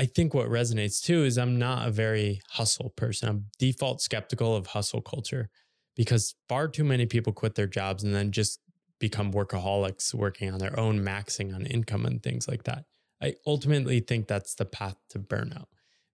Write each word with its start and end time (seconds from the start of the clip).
I 0.00 0.06
think 0.06 0.32
what 0.32 0.48
resonates 0.48 1.02
too 1.02 1.24
is 1.24 1.36
I'm 1.36 1.58
not 1.58 1.88
a 1.88 1.90
very 1.90 2.40
hustle 2.50 2.90
person. 2.90 3.28
I'm 3.28 3.46
default 3.58 4.00
skeptical 4.00 4.54
of 4.54 4.68
hustle 4.68 5.00
culture 5.00 5.50
because 5.96 6.36
far 6.48 6.68
too 6.68 6.84
many 6.84 7.04
people 7.04 7.32
quit 7.32 7.56
their 7.56 7.66
jobs 7.66 8.04
and 8.04 8.14
then 8.14 8.30
just 8.30 8.60
become 9.00 9.32
workaholics 9.32 10.14
working 10.14 10.52
on 10.52 10.58
their 10.58 10.78
own, 10.78 11.00
maxing 11.00 11.52
on 11.52 11.66
income 11.66 12.06
and 12.06 12.22
things 12.22 12.46
like 12.46 12.62
that. 12.64 12.84
I 13.20 13.34
ultimately 13.44 13.98
think 13.98 14.28
that's 14.28 14.54
the 14.54 14.64
path 14.64 14.96
to 15.10 15.18
burnout. 15.18 15.66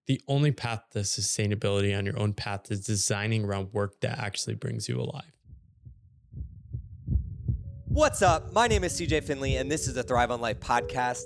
The 0.06 0.20
only 0.28 0.52
path 0.52 0.84
to 0.92 1.00
sustainability 1.00 1.96
on 1.96 2.06
your 2.06 2.18
own 2.18 2.32
path 2.32 2.70
is 2.70 2.80
designing 2.80 3.44
around 3.44 3.72
work 3.74 4.00
that 4.00 4.18
actually 4.18 4.54
brings 4.54 4.88
you 4.88 4.98
alive. 4.98 5.32
What's 7.86 8.22
up? 8.22 8.52
My 8.52 8.66
name 8.66 8.84
is 8.84 8.98
CJ 8.98 9.24
Finley, 9.24 9.56
and 9.56 9.70
this 9.70 9.86
is 9.86 9.94
the 9.94 10.02
Thrive 10.02 10.30
on 10.30 10.40
Life 10.40 10.60
podcast. 10.60 11.24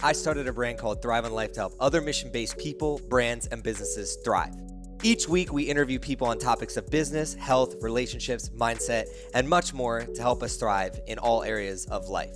I 0.00 0.12
started 0.12 0.46
a 0.46 0.52
brand 0.52 0.78
called 0.78 1.02
Thrive 1.02 1.24
on 1.24 1.32
Life 1.32 1.52
to 1.54 1.60
help 1.60 1.74
other 1.80 2.00
mission 2.00 2.30
based 2.30 2.56
people, 2.56 3.00
brands, 3.08 3.48
and 3.48 3.64
businesses 3.64 4.16
thrive. 4.24 4.54
Each 5.02 5.28
week, 5.28 5.52
we 5.52 5.64
interview 5.64 5.98
people 5.98 6.28
on 6.28 6.38
topics 6.38 6.76
of 6.76 6.88
business, 6.88 7.34
health, 7.34 7.74
relationships, 7.82 8.48
mindset, 8.50 9.06
and 9.34 9.48
much 9.48 9.74
more 9.74 10.02
to 10.02 10.22
help 10.22 10.44
us 10.44 10.56
thrive 10.56 11.00
in 11.08 11.18
all 11.18 11.42
areas 11.42 11.86
of 11.86 12.08
life. 12.08 12.30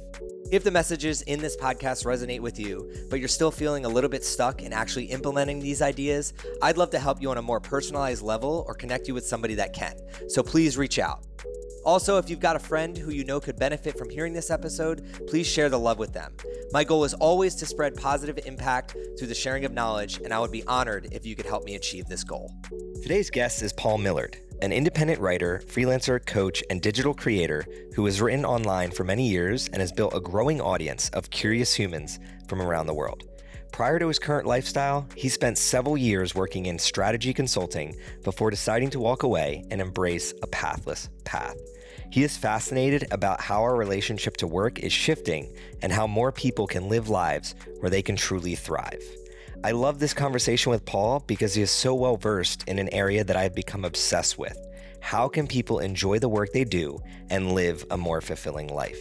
If 0.51 0.65
the 0.65 0.73
messages 0.73 1.23
in 1.23 1.41
this 1.41 1.57
podcast 1.57 2.05
resonate 2.05 2.41
with 2.41 2.59
you, 2.59 2.93
but 3.09 3.21
you're 3.21 3.29
still 3.29 3.53
feeling 3.53 3.85
a 3.85 3.89
little 3.89 4.11
bit 4.11 4.25
stuck 4.25 4.63
in 4.63 4.73
actually 4.73 5.05
implementing 5.07 5.61
these 5.61 5.83
ideas, 5.83 6.35
I'd 6.63 6.77
love 6.77 6.91
to 6.91 6.99
help 6.99 7.23
you 7.23 7.31
on 7.31 7.39
a 7.39 7.43
more 7.43 7.61
personalized 7.61 8.23
level 8.23 8.65
or 8.67 8.75
connect 8.75 9.07
you 9.07 9.15
with 9.15 9.25
somebody 9.25 9.55
that 9.55 9.73
can. 9.73 9.95
So 10.29 10.43
please 10.43 10.77
reach 10.77 10.99
out. 10.99 11.25
Also, 11.85 12.17
if 12.19 12.31
you've 12.31 12.41
got 12.41 12.55
a 12.55 12.61
friend 12.61 12.97
who 12.97 13.11
you 13.11 13.25
know 13.25 13.41
could 13.41 13.59
benefit 13.59 13.99
from 13.99 14.09
hearing 14.09 14.33
this 14.33 14.51
episode, 14.51 15.27
please 15.27 15.47
share 15.47 15.69
the 15.69 15.79
love 15.79 15.99
with 15.99 16.13
them. 16.13 16.33
My 16.71 16.85
goal 16.85 17.05
is 17.05 17.13
always 17.15 17.57
to 17.57 17.67
spread 17.67 17.97
positive 17.97 18.39
impact 18.47 18.97
through 19.19 19.27
the 19.27 19.35
sharing 19.35 19.65
of 19.65 19.73
knowledge, 19.73 20.21
and 20.23 20.33
I 20.33 20.39
would 20.39 20.53
be 20.53 20.65
honored 20.67 21.09
if 21.11 21.27
you 21.27 21.35
could 21.35 21.47
help 21.47 21.65
me 21.65 21.75
achieve 21.75 22.07
this 22.07 22.23
goal. 22.23 22.55
Today's 23.03 23.31
guest 23.31 23.63
is 23.63 23.73
Paul 23.73 23.99
Millerd, 23.99 24.37
an 24.63 24.73
independent 24.73 25.21
writer, 25.21 25.61
freelancer, 25.67 26.25
coach, 26.25 26.63
and 26.71 26.81
digital 26.81 27.15
creator 27.15 27.65
who 27.97 28.05
has 28.05 28.21
written 28.21 28.45
online 28.45 28.93
for 28.93 29.03
many 29.03 29.29
years 29.29 29.67
and 29.69 29.81
has 29.81 29.91
built 29.91 30.15
a 30.15 30.21
growing 30.21 30.61
audience 30.61 31.09
of 31.11 31.31
curious 31.31 31.75
humans 31.75 32.21
from 32.47 32.63
around 32.63 32.87
the 32.87 32.95
world. 32.95 33.25
Prior 33.73 33.99
to 33.99 34.07
his 34.07 34.19
current 34.19 34.47
lifestyle, 34.47 35.09
he 35.17 35.31
spent 35.31 35.57
several 35.57 35.97
years 35.97 36.35
working 36.35 36.67
in 36.67 36.79
strategy 36.79 37.33
consulting 37.33 37.97
before 38.23 38.51
deciding 38.51 38.91
to 38.91 39.01
walk 39.01 39.23
away 39.23 39.65
and 39.71 39.81
embrace 39.81 40.35
a 40.43 40.47
pathless 40.47 41.09
path. 41.25 41.57
He 42.13 42.25
is 42.25 42.37
fascinated 42.37 43.07
about 43.11 43.41
how 43.41 43.63
our 43.63 43.75
relationship 43.75 44.37
to 44.37 44.47
work 44.47 44.81
is 44.81 44.93
shifting 44.93 45.51
and 45.81 45.91
how 45.91 46.07
more 46.07 46.31
people 46.31 46.67
can 46.67 46.91
live 46.91 47.09
lives 47.09 47.55
where 47.81 47.89
they 47.89 48.03
can 48.03 48.17
truly 48.17 48.55
thrive. 48.55 49.03
I 49.65 49.71
love 49.71 49.99
this 49.99 50.13
conversation 50.13 50.69
with 50.69 50.85
Paul 50.85 51.21
because 51.27 51.55
he 51.55 51.63
is 51.63 51.71
so 51.71 51.95
well 51.95 52.19
versed 52.19 52.69
in 52.69 52.79
an 52.79 52.93
area 52.93 53.25
that 53.25 53.37
I've 53.37 53.55
become 53.55 53.87
obsessed 53.87 54.37
with. 54.37 54.59
How 55.01 55.27
can 55.27 55.47
people 55.47 55.79
enjoy 55.79 56.19
the 56.19 56.29
work 56.29 56.53
they 56.53 56.65
do 56.65 56.99
and 57.31 57.53
live 57.55 57.83
a 57.91 57.97
more 57.97 58.21
fulfilling 58.21 58.69
life? 58.69 59.01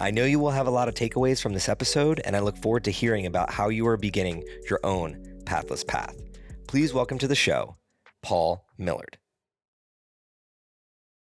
I 0.00 0.10
know 0.10 0.24
you 0.24 0.40
will 0.40 0.50
have 0.50 0.66
a 0.66 0.72
lot 0.72 0.88
of 0.88 0.94
takeaways 0.94 1.40
from 1.40 1.54
this 1.54 1.68
episode, 1.68 2.20
and 2.24 2.34
I 2.34 2.40
look 2.40 2.56
forward 2.56 2.82
to 2.84 2.90
hearing 2.90 3.26
about 3.26 3.52
how 3.52 3.68
you 3.68 3.86
are 3.86 3.96
beginning 3.96 4.42
your 4.68 4.80
own 4.82 5.38
pathless 5.46 5.84
path. 5.84 6.16
Please 6.66 6.92
welcome 6.92 7.18
to 7.18 7.28
the 7.28 7.36
show, 7.36 7.76
Paul 8.20 8.66
Millerd. 8.80 9.17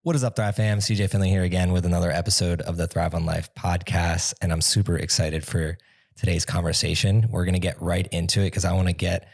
What 0.04 0.16
is 0.16 0.24
up, 0.24 0.34
Thrive 0.34 0.56
fam? 0.56 0.80
CJ 0.80 1.10
Finley 1.10 1.28
here 1.28 1.44
again 1.44 1.70
with 1.70 1.86
another 1.86 2.10
episode 2.10 2.60
of 2.62 2.76
the 2.76 2.88
Thrive 2.88 3.14
on 3.14 3.24
Life 3.24 3.54
podcast. 3.54 4.34
And 4.42 4.52
I'm 4.52 4.60
super 4.60 4.96
excited 4.96 5.46
for 5.46 5.78
today's 6.16 6.44
conversation. 6.44 7.28
We're 7.30 7.44
going 7.44 7.54
to 7.54 7.60
get 7.60 7.80
right 7.80 8.08
into 8.08 8.40
it 8.40 8.46
because 8.46 8.64
I 8.64 8.72
want 8.72 8.88
to 8.88 8.94
get 8.94 9.28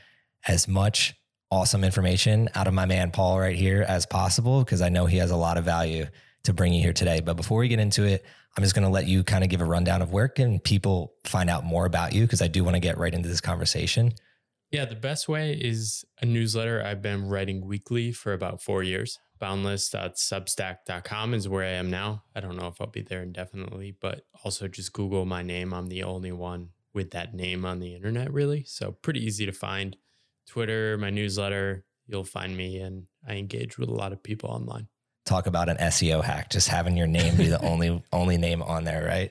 as 0.47 0.69
much 0.69 1.15
awesome 1.51 1.85
information 1.85 2.51
out 2.55 2.67
of 2.67 2.75
my 2.75 2.85
man, 2.85 3.13
Paul, 3.13 3.41
right 3.41 3.57
here 3.57 3.83
as 3.89 4.05
possible 4.05 4.63
because 4.63 4.83
I 4.83 4.91
know 4.91 5.07
he 5.07 5.17
has 5.17 5.31
a 5.31 5.37
lot 5.37 5.57
of 5.57 5.65
value 5.65 6.05
to 6.43 6.53
bring 6.53 6.75
you 6.75 6.83
here 6.83 6.93
today. 6.93 7.21
But 7.21 7.39
before 7.39 7.61
we 7.61 7.69
get 7.69 7.81
into 7.81 8.05
it, 8.05 8.27
I'm 8.55 8.63
just 8.63 8.75
going 8.75 8.85
to 8.85 8.93
let 8.93 9.07
you 9.07 9.25
kind 9.25 9.43
of 9.43 9.49
give 9.49 9.63
a 9.63 9.65
rundown 9.65 10.03
of 10.03 10.13
where 10.13 10.29
can 10.29 10.59
people 10.59 11.15
find 11.25 11.49
out 11.49 11.65
more 11.65 11.87
about 11.87 12.13
you 12.13 12.25
because 12.25 12.43
I 12.43 12.49
do 12.49 12.63
want 12.63 12.75
to 12.75 12.81
get 12.81 12.99
right 12.99 13.15
into 13.15 13.31
this 13.31 13.41
conversation. 13.41 14.13
Yeah, 14.71 14.85
the 14.85 14.97
best 14.97 15.31
way 15.31 15.53
is 15.53 16.05
a 16.21 16.27
newsletter 16.27 16.85
I've 16.85 17.01
been 17.01 17.27
writing 17.27 17.67
weekly 17.67 18.13
for 18.13 18.35
about 18.35 18.61
four 18.61 18.83
years. 18.83 19.19
Boundless.substack.com 19.39 21.35
is 21.35 21.49
where 21.49 21.65
I 21.65 21.71
am 21.71 21.91
now. 21.91 22.25
I 22.35 22.41
don't 22.41 22.57
know 22.57 22.69
if 22.69 22.81
I'll 22.81 22.87
be 22.89 23.03
there 23.03 23.23
indefinitely, 23.23 23.97
but 24.01 24.27
also 24.45 24.69
just 24.69 24.93
Google 24.93 25.25
my 25.25 25.43
name. 25.43 25.73
I'm 25.73 25.89
the 25.89 26.03
only 26.03 26.33
one 26.33 26.71
with 26.95 27.11
that 27.13 27.35
name 27.35 27.65
on 27.65 27.79
the 27.81 27.95
internet, 27.95 28.33
really. 28.33 28.65
So 28.65 28.93
pretty 28.93 29.25
easy 29.25 29.47
to 29.47 29.53
find. 29.53 29.97
Twitter, 30.47 30.97
my 30.99 31.11
newsletter, 31.11 31.85
you'll 32.07 32.25
find 32.25 32.57
me, 32.57 32.79
and 32.79 33.07
I 33.27 33.35
engage 33.35 33.79
with 33.79 33.89
a 33.89 33.95
lot 33.95 34.13
of 34.13 34.23
people 34.23 34.51
online 34.51 34.89
talk 35.29 35.47
about 35.47 35.69
an 35.69 35.77
SEO 35.77 36.25
hack, 36.25 36.51
just 36.51 36.69
having 36.69 36.97
your 36.97 37.07
name 37.07 37.37
be 37.37 37.47
the 37.47 37.61
only 37.65 38.03
only 38.13 38.39
name 38.39 38.63
on 38.63 38.85
there, 38.85 39.05
right? 39.05 39.31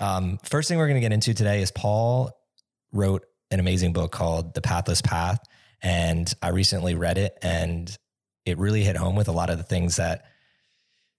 Um, 0.00 0.38
first 0.42 0.68
thing 0.68 0.78
we're 0.78 0.88
going 0.88 0.96
to 0.96 1.00
get 1.00 1.12
into 1.12 1.34
today 1.34 1.60
is 1.60 1.70
Paul 1.70 2.30
wrote 2.92 3.24
an 3.50 3.60
amazing 3.60 3.92
book 3.92 4.10
called 4.10 4.54
The 4.54 4.62
Pathless 4.62 5.02
Path, 5.02 5.40
and 5.82 6.32
I 6.42 6.48
recently 6.48 6.94
read 6.94 7.18
it, 7.18 7.36
and 7.42 7.94
it 8.46 8.58
really 8.58 8.84
hit 8.84 8.96
home 8.96 9.16
with 9.16 9.28
a 9.28 9.32
lot 9.32 9.50
of 9.50 9.58
the 9.58 9.64
things 9.64 9.96
that 9.96 10.24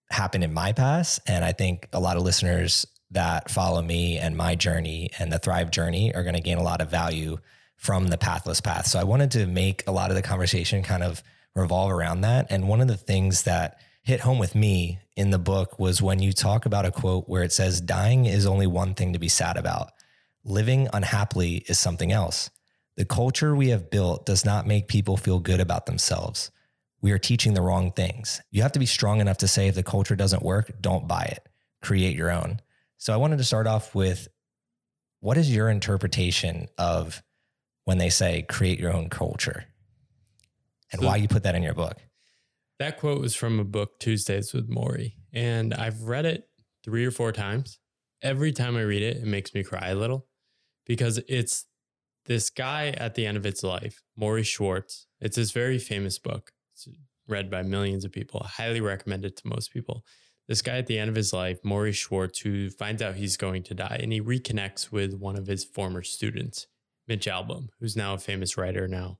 happened 0.09 0.43
in 0.43 0.53
my 0.53 0.71
past, 0.71 1.19
and 1.27 1.43
I 1.43 1.51
think 1.51 1.88
a 1.91 1.99
lot 1.99 2.17
of 2.17 2.23
listeners 2.23 2.88
that 3.11 3.51
follow 3.51 3.81
me 3.81 4.17
and 4.17 4.35
my 4.35 4.55
journey 4.55 5.11
and 5.19 5.31
the 5.31 5.39
Thrive 5.39 5.69
journey 5.69 6.15
are 6.15 6.23
going 6.23 6.35
to 6.35 6.41
gain 6.41 6.57
a 6.57 6.63
lot 6.63 6.81
of 6.81 6.89
value 6.89 7.38
from 7.75 8.07
the 8.07 8.17
Pathless 8.17 8.61
Path. 8.61 8.88
So 8.88 8.99
I 8.99 9.03
wanted 9.03 9.31
to 9.31 9.45
make 9.45 9.83
a 9.88 9.91
lot 9.91 10.09
of 10.09 10.15
the 10.15 10.21
conversation 10.21 10.81
kind 10.81 11.03
of 11.03 11.21
revolve 11.55 11.91
around 11.91 12.21
that, 12.21 12.47
and 12.49 12.67
one 12.67 12.81
of 12.81 12.88
the 12.88 12.97
things 12.97 13.44
that 13.44 13.79
hit 14.03 14.21
home 14.21 14.39
with 14.39 14.55
me 14.55 14.99
in 15.17 15.31
the 15.31 15.39
book 15.39 15.77
was 15.77 16.01
when 16.01 16.19
you 16.19 16.31
talk 16.31 16.65
about 16.65 16.85
a 16.85 16.91
quote 16.91 17.27
where 17.27 17.44
it 17.44 17.51
says, 17.51 17.81
Dying 17.81 18.25
is 18.25 18.45
only 18.45 18.65
one 18.65 18.94
thing 18.94 19.11
to 19.11 19.19
be 19.19 19.27
sad 19.27 19.57
about. 19.57 19.91
Living 20.45 20.88
unhappily 20.94 21.65
is 21.67 21.77
something 21.77 22.13
else. 22.13 22.49
The 22.95 23.03
culture 23.03 23.53
we 23.53 23.67
have 23.69 23.89
built 23.89 24.25
does 24.25 24.45
not 24.45 24.65
make 24.65 24.88
people 24.88 25.17
feel 25.17 25.39
good 25.39 25.59
about 25.59 25.88
themselves. 25.88 26.51
We 27.02 27.12
are 27.12 27.19
teaching 27.19 27.53
the 27.53 27.62
wrong 27.62 27.91
things. 27.91 28.41
You 28.52 28.63
have 28.63 28.72
to 28.74 28.80
be 28.80 28.85
strong 28.85 29.22
enough 29.22 29.38
to 29.38 29.47
say 29.47 29.68
if 29.68 29.75
the 29.75 29.84
culture 29.84 30.16
doesn't 30.16 30.44
work, 30.44 30.72
don't 30.81 31.08
buy 31.08 31.24
it. 31.24 31.47
Create 31.81 32.16
your 32.16 32.31
own. 32.31 32.59
So 32.97 33.13
I 33.13 33.18
wanted 33.18 33.38
to 33.38 33.44
start 33.44 33.68
off 33.68 33.94
with 33.94 34.28
what 35.19 35.38
is 35.38 35.53
your 35.53 35.69
interpretation 35.69 36.68
of 36.78 37.22
when 37.86 37.97
they 37.97 38.09
say 38.09 38.41
create 38.41 38.80
your 38.80 38.94
own 38.94 39.09
culture 39.09 39.66
and 40.91 41.02
why 41.02 41.18
you 41.18 41.28
put 41.28 41.44
that 41.44 41.56
in 41.56 41.63
your 41.63 41.74
book? 41.74 41.97
That 42.80 42.97
quote 42.97 43.19
was 43.19 43.36
from 43.36 43.59
a 43.59 43.63
book, 43.63 44.00
Tuesdays 44.00 44.53
with 44.53 44.69
Morrie, 44.69 45.13
and 45.34 45.74
I've 45.74 46.03
read 46.03 46.25
it 46.25 46.47
three 46.84 47.06
or 47.06 47.12
four 47.12 47.31
times. 47.31 47.80
Every 48.22 48.52
time 48.52 48.78
I 48.78 48.81
read 48.81 49.02
it, 49.02 49.18
it 49.18 49.25
makes 49.25 49.53
me 49.53 49.63
cry 49.63 49.90
a 49.90 49.96
little 49.96 50.28
because 50.86 51.19
it's 51.28 51.66
this 52.25 52.50
guy 52.50 52.90
at 52.90 53.16
the 53.16 53.25
end 53.25 53.38
of 53.38 53.46
its 53.46 53.63
life, 53.63 54.02
Morrie 54.19 54.46
Schwartz. 54.46 55.07
It's 55.19 55.38
this 55.38 55.52
very 55.52 55.80
famous 55.80 56.19
book. 56.19 56.52
It's 56.77 56.88
read 57.27 57.49
by 57.49 57.63
millions 57.63 58.05
of 58.05 58.11
people. 58.11 58.41
Highly 58.43 58.81
recommend 58.81 59.25
it 59.25 59.35
to 59.38 59.47
most 59.47 59.71
people. 59.71 60.05
This 60.47 60.61
guy 60.61 60.77
at 60.77 60.88
the 60.88 60.97
end 60.97 61.09
of 61.09 61.15
his 61.15 61.33
life, 61.33 61.61
Morrie 61.63 61.93
Schwartz, 61.93 62.39
who 62.39 62.69
finds 62.69 63.01
out 63.01 63.15
he's 63.15 63.35
going 63.35 63.63
to 63.63 63.73
die 63.73 63.99
and 64.01 64.13
he 64.13 64.21
reconnects 64.21 64.91
with 64.91 65.13
one 65.13 65.38
of 65.38 65.47
his 65.47 65.65
former 65.65 66.03
students, 66.03 66.67
Mitch 67.07 67.25
Albom, 67.25 67.67
who's 67.79 67.97
now 67.97 68.13
a 68.13 68.17
famous 68.17 68.57
writer 68.57 68.88
now. 68.88 69.19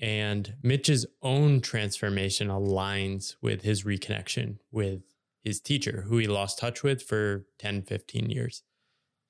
And 0.00 0.54
Mitch's 0.62 1.06
own 1.22 1.60
transformation 1.60 2.48
aligns 2.48 3.36
with 3.40 3.62
his 3.62 3.82
reconnection 3.82 4.58
with 4.70 5.02
his 5.42 5.60
teacher, 5.60 6.04
who 6.06 6.18
he 6.18 6.26
lost 6.26 6.58
touch 6.58 6.82
with 6.82 7.02
for 7.02 7.46
10, 7.58 7.82
15 7.82 8.30
years 8.30 8.62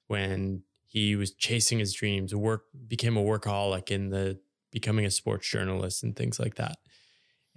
when 0.07 0.63
he 0.87 1.17
was 1.17 1.33
chasing 1.33 1.79
his 1.79 1.93
dreams, 1.93 2.35
work 2.35 2.65
became 2.87 3.17
a 3.17 3.23
workaholic 3.23 3.91
in 3.91 4.11
the 4.11 4.39
becoming 4.71 5.05
a 5.05 5.11
sports 5.11 5.49
journalist 5.49 6.03
and 6.03 6.17
things 6.17 6.39
like 6.39 6.57
that. 6.57 6.77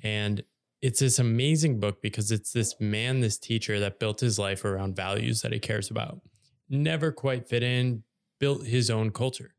And 0.04 0.44
it's 0.82 1.00
this 1.00 1.20
amazing 1.20 1.80
book 1.80 2.02
because 2.02 2.32
it's 2.32 2.52
this 2.52 2.76
man, 2.80 3.22
this 3.22 3.38
teacher 3.38 3.80
that 3.80 4.00
built 4.00 4.20
his 4.20 4.38
life 4.38 4.64
around 4.64 4.96
values 4.96 5.42
that 5.42 5.52
he 5.52 5.60
cares 5.60 5.90
about. 5.90 6.22
Never 6.70 7.12
quite 7.12 7.48
fit 7.48 7.64
in, 7.64 8.04
built 8.40 8.66
his 8.66 8.90
own 8.90 9.12
culture. 9.12 9.56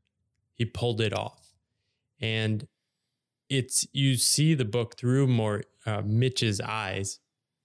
He 0.54 0.64
pulled 0.64 1.00
it 1.00 1.12
off. 1.12 1.54
And 2.20 2.66
it's 3.48 3.86
you 3.92 4.16
see 4.16 4.54
the 4.54 4.64
book 4.64 4.96
through 4.96 5.26
more 5.26 5.62
uh, 5.86 6.02
Mitch's 6.04 6.60
eyes 6.60 7.18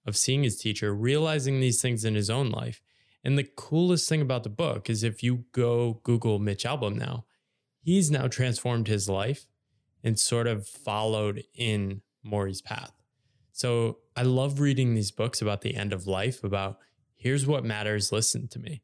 of 0.06 0.16
seeing 0.16 0.42
his 0.42 0.58
teacher, 0.58 0.94
realizing 0.94 1.60
these 1.60 1.80
things 1.80 2.04
in 2.04 2.14
his 2.14 2.30
own 2.30 2.50
life. 2.50 2.80
And 3.22 3.38
the 3.38 3.48
coolest 3.56 4.08
thing 4.08 4.20
about 4.20 4.42
the 4.42 4.50
book 4.50 4.90
is 4.90 5.02
if 5.02 5.22
you 5.22 5.44
go 5.52 6.00
Google 6.02 6.38
Mitch 6.38 6.64
Albom 6.64 6.96
now, 6.96 7.24
he's 7.80 8.10
now 8.10 8.28
transformed 8.28 8.86
his 8.86 9.08
life 9.08 9.46
and 10.02 10.18
sort 10.18 10.46
of 10.46 10.66
followed 10.66 11.44
in 11.54 12.02
Morrie's 12.24 12.62
path. 12.62 12.92
So 13.52 13.98
I 14.16 14.22
love 14.22 14.58
reading 14.58 14.94
these 14.94 15.12
books 15.12 15.40
about 15.40 15.60
the 15.60 15.76
end 15.76 15.92
of 15.92 16.08
life, 16.08 16.42
about 16.42 16.78
here's 17.14 17.46
what 17.46 17.64
matters, 17.64 18.10
listen 18.10 18.48
to 18.48 18.58
me. 18.58 18.82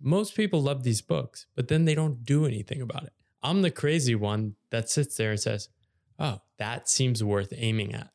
Most 0.00 0.34
people 0.34 0.62
love 0.62 0.82
these 0.82 1.02
books, 1.02 1.46
but 1.54 1.68
then 1.68 1.84
they 1.84 1.94
don't 1.94 2.24
do 2.24 2.46
anything 2.46 2.80
about 2.80 3.04
it. 3.04 3.12
I'm 3.42 3.62
the 3.62 3.70
crazy 3.70 4.14
one 4.14 4.54
that 4.70 4.88
sits 4.88 5.16
there 5.16 5.32
and 5.32 5.40
says, 5.40 5.68
Oh, 6.18 6.40
that 6.58 6.88
seems 6.88 7.22
worth 7.22 7.52
aiming 7.54 7.94
at. 7.94 8.10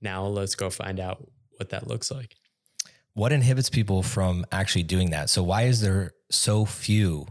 Now 0.00 0.26
let's 0.26 0.54
go 0.54 0.70
find 0.70 1.00
out 1.00 1.28
what 1.56 1.70
that 1.70 1.86
looks 1.86 2.10
like. 2.10 2.36
What 3.14 3.32
inhibits 3.32 3.70
people 3.70 4.02
from 4.02 4.46
actually 4.52 4.84
doing 4.84 5.10
that? 5.10 5.30
So, 5.30 5.42
why 5.42 5.62
is 5.62 5.80
there 5.80 6.12
so 6.30 6.64
few 6.64 7.26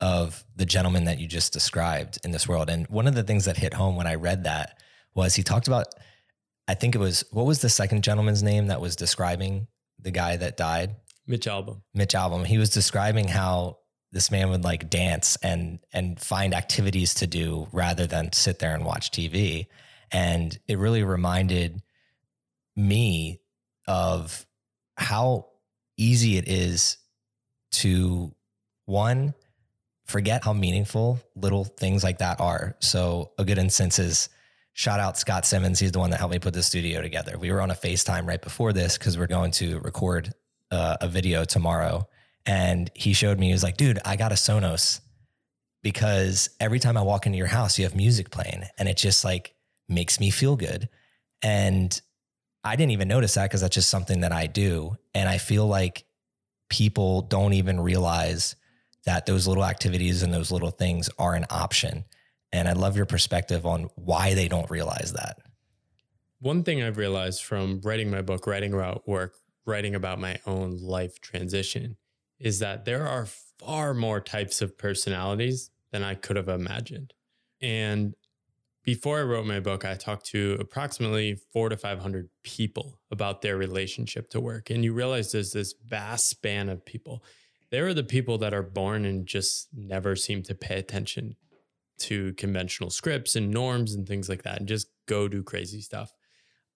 of 0.00 0.44
the 0.56 0.66
gentlemen 0.66 1.04
that 1.04 1.18
you 1.18 1.26
just 1.26 1.52
described 1.52 2.18
in 2.24 2.30
this 2.30 2.48
world? 2.48 2.70
And 2.70 2.86
one 2.88 3.06
of 3.06 3.14
the 3.14 3.22
things 3.22 3.44
that 3.44 3.58
hit 3.58 3.74
home 3.74 3.96
when 3.96 4.06
I 4.06 4.14
read 4.14 4.44
that 4.44 4.78
was 5.16 5.34
he 5.34 5.42
talked 5.42 5.66
about, 5.66 5.86
I 6.68 6.74
think 6.74 6.94
it 6.94 6.98
was, 6.98 7.24
what 7.32 7.46
was 7.46 7.60
the 7.60 7.68
second 7.68 8.04
gentleman's 8.04 8.42
name 8.42 8.68
that 8.68 8.80
was 8.80 8.94
describing 8.94 9.66
the 9.98 10.12
guy 10.12 10.36
that 10.36 10.56
died? 10.56 10.94
Mitch 11.26 11.46
Albom. 11.46 11.82
Mitch 11.92 12.14
Albom. 12.14 12.46
He 12.46 12.58
was 12.58 12.70
describing 12.70 13.26
how 13.26 13.78
this 14.12 14.30
man 14.30 14.50
would 14.50 14.64
like 14.64 14.88
dance 14.88 15.36
and 15.42 15.80
and 15.92 16.18
find 16.20 16.54
activities 16.54 17.14
to 17.14 17.26
do 17.26 17.66
rather 17.72 18.06
than 18.06 18.32
sit 18.32 18.60
there 18.60 18.74
and 18.74 18.84
watch 18.84 19.10
TV. 19.10 19.66
And 20.12 20.56
it 20.68 20.78
really 20.78 21.02
reminded 21.02 21.82
me 22.76 23.40
of 23.88 24.46
how 24.96 25.48
easy 25.96 26.36
it 26.36 26.48
is 26.48 26.98
to 27.72 28.34
one 28.84 29.34
forget 30.06 30.44
how 30.44 30.52
meaningful 30.52 31.20
little 31.34 31.64
things 31.64 32.04
like 32.04 32.18
that 32.18 32.40
are. 32.40 32.76
So 32.78 33.32
a 33.38 33.44
good 33.44 33.58
instance 33.58 33.98
is 33.98 34.28
shout 34.76 35.00
out 35.00 35.16
Scott 35.16 35.46
Simmons. 35.46 35.78
He's 35.78 35.92
the 35.92 35.98
one 35.98 36.10
that 36.10 36.18
helped 36.18 36.34
me 36.34 36.38
put 36.38 36.52
the 36.52 36.62
studio 36.62 37.00
together. 37.00 37.38
We 37.38 37.50
were 37.50 37.62
on 37.62 37.70
a 37.70 37.74
FaceTime 37.74 38.28
right 38.28 38.40
before 38.40 38.74
this 38.74 38.98
because 38.98 39.16
we're 39.16 39.26
going 39.26 39.50
to 39.52 39.80
record 39.80 40.34
uh, 40.70 40.98
a 41.00 41.08
video 41.08 41.44
tomorrow. 41.46 42.06
And 42.44 42.90
he 42.94 43.14
showed 43.14 43.38
me, 43.38 43.46
he 43.46 43.52
was 43.52 43.62
like, 43.62 43.78
dude, 43.78 43.98
I 44.04 44.16
got 44.16 44.32
a 44.32 44.34
Sonos 44.34 45.00
because 45.82 46.50
every 46.60 46.78
time 46.78 46.98
I 46.98 47.02
walk 47.02 47.24
into 47.24 47.38
your 47.38 47.46
house, 47.46 47.78
you 47.78 47.86
have 47.86 47.96
music 47.96 48.30
playing 48.30 48.64
and 48.78 48.86
it 48.86 48.98
just 48.98 49.24
like 49.24 49.54
makes 49.88 50.20
me 50.20 50.28
feel 50.28 50.56
good. 50.56 50.90
And 51.42 51.98
I 52.62 52.76
didn't 52.76 52.92
even 52.92 53.08
notice 53.08 53.32
that 53.34 53.44
because 53.44 53.62
that's 53.62 53.74
just 53.74 53.88
something 53.88 54.20
that 54.20 54.32
I 54.32 54.46
do. 54.46 54.98
And 55.14 55.26
I 55.26 55.38
feel 55.38 55.66
like 55.66 56.04
people 56.68 57.22
don't 57.22 57.54
even 57.54 57.80
realize 57.80 58.56
that 59.06 59.24
those 59.24 59.46
little 59.46 59.64
activities 59.64 60.22
and 60.22 60.34
those 60.34 60.52
little 60.52 60.70
things 60.70 61.08
are 61.18 61.34
an 61.34 61.46
option. 61.48 62.04
And 62.56 62.68
I 62.68 62.72
love 62.72 62.96
your 62.96 63.04
perspective 63.04 63.66
on 63.66 63.90
why 63.96 64.32
they 64.32 64.48
don't 64.48 64.70
realize 64.70 65.12
that. 65.12 65.36
One 66.40 66.62
thing 66.62 66.82
I've 66.82 66.96
realized 66.96 67.44
from 67.44 67.82
writing 67.84 68.10
my 68.10 68.22
book, 68.22 68.46
writing 68.46 68.72
about 68.72 69.06
work, 69.06 69.34
writing 69.66 69.94
about 69.94 70.18
my 70.18 70.38
own 70.46 70.78
life 70.78 71.20
transition 71.20 71.96
is 72.38 72.58
that 72.60 72.86
there 72.86 73.06
are 73.06 73.26
far 73.58 73.92
more 73.92 74.20
types 74.20 74.62
of 74.62 74.78
personalities 74.78 75.70
than 75.92 76.02
I 76.02 76.14
could 76.14 76.36
have 76.36 76.48
imagined. 76.48 77.12
And 77.60 78.14
before 78.84 79.18
I 79.18 79.24
wrote 79.24 79.46
my 79.46 79.60
book, 79.60 79.84
I 79.84 79.94
talked 79.94 80.26
to 80.26 80.56
approximately 80.58 81.38
four 81.52 81.68
to 81.68 81.76
500 81.76 82.30
people 82.42 83.00
about 83.10 83.42
their 83.42 83.56
relationship 83.58 84.30
to 84.30 84.40
work. 84.40 84.70
And 84.70 84.82
you 84.82 84.94
realize 84.94 85.32
there's 85.32 85.52
this 85.52 85.74
vast 85.86 86.30
span 86.30 86.70
of 86.70 86.86
people. 86.86 87.22
There 87.70 87.86
are 87.86 87.94
the 87.94 88.04
people 88.04 88.38
that 88.38 88.54
are 88.54 88.62
born 88.62 89.04
and 89.04 89.26
just 89.26 89.68
never 89.74 90.16
seem 90.16 90.42
to 90.44 90.54
pay 90.54 90.78
attention 90.78 91.36
to 91.98 92.32
conventional 92.34 92.90
scripts 92.90 93.36
and 93.36 93.50
norms 93.50 93.94
and 93.94 94.06
things 94.06 94.28
like 94.28 94.42
that 94.42 94.58
and 94.58 94.68
just 94.68 94.88
go 95.06 95.28
do 95.28 95.42
crazy 95.42 95.80
stuff. 95.80 96.12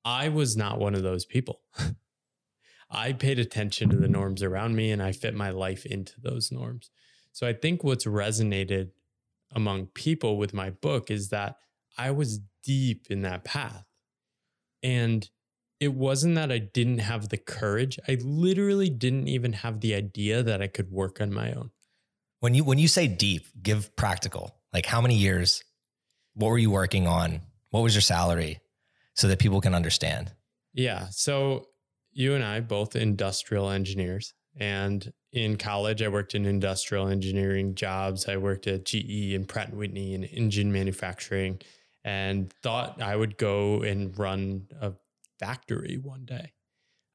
I 0.04 0.28
was 0.28 0.56
not 0.56 0.78
one 0.78 0.94
of 0.94 1.02
those 1.02 1.24
people. 1.24 1.60
I 2.90 3.12
paid 3.12 3.38
attention 3.38 3.90
to 3.90 3.96
the 3.96 4.08
norms 4.08 4.42
around 4.42 4.74
me 4.74 4.90
and 4.90 5.02
I 5.02 5.12
fit 5.12 5.34
my 5.34 5.50
life 5.50 5.86
into 5.86 6.20
those 6.20 6.50
norms. 6.50 6.90
So 7.32 7.46
I 7.46 7.52
think 7.52 7.84
what's 7.84 8.06
resonated 8.06 8.90
among 9.52 9.86
people 9.86 10.38
with 10.38 10.54
my 10.54 10.70
book 10.70 11.10
is 11.10 11.28
that 11.28 11.56
I 11.96 12.10
was 12.10 12.40
deep 12.64 13.06
in 13.10 13.22
that 13.22 13.44
path. 13.44 13.84
And 14.82 15.28
it 15.78 15.94
wasn't 15.94 16.34
that 16.34 16.52
I 16.52 16.58
didn't 16.58 16.98
have 16.98 17.28
the 17.28 17.36
courage. 17.36 17.98
I 18.08 18.18
literally 18.22 18.90
didn't 18.90 19.28
even 19.28 19.54
have 19.54 19.80
the 19.80 19.94
idea 19.94 20.42
that 20.42 20.60
I 20.60 20.66
could 20.66 20.90
work 20.90 21.20
on 21.20 21.32
my 21.32 21.52
own. 21.52 21.70
When 22.40 22.54
you 22.54 22.64
when 22.64 22.78
you 22.78 22.88
say 22.88 23.06
deep, 23.06 23.46
give 23.62 23.94
practical. 23.96 24.59
Like 24.72 24.86
how 24.86 25.00
many 25.00 25.16
years? 25.16 25.62
What 26.34 26.48
were 26.48 26.58
you 26.58 26.70
working 26.70 27.06
on? 27.06 27.40
What 27.70 27.82
was 27.82 27.94
your 27.94 28.02
salary? 28.02 28.60
So 29.14 29.28
that 29.28 29.38
people 29.38 29.60
can 29.60 29.74
understand. 29.74 30.32
Yeah. 30.72 31.08
So 31.10 31.66
you 32.12 32.34
and 32.34 32.44
I 32.44 32.60
both 32.60 32.96
industrial 32.96 33.70
engineers. 33.70 34.32
And 34.58 35.12
in 35.32 35.56
college, 35.56 36.02
I 36.02 36.08
worked 36.08 36.34
in 36.34 36.44
industrial 36.46 37.08
engineering 37.08 37.74
jobs. 37.74 38.28
I 38.28 38.36
worked 38.36 38.66
at 38.66 38.84
GE 38.84 39.34
and 39.34 39.48
Pratt 39.48 39.68
and 39.68 39.78
Whitney 39.78 40.14
in 40.14 40.24
engine 40.24 40.72
manufacturing 40.72 41.60
and 42.04 42.52
thought 42.62 43.00
I 43.00 43.14
would 43.14 43.36
go 43.36 43.82
and 43.82 44.16
run 44.18 44.66
a 44.80 44.92
factory 45.38 45.98
one 46.02 46.24
day. 46.24 46.52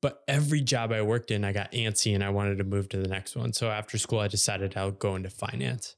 But 0.02 0.22
every 0.28 0.62
job 0.62 0.92
I 0.92 1.02
worked 1.02 1.32
in, 1.32 1.44
I 1.44 1.52
got 1.52 1.72
antsy 1.72 2.14
and 2.14 2.24
I 2.24 2.30
wanted 2.30 2.60
to 2.60 2.64
move 2.64 2.90
to 2.90 2.98
the 2.98 3.08
next 3.08 3.36
one. 3.36 3.54
So 3.54 3.70
after 3.70 3.98
school, 3.98 4.20
I 4.20 4.28
decided 4.28 4.78
I 4.78 4.86
would 4.86 5.00
go 5.00 5.16
into 5.16 5.30
finance. 5.30 5.96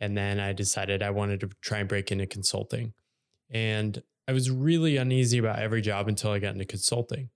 And 0.00 0.16
then 0.16 0.38
I 0.38 0.52
decided 0.52 1.02
I 1.02 1.10
wanted 1.10 1.40
to 1.40 1.50
try 1.60 1.78
and 1.78 1.88
break 1.88 2.12
into 2.12 2.26
consulting. 2.26 2.92
And 3.50 4.02
I 4.28 4.32
was 4.32 4.50
really 4.50 4.96
uneasy 4.96 5.38
about 5.38 5.58
every 5.58 5.80
job 5.80 6.08
until 6.08 6.30
I 6.30 6.38
got 6.38 6.52
into 6.52 6.64
consulting. 6.64 7.30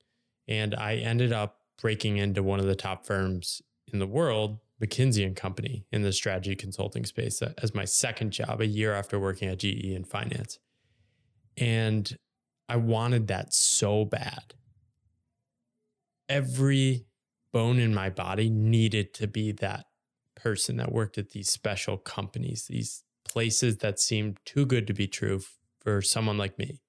And 0.47 0.75
I 0.75 0.97
ended 0.97 1.33
up 1.33 1.59
breaking 1.81 2.19
into 2.19 2.43
one 2.43 2.61
of 2.61 2.67
the 2.67 2.77
top 2.77 3.07
firms 3.07 3.63
in 3.93 3.99
the 3.99 4.07
world, 4.07 4.59
McKinsey 4.81 5.27
and 5.27 5.35
Company, 5.35 5.87
in 5.91 6.03
the 6.03 6.13
strategy 6.13 6.55
consulting 6.55 7.05
space 7.05 7.43
uh, 7.43 7.53
as 7.63 7.75
my 7.75 7.85
second 7.85 8.31
job 8.31 8.61
a 8.61 8.67
year 8.67 8.95
after 8.95 9.19
working 9.19 9.49
at 9.49 9.59
GE 9.59 9.85
in 9.85 10.05
finance. 10.05 10.59
And 11.57 12.17
I 12.69 12.77
wanted 12.77 13.27
that 13.29 13.53
so 13.53 14.05
bad. 14.05 14.55
Every 16.29 17.07
bone 17.53 17.79
in 17.79 17.95
my 17.95 18.11
body 18.11 18.49
needed 18.49 19.13
to 19.15 19.27
be 19.27 19.53
that 19.53 19.87
person 20.43 20.77
that 20.77 20.93
worked 20.93 21.19
at 21.19 21.31
these 21.31 21.49
special 21.49 21.97
companies, 21.97 22.67
these 22.69 23.05
places 23.25 23.79
that 23.79 24.01
seemed 24.01 24.39
too 24.45 24.67
good 24.67 24.87
to 24.87 24.93
be 24.93 25.07
true 25.07 25.41
for 25.81 26.03
someone 26.03 26.39
like 26.39 26.59
me 26.59 26.81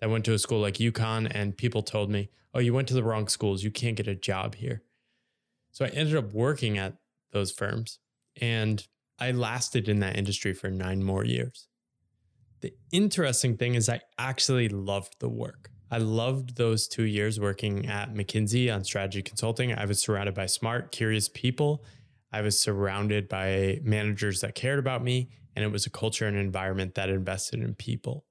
that 0.00 0.10
went 0.10 0.24
to 0.24 0.34
a 0.34 0.38
school 0.38 0.60
like 0.60 0.74
UConn 0.74 1.30
and 1.32 1.56
people 1.56 1.82
told 1.82 2.10
me, 2.10 2.28
oh, 2.54 2.58
you 2.58 2.74
went 2.74 2.88
to 2.88 2.94
the 2.94 3.04
wrong 3.04 3.28
schools. 3.28 3.62
You 3.62 3.70
can't 3.70 3.96
get 3.96 4.08
a 4.08 4.14
job 4.14 4.54
here. 4.56 4.82
So 5.70 5.84
I 5.84 5.88
ended 5.88 6.16
up 6.16 6.32
working 6.32 6.76
at 6.76 6.96
those 7.32 7.52
firms 7.52 7.98
and 8.40 8.86
I 9.18 9.30
lasted 9.30 9.88
in 9.88 10.00
that 10.00 10.16
industry 10.16 10.52
for 10.52 10.70
nine 10.70 11.02
more 11.02 11.24
years. 11.24 11.68
The 12.60 12.74
interesting 12.92 13.56
thing 13.56 13.74
is, 13.74 13.88
I 13.88 14.00
actually 14.18 14.68
loved 14.68 15.16
the 15.20 15.28
work. 15.28 15.70
I 15.90 15.98
loved 15.98 16.56
those 16.56 16.88
two 16.88 17.04
years 17.04 17.38
working 17.38 17.86
at 17.86 18.14
McKinsey 18.14 18.74
on 18.74 18.82
strategy 18.82 19.22
consulting. 19.22 19.74
I 19.74 19.84
was 19.84 20.00
surrounded 20.00 20.34
by 20.34 20.46
smart, 20.46 20.90
curious 20.90 21.28
people. 21.28 21.84
I 22.32 22.40
was 22.40 22.58
surrounded 22.58 23.28
by 23.28 23.80
managers 23.82 24.40
that 24.40 24.54
cared 24.54 24.78
about 24.78 25.04
me, 25.04 25.30
and 25.54 25.64
it 25.64 25.70
was 25.70 25.86
a 25.86 25.90
culture 25.90 26.26
and 26.26 26.36
environment 26.36 26.94
that 26.94 27.10
invested 27.10 27.60
in 27.60 27.74
people. 27.74 28.24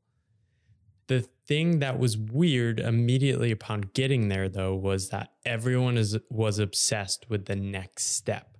The 1.07 1.21
thing 1.45 1.79
that 1.79 1.99
was 1.99 2.17
weird 2.17 2.79
immediately 2.79 3.51
upon 3.51 3.81
getting 3.93 4.29
there, 4.29 4.49
though, 4.49 4.73
was 4.73 5.09
that 5.09 5.33
everyone 5.45 5.97
is, 5.97 6.17
was 6.29 6.57
obsessed 6.57 7.29
with 7.29 7.45
the 7.45 7.55
next 7.55 8.15
step. 8.15 8.57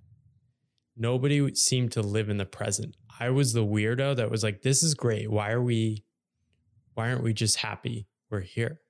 Nobody 0.97 1.55
seemed 1.55 1.91
to 1.93 2.01
live 2.01 2.29
in 2.29 2.37
the 2.37 2.45
present. 2.45 2.95
I 3.19 3.29
was 3.29 3.53
the 3.53 3.65
weirdo 3.65 4.15
that 4.17 4.29
was 4.29 4.43
like, 4.43 4.61
this 4.61 4.83
is 4.83 4.93
great. 4.93 5.31
Why 5.31 5.51
are 5.51 5.61
we, 5.61 6.03
why 6.93 7.09
aren't 7.09 7.23
we 7.23 7.33
just 7.33 7.57
happy 7.57 8.07
we're 8.29 8.41
here? 8.41 8.81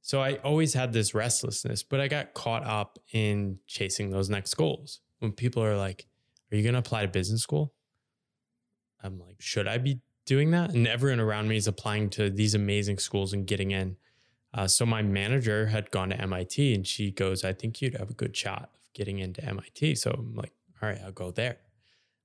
So 0.00 0.22
I 0.22 0.36
always 0.36 0.72
had 0.72 0.92
this 0.92 1.14
restlessness, 1.14 1.82
but 1.82 2.00
I 2.00 2.08
got 2.08 2.32
caught 2.32 2.64
up 2.64 2.98
in 3.12 3.58
chasing 3.66 4.10
those 4.10 4.30
next 4.30 4.54
goals. 4.54 5.00
When 5.18 5.32
people 5.32 5.62
are 5.62 5.76
like, 5.76 6.06
are 6.50 6.56
you 6.56 6.62
going 6.62 6.74
to 6.74 6.78
apply 6.78 7.02
to 7.02 7.08
business 7.08 7.42
school? 7.42 7.72
I'm 9.02 9.18
like, 9.18 9.36
should 9.40 9.68
I 9.68 9.78
be 9.78 10.00
doing 10.28 10.50
that. 10.50 10.74
And 10.74 10.86
everyone 10.86 11.20
around 11.20 11.48
me 11.48 11.56
is 11.56 11.66
applying 11.66 12.10
to 12.10 12.28
these 12.28 12.54
amazing 12.54 12.98
schools 12.98 13.32
and 13.32 13.46
getting 13.46 13.70
in. 13.70 13.96
Uh, 14.52 14.68
so 14.68 14.84
my 14.84 15.00
manager 15.00 15.66
had 15.66 15.90
gone 15.90 16.10
to 16.10 16.20
MIT 16.20 16.74
and 16.74 16.86
she 16.86 17.10
goes, 17.10 17.44
I 17.44 17.54
think 17.54 17.80
you'd 17.80 17.96
have 17.96 18.10
a 18.10 18.14
good 18.14 18.36
shot 18.36 18.64
of 18.74 18.92
getting 18.92 19.18
into 19.18 19.42
MIT. 19.42 19.94
So 19.96 20.10
I'm 20.10 20.34
like, 20.34 20.52
all 20.82 20.88
right, 20.90 21.00
I'll 21.02 21.12
go 21.12 21.30
there. 21.30 21.56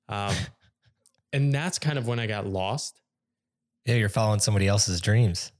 Um, 0.09 0.35
and 1.33 1.53
that's 1.53 1.79
kind 1.79 1.97
of 1.97 2.05
when 2.05 2.19
I 2.19 2.27
got 2.27 2.45
lost. 2.45 2.99
Yeah, 3.85 3.95
you're 3.95 4.09
following 4.09 4.41
somebody 4.41 4.67
else's 4.67 4.99
dreams. 4.99 5.53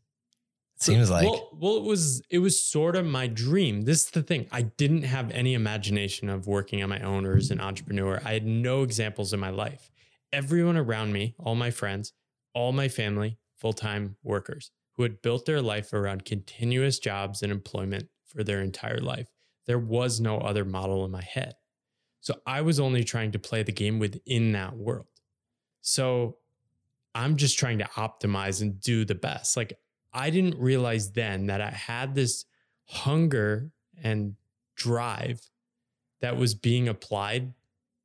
Seems 0.84 1.10
like. 1.10 1.26
Well, 1.26 1.50
well, 1.54 1.78
it 1.78 1.84
was 1.84 2.22
it 2.30 2.40
was 2.40 2.60
sort 2.60 2.96
of 2.96 3.06
my 3.06 3.28
dream. 3.28 3.84
This 3.84 4.06
is 4.06 4.12
the 4.12 4.24
thing. 4.24 4.48
I 4.52 4.64
didn't 4.64 5.04
have 5.04 5.32
any 5.32 5.54
imagination 5.54 6.30
of 6.30 6.48
working 6.48 6.84
on 6.84 6.90
my 6.90 7.00
own 7.00 7.26
or 7.26 7.38
as 7.38 7.52
an 7.52 7.62
entrepreneur. 7.62 8.22
I 8.24 8.34
had 8.34 8.46
no 8.46 8.84
examples 8.84 9.34
in 9.34 9.40
my 9.40 9.50
life. 9.50 9.92
Everyone 10.32 10.78
around 10.78 11.14
me, 11.14 11.36
all 11.38 11.56
my 11.56 11.72
friends, 11.72 12.14
all 12.54 12.72
my 12.72 12.88
family 12.88 13.38
full 13.56 13.74
time 13.74 14.18
workers 14.24 14.72
who 14.96 15.04
had 15.04 15.22
built 15.22 15.46
their 15.46 15.62
life 15.62 15.94
around 15.94 16.26
continuous 16.26 17.00
jobs 17.00 17.42
and 17.42 17.52
employment 17.52 18.10
for 18.26 18.44
their 18.44 18.62
entire 18.62 19.00
life. 19.00 19.28
There 19.66 19.80
was 19.80 20.20
no 20.20 20.40
other 20.40 20.66
model 20.66 21.06
in 21.06 21.12
my 21.12 21.24
head. 21.24 21.56
So 22.20 22.36
I 22.46 22.62
was 22.62 22.80
only 22.80 23.04
trying 23.04 23.32
to 23.32 23.40
play 23.40 23.64
the 23.64 23.72
game 23.72 24.00
within 24.00 24.52
that 24.52 24.76
world. 24.76 25.08
So 25.82 26.38
I'm 27.16 27.38
just 27.38 27.58
trying 27.58 27.80
to 27.80 27.86
optimize 27.96 28.62
and 28.62 28.80
do 28.80 29.06
the 29.06 29.16
best. 29.16 29.58
Like 29.58 29.78
I 30.14 30.30
didn't 30.30 30.60
realize 30.60 31.12
then 31.12 31.48
that 31.48 31.62
I 31.62 31.72
had 31.72 32.16
this 32.16 32.46
hunger 32.86 33.72
and 34.02 34.36
drive 34.76 35.42
that 36.22 36.38
was 36.38 36.54
being 36.54 36.88
applied 36.88 37.54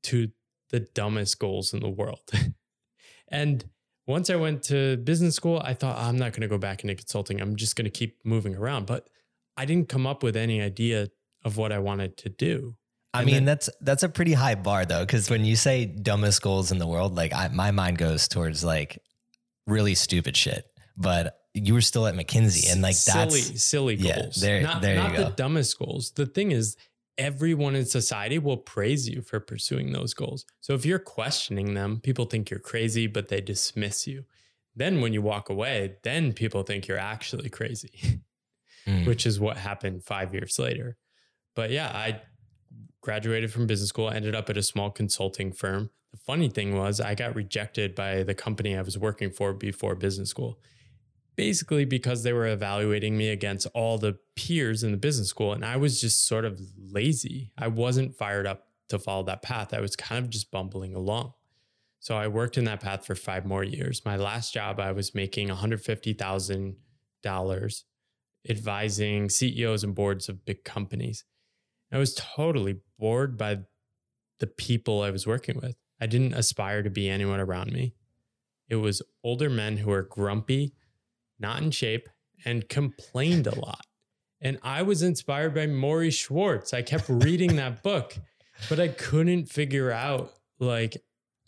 to 0.04 0.30
the 0.70 0.80
dumbest 0.80 1.38
goals 1.38 1.72
in 1.72 1.80
the 1.80 1.88
world. 1.88 2.30
and 3.28 3.64
once 4.06 4.30
I 4.30 4.36
went 4.36 4.62
to 4.64 4.96
business 4.96 5.34
school, 5.34 5.60
I 5.62 5.74
thought 5.74 5.98
I'm 5.98 6.16
not 6.16 6.32
going 6.32 6.42
to 6.42 6.48
go 6.48 6.58
back 6.58 6.82
into 6.82 6.94
consulting. 6.94 7.40
I'm 7.40 7.56
just 7.56 7.76
going 7.76 7.84
to 7.84 7.90
keep 7.90 8.18
moving 8.24 8.56
around. 8.56 8.86
But 8.86 9.08
I 9.56 9.66
didn't 9.66 9.88
come 9.88 10.06
up 10.06 10.22
with 10.22 10.36
any 10.36 10.62
idea 10.62 11.08
of 11.44 11.56
what 11.56 11.72
I 11.72 11.78
wanted 11.78 12.16
to 12.18 12.28
do. 12.28 12.76
I 13.14 13.24
mean, 13.24 13.34
then, 13.34 13.44
that's 13.46 13.70
that's 13.80 14.02
a 14.02 14.08
pretty 14.08 14.34
high 14.34 14.54
bar 14.54 14.84
though, 14.84 15.00
because 15.00 15.30
when 15.30 15.44
you 15.44 15.56
say 15.56 15.86
dumbest 15.86 16.42
goals 16.42 16.70
in 16.70 16.78
the 16.78 16.86
world, 16.86 17.16
like 17.16 17.32
I, 17.32 17.48
my 17.48 17.70
mind 17.70 17.98
goes 17.98 18.28
towards 18.28 18.62
like 18.62 19.02
really 19.66 19.94
stupid 19.94 20.36
shit. 20.36 20.64
But 20.96 21.38
you 21.58 21.74
were 21.74 21.80
still 21.80 22.06
at 22.06 22.14
McKinsey, 22.14 22.72
and 22.72 22.82
like 22.82 22.94
silly, 22.94 23.40
that's 23.40 23.62
silly 23.62 23.96
goals. 23.96 24.42
Yeah, 24.42 24.48
there, 24.48 24.62
not, 24.62 24.82
there 24.82 24.96
not 24.96 25.10
you 25.10 25.16
go. 25.18 25.24
the 25.24 25.30
dumbest 25.30 25.78
goals. 25.78 26.12
The 26.12 26.26
thing 26.26 26.52
is, 26.52 26.76
everyone 27.18 27.74
in 27.74 27.84
society 27.84 28.38
will 28.38 28.56
praise 28.56 29.08
you 29.08 29.20
for 29.20 29.40
pursuing 29.40 29.92
those 29.92 30.14
goals. 30.14 30.46
So 30.60 30.74
if 30.74 30.86
you're 30.86 31.00
questioning 31.00 31.74
them, 31.74 32.00
people 32.00 32.26
think 32.26 32.50
you're 32.50 32.60
crazy, 32.60 33.06
but 33.06 33.28
they 33.28 33.40
dismiss 33.40 34.06
you. 34.06 34.24
Then 34.76 35.00
when 35.00 35.12
you 35.12 35.20
walk 35.20 35.50
away, 35.50 35.96
then 36.04 36.32
people 36.32 36.62
think 36.62 36.86
you're 36.86 36.98
actually 36.98 37.48
crazy, 37.48 38.20
mm. 38.86 39.06
which 39.06 39.26
is 39.26 39.40
what 39.40 39.56
happened 39.56 40.04
five 40.04 40.32
years 40.32 40.58
later. 40.58 40.96
But 41.56 41.70
yeah, 41.70 41.88
I 41.88 42.20
graduated 43.02 43.52
from 43.52 43.66
business 43.66 43.88
school, 43.88 44.08
ended 44.08 44.36
up 44.36 44.48
at 44.48 44.56
a 44.56 44.62
small 44.62 44.90
consulting 44.90 45.52
firm. 45.52 45.90
The 46.12 46.18
funny 46.18 46.48
thing 46.48 46.76
was, 46.76 47.00
I 47.00 47.16
got 47.16 47.34
rejected 47.34 47.96
by 47.96 48.22
the 48.22 48.34
company 48.34 48.76
I 48.76 48.82
was 48.82 48.96
working 48.96 49.30
for 49.30 49.52
before 49.52 49.96
business 49.96 50.30
school 50.30 50.60
basically 51.38 51.84
because 51.84 52.24
they 52.24 52.32
were 52.32 52.48
evaluating 52.48 53.16
me 53.16 53.28
against 53.28 53.68
all 53.72 53.96
the 53.96 54.18
peers 54.34 54.82
in 54.82 54.90
the 54.90 54.98
business 54.98 55.28
school. 55.28 55.52
And 55.52 55.64
I 55.64 55.76
was 55.76 56.00
just 56.00 56.26
sort 56.26 56.44
of 56.44 56.60
lazy. 56.76 57.52
I 57.56 57.68
wasn't 57.68 58.16
fired 58.16 58.44
up 58.44 58.64
to 58.88 58.98
follow 58.98 59.22
that 59.22 59.40
path. 59.40 59.72
I 59.72 59.80
was 59.80 59.94
kind 59.94 60.24
of 60.24 60.30
just 60.30 60.50
bumbling 60.50 60.96
along. 60.96 61.34
So 62.00 62.16
I 62.16 62.26
worked 62.26 62.58
in 62.58 62.64
that 62.64 62.80
path 62.80 63.06
for 63.06 63.14
five 63.14 63.46
more 63.46 63.62
years. 63.62 64.04
My 64.04 64.16
last 64.16 64.52
job, 64.52 64.80
I 64.80 64.90
was 64.90 65.14
making 65.14 65.48
$150,000 65.48 67.82
advising 68.48 69.28
CEOs 69.30 69.84
and 69.84 69.94
boards 69.94 70.28
of 70.28 70.44
big 70.44 70.64
companies. 70.64 71.24
I 71.92 71.98
was 71.98 72.16
totally 72.16 72.80
bored 72.98 73.38
by 73.38 73.58
the 74.40 74.48
people 74.48 75.02
I 75.02 75.12
was 75.12 75.24
working 75.24 75.60
with. 75.62 75.76
I 76.00 76.06
didn't 76.06 76.34
aspire 76.34 76.82
to 76.82 76.90
be 76.90 77.08
anyone 77.08 77.38
around 77.38 77.72
me. 77.72 77.94
It 78.68 78.76
was 78.76 79.02
older 79.22 79.48
men 79.48 79.76
who 79.76 79.90
were 79.90 80.02
grumpy 80.02 80.74
not 81.38 81.62
in 81.62 81.70
shape, 81.70 82.08
and 82.44 82.68
complained 82.68 83.46
a 83.46 83.58
lot. 83.58 83.84
And 84.40 84.58
I 84.62 84.82
was 84.82 85.02
inspired 85.02 85.54
by 85.54 85.66
Morrie 85.66 86.12
Schwartz. 86.12 86.72
I 86.72 86.82
kept 86.82 87.08
reading 87.08 87.56
that 87.56 87.82
book, 87.82 88.16
but 88.68 88.78
I 88.78 88.88
couldn't 88.88 89.46
figure 89.46 89.90
out, 89.90 90.32
like, 90.58 90.96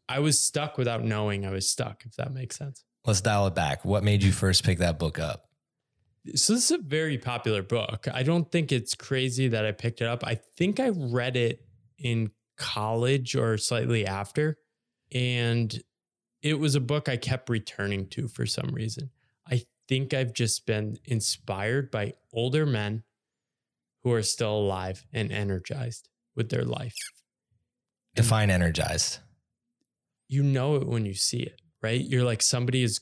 I 0.08 0.18
was 0.18 0.40
stuck 0.40 0.76
without 0.76 1.04
knowing 1.04 1.46
I 1.46 1.50
was 1.50 1.68
stuck, 1.68 2.04
if 2.04 2.16
that 2.16 2.32
makes 2.32 2.56
sense. 2.56 2.84
Let's 3.06 3.20
dial 3.20 3.46
it 3.46 3.54
back. 3.54 3.84
What 3.84 4.02
made 4.02 4.22
you 4.22 4.32
first 4.32 4.64
pick 4.64 4.78
that 4.78 4.98
book 4.98 5.18
up? 5.18 5.46
So, 6.34 6.52
this 6.52 6.70
is 6.70 6.72
a 6.72 6.82
very 6.82 7.16
popular 7.16 7.62
book. 7.62 8.06
I 8.12 8.22
don't 8.24 8.50
think 8.50 8.72
it's 8.72 8.94
crazy 8.94 9.48
that 9.48 9.64
I 9.64 9.72
picked 9.72 10.02
it 10.02 10.06
up. 10.06 10.24
I 10.26 10.34
think 10.34 10.78
I 10.80 10.90
read 10.90 11.36
it 11.36 11.64
in 11.96 12.30
college 12.58 13.34
or 13.36 13.56
slightly 13.56 14.06
after. 14.06 14.58
And 15.12 15.76
it 16.42 16.58
was 16.58 16.74
a 16.74 16.80
book 16.80 17.08
I 17.08 17.16
kept 17.16 17.48
returning 17.48 18.06
to 18.10 18.28
for 18.28 18.46
some 18.46 18.70
reason. 18.72 19.10
I 19.90 19.92
think 19.92 20.14
I've 20.14 20.32
just 20.32 20.66
been 20.66 20.98
inspired 21.04 21.90
by 21.90 22.14
older 22.32 22.64
men 22.64 23.02
who 24.04 24.12
are 24.12 24.22
still 24.22 24.56
alive 24.56 25.04
and 25.12 25.32
energized 25.32 26.08
with 26.36 26.48
their 26.48 26.62
life. 26.62 26.94
Define 28.14 28.50
and 28.50 28.62
energized. 28.62 29.18
You 30.28 30.44
know 30.44 30.76
it 30.76 30.86
when 30.86 31.06
you 31.06 31.14
see 31.14 31.40
it, 31.40 31.60
right? 31.82 32.00
You're 32.00 32.22
like 32.22 32.40
somebody 32.40 32.84
is 32.84 33.00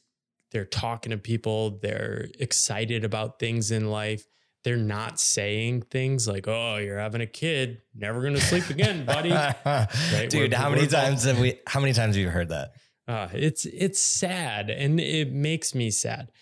they're 0.50 0.64
talking 0.64 1.11
to 1.11 1.18
people, 1.18 1.78
they're 1.83 2.28
excited 2.40 3.04
about 3.04 3.38
things 3.38 3.71
in 3.71 3.90
life. 3.90 4.26
They're 4.64 4.78
not 4.78 5.21
saying 5.21 5.83
things 5.90 6.26
like, 6.26 6.49
"Oh, 6.49 6.76
you're 6.76 6.99
having 6.99 7.21
a 7.21 7.26
kid, 7.26 7.83
never 7.95 8.23
going 8.23 8.35
to 8.35 8.40
sleep 8.40 8.71
again, 8.71 9.04
buddy." 9.04 9.30
right? 9.66 9.88
Dude, 10.30 10.52
we're, 10.52 10.59
how 10.59 10.71
many 10.71 10.87
times 10.87 11.25
have 11.25 11.38
we 11.38 11.61
how 11.66 11.80
many 11.80 11.92
times 11.92 12.16
have 12.16 12.23
you 12.23 12.30
heard 12.30 12.49
that? 12.49 12.73
Uh, 13.07 13.28
it's 13.35 13.66
it's 13.66 14.00
sad 14.00 14.71
and 14.71 14.99
it 14.99 15.30
makes 15.30 15.75
me 15.75 15.90
sad. 15.90 16.33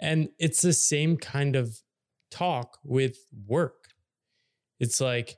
And 0.00 0.30
it's 0.38 0.62
the 0.62 0.72
same 0.72 1.16
kind 1.16 1.56
of 1.56 1.78
talk 2.30 2.78
with 2.82 3.18
work. 3.46 3.88
It's 4.78 5.00
like 5.00 5.36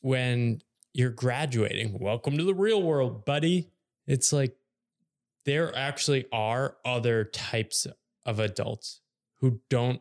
when 0.00 0.60
you're 0.92 1.10
graduating, 1.10 1.98
welcome 2.00 2.36
to 2.36 2.44
the 2.44 2.54
real 2.54 2.82
world, 2.82 3.24
buddy. 3.24 3.70
It's 4.06 4.32
like 4.32 4.56
there 5.44 5.74
actually 5.76 6.26
are 6.32 6.76
other 6.84 7.24
types 7.24 7.86
of 8.26 8.40
adults 8.40 9.00
who 9.40 9.60
don't. 9.70 10.00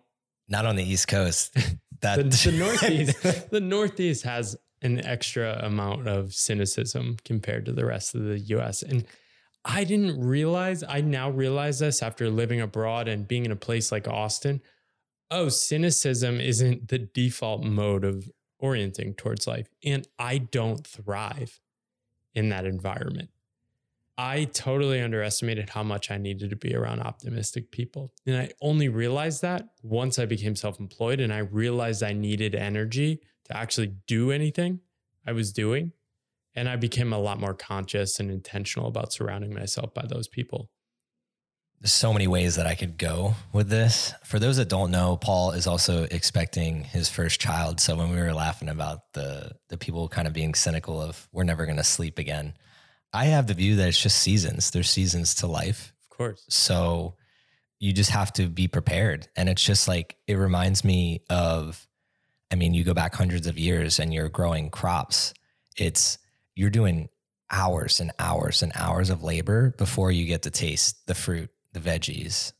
Not 0.49 0.65
on 0.65 0.75
the 0.75 0.83
East 0.83 1.07
Coast. 1.07 1.55
That 2.01 2.15
the, 2.31 2.49
the 2.49 2.57
Northeast, 2.57 3.49
the 3.51 3.61
Northeast 3.61 4.23
has 4.23 4.57
an 4.81 5.05
extra 5.05 5.59
amount 5.63 6.07
of 6.07 6.33
cynicism 6.33 7.17
compared 7.23 7.65
to 7.65 7.73
the 7.73 7.85
rest 7.85 8.15
of 8.15 8.23
the 8.23 8.39
US. 8.39 8.81
And 8.81 9.05
I 9.63 9.83
didn't 9.83 10.19
realize, 10.19 10.83
I 10.87 11.01
now 11.01 11.29
realize 11.29 11.79
this 11.79 12.01
after 12.01 12.29
living 12.29 12.61
abroad 12.61 13.07
and 13.07 13.27
being 13.27 13.45
in 13.45 13.51
a 13.51 13.55
place 13.55 13.91
like 13.91 14.07
Austin. 14.07 14.61
Oh, 15.29 15.49
cynicism 15.49 16.41
isn't 16.41 16.87
the 16.87 16.97
default 16.99 17.63
mode 17.63 18.03
of 18.03 18.29
orienting 18.59 19.13
towards 19.13 19.47
life. 19.47 19.67
And 19.83 20.07
I 20.17 20.39
don't 20.39 20.85
thrive 20.85 21.59
in 22.33 22.49
that 22.49 22.65
environment. 22.65 23.29
I 24.17 24.45
totally 24.45 25.01
underestimated 25.01 25.69
how 25.69 25.83
much 25.83 26.11
I 26.11 26.17
needed 26.17 26.49
to 26.51 26.55
be 26.55 26.75
around 26.75 26.99
optimistic 26.99 27.71
people. 27.71 28.13
And 28.27 28.37
I 28.37 28.51
only 28.61 28.87
realized 28.89 29.41
that 29.41 29.69
once 29.81 30.19
I 30.19 30.25
became 30.25 30.55
self 30.55 30.79
employed 30.79 31.19
and 31.19 31.33
I 31.33 31.39
realized 31.39 32.03
I 32.03 32.13
needed 32.13 32.53
energy 32.53 33.21
to 33.45 33.57
actually 33.57 33.93
do 34.07 34.31
anything 34.31 34.81
I 35.25 35.31
was 35.31 35.51
doing. 35.51 35.93
And 36.55 36.67
I 36.67 36.75
became 36.75 37.13
a 37.13 37.19
lot 37.19 37.39
more 37.39 37.53
conscious 37.53 38.19
and 38.19 38.29
intentional 38.29 38.87
about 38.87 39.13
surrounding 39.13 39.53
myself 39.53 39.93
by 39.93 40.05
those 40.07 40.27
people. 40.27 40.69
There's 41.79 41.93
so 41.93 42.13
many 42.13 42.27
ways 42.27 42.57
that 42.57 42.67
I 42.67 42.75
could 42.75 42.97
go 42.97 43.33
with 43.53 43.69
this. 43.69 44.13
For 44.23 44.37
those 44.37 44.57
that 44.57 44.69
don't 44.69 44.91
know, 44.91 45.17
Paul 45.17 45.51
is 45.51 45.65
also 45.65 46.03
expecting 46.03 46.83
his 46.83 47.09
first 47.09 47.41
child. 47.41 47.79
So 47.79 47.95
when 47.95 48.11
we 48.11 48.17
were 48.17 48.33
laughing 48.33 48.69
about 48.69 48.99
the 49.13 49.53
the 49.69 49.77
people 49.77 50.07
kind 50.07 50.27
of 50.27 50.33
being 50.33 50.53
cynical 50.53 51.01
of 51.01 51.27
we're 51.31 51.43
never 51.43 51.65
going 51.65 51.77
to 51.77 51.83
sleep 51.83 52.19
again, 52.19 52.53
I 53.13 53.25
have 53.25 53.47
the 53.47 53.55
view 53.55 53.77
that 53.77 53.87
it's 53.87 54.01
just 54.01 54.21
seasons. 54.21 54.69
There's 54.69 54.91
seasons 54.91 55.33
to 55.35 55.47
life. 55.47 55.91
Of 56.03 56.17
course. 56.17 56.45
So 56.49 57.15
you 57.79 57.93
just 57.93 58.11
have 58.11 58.31
to 58.33 58.47
be 58.47 58.67
prepared. 58.67 59.27
And 59.35 59.49
it's 59.49 59.63
just 59.63 59.87
like 59.87 60.17
it 60.27 60.35
reminds 60.35 60.83
me 60.83 61.23
of 61.31 61.87
I 62.51 62.55
mean, 62.55 62.75
you 62.75 62.83
go 62.83 62.93
back 62.93 63.15
hundreds 63.15 63.47
of 63.47 63.57
years 63.57 63.99
and 63.99 64.13
you're 64.13 64.29
growing 64.29 64.69
crops. 64.69 65.33
It's 65.77 66.19
you're 66.61 66.69
doing 66.69 67.09
hours 67.49 67.99
and 67.99 68.11
hours 68.19 68.61
and 68.61 68.71
hours 68.75 69.09
of 69.09 69.23
labor 69.23 69.73
before 69.79 70.11
you 70.11 70.27
get 70.27 70.43
to 70.43 70.51
taste 70.51 71.07
the 71.07 71.15
fruit, 71.15 71.49
the 71.73 71.79
veggies, 71.79 72.53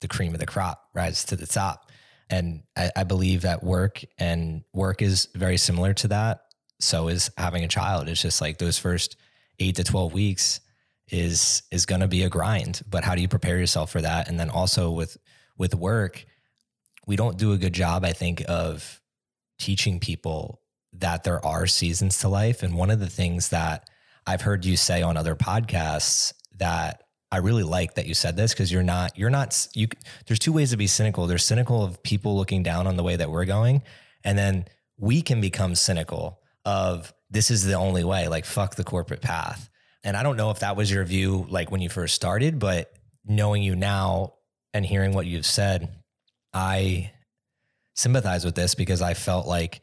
the 0.00 0.08
cream 0.08 0.32
of 0.32 0.40
the 0.40 0.46
crop 0.46 0.82
rise 0.94 1.22
to 1.26 1.36
the 1.36 1.46
top. 1.46 1.90
And 2.30 2.62
I, 2.74 2.90
I 2.96 3.04
believe 3.04 3.42
that 3.42 3.62
work 3.62 4.02
and 4.18 4.64
work 4.72 5.02
is 5.02 5.28
very 5.34 5.58
similar 5.58 5.92
to 5.94 6.08
that. 6.08 6.40
So 6.80 7.08
is 7.08 7.30
having 7.36 7.62
a 7.62 7.68
child. 7.68 8.08
It's 8.08 8.22
just 8.22 8.40
like 8.40 8.56
those 8.56 8.78
first 8.78 9.16
eight 9.58 9.76
to 9.76 9.84
12 9.84 10.14
weeks 10.14 10.60
is 11.08 11.62
is 11.70 11.84
going 11.84 12.00
to 12.00 12.08
be 12.08 12.24
a 12.24 12.28
grind 12.28 12.82
but 12.90 13.04
how 13.04 13.14
do 13.14 13.22
you 13.22 13.28
prepare 13.28 13.56
yourself 13.56 13.92
for 13.92 14.00
that 14.00 14.28
and 14.28 14.40
then 14.40 14.50
also 14.50 14.90
with 14.90 15.16
with 15.56 15.72
work 15.72 16.26
we 17.06 17.14
don't 17.14 17.38
do 17.38 17.52
a 17.52 17.56
good 17.56 17.72
job 17.72 18.04
i 18.04 18.12
think 18.12 18.42
of 18.48 19.00
teaching 19.56 20.00
people 20.00 20.60
that 21.00 21.24
there 21.24 21.44
are 21.44 21.66
seasons 21.66 22.18
to 22.18 22.28
life. 22.28 22.62
And 22.62 22.74
one 22.74 22.90
of 22.90 23.00
the 23.00 23.08
things 23.08 23.50
that 23.50 23.88
I've 24.26 24.42
heard 24.42 24.64
you 24.64 24.76
say 24.76 25.02
on 25.02 25.16
other 25.16 25.36
podcasts 25.36 26.32
that 26.58 27.02
I 27.30 27.38
really 27.38 27.62
like 27.62 27.94
that 27.94 28.06
you 28.06 28.14
said 28.14 28.36
this 28.36 28.52
because 28.52 28.72
you're 28.72 28.82
not, 28.82 29.18
you're 29.18 29.30
not, 29.30 29.68
you, 29.74 29.88
there's 30.26 30.38
two 30.38 30.52
ways 30.52 30.70
to 30.70 30.76
be 30.76 30.86
cynical. 30.86 31.26
There's 31.26 31.44
cynical 31.44 31.82
of 31.82 32.02
people 32.02 32.36
looking 32.36 32.62
down 32.62 32.86
on 32.86 32.96
the 32.96 33.02
way 33.02 33.16
that 33.16 33.30
we're 33.30 33.44
going. 33.44 33.82
And 34.24 34.38
then 34.38 34.66
we 34.96 35.22
can 35.22 35.40
become 35.40 35.74
cynical 35.74 36.40
of 36.64 37.12
this 37.30 37.50
is 37.50 37.64
the 37.64 37.74
only 37.74 38.04
way, 38.04 38.28
like 38.28 38.44
fuck 38.44 38.76
the 38.76 38.84
corporate 38.84 39.20
path. 39.20 39.68
And 40.04 40.16
I 40.16 40.22
don't 40.22 40.36
know 40.36 40.50
if 40.50 40.60
that 40.60 40.76
was 40.76 40.90
your 40.90 41.04
view 41.04 41.46
like 41.48 41.70
when 41.70 41.80
you 41.80 41.88
first 41.88 42.14
started, 42.14 42.58
but 42.58 42.92
knowing 43.24 43.62
you 43.62 43.74
now 43.74 44.34
and 44.72 44.86
hearing 44.86 45.12
what 45.12 45.26
you've 45.26 45.46
said, 45.46 45.88
I 46.52 47.12
sympathize 47.94 48.44
with 48.44 48.54
this 48.54 48.74
because 48.74 49.02
I 49.02 49.14
felt 49.14 49.46
like 49.46 49.80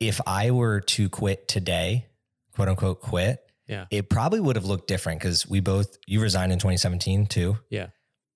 if 0.00 0.20
I 0.26 0.50
were 0.50 0.80
to 0.80 1.08
quit 1.08 1.48
today, 1.48 2.06
quote 2.52 2.68
unquote, 2.68 3.00
quit, 3.00 3.40
Yeah. 3.66 3.86
it 3.90 4.08
probably 4.08 4.40
would 4.40 4.56
have 4.56 4.64
looked 4.64 4.88
different 4.88 5.20
because 5.20 5.46
we 5.48 5.60
both 5.60 5.96
you 6.06 6.20
resigned 6.20 6.52
in 6.52 6.58
2017 6.58 7.26
too. 7.26 7.58
Yeah. 7.70 7.88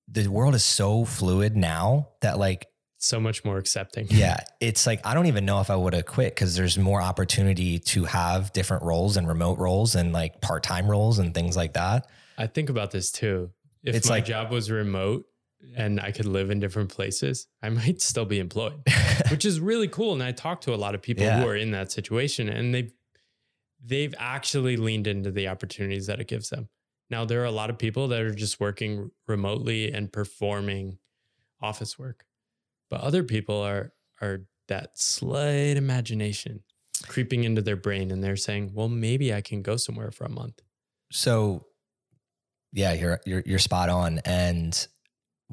The 0.09 0.29
world 0.29 0.55
is 0.55 0.65
so 0.65 1.05
fluid 1.05 1.57
now 1.57 2.09
that 2.21 2.39
like 2.39 2.67
So 2.99 3.19
much 3.21 3.45
more 3.45 3.59
accepting. 3.59 4.07
yeah, 4.11 4.39
it's 4.61 4.87
like 4.87 5.05
I 5.07 5.15
don't 5.15 5.27
even 5.27 5.45
know 5.45 5.61
if 5.61 5.71
I 5.71 5.77
would 5.77 5.95
have 5.95 6.07
quit 6.07 6.35
because 6.35 6.55
there's 6.57 6.77
more 6.79 7.01
opportunity 7.01 7.79
to 7.79 8.05
have 8.05 8.53
different 8.53 8.83
roles 8.83 9.17
and 9.17 9.27
remote 9.27 9.59
roles 9.59 9.95
and 9.95 10.13
like 10.13 10.41
part-time 10.41 10.87
roles 10.89 11.19
and 11.19 11.33
things 11.35 11.57
like 11.57 11.73
that. 11.75 12.07
I 12.39 12.47
think 12.47 12.71
about 12.71 12.91
this 12.91 13.11
too. 13.11 13.51
If 13.85 13.95
It's 13.95 14.09
my 14.09 14.17
like- 14.17 14.25
job 14.27 14.51
was 14.51 14.71
remote 14.71 15.25
and 15.77 16.01
I 16.01 16.11
could 16.13 16.27
live 16.27 16.51
in 16.51 16.61
different 16.61 16.91
places, 16.91 17.47
I 17.63 17.69
might 17.71 18.01
still 18.11 18.25
be 18.25 18.39
employed, 18.39 18.83
which 19.31 19.45
is 19.45 19.61
really 19.61 19.89
cool. 19.89 20.13
And 20.13 20.23
I 20.23 20.33
talk 20.33 20.61
to 20.63 20.75
a 20.75 20.77
lot 20.77 20.95
of 20.95 21.03
people 21.03 21.25
Yeah. 21.25 21.41
who 21.41 21.49
are 21.49 21.57
in 21.57 21.71
that 21.73 21.93
situation 21.93 22.49
and 22.49 22.75
they've 22.75 22.93
they've 23.85 24.15
actually 24.19 24.77
leaned 24.77 25.07
into 25.09 25.31
the 25.33 25.49
opportunities 25.49 26.07
that 26.07 26.21
it 26.21 26.29
gives 26.29 26.51
them. 26.51 26.69
Now 27.11 27.25
there 27.25 27.41
are 27.43 27.47
a 27.47 27.51
lot 27.51 27.69
of 27.69 27.79
people 27.79 28.09
that 28.09 28.21
are 28.21 28.35
just 28.35 28.61
working 28.61 29.11
remotely 29.27 29.93
and 29.93 30.13
performing 30.13 30.99
office 31.61 31.99
work. 31.99 32.25
But 32.91 33.01
other 33.01 33.23
people 33.25 33.57
are 33.61 33.93
are 34.21 34.43
that 34.69 34.99
slight 34.99 35.77
imagination 35.77 36.63
creeping 37.09 37.43
into 37.43 37.61
their 37.61 37.75
brain 37.77 38.11
and 38.13 38.23
they're 38.23 38.37
saying, 38.37 38.71
"Well, 38.75 38.89
maybe 38.89 39.35
I 39.35 39.41
can 39.41 39.63
go 39.63 39.77
somewhere 39.77 40.11
for 40.13 40.25
a 40.25 40.31
month." 40.31 40.61
So 41.11 41.67
yeah, 42.73 42.93
you're 42.93 43.21
you're 43.27 43.43
you're 43.45 43.59
spot 43.59 43.89
on. 43.89 44.21
And 44.21 44.87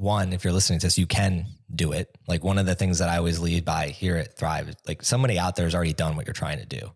one, 0.00 0.32
if 0.32 0.44
you're 0.44 0.52
listening 0.52 0.78
to 0.80 0.86
this, 0.86 0.98
you 0.98 1.06
can 1.06 1.46
do 1.74 1.92
it. 1.92 2.16
Like 2.26 2.42
one 2.42 2.58
of 2.58 2.66
the 2.66 2.74
things 2.74 2.98
that 2.98 3.08
I 3.08 3.18
always 3.18 3.38
lead 3.38 3.64
by 3.64 3.88
here 3.88 4.16
at 4.16 4.36
Thrive, 4.36 4.74
like 4.86 5.02
somebody 5.02 5.38
out 5.38 5.56
there 5.56 5.66
has 5.66 5.74
already 5.74 5.92
done 5.92 6.16
what 6.16 6.26
you're 6.26 6.34
trying 6.34 6.58
to 6.58 6.66
do. 6.66 6.92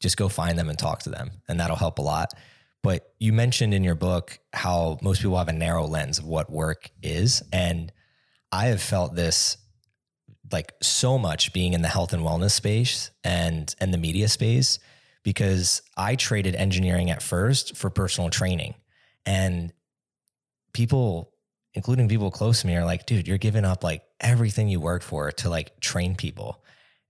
Just 0.00 0.16
go 0.16 0.28
find 0.28 0.58
them 0.58 0.68
and 0.68 0.78
talk 0.78 1.00
to 1.00 1.10
them, 1.10 1.30
and 1.48 1.58
that'll 1.58 1.76
help 1.76 1.98
a 1.98 2.02
lot. 2.02 2.32
But 2.82 3.12
you 3.18 3.32
mentioned 3.32 3.74
in 3.74 3.82
your 3.82 3.96
book 3.96 4.38
how 4.52 4.98
most 5.02 5.22
people 5.22 5.36
have 5.38 5.48
a 5.48 5.52
narrow 5.52 5.86
lens 5.86 6.18
of 6.18 6.24
what 6.24 6.50
work 6.50 6.90
is, 7.02 7.42
and 7.52 7.92
I 8.52 8.66
have 8.66 8.80
felt 8.80 9.14
this 9.14 9.56
like 10.52 10.72
so 10.80 11.18
much 11.18 11.52
being 11.52 11.72
in 11.74 11.82
the 11.82 11.88
health 11.88 12.12
and 12.12 12.22
wellness 12.22 12.52
space 12.52 13.10
and 13.24 13.74
and 13.80 13.92
the 13.92 13.98
media 13.98 14.28
space 14.28 14.78
because 15.22 15.82
I 15.96 16.16
traded 16.16 16.54
engineering 16.54 17.10
at 17.10 17.22
first 17.22 17.76
for 17.76 17.90
personal 17.90 18.30
training. 18.30 18.74
And 19.26 19.72
people, 20.72 21.32
including 21.74 22.08
people 22.08 22.30
close 22.30 22.60
to 22.60 22.66
me, 22.66 22.76
are 22.76 22.84
like, 22.84 23.06
dude, 23.06 23.28
you're 23.28 23.38
giving 23.38 23.64
up 23.64 23.84
like 23.84 24.02
everything 24.20 24.68
you 24.68 24.80
worked 24.80 25.04
for 25.04 25.30
to 25.32 25.50
like 25.50 25.78
train 25.80 26.16
people. 26.16 26.62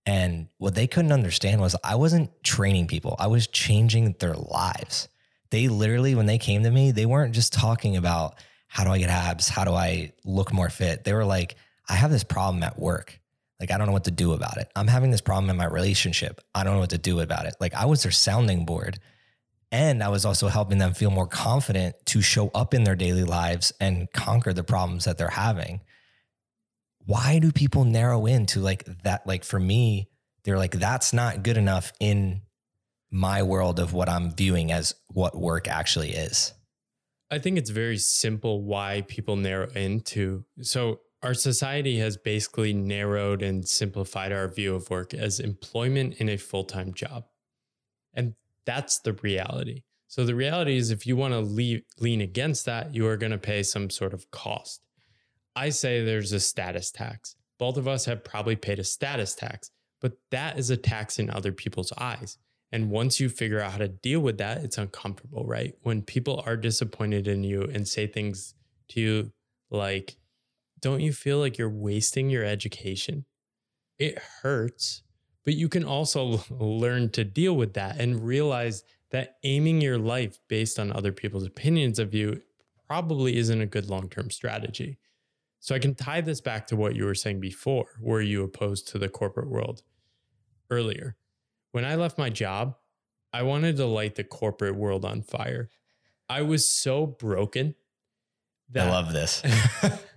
And 0.07 0.49
what 0.59 0.75
they 0.75 0.87
couldn't 0.87 1.13
understand 1.13 1.61
was 1.61 1.77
I 1.85 1.97
wasn't 1.97 2.43
training 2.43 2.87
people, 2.87 3.17
I 3.19 3.27
was 3.27 3.47
changing 3.47 4.17
their 4.19 4.35
lives. 4.35 5.09
They 5.51 5.69
literally, 5.69 6.15
when 6.15 6.27
they 6.27 6.39
came 6.39 6.63
to 6.65 6.71
me, 6.71 6.91
they 6.91 7.07
weren't 7.07 7.35
just 7.35 7.53
talking 7.53 7.97
about 7.97 8.35
how 8.69 8.85
do 8.85 8.91
I 8.91 8.99
get 8.99 9.11
abs? 9.11 9.49
How 9.49 9.65
do 9.65 9.73
I 9.73 10.13
look 10.25 10.53
more 10.53 10.69
fit? 10.69 11.05
They 11.05 11.15
were 11.15 11.25
like, 11.25 11.57
I 11.89 11.95
have 11.95 12.11
this 12.11 12.25
problem 12.25 12.63
at 12.63 12.79
work. 12.79 13.19
Like, 13.59 13.71
I 13.71 13.79
don't 13.79 13.87
know 13.87 13.93
what 13.93 14.05
to 14.05 14.11
do 14.11 14.35
about 14.35 14.59
it. 14.59 14.71
I'm 14.77 14.87
having 14.87 15.11
this 15.11 15.21
problem 15.21 15.51
in 15.51 15.57
my 15.57 15.67
relationship. 15.67 16.41
I 16.55 16.65
don't 16.65 16.75
know 16.75 16.81
what 16.81 16.91
to 16.91 16.99
do 16.99 17.21
about 17.21 17.47
it. 17.47 17.55
Like, 17.61 17.75
I 17.75 17.87
was 17.87 18.03
their 18.03 18.13
sounding 18.13 18.65
board. 18.65 19.01
And 19.71 20.03
I 20.03 20.09
was 20.09 20.25
also 20.25 20.49
helping 20.49 20.79
them 20.79 20.95
feel 20.95 21.11
more 21.11 21.27
confident 21.27 21.95
to 22.07 22.23
show 22.23 22.49
up 22.55 22.73
in 22.73 22.85
their 22.85 22.97
daily 22.97 23.25
lives 23.25 23.73
and 23.81 24.11
conquer 24.13 24.53
the 24.53 24.65
problems 24.65 25.05
that 25.05 25.19
they're 25.19 25.29
having. 25.29 25.81
Why 27.05 27.39
do 27.39 27.53
people 27.53 27.85
narrow 27.85 28.27
into 28.27 28.61
like 28.61 28.85
that? 29.03 29.27
Like, 29.27 29.45
for 29.45 29.61
me, 29.61 30.09
they're 30.45 30.59
like, 30.59 30.73
that's 30.73 31.13
not 31.13 31.43
good 31.43 31.57
enough 31.57 31.93
in 32.01 32.43
my 33.11 33.43
world 33.43 33.79
of 33.79 33.93
what 33.93 34.09
I'm 34.09 34.31
viewing 34.31 34.73
as 34.73 34.95
what 35.09 35.37
work 35.37 35.69
actually 35.69 36.11
is. 36.11 36.53
I 37.31 37.39
think 37.39 37.59
it's 37.59 37.71
very 37.71 37.99
simple 37.99 38.63
why 38.63 39.05
people 39.07 39.37
narrow 39.37 39.69
into. 39.71 40.45
So, 40.63 41.01
our 41.23 41.35
society 41.35 41.99
has 41.99 42.17
basically 42.17 42.73
narrowed 42.73 43.43
and 43.43 43.69
simplified 43.69 44.33
our 44.33 44.47
view 44.47 44.75
of 44.75 44.89
work 44.89 45.13
as 45.13 45.41
employment 45.41 46.15
in 46.15 46.29
a 46.29 46.37
full 46.37 46.65
time 46.65 46.95
job. 46.95 47.25
And 48.15 48.35
that's 48.69 48.99
the 48.99 49.15
reality. 49.15 49.83
So, 50.09 50.27
the 50.27 50.35
reality 50.35 50.77
is, 50.77 50.91
if 50.91 51.07
you 51.07 51.17
want 51.17 51.33
to 51.33 51.41
lean 51.41 52.21
against 52.21 52.67
that, 52.67 52.95
you 52.95 53.07
are 53.07 53.17
going 53.17 53.33
to 53.33 53.39
pay 53.39 53.63
some 53.63 53.89
sort 53.89 54.13
of 54.13 54.31
cost. 54.31 54.83
I 55.57 55.71
say 55.71 56.05
there's 56.05 56.33
a 56.33 56.41
status 56.41 56.91
tax. 56.91 57.35
Both 57.59 57.79
of 57.79 57.89
us 57.89 58.05
have 58.05 58.25
probably 58.25 58.57
paid 58.57 58.79
a 58.79 58.85
status 58.85 59.35
tax, 59.35 59.71
but 60.03 60.19
that 60.31 60.59
is 60.59 60.69
a 60.69 60.77
tax 60.77 61.19
in 61.19 61.31
other 61.31 61.51
people's 61.51 61.93
eyes. 61.99 62.37
And 62.71 62.91
once 62.91 63.19
you 63.19 63.31
figure 63.31 63.61
out 63.61 63.73
how 63.73 63.79
to 63.79 63.89
deal 63.89 64.21
with 64.21 64.37
that, 64.39 64.59
it's 64.59 64.77
uncomfortable, 64.77 65.47
right? 65.47 65.75
When 65.83 66.03
people 66.03 66.43
are 66.45 66.57
disappointed 66.57 67.27
in 67.27 67.43
you 67.43 67.63
and 67.63 67.89
say 67.89 68.07
things 68.07 68.55
to 68.91 69.01
you 69.01 69.33
like, 69.71 70.17
don't 70.81 71.01
you 71.01 71.13
feel 71.13 71.39
like 71.39 71.57
you're 71.57 71.71
wasting 71.71 72.29
your 72.29 72.45
education? 72.45 73.25
It 73.99 74.19
hurts, 74.43 75.03
but 75.49 75.57
you 75.57 75.71
can 75.71 75.83
also 75.83 76.43
learn 76.61 77.09
to 77.09 77.25
deal 77.25 77.57
with 77.57 77.73
that 77.73 77.99
and 77.99 78.23
realize 78.23 78.85
that 79.13 79.37
aiming 79.45 79.81
your 79.81 79.97
life 79.97 80.39
based 80.47 80.79
on 80.79 80.93
other 80.93 81.11
people's 81.11 81.47
opinions 81.47 81.99
of 81.99 82.13
you 82.13 82.43
probably 82.87 83.39
isn't 83.39 83.63
a 83.63 83.65
good 83.65 83.89
long 83.89 84.11
term 84.11 84.31
strategy. 84.31 84.99
So 85.59 85.75
I 85.75 85.79
can 85.79 85.95
tie 85.95 86.21
this 86.21 86.43
back 86.43 86.67
to 86.67 86.77
what 86.77 86.95
you 86.95 87.07
were 87.07 87.15
saying 87.15 87.41
before. 87.41 87.87
Were 87.99 88.21
you 88.21 88.45
opposed 88.45 88.89
to 88.89 88.99
the 88.99 89.09
corporate 89.09 89.49
world 89.49 89.85
earlier? 90.69 91.17
When 91.73 91.87
I 91.87 91.95
left 91.95 92.19
my 92.19 92.29
job, 92.29 92.77
I 93.33 93.43
wanted 93.43 93.79
to 93.79 93.87
light 93.87 94.17
the 94.17 94.25
corporate 94.25 94.77
world 94.77 95.07
on 95.07 95.23
fire. 95.23 95.71
I 96.29 96.43
was 96.43 96.69
so 96.69 97.07
broken 97.07 97.75
that 98.69 98.89
I 98.89 98.91
love 98.91 99.15
this. 99.15 99.43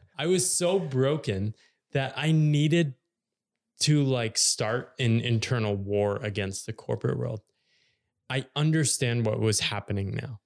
I 0.18 0.28
was 0.28 0.54
so 0.54 0.78
broken 0.78 1.56
that 1.94 2.16
I 2.18 2.34
needed 2.34 2.96
to 3.82 4.04
like 4.04 4.38
start 4.38 4.94
an 5.00 5.20
internal 5.20 5.76
war 5.76 6.18
against 6.18 6.66
the 6.66 6.74
corporate 6.74 7.18
world. 7.18 7.42
I 8.30 8.46
understand 8.56 9.26
what 9.26 9.40
was 9.40 9.60
happening 9.60 10.16
now. 10.16 10.40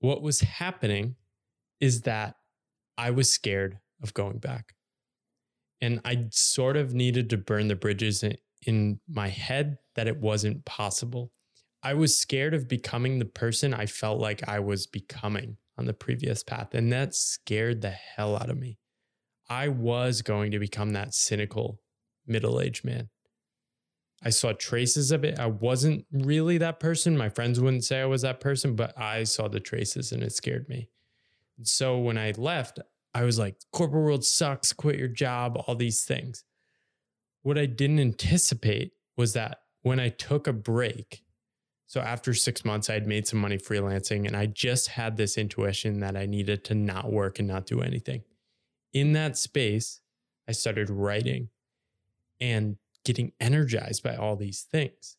What 0.00 0.22
was 0.22 0.40
happening 0.40 1.16
is 1.80 2.02
that 2.02 2.36
I 2.96 3.10
was 3.10 3.32
scared 3.32 3.78
of 4.02 4.14
going 4.14 4.38
back. 4.38 4.74
And 5.80 6.00
I 6.04 6.26
sort 6.30 6.76
of 6.76 6.92
needed 6.92 7.30
to 7.30 7.36
burn 7.36 7.68
the 7.68 7.76
bridges 7.76 8.24
in, 8.66 9.00
my 9.08 9.28
head 9.28 9.78
that 9.94 10.08
it 10.08 10.20
wasn't 10.20 10.64
possible. 10.64 11.32
I 11.82 11.94
was 11.94 12.18
scared 12.18 12.52
of 12.52 12.68
becoming 12.68 13.18
the 13.18 13.24
person 13.24 13.72
I 13.72 13.86
felt 13.86 14.20
like 14.20 14.46
I 14.48 14.58
was 14.58 14.86
becoming 14.86 15.56
on 15.78 15.86
the 15.86 15.94
previous 15.94 16.42
path. 16.42 16.74
And 16.74 16.92
that 16.92 17.14
scared 17.14 17.80
the 17.80 17.90
hell 17.90 18.36
out 18.36 18.50
of 18.50 18.58
me. 18.58 18.78
I 19.48 19.68
was 19.68 20.20
going 20.22 20.50
to 20.50 20.58
become 20.58 20.90
that 20.90 21.14
cynical 21.14 21.80
middle 22.28 22.60
aged 22.60 22.84
man. 22.84 23.08
I 24.22 24.30
saw 24.30 24.52
traces 24.52 25.12
of 25.12 25.24
it. 25.24 25.38
I 25.38 25.46
wasn't 25.46 26.04
really 26.10 26.58
that 26.58 26.80
person. 26.80 27.16
My 27.16 27.28
friends 27.28 27.60
wouldn't 27.60 27.84
say 27.84 28.00
I 28.00 28.06
was 28.06 28.22
that 28.22 28.40
person, 28.40 28.74
but 28.74 28.98
I 28.98 29.24
saw 29.24 29.48
the 29.48 29.60
traces 29.60 30.10
and 30.10 30.22
it 30.22 30.32
scared 30.32 30.68
me. 30.68 30.88
So 31.62 31.98
when 31.98 32.18
I 32.18 32.32
left, 32.36 32.80
I 33.14 33.22
was 33.22 33.38
like, 33.38 33.56
corporate 33.72 34.02
world 34.02 34.24
sucks, 34.24 34.72
quit 34.72 34.98
your 34.98 35.08
job, 35.08 35.62
all 35.66 35.74
these 35.74 36.04
things. 36.04 36.44
What 37.42 37.58
I 37.58 37.66
didn't 37.66 38.00
anticipate 38.00 38.92
was 39.16 39.32
that 39.34 39.60
when 39.82 40.00
I 40.00 40.08
took 40.08 40.46
a 40.46 40.52
break, 40.52 41.22
so 41.86 42.00
after 42.00 42.34
six 42.34 42.64
months, 42.64 42.90
I 42.90 42.94
had 42.94 43.06
made 43.06 43.26
some 43.26 43.38
money 43.38 43.56
freelancing 43.56 44.26
and 44.26 44.36
I 44.36 44.46
just 44.46 44.88
had 44.88 45.16
this 45.16 45.38
intuition 45.38 46.00
that 46.00 46.16
I 46.16 46.26
needed 46.26 46.64
to 46.64 46.74
not 46.74 47.10
work 47.10 47.38
and 47.38 47.48
not 47.48 47.66
do 47.66 47.80
anything. 47.80 48.24
In 48.92 49.12
that 49.14 49.38
space, 49.38 50.00
I 50.48 50.52
started 50.52 50.90
writing 50.90 51.48
and 52.40 52.76
getting 53.04 53.32
energized 53.40 54.02
by 54.02 54.16
all 54.16 54.36
these 54.36 54.62
things. 54.62 55.16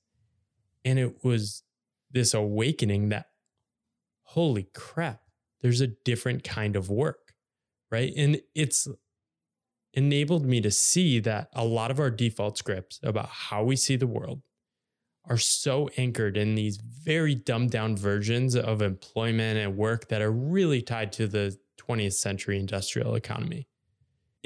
And 0.86 1.00
it 1.00 1.24
was 1.24 1.64
this 2.12 2.34
awakening 2.34 3.10
that, 3.10 3.28
holy 4.24 4.70
crap, 4.74 5.22
there's 5.62 5.82
a 5.82 5.88
different 5.88 6.44
kind 6.44 6.76
of 6.76 6.90
work, 6.90 7.34
right? 7.92 8.14
And 8.16 8.42
it's 8.56 8.88
enabled 9.94 10.46
me 10.46 10.62
to 10.62 10.72
see 10.72 11.20
that 11.20 11.50
a 11.54 11.66
lot 11.66 11.92
of 11.92 12.00
our 12.00 12.12
default 12.12 12.58
scripts 12.58 13.00
about 13.04 13.28
how 13.28 13.64
we 13.64 13.76
see 13.76 13.96
the 13.96 14.08
world 14.08 14.42
are 15.26 15.38
so 15.38 15.90
anchored 15.98 16.38
in 16.38 16.56
these 16.56 16.78
very 16.78 17.36
dumbed 17.36 17.72
down 17.72 17.96
versions 17.96 18.56
of 18.56 18.82
employment 18.82 19.60
and 19.60 19.76
work 19.78 20.08
that 20.08 20.22
are 20.22 20.32
really 20.32 20.82
tied 20.82 21.12
to 21.12 21.28
the 21.28 21.58
20th 21.78 22.14
century 22.14 22.60
industrial 22.60 23.16
economy. 23.16 23.68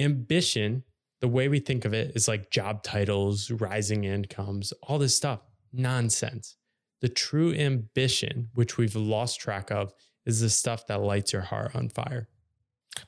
Ambition, 0.00 0.82
the 1.24 1.28
way 1.28 1.48
we 1.48 1.58
think 1.58 1.86
of 1.86 1.94
it, 1.94 2.12
is 2.14 2.28
like 2.28 2.50
job 2.50 2.82
titles, 2.82 3.50
rising 3.50 4.04
incomes, 4.04 4.74
all 4.82 4.98
this 4.98 5.16
stuff. 5.16 5.40
Nonsense. 5.72 6.56
The 7.00 7.08
true 7.08 7.54
ambition, 7.54 8.50
which 8.52 8.76
we've 8.76 8.94
lost 8.94 9.40
track 9.40 9.70
of, 9.70 9.94
is 10.26 10.42
the 10.42 10.50
stuff 10.50 10.86
that 10.88 11.00
lights 11.00 11.32
your 11.32 11.40
heart 11.40 11.74
on 11.74 11.88
fire. 11.88 12.28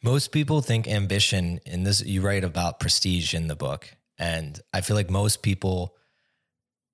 Most 0.02 0.32
people 0.32 0.62
think 0.62 0.88
ambition 0.88 1.60
and 1.66 1.86
this, 1.86 2.02
you 2.02 2.22
write 2.22 2.42
about 2.42 2.80
prestige 2.80 3.34
in 3.34 3.48
the 3.48 3.54
book. 3.54 3.94
And 4.18 4.58
I 4.72 4.80
feel 4.80 4.96
like 4.96 5.10
most 5.10 5.42
people 5.42 5.94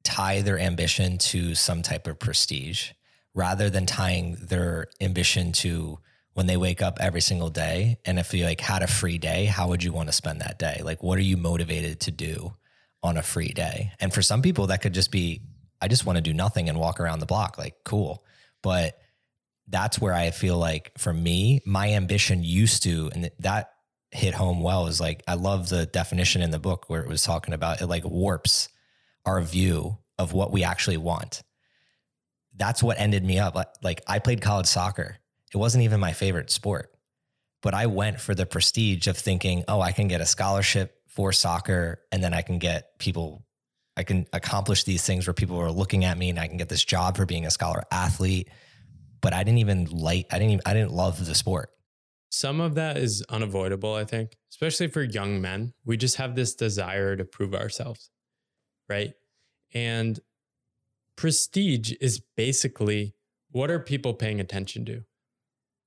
tie 0.02 0.40
their 0.40 0.58
ambition 0.58 1.18
to 1.18 1.54
some 1.54 1.82
type 1.82 2.08
of 2.08 2.18
prestige 2.18 2.90
rather 3.32 3.70
than 3.70 3.86
tying 3.86 4.38
their 4.40 4.88
ambition 5.00 5.52
to 5.52 6.00
when 6.34 6.46
they 6.46 6.56
wake 6.56 6.80
up 6.80 6.98
every 7.00 7.20
single 7.20 7.50
day 7.50 7.98
and 8.04 8.18
if 8.18 8.32
you 8.32 8.44
like 8.44 8.60
had 8.60 8.82
a 8.82 8.86
free 8.86 9.18
day 9.18 9.44
how 9.44 9.68
would 9.68 9.82
you 9.82 9.92
want 9.92 10.08
to 10.08 10.12
spend 10.12 10.40
that 10.40 10.58
day? 10.58 10.80
Like 10.82 11.02
what 11.02 11.18
are 11.18 11.22
you 11.22 11.36
motivated 11.36 12.00
to 12.00 12.10
do 12.10 12.54
on 13.02 13.16
a 13.16 13.22
free 13.22 13.52
day? 13.52 13.92
And 14.00 14.12
for 14.12 14.22
some 14.22 14.42
people 14.42 14.68
that 14.68 14.82
could 14.82 14.94
just 14.94 15.10
be 15.10 15.42
i 15.80 15.88
just 15.88 16.06
want 16.06 16.16
to 16.16 16.22
do 16.22 16.32
nothing 16.32 16.68
and 16.68 16.78
walk 16.78 17.00
around 17.00 17.18
the 17.18 17.26
block. 17.26 17.58
Like 17.58 17.74
cool. 17.84 18.24
But 18.62 18.98
that's 19.68 20.00
where 20.00 20.12
i 20.12 20.30
feel 20.30 20.58
like 20.58 20.90
for 20.98 21.12
me 21.12 21.60
my 21.64 21.92
ambition 21.92 22.42
used 22.42 22.82
to 22.82 23.10
and 23.14 23.30
that 23.38 23.70
hit 24.10 24.34
home 24.34 24.60
well 24.60 24.88
is 24.88 25.00
like 25.00 25.22
i 25.28 25.34
love 25.34 25.68
the 25.68 25.86
definition 25.86 26.42
in 26.42 26.50
the 26.50 26.58
book 26.58 26.86
where 26.88 27.00
it 27.00 27.08
was 27.08 27.22
talking 27.22 27.54
about 27.54 27.80
it 27.80 27.86
like 27.86 28.04
warps 28.04 28.68
our 29.24 29.40
view 29.40 29.98
of 30.18 30.32
what 30.32 30.52
we 30.52 30.64
actually 30.64 30.96
want. 30.96 31.42
That's 32.56 32.82
what 32.82 32.98
ended 32.98 33.24
me 33.24 33.38
up 33.38 33.56
like 33.82 34.02
i 34.06 34.18
played 34.18 34.40
college 34.40 34.66
soccer 34.66 35.18
it 35.52 35.56
wasn't 35.56 35.84
even 35.84 36.00
my 36.00 36.12
favorite 36.12 36.50
sport. 36.50 36.90
But 37.62 37.74
I 37.74 37.86
went 37.86 38.20
for 38.20 38.34
the 38.34 38.46
prestige 38.46 39.06
of 39.06 39.16
thinking, 39.16 39.64
oh, 39.68 39.80
I 39.80 39.92
can 39.92 40.08
get 40.08 40.20
a 40.20 40.26
scholarship 40.26 40.96
for 41.06 41.32
soccer 41.32 42.00
and 42.10 42.22
then 42.22 42.34
I 42.34 42.42
can 42.42 42.58
get 42.58 42.98
people, 42.98 43.46
I 43.96 44.02
can 44.02 44.26
accomplish 44.32 44.84
these 44.84 45.04
things 45.04 45.26
where 45.26 45.34
people 45.34 45.58
are 45.60 45.70
looking 45.70 46.04
at 46.04 46.18
me 46.18 46.30
and 46.30 46.38
I 46.38 46.48
can 46.48 46.56
get 46.56 46.68
this 46.68 46.84
job 46.84 47.16
for 47.16 47.26
being 47.26 47.46
a 47.46 47.50
scholar 47.50 47.82
athlete. 47.92 48.48
But 49.20 49.32
I 49.32 49.44
didn't 49.44 49.58
even 49.58 49.84
like, 49.84 50.26
I 50.32 50.38
didn't 50.38 50.52
even, 50.52 50.62
I 50.66 50.74
didn't 50.74 50.92
love 50.92 51.24
the 51.24 51.34
sport. 51.34 51.70
Some 52.30 52.60
of 52.60 52.74
that 52.76 52.96
is 52.96 53.22
unavoidable, 53.28 53.94
I 53.94 54.04
think, 54.04 54.36
especially 54.50 54.88
for 54.88 55.02
young 55.02 55.40
men. 55.40 55.74
We 55.84 55.98
just 55.98 56.16
have 56.16 56.34
this 56.34 56.54
desire 56.54 57.14
to 57.14 57.24
prove 57.24 57.54
ourselves, 57.54 58.10
right? 58.88 59.12
And 59.74 60.18
prestige 61.16 61.92
is 62.00 62.22
basically 62.36 63.14
what 63.50 63.70
are 63.70 63.78
people 63.78 64.14
paying 64.14 64.40
attention 64.40 64.86
to? 64.86 65.04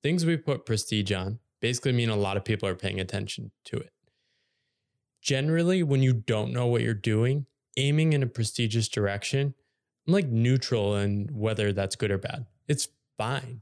Things 0.06 0.24
we 0.24 0.38
put 0.38 0.68
prestige 0.68 1.12
on 1.12 1.39
basically 1.62 1.91
mean 1.91 2.12
a 2.12 2.15
lot 2.15 2.38
of 2.38 2.46
people 2.46 2.70
are 2.70 2.76
paying 2.76 3.00
attention 3.00 3.50
to 3.63 3.76
it. 3.76 3.91
Generally, 5.20 5.82
when 5.82 6.04
you 6.04 6.13
don't 6.13 6.54
know 6.54 6.68
what 6.68 6.84
you're 6.84 6.94
doing, 6.94 7.48
aiming 7.76 8.13
in 8.13 8.22
a 8.22 8.28
prestigious 8.28 8.88
direction, 8.88 9.56
I'm 10.06 10.13
like 10.13 10.28
neutral 10.28 10.96
in 10.96 11.30
whether 11.34 11.74
that's 11.74 11.96
good 11.96 12.12
or 12.12 12.20
bad. 12.20 12.46
It's 12.68 12.88
fine, 13.18 13.62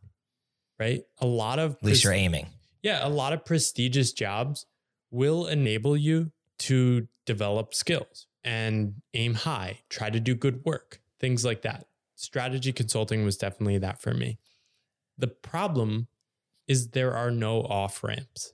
right? 0.78 1.06
A 1.20 1.26
lot 1.26 1.60
of 1.60 1.78
at 1.78 1.84
least 1.86 2.02
pres- 2.02 2.04
you're 2.04 2.12
aiming. 2.12 2.48
Yeah, 2.82 3.08
a 3.08 3.10
lot 3.10 3.32
of 3.32 3.46
prestigious 3.46 4.12
jobs 4.12 4.66
will 5.12 5.48
enable 5.48 5.96
you 5.96 6.34
to 6.60 7.08
develop 7.26 7.74
skills 7.74 8.28
and 8.44 8.96
aim 9.14 9.36
high, 9.36 9.80
try 9.88 10.10
to 10.10 10.20
do 10.20 10.36
good 10.36 10.66
work, 10.66 11.00
things 11.22 11.46
like 11.46 11.62
that. 11.62 11.88
Strategy 12.16 12.74
consulting 12.74 13.24
was 13.24 13.38
definitely 13.38 13.78
that 13.78 14.02
for 14.02 14.14
me. 14.14 14.40
The 15.18 15.28
problem 15.28 16.10
is 16.68 16.90
there 16.90 17.14
are 17.14 17.32
no 17.32 17.62
off 17.62 18.04
ramps. 18.04 18.54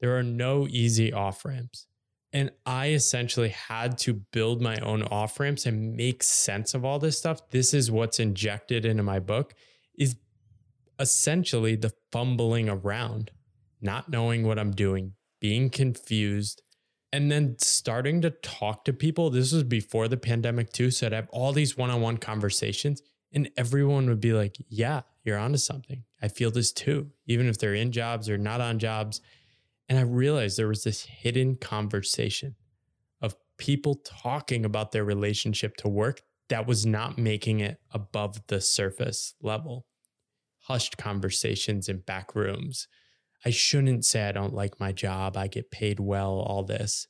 There 0.00 0.16
are 0.16 0.22
no 0.22 0.66
easy 0.68 1.12
off 1.12 1.44
ramps. 1.44 1.86
And 2.32 2.50
I 2.64 2.88
essentially 2.88 3.50
had 3.50 3.98
to 3.98 4.14
build 4.14 4.62
my 4.62 4.76
own 4.78 5.02
off 5.02 5.38
ramps 5.38 5.66
and 5.66 5.94
make 5.94 6.22
sense 6.22 6.72
of 6.72 6.84
all 6.84 6.98
this 6.98 7.18
stuff. 7.18 7.50
This 7.50 7.74
is 7.74 7.90
what's 7.90 8.18
injected 8.18 8.86
into 8.86 9.02
my 9.02 9.18
book 9.18 9.54
is 9.98 10.16
essentially 10.98 11.76
the 11.76 11.92
fumbling 12.10 12.70
around, 12.70 13.30
not 13.82 14.08
knowing 14.08 14.44
what 14.44 14.58
I'm 14.58 14.70
doing, 14.70 15.12
being 15.40 15.68
confused, 15.68 16.62
and 17.12 17.30
then 17.30 17.56
starting 17.58 18.22
to 18.22 18.30
talk 18.30 18.86
to 18.86 18.94
people. 18.94 19.28
This 19.28 19.52
was 19.52 19.64
before 19.64 20.08
the 20.08 20.16
pandemic 20.16 20.72
too. 20.72 20.90
So 20.90 21.06
I'd 21.06 21.12
have 21.12 21.28
all 21.30 21.52
these 21.52 21.76
one-on-one 21.76 22.16
conversations 22.16 23.02
and 23.32 23.50
everyone 23.56 24.08
would 24.08 24.20
be 24.20 24.32
like, 24.32 24.56
yeah, 24.68 25.02
you're 25.24 25.38
onto 25.38 25.58
something. 25.58 26.04
I 26.20 26.28
feel 26.28 26.50
this 26.50 26.72
too, 26.72 27.10
even 27.26 27.46
if 27.48 27.58
they're 27.58 27.74
in 27.74 27.92
jobs 27.92 28.28
or 28.28 28.38
not 28.38 28.60
on 28.60 28.78
jobs. 28.78 29.20
And 29.88 29.98
I 29.98 30.02
realized 30.02 30.58
there 30.58 30.68
was 30.68 30.84
this 30.84 31.04
hidden 31.04 31.56
conversation 31.56 32.56
of 33.20 33.34
people 33.58 33.96
talking 34.04 34.64
about 34.64 34.92
their 34.92 35.04
relationship 35.04 35.76
to 35.78 35.88
work 35.88 36.22
that 36.48 36.66
was 36.66 36.84
not 36.84 37.18
making 37.18 37.60
it 37.60 37.80
above 37.92 38.46
the 38.48 38.60
surface 38.60 39.34
level. 39.40 39.86
Hushed 40.66 40.96
conversations 40.96 41.88
in 41.88 41.98
back 41.98 42.34
rooms. 42.34 42.88
I 43.44 43.50
shouldn't 43.50 44.04
say 44.04 44.28
I 44.28 44.32
don't 44.32 44.54
like 44.54 44.78
my 44.78 44.92
job. 44.92 45.36
I 45.36 45.48
get 45.48 45.70
paid 45.70 45.98
well, 45.98 46.34
all 46.34 46.62
this. 46.62 47.08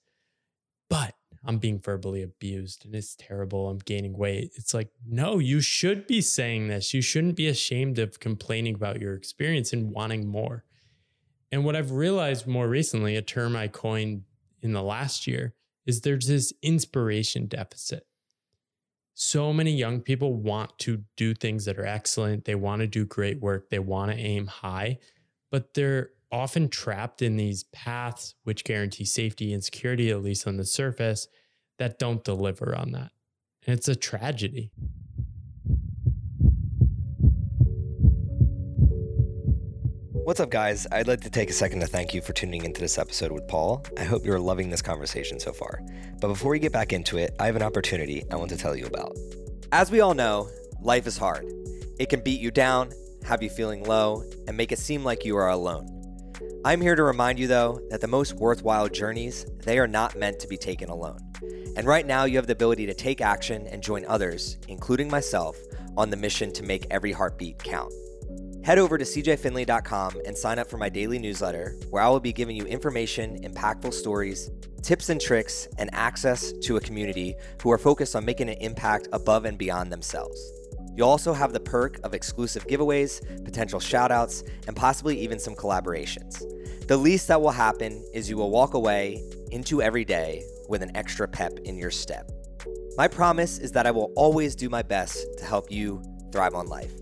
But 0.89 1.15
I'm 1.45 1.59
being 1.59 1.81
verbally 1.81 2.23
abused 2.23 2.85
and 2.85 2.95
it's 2.95 3.17
terrible. 3.17 3.69
I'm 3.69 3.79
gaining 3.79 4.17
weight. 4.17 4.53
It's 4.55 4.73
like, 4.73 4.91
no, 5.07 5.39
you 5.39 5.61
should 5.61 6.07
be 6.07 6.21
saying 6.21 6.69
this. 6.69 6.95
You 6.95 7.03
shouldn't 7.03 7.37
be 7.37 7.49
ashamed 7.49 7.99
of 7.99 8.21
complaining 8.21 8.75
about 8.75 9.01
your 9.01 9.15
experience 9.15 9.73
and 9.73 9.91
wanting 9.91 10.27
more. 10.27 10.65
And 11.51 11.65
what 11.65 11.77
I've 11.77 11.91
realized 11.91 12.47
more 12.47 12.69
recently, 12.69 13.17
a 13.17 13.23
term 13.23 13.57
I 13.57 13.69
coined 13.69 14.23
in 14.61 14.73
the 14.73 14.83
last 14.83 15.27
year, 15.27 15.55
is 15.85 16.01
there's 16.01 16.29
this 16.29 16.53
inspiration 16.63 17.47
deficit. 17.47 18.07
So 19.15 19.53
many 19.53 19.73
young 19.73 20.01
people 20.01 20.35
want 20.35 20.79
to 20.79 21.03
do 21.17 21.35
things 21.35 21.65
that 21.67 21.79
are 21.79 21.85
excellent. 21.85 22.45
They 22.45 22.55
want 22.55 22.81
to 22.81 22.87
do 22.87 23.05
great 23.05 23.41
work. 23.41 23.69
They 23.69 23.79
want 23.79 24.11
to 24.11 24.17
aim 24.17 24.47
high, 24.47 24.99
but 25.51 25.75
they're 25.75 26.11
often 26.33 26.69
trapped 26.69 27.21
in 27.21 27.37
these 27.37 27.65
paths 27.65 28.35
which 28.43 28.65
guarantee 28.65 29.05
safety 29.05 29.53
and 29.53 29.63
security, 29.63 30.11
at 30.11 30.23
least 30.23 30.47
on 30.47 30.57
the 30.57 30.65
surface, 30.65 31.29
that 31.79 31.99
don't 31.99 32.25
deliver 32.25 32.75
on 32.75 32.93
that. 32.93 33.11
And 33.67 33.77
it's 33.79 33.87
a 33.87 33.95
tragedy. 33.95 34.73
What's 40.25 40.41
up, 40.41 40.51
guys? 40.51 40.87
I'd 40.91 41.09
like 41.09 41.21
to 41.23 41.31
take 41.31 41.51
a 41.51 41.53
second 41.53 41.81
to 41.81 41.87
thank 41.87 42.15
you 42.15 42.23
for 42.23 42.33
tuning 42.33 42.65
into 42.65 42.81
this 42.81 42.97
episode 42.97 43.33
with 43.33 43.47
Paul. 43.49 43.85
I 43.99 44.05
hope 44.05 44.25
you're 44.25 44.41
loving 44.41 44.71
this 44.71 44.81
conversation 44.81 45.39
so 45.39 45.53
far. 45.53 45.83
But 46.21 46.29
before 46.29 46.53
we 46.53 46.61
get 46.61 46.73
back 46.73 46.93
into 46.93 47.19
it, 47.19 47.35
I 47.39 47.47
have 47.47 47.57
an 47.57 47.63
opportunity 47.63 48.23
I 48.31 48.37
want 48.37 48.51
to 48.51 48.57
tell 48.57 48.75
you 48.75 48.87
about. 48.87 49.17
As 49.73 49.91
we 49.91 50.01
all 50.01 50.15
know, 50.15 50.49
life 50.81 51.07
is 51.07 51.19
hard. 51.19 51.45
It 51.99 52.09
can 52.09 52.21
beat 52.21 52.41
you 52.41 52.51
down, 52.51 52.91
have 53.25 53.43
you 53.43 53.51
feeling 53.51 53.83
low, 53.85 54.25
and 54.47 54.57
make 54.57 54.71
it 54.71 54.79
seem 54.79 55.05
like 55.05 55.25
you 55.25 55.37
are 55.37 55.51
alone. 55.51 56.02
I'm 56.65 56.81
here 56.81 56.95
to 56.95 57.03
remind 57.03 57.39
you 57.39 57.49
though 57.49 57.81
that 57.91 58.01
the 58.01 58.07
most 58.07 58.35
worthwhile 58.35 58.89
journeys, 58.89 59.47
they 59.65 59.79
are 59.79 59.89
not 59.89 60.17
meant 60.17 60.39
to 60.41 60.49
be 60.49 60.57
taken 60.57 60.91
alone. 60.91 61.19
And 61.77 61.87
right 61.87 62.07
now 62.07 62.25
you 62.25 62.37
have 62.37 62.47
the 62.47 62.53
ability 62.53 62.87
to 62.87 62.95
take 62.95 63.21
action 63.21 63.67
and 63.67 63.83
join 63.83 64.05
others, 64.07 64.59
including 64.69 65.11
myself, 65.11 65.57
on 65.97 66.11
the 66.11 66.17
mission 66.17 66.53
to 66.53 66.63
make 66.63 66.87
every 66.91 67.13
heartbeat 67.13 67.59
count. 67.59 67.93
Head 68.65 68.79
over 68.79 68.97
to 68.97 69.05
cjfinley.com 69.05 70.21
and 70.25 70.39
sign 70.39 70.61
up 70.61 70.71
for 70.71 70.77
my 70.77 70.89
daily 70.89 71.19
newsletter, 71.19 71.77
where 71.91 72.03
I 72.03 72.09
will 72.09 72.21
be 72.21 72.33
giving 72.33 72.55
you 72.55 72.65
information, 72.65 73.43
impactful 73.43 73.93
stories, 73.93 74.51
tips 74.83 75.09
and 75.09 75.21
tricks, 75.21 75.67
and 75.79 75.91
access 75.93 76.53
to 76.53 76.77
a 76.77 76.81
community 76.81 77.35
who 77.61 77.73
are 77.73 77.79
focused 77.79 78.15
on 78.15 78.25
making 78.25 78.49
an 78.49 78.59
impact 78.61 79.09
above 79.13 79.47
and 79.47 79.59
beyond 79.59 79.91
themselves. 79.91 80.62
You'll 80.95 81.09
also 81.09 81.33
have 81.33 81.53
the 81.53 81.61
perk 81.61 81.99
of 82.05 82.13
exclusive 82.13 82.67
giveaways, 82.67 83.45
potential 83.45 83.81
shoutouts, 83.81 84.47
and 84.67 84.77
possibly 84.77 85.19
even 85.21 85.39
some 85.39 85.55
collaborations. 85.55 86.43
The 86.87 86.97
least 86.97 87.29
that 87.29 87.41
will 87.41 87.51
happen 87.51 88.05
is 88.13 88.29
you 88.29 88.37
will 88.37 88.51
walk 88.51 88.75
away 88.75 89.23
into 89.51 89.81
every 89.81 90.05
day 90.05 90.45
with 90.69 90.83
an 90.83 90.95
extra 90.95 91.27
pep 91.27 91.59
in 91.65 91.79
your 91.79 91.91
step. 91.91 92.31
My 92.97 93.09
promise 93.09 93.59
is 93.59 93.73
that 93.73 93.87
I 93.87 93.91
will 93.91 94.13
always 94.17 94.55
do 94.55 94.69
my 94.69 94.83
best 94.83 95.27
to 95.39 95.45
help 95.45 95.71
you 95.71 96.03
thrive 96.31 96.55
on 96.55 96.67
life. 96.67 96.93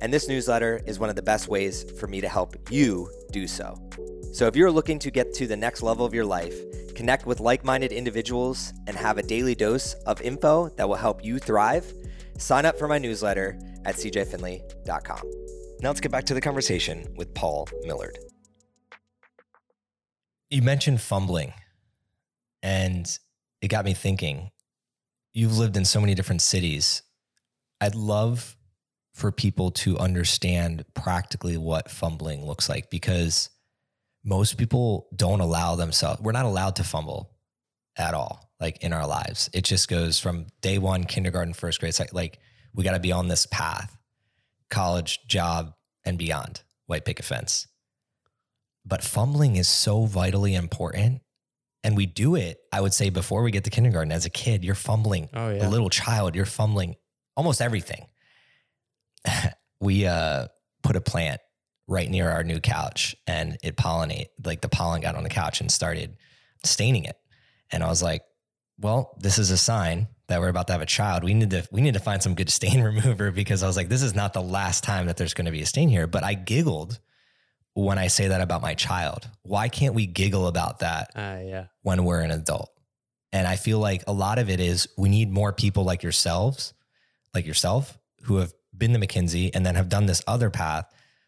And 0.00 0.12
this 0.12 0.28
newsletter 0.28 0.80
is 0.86 0.98
one 0.98 1.08
of 1.08 1.16
the 1.16 1.22
best 1.22 1.48
ways 1.48 1.90
for 1.98 2.06
me 2.06 2.20
to 2.20 2.28
help 2.28 2.54
you 2.70 3.10
do 3.32 3.46
so. 3.46 3.74
So 4.32 4.46
if 4.46 4.54
you're 4.56 4.70
looking 4.70 4.98
to 5.00 5.10
get 5.10 5.32
to 5.34 5.46
the 5.46 5.56
next 5.56 5.82
level 5.82 6.04
of 6.04 6.14
your 6.14 6.26
life, 6.26 6.54
connect 6.94 7.26
with 7.26 7.40
like 7.40 7.64
minded 7.64 7.92
individuals, 7.92 8.72
and 8.86 8.96
have 8.96 9.18
a 9.18 9.22
daily 9.22 9.54
dose 9.54 9.94
of 10.06 10.20
info 10.20 10.68
that 10.76 10.88
will 10.88 10.96
help 10.96 11.24
you 11.24 11.38
thrive 11.38 11.92
Sign 12.38 12.64
up 12.64 12.78
for 12.78 12.88
my 12.88 12.98
newsletter 12.98 13.58
at 13.84 13.96
cjfinley.com. 13.96 15.22
Now 15.80 15.90
let's 15.90 16.00
get 16.00 16.12
back 16.12 16.24
to 16.24 16.34
the 16.34 16.40
conversation 16.40 17.06
with 17.16 17.34
Paul 17.34 17.68
Millerd. 17.86 18.16
You 20.50 20.62
mentioned 20.62 21.00
fumbling, 21.00 21.52
and 22.62 23.06
it 23.60 23.68
got 23.68 23.84
me 23.84 23.92
thinking. 23.92 24.50
You've 25.34 25.58
lived 25.58 25.76
in 25.76 25.84
so 25.84 26.00
many 26.00 26.14
different 26.14 26.40
cities. 26.40 27.02
I'd 27.80 27.94
love 27.94 28.56
for 29.14 29.30
people 29.30 29.72
to 29.72 29.98
understand 29.98 30.84
practically 30.94 31.56
what 31.56 31.90
fumbling 31.90 32.46
looks 32.46 32.68
like 32.68 32.88
because 32.88 33.50
most 34.24 34.56
people 34.56 35.08
don't 35.14 35.40
allow 35.40 35.74
themselves, 35.74 36.20
we're 36.20 36.32
not 36.32 36.46
allowed 36.46 36.76
to 36.76 36.84
fumble 36.84 37.36
at 37.96 38.14
all 38.14 38.47
like 38.60 38.82
in 38.82 38.92
our 38.92 39.06
lives. 39.06 39.48
It 39.52 39.64
just 39.64 39.88
goes 39.88 40.18
from 40.18 40.46
day 40.60 40.78
one, 40.78 41.04
kindergarten, 41.04 41.54
first 41.54 41.80
grade, 41.80 41.94
like 42.12 42.38
we 42.74 42.84
got 42.84 42.92
to 42.92 43.00
be 43.00 43.12
on 43.12 43.28
this 43.28 43.46
path, 43.46 43.96
college, 44.70 45.20
job, 45.26 45.74
and 46.04 46.18
beyond, 46.18 46.62
white 46.86 47.04
picket 47.04 47.24
fence. 47.24 47.66
But 48.84 49.02
fumbling 49.02 49.56
is 49.56 49.68
so 49.68 50.06
vitally 50.06 50.54
important. 50.54 51.22
And 51.84 51.96
we 51.96 52.06
do 52.06 52.34
it, 52.34 52.58
I 52.72 52.80
would 52.80 52.92
say, 52.92 53.08
before 53.08 53.42
we 53.42 53.50
get 53.50 53.64
to 53.64 53.70
kindergarten. 53.70 54.10
As 54.10 54.26
a 54.26 54.30
kid, 54.30 54.64
you're 54.64 54.74
fumbling. 54.74 55.28
Oh, 55.32 55.50
yeah. 55.50 55.66
A 55.66 55.70
little 55.70 55.90
child, 55.90 56.34
you're 56.34 56.44
fumbling 56.44 56.96
almost 57.36 57.60
everything. 57.60 58.06
we 59.80 60.06
uh, 60.06 60.48
put 60.82 60.96
a 60.96 61.00
plant 61.00 61.40
right 61.86 62.10
near 62.10 62.28
our 62.30 62.44
new 62.44 62.60
couch 62.60 63.16
and 63.26 63.56
it 63.62 63.76
pollinate 63.76 64.26
like 64.44 64.60
the 64.60 64.68
pollen 64.68 65.00
got 65.00 65.14
on 65.14 65.22
the 65.22 65.28
couch 65.28 65.60
and 65.60 65.70
started 65.70 66.16
staining 66.64 67.04
it. 67.04 67.16
And 67.70 67.82
I 67.82 67.88
was 67.88 68.02
like, 68.02 68.22
well, 68.80 69.16
this 69.18 69.38
is 69.38 69.50
a 69.50 69.56
sign 69.58 70.08
that 70.28 70.40
we're 70.40 70.48
about 70.48 70.66
to 70.68 70.72
have 70.74 70.82
a 70.82 70.86
child. 70.86 71.24
We 71.24 71.34
need 71.34 71.50
to 71.50 71.66
we 71.72 71.80
need 71.80 71.94
to 71.94 72.00
find 72.00 72.22
some 72.22 72.34
good 72.34 72.50
stain 72.50 72.82
remover 72.92 73.30
because 73.30 73.62
I 73.62 73.66
was 73.66 73.76
like, 73.76 73.88
this 73.88 74.02
is 74.02 74.14
not 74.14 74.32
the 74.32 74.42
last 74.42 74.84
time 74.84 75.06
that 75.06 75.16
there's 75.16 75.34
going 75.34 75.46
to 75.46 75.50
be 75.52 75.62
a 75.62 75.66
stain 75.66 75.88
here. 75.88 76.06
But 76.06 76.24
I 76.24 76.34
giggled 76.34 76.98
when 77.74 77.98
I 77.98 78.08
say 78.08 78.28
that 78.28 78.40
about 78.40 78.60
my 78.62 78.74
child. 78.74 79.28
Why 79.42 79.68
can't 79.68 79.94
we 79.94 80.06
giggle 80.06 80.46
about 80.46 80.80
that 80.80 81.10
Uh, 81.14 81.38
yeah. 81.44 81.64
when 81.82 82.04
we're 82.04 82.20
an 82.20 82.30
adult? 82.30 82.70
And 83.32 83.46
I 83.46 83.56
feel 83.56 83.78
like 83.78 84.04
a 84.06 84.12
lot 84.12 84.38
of 84.38 84.48
it 84.50 84.58
is 84.60 84.88
we 84.96 85.08
need 85.08 85.30
more 85.30 85.52
people 85.52 85.84
like 85.84 86.02
yourselves, 86.02 86.72
like 87.34 87.46
yourself, 87.46 87.98
who 88.22 88.36
have 88.36 88.52
been 88.76 88.92
to 88.94 88.98
McKinsey 88.98 89.50
and 89.54 89.64
then 89.66 89.74
have 89.74 89.88
done 89.88 90.06
this 90.06 90.22
other 90.26 90.50
path. 90.50 90.86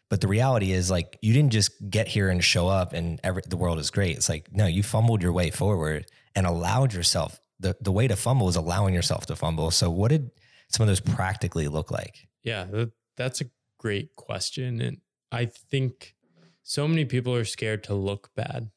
But 0.09 0.19
the 0.19 0.27
reality 0.27 0.71
is, 0.73 0.91
like, 0.91 1.17
you 1.21 1.31
didn't 1.31 1.53
just 1.53 1.71
get 1.89 2.07
here 2.07 2.27
and 2.29 2.43
show 2.43 2.67
up 2.67 2.91
and 2.93 3.19
every, 3.23 3.43
the 3.47 3.55
world 3.55 3.79
is 3.79 3.91
great. 3.91 4.17
It's 4.17 4.27
like, 4.27 4.51
no, 4.51 4.65
you 4.65 4.83
fumbled 4.83 5.21
your 5.21 5.31
way 5.31 5.51
forward 5.51 6.05
and 6.35 6.45
allowed 6.45 6.93
yourself. 6.93 7.39
The, 7.59 7.75
the 7.79 7.91
way 7.91 8.07
to 8.07 8.15
fumble 8.15 8.49
is 8.49 8.55
allowing 8.55 8.93
yourself 8.93 9.25
to 9.27 9.35
fumble. 9.35 9.71
So, 9.71 9.89
what 9.89 10.09
did 10.09 10.31
some 10.69 10.83
of 10.83 10.87
those 10.87 10.99
practically 10.99 11.67
look 11.67 11.91
like? 11.91 12.27
Yeah, 12.43 12.65
that, 12.65 12.91
that's 13.17 13.41
a 13.41 13.45
great 13.77 14.15
question. 14.15 14.81
And 14.81 14.97
I 15.31 15.45
think 15.45 16.15
so 16.63 16.87
many 16.87 17.05
people 17.05 17.35
are 17.35 17.45
scared 17.45 17.83
to 17.85 17.93
look 17.93 18.29
bad 18.35 18.71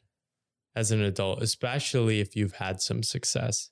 as 0.75 0.91
an 0.91 1.01
adult, 1.01 1.43
especially 1.43 2.21
if 2.21 2.37
you've 2.37 2.57
had 2.57 2.81
some 2.81 3.03
success. 3.03 3.71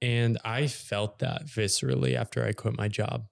And 0.00 0.38
I 0.44 0.68
felt 0.68 1.18
that 1.18 1.46
viscerally 1.46 2.14
after 2.14 2.44
I 2.44 2.52
quit 2.52 2.76
my 2.76 2.88
job. 2.88 3.26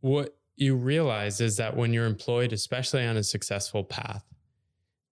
What 0.00 0.36
you 0.56 0.74
realize 0.74 1.40
is 1.40 1.56
that 1.58 1.76
when 1.76 1.92
you're 1.92 2.06
employed, 2.06 2.52
especially 2.52 3.06
on 3.06 3.16
a 3.16 3.22
successful 3.22 3.84
path, 3.84 4.24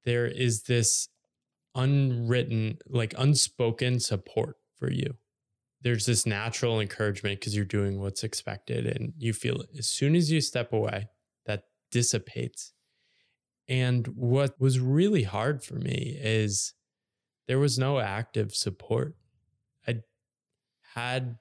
there 0.05 0.27
is 0.27 0.65
this 0.65 1.09
unwritten, 1.75 2.79
like 2.87 3.15
unspoken 3.17 4.01
support 4.01 4.57
for 4.77 4.91
you. 4.91 5.17
There's 5.83 6.07
this 6.07 6.27
natural 6.27 6.81
encouragement 6.81 7.41
because 7.41 7.57
you're 7.57 7.65
doing 7.65 8.01
what's 8.01 8.23
expected, 8.23 8.87
and 8.87 9.15
you 9.17 9.33
feel 9.33 9.65
as 9.79 9.89
soon 9.89 10.15
as 10.15 10.31
you 10.31 10.41
step 10.41 10.73
away, 10.73 11.09
that 11.47 11.65
dissipates. 11.91 12.73
And 13.69 14.07
what 14.09 14.61
was 14.61 14.81
really 14.81 15.23
hard 15.23 15.63
for 15.63 15.77
me 15.77 16.19
is 16.21 16.75
there 17.47 17.59
was 17.59 17.79
no 17.79 17.99
active 17.99 18.55
support. 18.55 19.15
I 19.87 20.01
had 20.95 21.39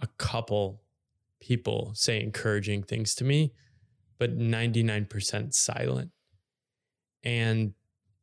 a 0.00 0.08
couple 0.18 0.82
people 1.40 1.92
say 1.94 2.20
encouraging 2.20 2.82
things 2.82 3.14
to 3.16 3.24
me, 3.24 3.52
but 4.18 4.38
99% 4.38 5.54
silent. 5.54 6.10
And 7.22 7.74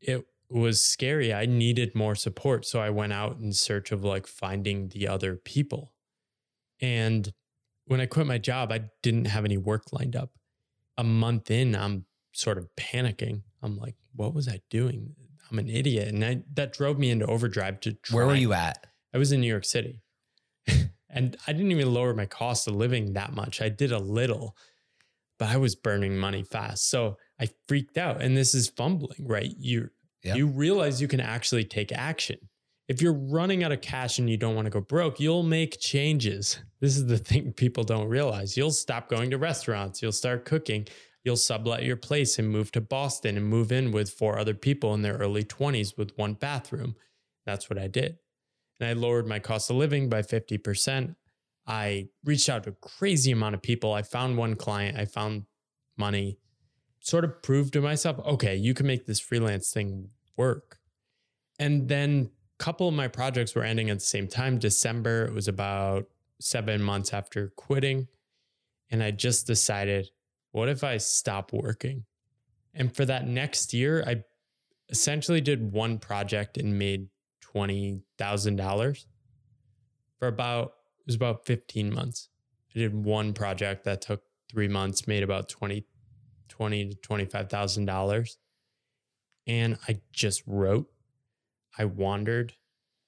it 0.01 0.25
was 0.49 0.81
scary. 0.81 1.33
I 1.33 1.45
needed 1.45 1.95
more 1.95 2.15
support. 2.15 2.65
So 2.65 2.79
I 2.79 2.89
went 2.89 3.13
out 3.13 3.37
in 3.37 3.51
search 3.53 3.91
of 3.91 4.03
like 4.03 4.27
finding 4.27 4.89
the 4.89 5.07
other 5.07 5.35
people. 5.35 5.93
And 6.79 7.31
when 7.85 7.99
I 7.99 8.05
quit 8.05 8.27
my 8.27 8.37
job, 8.37 8.71
I 8.71 8.89
didn't 9.01 9.25
have 9.25 9.45
any 9.45 9.57
work 9.57 9.91
lined 9.91 10.15
up. 10.15 10.31
A 10.97 11.03
month 11.03 11.51
in, 11.51 11.75
I'm 11.75 12.05
sort 12.33 12.57
of 12.57 12.67
panicking. 12.77 13.43
I'm 13.61 13.77
like, 13.77 13.95
what 14.15 14.33
was 14.33 14.47
I 14.47 14.61
doing? 14.69 15.15
I'm 15.49 15.59
an 15.59 15.69
idiot. 15.69 16.09
And 16.09 16.23
I, 16.23 16.43
that 16.53 16.73
drove 16.73 16.97
me 16.97 17.09
into 17.09 17.25
overdrive 17.25 17.79
to 17.81 17.93
try. 17.93 18.15
Where 18.15 18.27
were 18.27 18.35
you 18.35 18.53
at? 18.53 18.85
I 19.13 19.17
was 19.17 19.31
in 19.31 19.41
New 19.41 19.47
York 19.47 19.65
City. 19.65 20.01
and 21.09 21.37
I 21.47 21.53
didn't 21.53 21.71
even 21.71 21.93
lower 21.93 22.13
my 22.13 22.25
cost 22.25 22.67
of 22.67 22.75
living 22.75 23.13
that 23.13 23.33
much. 23.33 23.61
I 23.61 23.69
did 23.69 23.91
a 23.91 23.99
little, 23.99 24.55
but 25.39 25.49
I 25.49 25.57
was 25.57 25.75
burning 25.75 26.17
money 26.17 26.43
fast. 26.43 26.89
So 26.89 27.17
I 27.39 27.49
freaked 27.67 27.97
out. 27.97 28.21
And 28.21 28.35
this 28.35 28.53
is 28.53 28.69
fumbling, 28.69 29.27
right? 29.27 29.53
You 29.57 29.89
You 30.35 30.47
realize 30.47 31.01
you 31.01 31.07
can 31.07 31.19
actually 31.19 31.63
take 31.63 31.91
action. 31.91 32.37
If 32.87 33.01
you're 33.01 33.13
running 33.13 33.63
out 33.63 33.71
of 33.71 33.81
cash 33.81 34.17
and 34.17 34.29
you 34.29 34.37
don't 34.37 34.55
want 34.55 34.65
to 34.65 34.69
go 34.69 34.79
broke, 34.79 35.19
you'll 35.19 35.43
make 35.43 35.79
changes. 35.79 36.59
This 36.79 36.95
is 36.95 37.07
the 37.07 37.17
thing 37.29 37.53
people 37.53 37.83
don't 37.83 38.07
realize. 38.07 38.55
You'll 38.55 38.71
stop 38.71 39.09
going 39.09 39.29
to 39.31 39.37
restaurants, 39.37 40.01
you'll 40.01 40.11
start 40.11 40.45
cooking, 40.45 40.87
you'll 41.23 41.35
sublet 41.35 41.83
your 41.83 41.97
place 41.97 42.39
and 42.39 42.49
move 42.49 42.71
to 42.71 42.81
Boston 42.81 43.35
and 43.35 43.45
move 43.45 43.71
in 43.71 43.91
with 43.91 44.09
four 44.09 44.39
other 44.39 44.53
people 44.53 44.93
in 44.93 45.01
their 45.01 45.17
early 45.17 45.43
20s 45.43 45.97
with 45.97 46.17
one 46.17 46.33
bathroom. 46.33 46.95
That's 47.45 47.69
what 47.69 47.77
I 47.77 47.87
did. 47.87 48.17
And 48.79 48.89
I 48.89 48.93
lowered 48.93 49.27
my 49.27 49.39
cost 49.39 49.69
of 49.69 49.75
living 49.75 50.07
by 50.07 50.21
50%. 50.21 51.15
I 51.65 52.07
reached 52.23 52.47
out 52.47 52.63
to 52.63 52.69
a 52.69 52.73
crazy 52.73 53.31
amount 53.31 53.55
of 53.55 53.61
people. 53.61 53.93
I 53.93 54.03
found 54.03 54.37
one 54.37 54.55
client, 54.55 54.97
I 54.97 55.05
found 55.05 55.43
money, 55.97 56.37
sort 57.01 57.25
of 57.25 57.41
proved 57.41 57.73
to 57.73 57.81
myself, 57.81 58.19
okay, 58.19 58.55
you 58.55 58.73
can 58.73 58.87
make 58.87 59.05
this 59.05 59.19
freelance 59.19 59.71
thing 59.71 60.09
work. 60.37 60.79
And 61.59 61.87
then 61.87 62.29
a 62.59 62.63
couple 62.63 62.87
of 62.87 62.93
my 62.93 63.07
projects 63.07 63.55
were 63.55 63.63
ending 63.63 63.89
at 63.89 63.99
the 63.99 64.05
same 64.05 64.27
time. 64.27 64.59
December, 64.59 65.25
it 65.25 65.33
was 65.33 65.47
about 65.47 66.07
seven 66.39 66.81
months 66.81 67.13
after 67.13 67.51
quitting. 67.55 68.07
And 68.89 69.03
I 69.03 69.11
just 69.11 69.47
decided, 69.47 70.09
what 70.51 70.69
if 70.69 70.83
I 70.83 70.97
stop 70.97 71.51
working? 71.51 72.05
And 72.73 72.95
for 72.95 73.05
that 73.05 73.27
next 73.27 73.73
year, 73.73 74.03
I 74.05 74.23
essentially 74.89 75.41
did 75.41 75.71
one 75.71 75.97
project 75.97 76.57
and 76.57 76.77
made 76.77 77.09
$20,000 77.53 79.05
for 80.19 80.27
about, 80.27 80.73
it 80.99 81.07
was 81.07 81.15
about 81.15 81.45
15 81.45 81.93
months. 81.93 82.29
I 82.75 82.79
did 82.79 82.93
one 82.93 83.33
project 83.33 83.83
that 83.85 84.01
took 84.01 84.21
three 84.49 84.67
months, 84.67 85.07
made 85.07 85.23
about 85.23 85.49
20, 85.49 85.85
20 86.47 86.89
to 86.89 86.95
$25,000. 86.95 88.37
And 89.47 89.77
I 89.87 90.01
just 90.11 90.43
wrote, 90.45 90.87
I 91.77 91.85
wandered. 91.85 92.53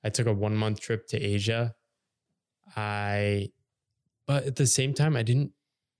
I 0.03 0.09
took 0.09 0.27
a 0.27 0.33
one 0.33 0.55
month 0.55 0.79
trip 0.79 1.07
to 1.07 1.21
Asia. 1.21 1.75
I, 2.75 3.51
but 4.25 4.45
at 4.45 4.55
the 4.55 4.67
same 4.67 4.93
time, 4.93 5.15
I 5.15 5.23
didn't 5.23 5.51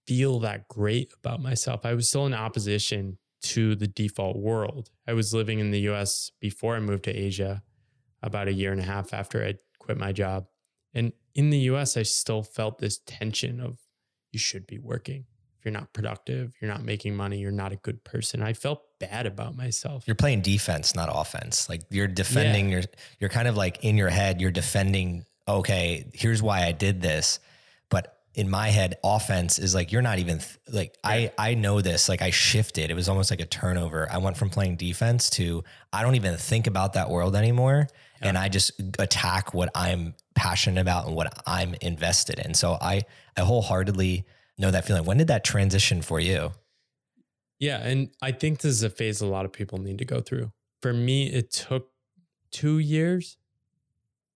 feel 0.08 0.40
that 0.40 0.68
great 0.68 1.12
about 1.24 1.42
myself. 1.42 1.86
I 1.86 1.94
was 1.94 2.08
still 2.08 2.26
in 2.26 2.34
opposition 2.34 3.18
to 3.42 3.76
the 3.76 3.88
default 3.88 4.38
world. 4.38 4.90
I 5.08 5.14
was 5.14 5.34
living 5.34 5.60
in 5.60 5.72
the 5.72 5.82
US 5.82 6.32
before 6.40 6.76
I 6.76 6.80
moved 6.80 7.04
to 7.06 7.16
Asia 7.16 7.64
about 8.22 8.48
a 8.48 8.54
year 8.54 8.72
and 8.72 8.82
a 8.82 8.86
half 8.86 9.14
after 9.14 9.44
I 9.44 9.56
quit 9.80 9.98
my 9.98 10.12
job. 10.12 10.46
And 10.94 11.14
in 11.36 11.50
the 11.50 11.60
US, 11.72 11.96
I 11.96 12.04
still 12.04 12.44
felt 12.44 12.80
this 12.80 13.00
tension 13.06 13.60
of 13.60 13.80
you 14.32 14.40
should 14.40 14.68
be 14.68 14.78
working. 14.78 15.26
If 15.60 15.66
you're 15.66 15.74
not 15.74 15.92
productive, 15.92 16.54
you're 16.62 16.72
not 16.72 16.84
making 16.84 17.18
money, 17.18 17.40
you're 17.40 17.52
not 17.52 17.74
a 17.74 17.76
good 17.76 18.06
person. 18.06 18.42
I 18.42 18.54
felt 18.54 18.82
bad 18.98 19.26
about 19.26 19.58
myself. 19.58 20.06
You're 20.08 20.16
playing 20.16 20.40
defense, 20.40 20.96
not 20.96 21.10
offense. 21.12 21.68
Like 21.68 21.82
you're 21.90 22.08
defending 22.08 22.70
your 22.70 22.84
you're 23.20 23.30
kind 23.30 23.46
of 23.46 23.58
like 23.58 23.84
in 23.84 23.98
your 23.98 24.08
head, 24.08 24.40
you're 24.40 24.52
defending, 24.52 25.26
okay, 25.50 26.06
here's 26.14 26.42
why 26.42 26.64
I 26.64 26.72
did 26.72 27.02
this. 27.02 27.40
But 27.90 28.20
in 28.36 28.50
my 28.50 28.70
head, 28.70 28.96
offense 29.04 29.60
is 29.60 29.76
like 29.76 29.92
you're 29.92 30.02
not 30.02 30.20
even 30.20 30.40
like 30.72 30.96
I 31.04 31.34
I 31.38 31.56
know 31.56 31.82
this. 31.82 32.08
Like 32.08 32.22
I 32.22 32.30
shifted. 32.30 32.90
It 32.90 32.94
was 32.94 33.10
almost 33.10 33.30
like 33.30 33.42
a 33.42 33.46
turnover. 33.46 34.08
I 34.10 34.20
went 34.20 34.38
from 34.38 34.50
playing 34.50 34.78
defense 34.78 35.30
to 35.32 35.66
I 35.92 36.04
don't 36.04 36.16
even 36.16 36.38
think 36.38 36.68
about 36.68 36.94
that 36.94 37.10
world 37.10 37.36
anymore. 37.36 37.90
And 38.22 38.38
I 38.38 38.48
just 38.48 38.72
attack 38.98 39.54
what 39.54 39.70
I'm 39.76 40.14
passionate 40.36 40.80
about 40.80 41.08
and 41.08 41.16
what 41.16 41.34
I'm 41.46 41.76
invested 41.82 42.40
in. 42.40 42.54
So 42.54 42.78
I 42.80 43.04
I 43.36 43.42
wholeheartedly 43.42 44.26
know 44.60 44.72
that 44.72 44.86
feeling. 44.86 45.06
When 45.06 45.18
did 45.18 45.28
that 45.28 45.44
transition 45.44 46.02
for 46.02 46.20
you? 46.20 46.52
Yeah. 47.60 47.78
And 47.78 48.10
I 48.22 48.32
think 48.32 48.60
this 48.60 48.72
is 48.72 48.84
a 48.84 48.90
phase 48.90 49.22
a 49.22 49.26
lot 49.26 49.46
of 49.46 49.52
people 49.52 49.80
need 49.80 49.98
to 50.00 50.06
go 50.06 50.22
through. 50.22 50.52
For 50.82 50.94
me, 50.94 51.28
it 51.32 51.52
took 51.52 51.90
two 52.52 52.80
years 52.80 53.38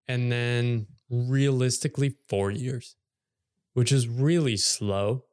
and 0.08 0.32
then 0.32 0.88
realistically 1.10 2.16
four 2.28 2.52
years, 2.52 2.96
which 3.74 3.92
is 3.92 4.08
really 4.08 4.58
slow. 4.58 5.24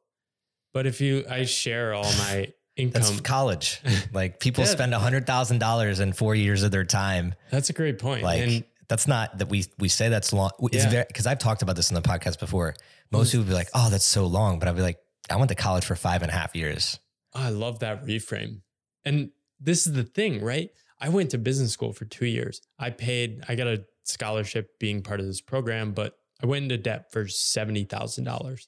But 0.73 0.87
if 0.87 1.01
you, 1.01 1.25
I 1.29 1.43
share 1.45 1.93
all 1.93 2.03
my 2.17 2.53
income. 2.77 3.01
That's 3.01 3.19
college. 3.21 3.81
Like 4.13 4.39
people 4.39 4.63
Yeah. 4.63 4.69
spend 4.69 4.93
a 4.93 4.99
hundred 4.99 5.25
thousand 5.27 5.59
dollars 5.59 5.99
in 5.99 6.13
four 6.13 6.35
years 6.35 6.63
of 6.63 6.71
their 6.71 6.85
time. 6.85 7.35
That's 7.49 7.69
a 7.69 7.73
great 7.73 7.99
point. 7.99 8.23
Like 8.23 8.41
and 8.41 8.63
that's 8.91 9.07
not 9.07 9.37
that 9.37 9.47
we 9.47 9.63
we 9.79 9.87
say 9.87 10.09
that's 10.09 10.33
long. 10.33 10.51
It's 10.63 10.83
Yeah. 10.83 10.89
very 10.89 11.05
because 11.07 11.25
I've 11.25 11.39
talked 11.39 11.61
about 11.61 11.77
this 11.77 11.89
in 11.89 11.95
the 11.95 12.01
podcast 12.01 12.39
before. 12.39 12.75
Most 13.09 13.29
mm. 13.29 13.31
people 13.31 13.45
be 13.45 13.53
like, 13.53 13.69
"Oh, 13.73 13.89
that's 13.89 14.03
so 14.03 14.25
long," 14.25 14.59
but 14.59 14.67
I'd 14.67 14.75
be 14.75 14.81
like, 14.81 14.99
"I 15.29 15.37
went 15.37 15.47
to 15.47 15.55
college 15.55 15.85
for 15.85 15.95
five 15.95 16.21
and 16.23 16.29
a 16.29 16.33
half 16.33 16.53
years." 16.57 16.99
I 17.33 17.51
love 17.51 17.79
that 17.79 18.05
reframe. 18.05 18.63
And 19.05 19.31
this 19.61 19.87
is 19.87 19.93
the 19.93 20.03
thing, 20.03 20.43
right? 20.43 20.71
I 20.99 21.07
went 21.07 21.31
to 21.31 21.37
business 21.37 21.71
school 21.71 21.93
for 21.93 22.03
two 22.03 22.25
years. 22.25 22.61
I 22.77 22.89
paid, 22.89 23.41
I 23.47 23.55
got 23.55 23.67
a 23.67 23.85
scholarship 24.03 24.77
being 24.77 25.01
part 25.01 25.21
of 25.21 25.25
this 25.25 25.39
program, 25.39 25.93
but 25.93 26.17
I 26.43 26.45
went 26.45 26.63
into 26.63 26.77
debt 26.77 27.13
for 27.13 27.23
$70,000. 27.23 28.67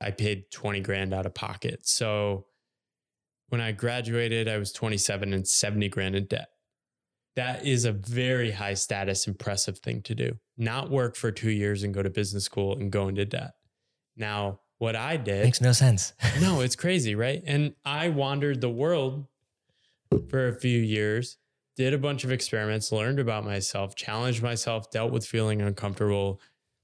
I 0.00 0.12
paid 0.12 0.52
20 0.52 0.80
grand 0.80 1.12
out 1.12 1.26
of 1.26 1.34
pocket. 1.34 1.80
So 1.82 2.46
when 3.48 3.60
I 3.60 3.72
graduated, 3.72 4.46
I 4.46 4.58
was 4.58 4.72
27 4.72 5.32
and 5.32 5.48
70 5.48 5.88
grand 5.88 6.14
in 6.14 6.26
debt. 6.26 6.48
That 7.38 7.64
is 7.64 7.84
a 7.84 7.92
very 7.92 8.50
high 8.50 8.74
status, 8.74 9.28
impressive 9.28 9.78
thing 9.78 10.02
to 10.02 10.14
do. 10.16 10.38
Not 10.56 10.90
work 10.90 11.14
for 11.14 11.30
two 11.30 11.52
years 11.52 11.84
and 11.84 11.94
go 11.94 12.02
to 12.02 12.10
business 12.10 12.42
school 12.42 12.76
and 12.76 12.90
go 12.90 13.06
into 13.06 13.24
debt. 13.24 13.52
Now, 14.16 14.58
what 14.78 14.96
I 14.96 15.18
did. 15.18 15.44
Makes 15.44 15.60
no 15.60 15.70
sense. 15.70 16.14
no, 16.40 16.62
it's 16.62 16.74
crazy, 16.74 17.14
right? 17.14 17.40
And 17.46 17.76
I 17.84 18.08
wandered 18.08 18.60
the 18.60 18.68
world 18.68 19.28
for 20.28 20.48
a 20.48 20.52
few 20.52 20.80
years, 20.80 21.36
did 21.76 21.94
a 21.94 21.98
bunch 21.98 22.24
of 22.24 22.32
experiments, 22.32 22.90
learned 22.90 23.20
about 23.20 23.44
myself, 23.44 23.94
challenged 23.94 24.42
myself, 24.42 24.90
dealt 24.90 25.12
with 25.12 25.24
feeling 25.24 25.62
uncomfortable, 25.62 26.40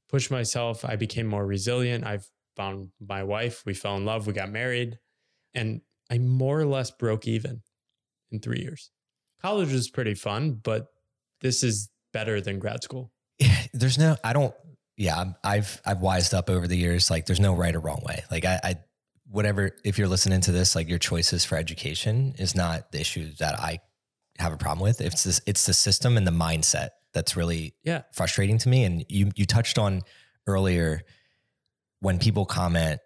pushed 0.08 0.30
myself. 0.30 0.84
I 0.84 0.94
became 0.94 1.26
more 1.26 1.44
resilient. 1.44 2.06
I've 2.06 2.28
found 2.54 2.90
my 3.04 3.24
wife. 3.24 3.64
We 3.66 3.74
fell 3.74 3.96
in 3.96 4.04
love. 4.04 4.28
We 4.28 4.32
got 4.32 4.52
married. 4.52 5.00
And 5.52 5.80
I 6.08 6.18
more 6.18 6.60
or 6.60 6.66
less 6.66 6.92
broke 6.92 7.26
even 7.26 7.62
in 8.30 8.38
three 8.38 8.60
years. 8.60 8.92
College 9.44 9.72
was 9.72 9.90
pretty 9.90 10.14
fun, 10.14 10.52
but 10.52 10.86
this 11.42 11.62
is 11.62 11.90
better 12.14 12.40
than 12.40 12.58
grad 12.58 12.82
school. 12.82 13.12
There's 13.74 13.98
no, 13.98 14.16
I 14.24 14.32
don't, 14.32 14.54
yeah, 14.96 15.22
I've, 15.44 15.82
I've 15.84 16.00
wised 16.00 16.32
up 16.32 16.48
over 16.48 16.66
the 16.66 16.78
years. 16.78 17.10
Like 17.10 17.26
there's 17.26 17.40
no 17.40 17.54
right 17.54 17.74
or 17.74 17.80
wrong 17.80 18.00
way. 18.06 18.24
Like 18.30 18.46
I, 18.46 18.58
I, 18.64 18.76
whatever, 19.28 19.76
if 19.84 19.98
you're 19.98 20.08
listening 20.08 20.40
to 20.40 20.52
this, 20.52 20.74
like 20.74 20.88
your 20.88 20.98
choices 20.98 21.44
for 21.44 21.56
education 21.56 22.34
is 22.38 22.54
not 22.54 22.90
the 22.90 23.00
issue 23.00 23.32
that 23.38 23.60
I 23.60 23.80
have 24.38 24.54
a 24.54 24.56
problem 24.56 24.82
with. 24.82 25.02
It's 25.02 25.24
this, 25.24 25.42
it's 25.46 25.66
the 25.66 25.74
system 25.74 26.16
and 26.16 26.26
the 26.26 26.30
mindset 26.30 26.90
that's 27.12 27.36
really 27.36 27.74
yeah. 27.84 28.04
frustrating 28.14 28.56
to 28.56 28.68
me. 28.70 28.84
And 28.84 29.04
you, 29.10 29.30
you 29.36 29.44
touched 29.44 29.76
on 29.76 30.00
earlier 30.46 31.02
when 32.00 32.18
people 32.18 32.46
comment, 32.46 32.98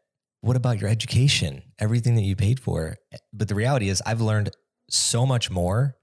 what 0.42 0.56
about 0.56 0.80
your 0.80 0.88
education? 0.88 1.62
Everything 1.80 2.14
that 2.14 2.22
you 2.22 2.36
paid 2.36 2.60
for. 2.60 2.94
But 3.32 3.48
the 3.48 3.56
reality 3.56 3.88
is 3.88 4.00
I've 4.06 4.20
learned 4.20 4.50
so 4.88 5.26
much 5.26 5.50
more. 5.50 5.96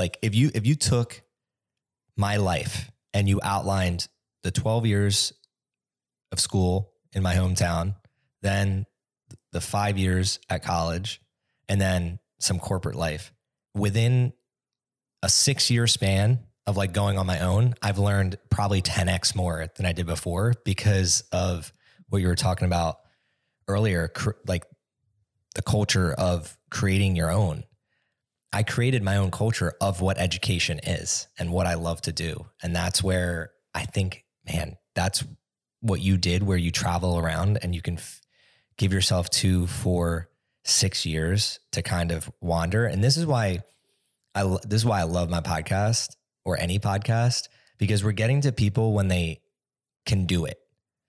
Like 0.00 0.16
if 0.22 0.34
you 0.34 0.50
if 0.54 0.66
you 0.66 0.76
took 0.76 1.22
my 2.16 2.38
life 2.38 2.90
and 3.12 3.28
you 3.28 3.38
outlined 3.42 4.08
the 4.42 4.50
12 4.50 4.86
years 4.86 5.34
of 6.32 6.40
school 6.40 6.94
in 7.12 7.22
my 7.22 7.34
hometown, 7.34 7.96
then 8.40 8.86
the 9.52 9.60
5 9.60 9.98
years 9.98 10.40
at 10.48 10.64
college 10.64 11.20
and 11.68 11.78
then 11.78 12.18
some 12.38 12.58
corporate 12.58 12.96
life 12.96 13.30
within 13.74 14.32
a 15.22 15.28
6 15.28 15.70
year 15.70 15.86
span 15.86 16.40
of 16.66 16.78
like 16.78 16.94
going 16.94 17.18
on 17.18 17.26
my 17.26 17.40
own, 17.40 17.74
I've 17.82 17.98
learned 17.98 18.38
probably 18.48 18.80
10x 18.80 19.36
more 19.36 19.66
than 19.76 19.84
I 19.84 19.92
did 19.92 20.06
before 20.06 20.54
because 20.64 21.24
of 21.30 21.74
what 22.08 22.22
you 22.22 22.28
were 22.28 22.36
talking 22.36 22.64
about 22.64 23.00
earlier, 23.68 24.08
cr- 24.08 24.30
like 24.46 24.64
the 25.54 25.62
culture 25.62 26.14
of 26.14 26.56
creating 26.70 27.16
your 27.16 27.30
own. 27.30 27.64
I 28.52 28.62
created 28.62 29.02
my 29.02 29.16
own 29.16 29.30
culture 29.30 29.74
of 29.80 30.00
what 30.00 30.18
education 30.18 30.80
is 30.82 31.28
and 31.38 31.52
what 31.52 31.66
I 31.66 31.74
love 31.74 32.02
to 32.02 32.12
do. 32.12 32.46
And 32.62 32.74
that's 32.74 33.02
where 33.02 33.52
I 33.74 33.84
think, 33.84 34.24
man, 34.44 34.76
that's 34.94 35.24
what 35.80 36.00
you 36.00 36.16
did, 36.16 36.42
where 36.42 36.58
you 36.58 36.70
travel 36.70 37.18
around 37.18 37.58
and 37.62 37.74
you 37.74 37.80
can 37.80 37.94
f- 37.94 38.20
give 38.76 38.92
yourself 38.92 39.30
to 39.30 39.66
for 39.66 40.28
six 40.64 41.06
years 41.06 41.60
to 41.72 41.82
kind 41.82 42.10
of 42.10 42.30
wander. 42.40 42.86
And 42.86 43.02
this 43.02 43.16
is 43.16 43.24
why 43.24 43.60
I, 44.34 44.42
this 44.64 44.82
is 44.82 44.84
why 44.84 45.00
I 45.00 45.04
love 45.04 45.30
my 45.30 45.40
podcast 45.40 46.16
or 46.44 46.58
any 46.58 46.78
podcast 46.78 47.48
because 47.78 48.04
we're 48.04 48.12
getting 48.12 48.40
to 48.42 48.52
people 48.52 48.92
when 48.92 49.08
they 49.08 49.40
can 50.06 50.26
do 50.26 50.44
it. 50.44 50.58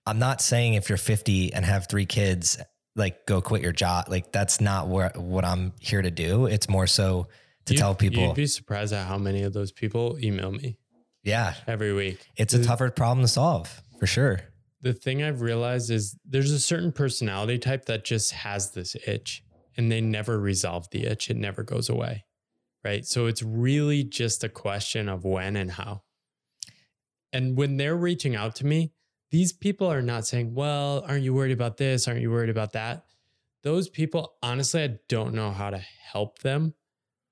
I'm 0.06 0.18
not 0.18 0.40
saying 0.40 0.74
if 0.74 0.88
you're 0.88 0.98
50 0.98 1.52
and 1.52 1.64
have 1.64 1.88
three 1.88 2.06
kids, 2.06 2.58
like 2.96 3.26
go 3.26 3.40
quit 3.40 3.62
your 3.62 3.72
job. 3.72 4.06
Like 4.08 4.32
that's 4.32 4.60
not 4.60 4.88
what 4.88 5.16
what 5.16 5.44
I'm 5.44 5.72
here 5.80 6.02
to 6.02 6.10
do. 6.10 6.46
It's 6.46 6.68
more 6.68 6.86
so 6.86 7.28
to 7.66 7.74
you'd, 7.74 7.78
tell 7.78 7.94
people. 7.94 8.22
You'd 8.22 8.34
be 8.34 8.46
surprised 8.46 8.92
at 8.92 9.06
how 9.06 9.18
many 9.18 9.42
of 9.42 9.52
those 9.52 9.72
people 9.72 10.18
email 10.22 10.50
me. 10.50 10.76
Yeah, 11.22 11.54
every 11.66 11.92
week. 11.92 12.26
It's 12.36 12.52
a 12.52 12.64
tougher 12.64 12.90
problem 12.90 13.24
to 13.24 13.28
solve 13.28 13.82
for 14.00 14.06
sure. 14.06 14.40
The 14.80 14.92
thing 14.92 15.22
I've 15.22 15.40
realized 15.40 15.90
is 15.90 16.16
there's 16.28 16.50
a 16.50 16.58
certain 16.58 16.90
personality 16.90 17.58
type 17.58 17.84
that 17.84 18.04
just 18.04 18.32
has 18.32 18.72
this 18.72 18.96
itch, 19.06 19.44
and 19.76 19.90
they 19.92 20.00
never 20.00 20.40
resolve 20.40 20.90
the 20.90 21.06
itch. 21.06 21.30
It 21.30 21.36
never 21.36 21.62
goes 21.62 21.88
away, 21.88 22.24
right? 22.84 23.06
So 23.06 23.26
it's 23.26 23.44
really 23.44 24.02
just 24.02 24.42
a 24.42 24.48
question 24.48 25.08
of 25.08 25.24
when 25.24 25.54
and 25.54 25.70
how. 25.70 26.02
And 27.32 27.56
when 27.56 27.76
they're 27.76 27.96
reaching 27.96 28.34
out 28.34 28.56
to 28.56 28.66
me, 28.66 28.92
these 29.32 29.52
people 29.52 29.90
are 29.90 30.02
not 30.02 30.26
saying, 30.26 30.54
well, 30.54 31.04
aren't 31.08 31.24
you 31.24 31.32
worried 31.32 31.52
about 31.52 31.78
this? 31.78 32.06
Aren't 32.06 32.20
you 32.20 32.30
worried 32.30 32.50
about 32.50 32.74
that? 32.74 33.06
Those 33.62 33.88
people, 33.88 34.34
honestly, 34.42 34.84
I 34.84 34.98
don't 35.08 35.32
know 35.32 35.50
how 35.50 35.70
to 35.70 35.78
help 36.12 36.40
them. 36.40 36.74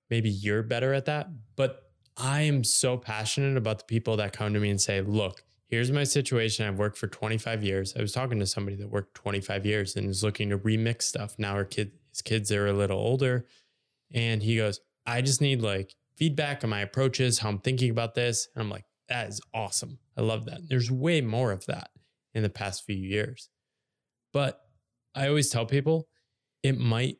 Maybe 0.08 0.30
you're 0.30 0.62
better 0.62 0.94
at 0.94 1.04
that. 1.04 1.28
But 1.56 1.82
I 2.16 2.42
am 2.42 2.64
so 2.64 2.96
passionate 2.96 3.58
about 3.58 3.80
the 3.80 3.84
people 3.84 4.16
that 4.16 4.32
come 4.32 4.54
to 4.54 4.60
me 4.60 4.70
and 4.70 4.80
say, 4.80 5.02
look, 5.02 5.44
here's 5.66 5.92
my 5.92 6.04
situation. 6.04 6.66
I've 6.66 6.78
worked 6.78 6.96
for 6.96 7.06
25 7.06 7.62
years. 7.62 7.94
I 7.94 8.00
was 8.00 8.12
talking 8.12 8.38
to 8.38 8.46
somebody 8.46 8.76
that 8.78 8.88
worked 8.88 9.14
25 9.14 9.66
years 9.66 9.94
and 9.94 10.08
is 10.08 10.24
looking 10.24 10.48
to 10.50 10.58
remix 10.58 11.02
stuff. 11.02 11.34
Now 11.38 11.54
her 11.54 11.66
kid, 11.66 11.92
his 12.10 12.22
kids 12.22 12.50
are 12.50 12.66
a 12.66 12.72
little 12.72 12.98
older. 12.98 13.44
And 14.10 14.42
he 14.42 14.56
goes, 14.56 14.80
I 15.04 15.20
just 15.20 15.42
need 15.42 15.60
like 15.60 15.94
feedback 16.16 16.64
on 16.64 16.70
my 16.70 16.80
approaches, 16.80 17.40
how 17.40 17.50
I'm 17.50 17.58
thinking 17.58 17.90
about 17.90 18.14
this. 18.14 18.48
And 18.54 18.62
I'm 18.62 18.70
like, 18.70 18.84
that 19.10 19.28
is 19.28 19.40
awesome. 19.52 19.98
I 20.16 20.22
love 20.22 20.46
that. 20.46 20.68
There's 20.68 20.90
way 20.90 21.20
more 21.20 21.52
of 21.52 21.66
that 21.66 21.90
in 22.32 22.42
the 22.42 22.48
past 22.48 22.86
few 22.86 22.96
years. 22.96 23.50
But 24.32 24.60
I 25.14 25.28
always 25.28 25.50
tell 25.50 25.66
people 25.66 26.08
it 26.62 26.78
might 26.78 27.18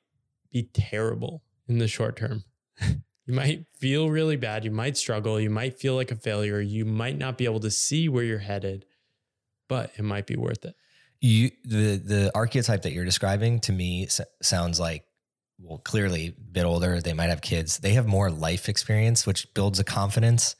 be 0.50 0.70
terrible 0.72 1.42
in 1.68 1.78
the 1.78 1.88
short 1.88 2.16
term. 2.16 2.44
you 2.80 3.34
might 3.34 3.66
feel 3.78 4.08
really 4.08 4.36
bad. 4.36 4.64
You 4.64 4.70
might 4.70 4.96
struggle. 4.96 5.40
You 5.40 5.50
might 5.50 5.78
feel 5.78 5.94
like 5.96 6.12
a 6.12 6.16
failure. 6.16 6.60
You 6.60 6.84
might 6.84 7.18
not 7.18 7.36
be 7.36 7.44
able 7.44 7.60
to 7.60 7.70
see 7.70 8.08
where 8.08 8.24
you're 8.24 8.38
headed, 8.38 8.86
but 9.68 9.90
it 9.96 10.02
might 10.02 10.26
be 10.26 10.36
worth 10.36 10.64
it. 10.64 10.76
You 11.20 11.50
the 11.64 11.96
the 11.96 12.30
archetype 12.34 12.82
that 12.82 12.92
you're 12.92 13.04
describing 13.04 13.60
to 13.60 13.72
me 13.72 14.08
sounds 14.40 14.80
like 14.80 15.04
well 15.58 15.78
clearly 15.78 16.28
a 16.28 16.40
bit 16.52 16.64
older 16.64 17.02
they 17.02 17.12
might 17.12 17.28
have 17.28 17.42
kids 17.42 17.80
they 17.80 17.92
have 17.92 18.06
more 18.06 18.30
life 18.30 18.70
experience 18.70 19.26
which 19.26 19.52
builds 19.52 19.78
a 19.78 19.84
confidence 19.84 20.56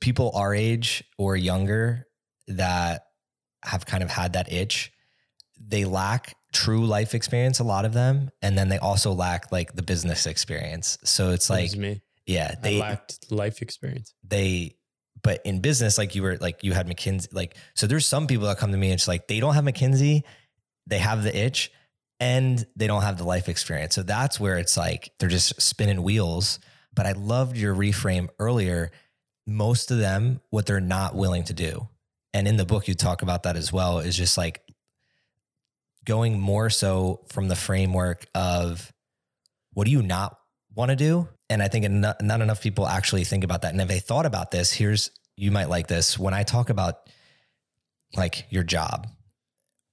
people 0.00 0.32
our 0.34 0.54
age 0.54 1.04
or 1.18 1.36
younger 1.36 2.06
that 2.48 3.02
have 3.62 3.86
kind 3.86 4.02
of 4.02 4.10
had 4.10 4.32
that 4.32 4.52
itch, 4.52 4.90
they 5.60 5.84
lack 5.84 6.34
true 6.52 6.84
life 6.86 7.14
experience, 7.14 7.60
a 7.60 7.64
lot 7.64 7.84
of 7.84 7.92
them. 7.92 8.30
And 8.42 8.56
then 8.56 8.68
they 8.68 8.78
also 8.78 9.12
lack 9.12 9.52
like 9.52 9.74
the 9.74 9.82
business 9.82 10.26
experience. 10.26 10.98
So 11.04 11.30
it's 11.30 11.50
like, 11.50 11.76
me. 11.76 12.02
yeah, 12.26 12.54
they 12.62 12.78
I 12.78 12.80
lacked 12.80 13.30
life 13.30 13.62
experience. 13.62 14.14
They, 14.26 14.76
but 15.22 15.42
in 15.44 15.60
business, 15.60 15.98
like 15.98 16.14
you 16.14 16.22
were, 16.22 16.38
like 16.38 16.64
you 16.64 16.72
had 16.72 16.88
McKinsey, 16.88 17.28
like, 17.32 17.56
so 17.74 17.86
there's 17.86 18.06
some 18.06 18.26
people 18.26 18.46
that 18.46 18.58
come 18.58 18.72
to 18.72 18.78
me 18.78 18.88
and 18.88 18.94
it's 18.94 19.06
like, 19.06 19.28
they 19.28 19.38
don't 19.38 19.54
have 19.54 19.64
McKinsey, 19.64 20.22
they 20.86 20.98
have 20.98 21.22
the 21.22 21.36
itch 21.36 21.70
and 22.18 22.66
they 22.74 22.86
don't 22.86 23.02
have 23.02 23.18
the 23.18 23.24
life 23.24 23.48
experience. 23.48 23.94
So 23.94 24.02
that's 24.02 24.40
where 24.40 24.58
it's 24.58 24.76
like, 24.76 25.12
they're 25.18 25.28
just 25.28 25.60
spinning 25.60 26.02
wheels. 26.02 26.58
But 26.94 27.06
I 27.06 27.12
loved 27.12 27.56
your 27.56 27.74
reframe 27.74 28.28
earlier 28.38 28.90
most 29.50 29.90
of 29.90 29.98
them 29.98 30.40
what 30.50 30.64
they're 30.64 30.80
not 30.80 31.14
willing 31.14 31.44
to 31.44 31.52
do. 31.52 31.88
And 32.32 32.46
in 32.46 32.56
the 32.56 32.64
book, 32.64 32.86
you 32.86 32.94
talk 32.94 33.22
about 33.22 33.42
that 33.42 33.56
as 33.56 33.72
well, 33.72 33.98
is 33.98 34.16
just 34.16 34.38
like 34.38 34.62
going 36.04 36.38
more 36.38 36.70
so 36.70 37.24
from 37.28 37.48
the 37.48 37.56
framework 37.56 38.26
of 38.34 38.92
what 39.72 39.84
do 39.84 39.90
you 39.90 40.02
not 40.02 40.38
want 40.74 40.90
to 40.90 40.96
do? 40.96 41.28
And 41.48 41.62
I 41.62 41.68
think 41.68 41.90
not, 41.90 42.22
not 42.22 42.40
enough 42.40 42.62
people 42.62 42.86
actually 42.86 43.24
think 43.24 43.42
about 43.42 43.62
that. 43.62 43.72
And 43.72 43.80
if 43.80 43.88
they 43.88 43.98
thought 43.98 44.24
about 44.24 44.52
this, 44.52 44.72
here's, 44.72 45.10
you 45.36 45.50
might 45.50 45.68
like 45.68 45.88
this. 45.88 46.16
When 46.16 46.32
I 46.32 46.44
talk 46.44 46.70
about 46.70 47.10
like 48.14 48.46
your 48.50 48.62
job 48.62 49.08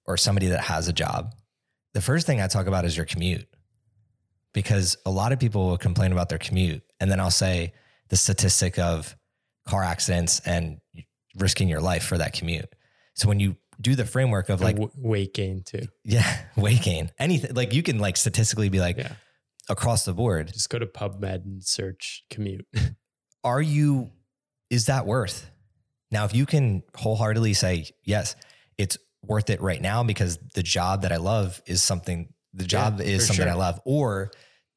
or 0.06 0.18
somebody 0.18 0.48
that 0.48 0.62
has 0.62 0.88
a 0.88 0.94
job, 0.94 1.34
the 1.96 2.02
first 2.02 2.28
thing 2.28 2.40
I 2.40 2.48
talk 2.48 2.68
about 2.68 2.86
is 2.86 2.96
your 2.96 3.08
commute 3.08 3.48
because 4.54 4.98
a 5.06 5.10
lot 5.10 5.32
of 5.32 5.40
people 5.40 5.68
will 5.68 5.78
complain 5.78 6.12
about 6.12 6.30
their 6.30 6.38
commute. 6.38 6.84
And 7.00 7.10
then 7.10 7.20
I'll 7.20 7.32
say 7.32 7.74
the 8.10 8.16
statistic 8.16 8.78
of 8.78 9.17
car 9.68 9.84
accidents 9.84 10.40
and 10.46 10.80
risking 11.36 11.68
your 11.68 11.82
life 11.82 12.04
for 12.04 12.18
that 12.18 12.34
commute. 12.34 12.74
So 13.14 13.28
when 13.28 13.40
you 13.40 13.58
do 13.80 13.96
the 13.96 14.06
framework 14.06 14.50
of 14.50 14.62
like 14.62 14.78
weight 14.96 15.34
gain 15.34 15.64
too. 15.64 15.88
Yeah, 16.04 16.40
weight 16.56 16.82
gain. 16.82 17.12
Anything 17.20 17.54
like 17.54 17.74
you 17.74 17.84
can 17.84 18.00
like 18.00 18.18
statistically 18.18 18.70
be 18.70 18.80
like 18.80 18.98
yeah. 18.98 19.14
across 19.70 20.06
the 20.06 20.14
board. 20.14 20.52
Just 20.54 20.70
go 20.70 20.80
to 20.80 20.86
PubMed 20.86 21.46
and 21.46 21.64
search 21.64 22.24
commute. 22.30 22.66
Are 23.44 23.62
you 23.62 24.12
is 24.70 24.88
that 24.88 25.06
worth? 25.06 25.50
Now 26.12 26.26
if 26.26 26.34
you 26.34 26.46
can 26.46 26.84
wholeheartedly 26.96 27.54
say 27.54 27.86
yes, 28.04 28.36
it's 28.78 28.98
worth 29.24 29.50
it 29.50 29.62
right 29.62 29.82
now 29.82 30.04
because 30.04 30.38
the 30.56 30.64
job 30.64 31.04
that 31.04 31.12
I 31.12 31.18
love 31.18 31.62
is 31.66 31.84
something 31.84 32.34
the 32.54 32.66
job 32.66 33.00
yeah, 33.00 33.08
is 33.08 33.28
something 33.28 33.46
sure. 33.46 33.52
I 33.52 33.56
love 33.56 33.80
or 33.86 34.32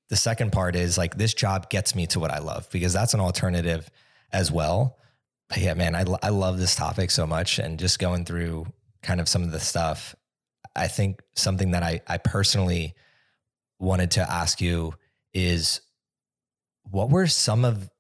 the 0.08 0.16
second 0.16 0.52
part 0.52 0.76
is 0.76 0.98
like 0.98 1.16
this 1.16 1.34
job 1.34 1.70
gets 1.70 1.94
me 1.94 2.06
to 2.08 2.20
what 2.20 2.30
I 2.30 2.40
love 2.40 2.68
because 2.70 2.92
that's 2.92 3.14
an 3.14 3.20
alternative 3.20 3.88
as 4.32 4.50
well. 4.50 4.96
But 5.48 5.58
yeah, 5.58 5.74
man, 5.74 5.94
I, 5.94 6.04
I 6.22 6.28
love 6.28 6.58
this 6.58 6.74
topic 6.74 7.10
so 7.10 7.26
much 7.26 7.58
and 7.58 7.78
just 7.78 7.98
going 7.98 8.24
through 8.24 8.66
kind 9.02 9.20
of 9.20 9.28
some 9.28 9.42
of 9.42 9.50
the 9.50 9.60
stuff. 9.60 10.14
I 10.76 10.88
think 10.88 11.20
something 11.34 11.72
that 11.72 11.82
I, 11.82 12.00
I 12.06 12.18
personally 12.18 12.94
wanted 13.78 14.12
to 14.12 14.30
ask 14.30 14.60
you 14.60 14.94
is 15.34 15.80
what 16.82 17.10
were 17.10 17.26
some 17.26 17.64
of 17.64 17.90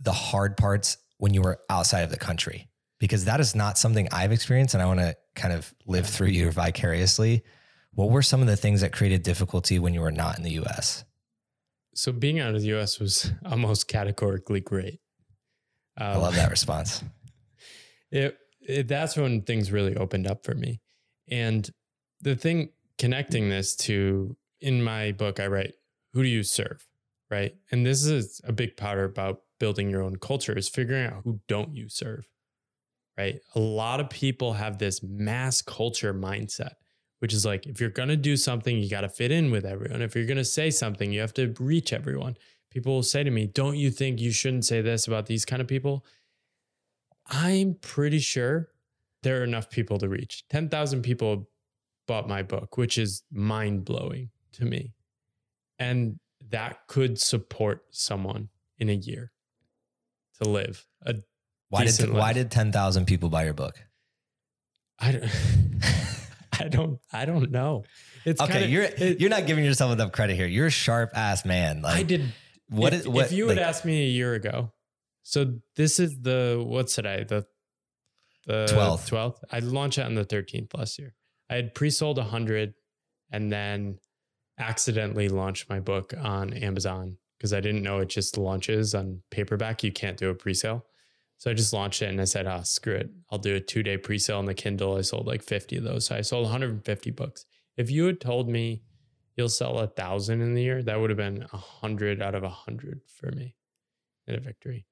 the 0.00 0.12
hard 0.12 0.56
parts 0.56 0.98
when 1.18 1.32
you 1.32 1.40
were 1.40 1.58
outside 1.70 2.02
of 2.02 2.10
the 2.10 2.18
country? 2.18 2.68
because 2.98 3.26
that 3.26 3.40
is 3.40 3.54
not 3.54 3.78
something 3.78 4.08
I've 4.12 4.32
experienced. 4.32 4.74
And 4.74 4.82
I 4.82 4.86
want 4.86 5.00
to 5.00 5.16
kind 5.34 5.52
of 5.52 5.72
live 5.86 6.06
through 6.06 6.28
you 6.28 6.50
vicariously. 6.50 7.42
What 7.92 8.10
were 8.10 8.22
some 8.22 8.40
of 8.40 8.46
the 8.46 8.56
things 8.56 8.80
that 8.80 8.92
created 8.92 9.22
difficulty 9.22 9.78
when 9.78 9.94
you 9.94 10.00
were 10.00 10.12
not 10.12 10.36
in 10.36 10.44
the 10.44 10.52
US? 10.52 11.04
So 11.94 12.12
being 12.12 12.40
out 12.40 12.54
of 12.54 12.62
the 12.62 12.74
US 12.78 12.98
was 12.98 13.32
almost 13.44 13.88
categorically 13.88 14.60
great. 14.60 15.00
Um, 15.98 16.06
I 16.06 16.16
love 16.16 16.34
that 16.36 16.50
response. 16.50 17.02
It, 18.12 18.38
it 18.60 18.86
that's 18.86 19.16
when 19.16 19.42
things 19.42 19.72
really 19.72 19.96
opened 19.96 20.28
up 20.28 20.44
for 20.44 20.54
me. 20.54 20.80
And 21.28 21.68
the 22.20 22.36
thing 22.36 22.70
connecting 22.98 23.48
this 23.48 23.74
to 23.76 24.36
in 24.60 24.82
my 24.82 25.12
book, 25.12 25.40
I 25.40 25.48
write, 25.48 25.74
who 26.12 26.22
do 26.22 26.28
you 26.28 26.42
serve? 26.42 26.86
Right. 27.30 27.56
And 27.72 27.84
this 27.84 28.04
is 28.04 28.40
a 28.44 28.52
big 28.52 28.76
part 28.76 29.04
about 29.04 29.42
building 29.58 29.90
your 29.90 30.02
own 30.02 30.16
culture 30.16 30.56
is 30.56 30.68
figuring 30.68 31.06
out 31.06 31.22
who 31.24 31.40
don't 31.48 31.74
you 31.74 31.88
serve. 31.88 32.28
Right. 33.18 33.40
A 33.54 33.60
lot 33.60 34.00
of 34.00 34.10
people 34.10 34.52
have 34.52 34.78
this 34.78 35.02
mass 35.02 35.62
culture 35.62 36.14
mindset, 36.14 36.74
which 37.20 37.32
is 37.32 37.44
like, 37.46 37.66
if 37.66 37.80
you're 37.80 37.90
going 37.90 38.10
to 38.10 38.16
do 38.16 38.36
something, 38.36 38.76
you 38.76 38.90
got 38.90 39.00
to 39.00 39.08
fit 39.08 39.32
in 39.32 39.50
with 39.50 39.64
everyone. 39.64 40.02
If 40.02 40.14
you're 40.14 40.26
going 40.26 40.36
to 40.36 40.44
say 40.44 40.70
something, 40.70 41.12
you 41.12 41.20
have 41.20 41.34
to 41.34 41.54
reach 41.58 41.92
everyone. 41.92 42.36
People 42.76 42.96
will 42.96 43.02
say 43.02 43.24
to 43.24 43.30
me, 43.30 43.46
don't 43.46 43.78
you 43.78 43.90
think 43.90 44.20
you 44.20 44.30
shouldn't 44.30 44.66
say 44.66 44.82
this 44.82 45.06
about 45.06 45.24
these 45.24 45.46
kind 45.46 45.62
of 45.62 45.66
people? 45.66 46.04
I'm 47.26 47.78
pretty 47.80 48.18
sure 48.18 48.68
there 49.22 49.40
are 49.40 49.44
enough 49.44 49.70
people 49.70 49.96
to 49.96 50.10
reach. 50.10 50.44
10,000 50.50 51.00
people 51.00 51.48
bought 52.06 52.28
my 52.28 52.42
book, 52.42 52.76
which 52.76 52.98
is 52.98 53.22
mind 53.32 53.86
blowing 53.86 54.28
to 54.52 54.66
me. 54.66 54.92
And 55.78 56.20
that 56.50 56.86
could 56.86 57.18
support 57.18 57.86
someone 57.92 58.50
in 58.78 58.90
a 58.90 58.94
year 58.94 59.32
to 60.42 60.46
live 60.46 60.86
a 61.00 61.14
why 61.70 61.86
did 61.86 62.12
why 62.12 62.34
did 62.34 62.50
10,000 62.50 63.06
people 63.06 63.30
buy 63.30 63.44
your 63.44 63.54
book? 63.54 63.82
I 64.98 65.12
don't 65.12 65.30
I 66.60 66.68
don't 66.68 67.00
I 67.10 67.24
don't 67.24 67.50
know. 67.50 67.84
It's 68.26 68.38
okay. 68.38 68.52
Kinda, 68.52 68.68
you're 68.68 68.82
it, 68.82 69.18
you're 69.18 69.30
not 69.30 69.46
giving 69.46 69.64
yourself 69.64 69.94
enough 69.94 70.12
credit 70.12 70.36
here. 70.36 70.46
You're 70.46 70.66
a 70.66 70.70
sharp 70.70 71.12
ass 71.14 71.46
man. 71.46 71.80
Like 71.80 71.96
I 71.96 72.02
did. 72.02 72.32
What 72.68 72.92
if, 72.92 73.00
is, 73.00 73.08
what, 73.08 73.26
if 73.26 73.32
you 73.32 73.46
like, 73.46 73.58
had 73.58 73.66
asked 73.66 73.84
me 73.84 74.04
a 74.04 74.08
year 74.08 74.34
ago? 74.34 74.72
So 75.22 75.58
this 75.76 75.98
is 75.98 76.20
the 76.20 76.62
what's 76.64 76.94
today 76.94 77.24
the 77.28 77.46
the 78.46 78.66
12th. 78.70 79.10
12th. 79.10 79.38
I 79.50 79.58
launched 79.58 79.98
it 79.98 80.02
on 80.02 80.14
the 80.14 80.24
13th 80.24 80.76
last 80.76 80.98
year. 80.98 81.14
I 81.50 81.56
had 81.56 81.74
pre-sold 81.74 82.18
100 82.18 82.74
and 83.32 83.52
then 83.52 83.98
accidentally 84.58 85.28
launched 85.28 85.68
my 85.68 85.80
book 85.80 86.14
on 86.16 86.52
Amazon 86.52 87.18
because 87.38 87.52
I 87.52 87.60
didn't 87.60 87.82
know 87.82 87.98
it 87.98 88.08
just 88.08 88.38
launches 88.38 88.94
on 88.94 89.22
paperback. 89.30 89.82
You 89.82 89.92
can't 89.92 90.16
do 90.16 90.30
a 90.30 90.34
pre-sale. 90.34 90.84
So 91.38 91.50
I 91.50 91.54
just 91.54 91.72
launched 91.72 92.02
it 92.02 92.08
and 92.08 92.20
I 92.20 92.24
said, 92.24 92.46
oh, 92.46 92.62
screw 92.62 92.94
it. 92.94 93.10
I'll 93.30 93.38
do 93.38 93.56
a 93.56 93.60
two 93.60 93.82
day 93.82 93.98
pre 93.98 94.18
sale 94.18 94.38
on 94.38 94.46
the 94.46 94.54
Kindle. 94.54 94.96
I 94.96 95.02
sold 95.02 95.26
like 95.26 95.42
50 95.42 95.76
of 95.76 95.84
those. 95.84 96.06
So 96.06 96.16
I 96.16 96.22
sold 96.22 96.44
150 96.44 97.10
books. 97.10 97.44
If 97.76 97.90
you 97.90 98.06
had 98.06 98.20
told 98.20 98.48
me 98.48 98.82
you'll 99.36 99.48
sell 99.48 99.78
a 99.78 99.86
thousand 99.86 100.40
in 100.40 100.54
the 100.54 100.62
year, 100.62 100.82
that 100.82 100.98
would 100.98 101.10
have 101.10 101.16
been 101.16 101.46
a 101.52 101.56
hundred 101.56 102.22
out 102.22 102.34
of 102.34 102.42
a 102.42 102.48
hundred 102.48 103.00
for 103.06 103.30
me 103.32 103.54
in 104.26 104.34
a 104.34 104.40
victory. 104.40 104.86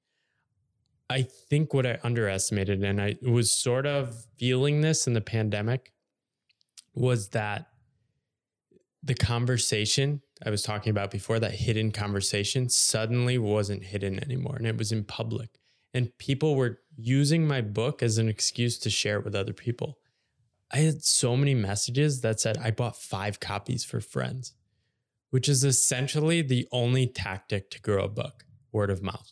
I 1.09 1.23
think 1.23 1.73
what 1.73 1.85
I 1.85 1.99
underestimated, 2.03 2.83
and 2.83 3.01
I 3.01 3.17
was 3.21 3.51
sort 3.51 3.85
of 3.85 4.25
feeling 4.37 4.81
this 4.81 5.07
in 5.07 5.13
the 5.13 5.21
pandemic, 5.21 5.91
was 6.93 7.29
that 7.29 7.67
the 9.03 9.13
conversation 9.13 10.21
I 10.45 10.49
was 10.49 10.63
talking 10.63 10.89
about 10.89 11.11
before, 11.11 11.39
that 11.39 11.53
hidden 11.53 11.91
conversation, 11.91 12.69
suddenly 12.69 13.37
wasn't 13.37 13.83
hidden 13.83 14.21
anymore 14.23 14.55
and 14.57 14.67
it 14.67 14.77
was 14.77 14.91
in 14.91 15.03
public. 15.03 15.49
And 15.93 16.15
people 16.17 16.55
were 16.55 16.79
using 16.97 17.47
my 17.47 17.61
book 17.61 18.03
as 18.03 18.17
an 18.17 18.27
excuse 18.27 18.77
to 18.79 18.89
share 18.89 19.19
it 19.19 19.25
with 19.25 19.35
other 19.35 19.53
people. 19.53 19.99
I 20.71 20.77
had 20.77 21.03
so 21.03 21.37
many 21.37 21.53
messages 21.53 22.21
that 22.21 22.39
said, 22.39 22.57
I 22.57 22.71
bought 22.71 22.97
five 22.97 23.39
copies 23.39 23.83
for 23.83 24.01
friends, 24.01 24.53
which 25.29 25.47
is 25.47 25.63
essentially 25.63 26.41
the 26.41 26.67
only 26.71 27.07
tactic 27.07 27.69
to 27.71 27.81
grow 27.81 28.03
a 28.03 28.09
book 28.09 28.45
word 28.71 28.89
of 28.89 29.01
mouth 29.01 29.31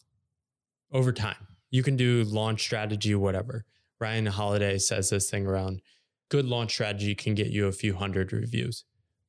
over 0.92 1.12
time 1.12 1.48
you 1.74 1.82
can 1.82 1.96
do 1.98 2.24
launch 2.26 2.62
strategy, 2.62 3.16
whatever. 3.16 3.66
Ryan 4.00 4.28
Holiday 4.28 4.78
says 4.78 5.10
this 5.10 5.32
thing 5.32 5.48
around 5.48 5.82
good 6.30 6.46
launch 6.46 6.72
strategy 6.72 7.16
can 7.16 7.34
get 7.34 7.48
you 7.48 7.66
a 7.66 7.72
few 7.72 7.96
hundred 7.96 8.32
reviews, 8.32 8.84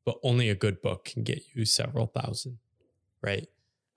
but 0.05 0.19
only 0.23 0.51
a 0.51 0.55
good 0.55 0.83
book 0.83 1.07
can 1.07 1.23
get 1.23 1.41
you 1.55 1.65
several 1.65 2.07
thousand, 2.07 2.59
right? 3.23 3.49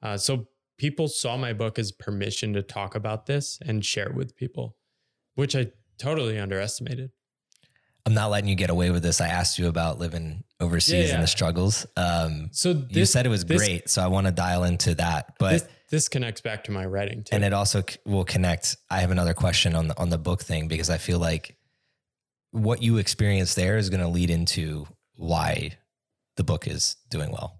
Uh, 0.01 0.16
so 0.16 0.47
people 0.78 1.10
saw 1.10 1.36
my 1.36 1.51
book 1.51 1.78
as 1.78 1.91
permission 1.91 2.53
to 2.53 2.62
talk 2.62 2.95
about 2.95 3.26
this 3.26 3.60
and 3.66 3.84
share 3.84 4.14
with 4.14 4.38
people, 4.38 4.78
which 5.36 5.53
I 5.53 5.72
totally 5.97 6.39
underestimated. 6.39 7.12
I'm 8.08 8.14
not 8.14 8.30
letting 8.30 8.47
you 8.47 8.55
get 8.55 8.70
away 8.70 8.89
with 8.89 9.03
this. 9.03 9.20
I 9.20 9.28
asked 9.28 9.60
you 9.60 9.68
about 9.68 9.99
living 9.99 10.45
overseas 10.62 10.93
yeah, 10.93 11.08
yeah. 11.08 11.14
and 11.16 11.24
the 11.24 11.28
struggles. 11.28 11.86
Um, 11.97 12.47
so 12.53 12.72
this, 12.72 12.95
you 12.95 13.05
said 13.05 13.26
it 13.26 13.30
was 13.30 13.43
this, 13.43 13.58
great, 13.58 13.89
so 13.89 14.01
I 14.01 14.08
want 14.08 14.28
to 14.28 14.32
dial 14.32 14.64
into 14.64 14.95
that. 14.95 15.34
But 15.38 15.51
this, 15.51 15.68
this, 15.89 16.08
connects 16.08 16.39
back 16.39 16.64
to 16.64 16.72
my 16.72 16.86
writing 16.86 17.26
too, 17.26 17.36
and 17.36 17.43
it 17.43 17.51
also 17.51 17.84
will 18.05 18.24
connect. 18.24 18.78
I 18.89 19.01
have 19.01 19.12
another 19.12 19.34
question 19.34 19.76
on 19.76 19.89
the 19.89 19.97
on 19.99 20.10
the 20.10 20.18
book 20.18 20.41
thing 20.41 20.70
because 20.70 20.89
I 20.89 20.99
feel 20.99 21.20
like 21.20 21.58
what 22.51 22.82
you 22.82 22.95
experienced 22.95 23.58
there 23.58 23.76
is 23.76 23.89
going 23.89 23.99
to 23.99 24.08
lead 24.08 24.30
into 24.30 24.88
why 25.18 25.72
the 26.38 26.45
book 26.45 26.66
is 26.66 26.95
doing 27.10 27.30
well. 27.30 27.57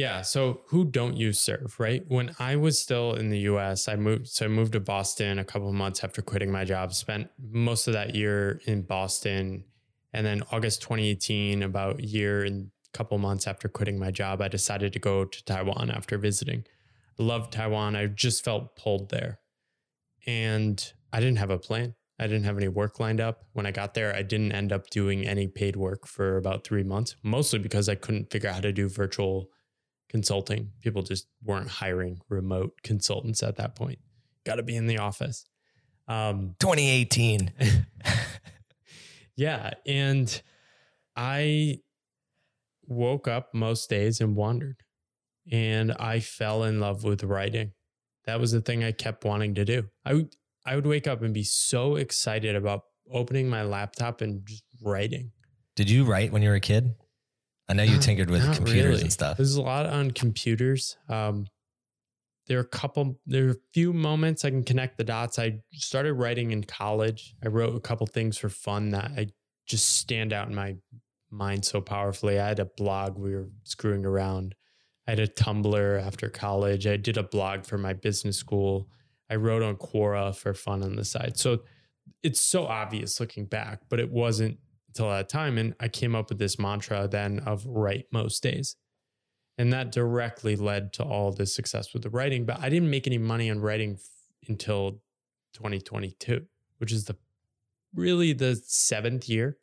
Yeah. 0.00 0.22
So 0.22 0.62
who 0.68 0.86
don't 0.86 1.18
you 1.18 1.34
serve, 1.34 1.78
right? 1.78 2.02
When 2.08 2.34
I 2.38 2.56
was 2.56 2.78
still 2.78 3.16
in 3.16 3.28
the 3.28 3.40
US, 3.40 3.86
I 3.86 3.96
moved 3.96 4.28
so 4.28 4.46
I 4.46 4.48
moved 4.48 4.72
to 4.72 4.80
Boston 4.80 5.38
a 5.38 5.44
couple 5.44 5.68
of 5.68 5.74
months 5.74 6.02
after 6.02 6.22
quitting 6.22 6.50
my 6.50 6.64
job, 6.64 6.94
spent 6.94 7.28
most 7.38 7.86
of 7.86 7.92
that 7.92 8.14
year 8.14 8.62
in 8.64 8.80
Boston. 8.80 9.64
And 10.14 10.24
then 10.24 10.42
August 10.52 10.80
2018, 10.80 11.62
about 11.62 12.00
a 12.00 12.06
year 12.06 12.44
and 12.44 12.70
a 12.92 12.96
couple 12.96 13.18
months 13.18 13.46
after 13.46 13.68
quitting 13.68 13.98
my 13.98 14.10
job, 14.10 14.40
I 14.40 14.48
decided 14.48 14.94
to 14.94 14.98
go 14.98 15.26
to 15.26 15.44
Taiwan 15.44 15.90
after 15.90 16.16
visiting. 16.16 16.64
I 17.18 17.22
loved 17.22 17.52
Taiwan. 17.52 17.94
I 17.94 18.06
just 18.06 18.42
felt 18.42 18.76
pulled 18.76 19.10
there. 19.10 19.38
And 20.26 20.82
I 21.12 21.20
didn't 21.20 21.38
have 21.38 21.50
a 21.50 21.58
plan. 21.58 21.94
I 22.18 22.26
didn't 22.26 22.44
have 22.44 22.56
any 22.56 22.68
work 22.68 23.00
lined 23.00 23.20
up. 23.20 23.44
When 23.52 23.66
I 23.66 23.70
got 23.70 23.92
there, 23.92 24.16
I 24.16 24.22
didn't 24.22 24.52
end 24.52 24.72
up 24.72 24.88
doing 24.88 25.26
any 25.26 25.46
paid 25.46 25.76
work 25.76 26.06
for 26.06 26.38
about 26.38 26.64
three 26.64 26.84
months, 26.84 27.16
mostly 27.22 27.58
because 27.58 27.86
I 27.86 27.96
couldn't 27.96 28.30
figure 28.30 28.48
out 28.48 28.54
how 28.54 28.60
to 28.62 28.72
do 28.72 28.88
virtual 28.88 29.50
consulting. 30.10 30.72
People 30.82 31.02
just 31.02 31.28
weren't 31.42 31.68
hiring 31.68 32.20
remote 32.28 32.82
consultants 32.82 33.42
at 33.42 33.56
that 33.56 33.76
point. 33.76 33.98
Got 34.44 34.56
to 34.56 34.62
be 34.62 34.76
in 34.76 34.86
the 34.86 34.98
office. 34.98 35.46
Um, 36.08 36.56
2018. 36.58 37.52
yeah. 39.36 39.70
And 39.86 40.42
I 41.16 41.78
woke 42.86 43.28
up 43.28 43.54
most 43.54 43.88
days 43.88 44.20
and 44.20 44.34
wandered, 44.34 44.82
and 45.50 45.92
I 45.92 46.18
fell 46.18 46.64
in 46.64 46.80
love 46.80 47.04
with 47.04 47.22
writing. 47.22 47.72
That 48.26 48.40
was 48.40 48.50
the 48.50 48.60
thing 48.60 48.82
I 48.82 48.92
kept 48.92 49.24
wanting 49.24 49.54
to 49.54 49.64
do. 49.64 49.84
I 50.04 50.14
would, 50.14 50.34
I 50.66 50.74
would 50.74 50.86
wake 50.86 51.06
up 51.06 51.22
and 51.22 51.32
be 51.32 51.44
so 51.44 51.96
excited 51.96 52.56
about 52.56 52.82
opening 53.10 53.48
my 53.48 53.62
laptop 53.62 54.20
and 54.20 54.44
just 54.44 54.64
writing. 54.82 55.30
Did 55.76 55.88
you 55.88 56.04
write 56.04 56.32
when 56.32 56.42
you 56.42 56.48
were 56.48 56.56
a 56.56 56.60
kid? 56.60 56.94
I 57.70 57.72
know 57.72 57.84
you 57.84 57.94
not, 57.94 58.02
tinkered 58.02 58.30
with 58.30 58.42
computers 58.56 58.84
really. 58.84 59.02
and 59.02 59.12
stuff. 59.12 59.36
There's 59.36 59.54
a 59.54 59.62
lot 59.62 59.86
on 59.86 60.10
computers. 60.10 60.96
Um, 61.08 61.46
there 62.48 62.58
are 62.58 62.62
a 62.62 62.64
couple, 62.64 63.20
there 63.26 63.46
are 63.46 63.50
a 63.50 63.56
few 63.72 63.92
moments 63.92 64.44
I 64.44 64.50
can 64.50 64.64
connect 64.64 64.98
the 64.98 65.04
dots. 65.04 65.38
I 65.38 65.60
started 65.72 66.14
writing 66.14 66.50
in 66.50 66.64
college. 66.64 67.36
I 67.44 67.48
wrote 67.48 67.76
a 67.76 67.80
couple 67.80 68.08
things 68.08 68.36
for 68.36 68.48
fun 68.48 68.90
that 68.90 69.12
I 69.16 69.28
just 69.66 69.98
stand 69.98 70.32
out 70.32 70.48
in 70.48 70.54
my 70.54 70.74
mind 71.30 71.64
so 71.64 71.80
powerfully. 71.80 72.40
I 72.40 72.48
had 72.48 72.58
a 72.58 72.64
blog 72.64 73.16
we 73.16 73.36
were 73.36 73.48
screwing 73.62 74.04
around. 74.04 74.56
I 75.06 75.12
had 75.12 75.20
a 75.20 75.28
Tumblr 75.28 76.04
after 76.04 76.28
college. 76.28 76.88
I 76.88 76.96
did 76.96 77.18
a 77.18 77.22
blog 77.22 77.66
for 77.66 77.78
my 77.78 77.92
business 77.92 78.36
school. 78.36 78.88
I 79.30 79.36
wrote 79.36 79.62
on 79.62 79.76
Quora 79.76 80.34
for 80.34 80.54
fun 80.54 80.82
on 80.82 80.96
the 80.96 81.04
side. 81.04 81.38
So 81.38 81.60
it's 82.24 82.40
so 82.40 82.66
obvious 82.66 83.20
looking 83.20 83.46
back, 83.46 83.82
but 83.88 84.00
it 84.00 84.10
wasn't 84.10 84.58
until 84.90 85.10
that 85.10 85.28
time. 85.28 85.58
And 85.58 85.74
I 85.80 85.88
came 85.88 86.14
up 86.14 86.28
with 86.28 86.38
this 86.38 86.58
mantra 86.58 87.08
then 87.08 87.40
of 87.40 87.64
write 87.66 88.06
most 88.12 88.42
days. 88.42 88.76
And 89.58 89.72
that 89.72 89.92
directly 89.92 90.56
led 90.56 90.92
to 90.94 91.04
all 91.04 91.32
this 91.32 91.54
success 91.54 91.92
with 91.92 92.02
the 92.02 92.10
writing. 92.10 92.44
But 92.44 92.60
I 92.60 92.68
didn't 92.68 92.90
make 92.90 93.06
any 93.06 93.18
money 93.18 93.50
on 93.50 93.60
writing 93.60 93.94
f- 93.94 94.48
until 94.48 95.02
2022, 95.54 96.46
which 96.78 96.92
is 96.92 97.04
the 97.04 97.16
really 97.94 98.32
the 98.32 98.56
seventh 98.64 99.28
year 99.28 99.58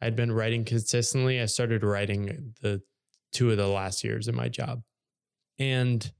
I'd 0.00 0.16
been 0.16 0.32
writing 0.32 0.64
consistently. 0.64 1.40
I 1.40 1.46
started 1.46 1.82
writing 1.82 2.54
the 2.60 2.82
two 3.32 3.50
of 3.50 3.56
the 3.56 3.66
last 3.66 4.04
years 4.04 4.28
of 4.28 4.34
my 4.34 4.48
job. 4.48 4.82
And 5.58 6.10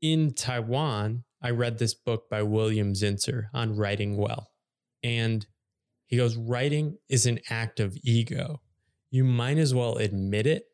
in 0.00 0.32
Taiwan, 0.34 1.24
I 1.40 1.50
read 1.50 1.78
this 1.78 1.94
book 1.94 2.28
by 2.28 2.42
William 2.42 2.94
Zinsser 2.94 3.44
on 3.54 3.76
writing 3.76 4.16
well. 4.16 4.50
And 5.02 5.46
he 6.08 6.16
goes, 6.16 6.36
writing 6.36 6.96
is 7.08 7.26
an 7.26 7.38
act 7.50 7.80
of 7.80 7.96
ego. 8.02 8.62
You 9.10 9.24
might 9.24 9.58
as 9.58 9.74
well 9.74 9.98
admit 9.98 10.46
it 10.46 10.64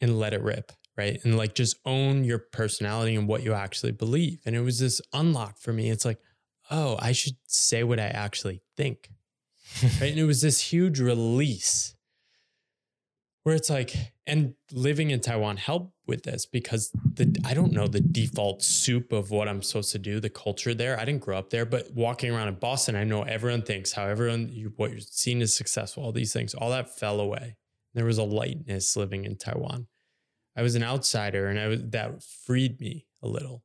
and 0.00 0.18
let 0.18 0.32
it 0.32 0.42
rip, 0.42 0.72
right? 0.96 1.20
And 1.22 1.36
like 1.36 1.54
just 1.54 1.76
own 1.84 2.24
your 2.24 2.38
personality 2.38 3.14
and 3.14 3.28
what 3.28 3.42
you 3.42 3.52
actually 3.52 3.92
believe. 3.92 4.40
And 4.46 4.56
it 4.56 4.62
was 4.62 4.78
this 4.78 5.02
unlock 5.12 5.58
for 5.58 5.72
me. 5.72 5.90
It's 5.90 6.06
like, 6.06 6.18
oh, 6.70 6.96
I 6.98 7.12
should 7.12 7.36
say 7.46 7.84
what 7.84 8.00
I 8.00 8.06
actually 8.06 8.62
think. 8.76 9.10
right. 9.82 10.10
And 10.10 10.18
it 10.18 10.24
was 10.24 10.40
this 10.40 10.60
huge 10.60 10.98
release 10.98 11.94
where 13.42 13.54
it's 13.54 13.68
like, 13.70 13.94
and 14.28 14.54
living 14.70 15.10
in 15.10 15.20
Taiwan 15.20 15.56
helped 15.56 15.92
with 16.06 16.22
this 16.22 16.46
because 16.46 16.90
the 17.14 17.34
I 17.44 17.54
don't 17.54 17.72
know 17.72 17.86
the 17.86 18.00
default 18.00 18.62
soup 18.62 19.12
of 19.12 19.30
what 19.30 19.48
I'm 19.48 19.62
supposed 19.62 19.92
to 19.92 19.98
do, 19.98 20.20
the 20.20 20.30
culture 20.30 20.74
there. 20.74 20.98
I 20.98 21.04
didn't 21.04 21.22
grow 21.22 21.38
up 21.38 21.50
there, 21.50 21.64
but 21.64 21.90
walking 21.92 22.30
around 22.30 22.48
in 22.48 22.54
Boston, 22.54 22.94
I 22.94 23.04
know 23.04 23.22
everyone 23.22 23.62
thinks 23.62 23.92
how 23.92 24.06
everyone 24.06 24.48
you, 24.50 24.72
what 24.76 24.90
you're 24.90 25.00
seeing 25.00 25.40
is 25.40 25.56
successful. 25.56 26.04
All 26.04 26.12
these 26.12 26.32
things, 26.32 26.54
all 26.54 26.70
that 26.70 26.96
fell 26.98 27.20
away. 27.20 27.56
There 27.94 28.04
was 28.04 28.18
a 28.18 28.24
lightness 28.24 28.96
living 28.96 29.24
in 29.24 29.36
Taiwan. 29.36 29.88
I 30.56 30.62
was 30.62 30.74
an 30.74 30.82
outsider, 30.82 31.46
and 31.46 31.58
I 31.58 31.68
was 31.68 31.82
that 31.90 32.22
freed 32.22 32.80
me 32.80 33.06
a 33.22 33.28
little. 33.28 33.64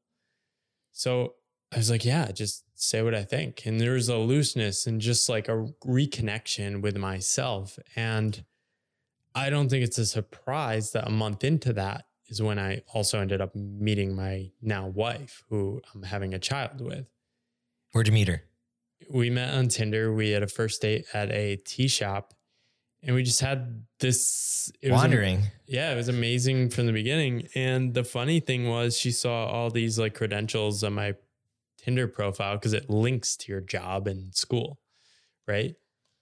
So 0.92 1.34
I 1.74 1.78
was 1.78 1.90
like, 1.90 2.06
yeah, 2.06 2.32
just 2.32 2.64
say 2.76 3.02
what 3.02 3.16
I 3.16 3.24
think. 3.24 3.66
And 3.66 3.80
there 3.80 3.94
was 3.94 4.10
a 4.10 4.18
looseness 4.18 4.86
and 4.86 5.02
just 5.02 5.28
like 5.28 5.48
a 5.48 5.68
reconnection 5.86 6.82
with 6.82 6.98
myself. 6.98 7.80
And 7.96 8.44
I 9.36 9.50
don't 9.50 9.70
think 9.70 9.84
it's 9.84 9.98
a 9.98 10.06
surprise 10.06 10.92
that 10.92 11.08
a 11.08 11.12
month 11.12 11.44
into 11.44 11.74
that 11.74 12.06
is 12.28 12.42
when 12.42 12.60
I 12.60 12.82
also 12.94 13.20
ended 13.20 13.42
up 13.42 13.56
meeting 13.56 14.16
my 14.16 14.52
now 14.62 14.88
wife, 14.88 15.44
who 15.50 15.82
I'm 15.94 16.04
having 16.04 16.34
a 16.34 16.40
child 16.40 16.82
with. 16.82 17.06
Where'd 17.92 18.08
you 18.08 18.14
meet 18.14 18.28
her? 18.28 18.44
We 19.10 19.30
met 19.30 19.54
on 19.54 19.68
Tinder. 19.68 20.14
We 20.14 20.30
had 20.32 20.44
a 20.44 20.48
first 20.48 20.82
date 20.82 21.06
at 21.14 21.32
a 21.32 21.58
tea 21.58 21.88
shop 21.88 22.34
and 23.06 23.16
we 23.16 23.24
just 23.24 23.42
had 23.42 23.84
this 24.00 24.72
wandering. 24.84 25.42
Was, 25.42 25.50
yeah, 25.68 25.92
it 25.92 25.96
was 25.96 26.08
amazing 26.08 26.70
from 26.70 26.86
the 26.86 26.94
beginning. 26.94 27.50
And 27.54 27.94
the 27.94 28.04
funny 28.04 28.40
thing 28.40 28.70
was, 28.70 28.98
she 28.98 29.12
saw 29.12 29.46
all 29.46 29.70
these 29.70 30.00
like 30.00 30.14
credentials 30.14 30.84
on 30.84 30.94
my 30.94 31.16
Tinder 31.78 32.08
profile 32.08 32.56
because 32.56 32.72
it 32.72 32.90
links 32.90 33.36
to 33.38 33.52
your 33.52 33.60
job 33.60 34.08
and 34.08 34.34
school, 34.34 34.80
right? 35.48 35.76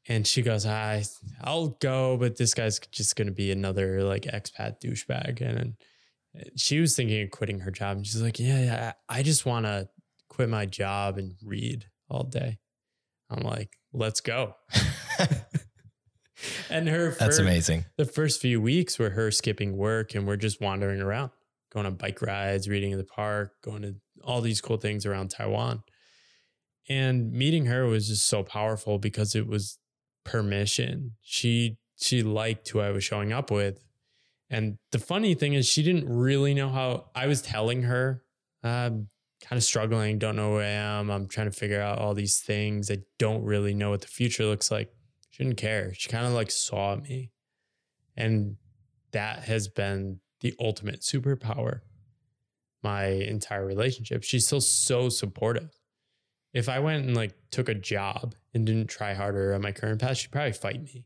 And 0.07 0.25
she 0.25 0.41
goes, 0.41 0.65
I, 0.65 1.03
I'll 1.41 1.77
go, 1.79 2.17
but 2.17 2.37
this 2.37 2.53
guy's 2.53 2.79
just 2.91 3.15
going 3.15 3.27
to 3.27 3.33
be 3.33 3.51
another 3.51 4.03
like 4.03 4.23
expat 4.23 4.81
douchebag. 4.83 5.41
And, 5.41 5.75
uh, 6.37 6.43
she 6.55 6.79
was 6.79 6.95
thinking 6.95 7.21
of 7.23 7.31
quitting 7.31 7.59
her 7.59 7.71
job. 7.71 7.97
And 7.97 8.05
she's 8.07 8.21
like, 8.21 8.39
Yeah, 8.39 8.59
yeah, 8.63 8.93
I 9.07 9.21
just 9.21 9.45
want 9.45 9.65
to 9.65 9.89
quit 10.29 10.49
my 10.49 10.65
job 10.65 11.17
and 11.17 11.35
read 11.43 11.85
all 12.09 12.23
day. 12.23 12.57
I'm 13.29 13.43
like, 13.43 13.77
Let's 13.93 14.21
go. 14.21 14.55
and 16.69 16.87
her, 16.87 17.09
that's 17.11 17.37
first, 17.37 17.39
amazing. 17.39 17.85
The 17.97 18.05
first 18.05 18.41
few 18.41 18.59
weeks 18.59 18.97
were 18.97 19.11
her 19.11 19.29
skipping 19.29 19.77
work 19.77 20.15
and 20.15 20.25
we're 20.25 20.37
just 20.37 20.61
wandering 20.61 21.01
around, 21.01 21.31
going 21.71 21.85
on 21.85 21.95
bike 21.95 22.21
rides, 22.21 22.67
reading 22.67 22.91
in 22.91 22.97
the 22.97 23.03
park, 23.03 23.51
going 23.63 23.83
to 23.83 23.95
all 24.23 24.41
these 24.41 24.61
cool 24.61 24.77
things 24.77 25.05
around 25.05 25.29
Taiwan. 25.29 25.83
And 26.89 27.31
meeting 27.31 27.67
her 27.67 27.85
was 27.85 28.07
just 28.07 28.27
so 28.27 28.43
powerful 28.43 28.97
because 28.97 29.35
it 29.35 29.47
was 29.47 29.77
permission. 30.24 31.11
She 31.22 31.78
she 31.97 32.24
liked 32.24 32.67
who 32.69 32.80
I 32.80 32.91
was 32.91 33.03
showing 33.03 33.32
up 33.32 33.51
with. 33.51 33.84
And 34.49 34.78
the 34.91 34.99
funny 34.99 35.34
thing 35.36 35.53
is 35.53 35.67
she 35.67 35.84
didn't 35.84 36.09
really 36.09 36.53
know 36.53 36.69
how 36.69 37.11
I 37.15 37.28
was 37.28 37.41
telling 37.41 37.84
her, 37.84 38.24
I'm 38.63 39.07
kind 39.41 39.57
of 39.57 39.63
struggling, 39.63 40.19
don't 40.19 40.36
know 40.36 40.53
who 40.53 40.59
I 40.59 40.65
am. 40.65 41.09
I'm 41.09 41.28
trying 41.28 41.49
to 41.49 41.57
figure 41.57 41.80
out 41.80 41.99
all 41.99 42.13
these 42.13 42.39
things. 42.39 42.91
I 42.91 42.97
don't 43.17 43.43
really 43.43 43.74
know 43.74 43.91
what 43.91 44.01
the 44.01 44.07
future 44.07 44.45
looks 44.45 44.72
like. 44.72 44.91
She 45.30 45.43
didn't 45.43 45.57
care. 45.57 45.93
She 45.93 46.09
kind 46.09 46.26
of 46.26 46.34
like 46.34 46.51
saw 46.51 46.95
me. 46.95 47.32
And 48.17 48.57
that 49.11 49.43
has 49.43 49.67
been 49.67 50.19
the 50.41 50.53
ultimate 50.59 51.01
superpower 51.01 51.82
my 52.84 53.05
entire 53.05 53.65
relationship. 53.65 54.24
She's 54.24 54.47
still 54.47 54.61
so 54.61 55.07
supportive 55.09 55.69
if 56.53 56.69
I 56.69 56.79
went 56.79 57.05
and 57.05 57.15
like 57.15 57.33
took 57.51 57.69
a 57.69 57.73
job 57.73 58.35
and 58.53 58.65
didn't 58.65 58.87
try 58.87 59.13
harder 59.13 59.53
on 59.53 59.61
my 59.61 59.71
current 59.71 60.01
path, 60.01 60.17
she'd 60.17 60.31
probably 60.31 60.53
fight 60.53 60.81
me. 60.81 61.05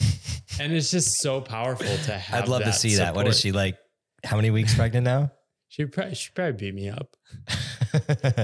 and 0.60 0.72
it's 0.72 0.90
just 0.90 1.20
so 1.20 1.40
powerful 1.40 1.86
to 1.86 2.12
have. 2.12 2.44
I'd 2.44 2.48
love 2.48 2.64
to 2.64 2.72
see 2.72 2.90
support. 2.90 3.06
that. 3.06 3.16
What 3.16 3.28
is 3.28 3.38
she 3.38 3.52
like? 3.52 3.78
How 4.24 4.36
many 4.36 4.50
weeks 4.50 4.74
pregnant 4.74 5.04
now? 5.04 5.30
She 5.68 5.84
probably 5.84 6.14
she 6.14 6.30
probably 6.34 6.52
beat 6.52 6.74
me 6.74 6.88
up. 6.88 7.16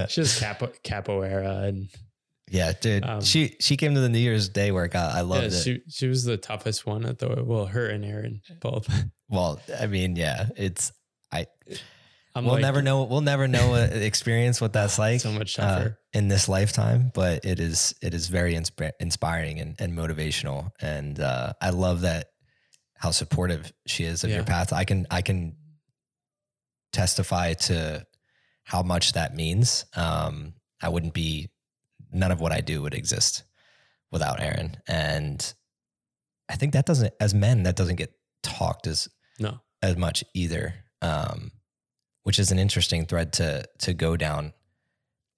She's 0.09 0.39
capo, 0.39 0.71
capoeira 0.83 1.67
and 1.67 1.89
yeah, 2.49 2.73
dude. 2.79 3.03
Um, 3.03 3.21
she 3.21 3.55
she 3.59 3.77
came 3.77 3.95
to 3.95 3.99
the 3.99 4.09
New 4.09 4.19
Year's 4.19 4.49
Day 4.49 4.71
workout. 4.71 5.13
I 5.13 5.21
loved 5.21 5.51
yeah, 5.51 5.57
it. 5.57 5.63
She 5.63 5.81
she 5.89 6.07
was 6.07 6.23
the 6.23 6.37
toughest 6.37 6.85
one 6.85 7.05
at 7.05 7.19
the 7.19 7.43
well, 7.43 7.65
her 7.65 7.87
and 7.87 8.05
Aaron 8.05 8.41
both. 8.61 8.87
well, 9.29 9.59
I 9.79 9.87
mean, 9.87 10.15
yeah, 10.15 10.49
it's 10.55 10.91
I 11.31 11.47
I'm 12.35 12.45
we'll 12.45 12.55
like, 12.55 12.61
never 12.61 12.81
know. 12.81 13.03
We'll 13.03 13.21
never 13.21 13.47
know 13.47 13.75
experience 13.75 14.59
what 14.59 14.73
that's 14.73 14.97
like. 14.99 15.21
So 15.21 15.31
much 15.31 15.57
uh, 15.59 15.61
tougher 15.61 15.89
uh, 15.89 16.17
in 16.17 16.27
this 16.27 16.49
lifetime, 16.49 17.11
but 17.13 17.45
it 17.45 17.59
is 17.59 17.93
it 18.01 18.13
is 18.13 18.27
very 18.27 18.53
insp- 18.53 18.91
inspiring 18.99 19.59
and, 19.59 19.75
and 19.79 19.97
motivational. 19.97 20.71
And 20.81 21.19
uh, 21.19 21.53
I 21.61 21.69
love 21.69 22.01
that 22.01 22.27
how 22.95 23.11
supportive 23.11 23.71
she 23.85 24.03
is 24.05 24.23
of 24.23 24.29
yeah. 24.29 24.37
your 24.37 24.45
path. 24.45 24.73
I 24.73 24.83
can 24.83 25.05
I 25.11 25.21
can 25.21 25.55
testify 26.91 27.53
to 27.53 28.05
how 28.63 28.81
much 28.81 29.13
that 29.13 29.35
means. 29.35 29.85
Um, 29.95 30.53
I 30.81 30.89
wouldn't 30.89 31.13
be 31.13 31.49
none 32.11 32.31
of 32.31 32.39
what 32.39 32.51
I 32.51 32.61
do 32.61 32.81
would 32.81 32.93
exist 32.93 33.43
without 34.11 34.41
Aaron. 34.41 34.77
And 34.87 35.53
I 36.47 36.55
think 36.55 36.73
that 36.73 36.85
doesn't 36.85 37.13
as 37.19 37.33
men 37.33 37.63
that 37.63 37.75
doesn't 37.75 37.95
get 37.95 38.13
talked 38.41 38.87
as 38.87 39.09
no 39.39 39.59
as 39.81 39.97
much 39.97 40.23
either. 40.33 40.73
Um, 41.01 41.51
which 42.23 42.39
is 42.39 42.51
an 42.51 42.59
interesting 42.59 43.05
thread 43.05 43.33
to 43.33 43.63
to 43.79 43.93
go 43.93 44.17
down. 44.17 44.53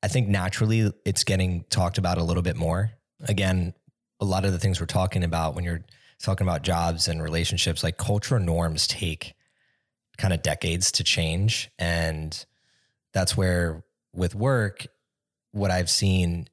I 0.02 0.08
think 0.08 0.28
naturally 0.28 0.92
it's 1.04 1.24
getting 1.24 1.64
talked 1.70 1.98
about 1.98 2.18
a 2.18 2.24
little 2.24 2.44
bit 2.44 2.56
more. 2.56 2.92
Again, 3.28 3.74
a 4.20 4.26
lot 4.26 4.46
of 4.46 4.52
the 4.52 4.60
things 4.60 4.80
we're 4.80 4.86
talking 4.86 5.24
about 5.24 5.56
when 5.56 5.64
you're 5.64 5.84
talking 6.22 6.46
about 6.48 6.62
jobs 6.62 7.08
and 7.08 7.22
relationships, 7.22 7.84
like 7.84 7.98
cultural 7.98 8.42
norms 8.42 8.88
take 8.88 9.34
kind 10.18 10.34
of 10.34 10.42
decades 10.42 10.92
to 10.94 11.04
change. 11.04 11.70
And 11.78 12.46
that's 13.14 13.36
where 13.36 13.84
with 14.14 14.36
work, 14.36 14.88
what 15.52 15.72
I've 15.72 15.90
seen 15.90 16.48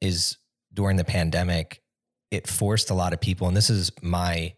is 0.00 0.38
during 0.72 0.96
the 0.96 1.04
pandemic, 1.04 1.82
it 2.30 2.46
forced 2.46 2.90
a 2.90 2.94
lot 2.94 3.12
of 3.12 3.20
people, 3.20 3.48
and 3.48 3.56
this 3.56 3.70
is 3.70 3.90
my 4.02 4.54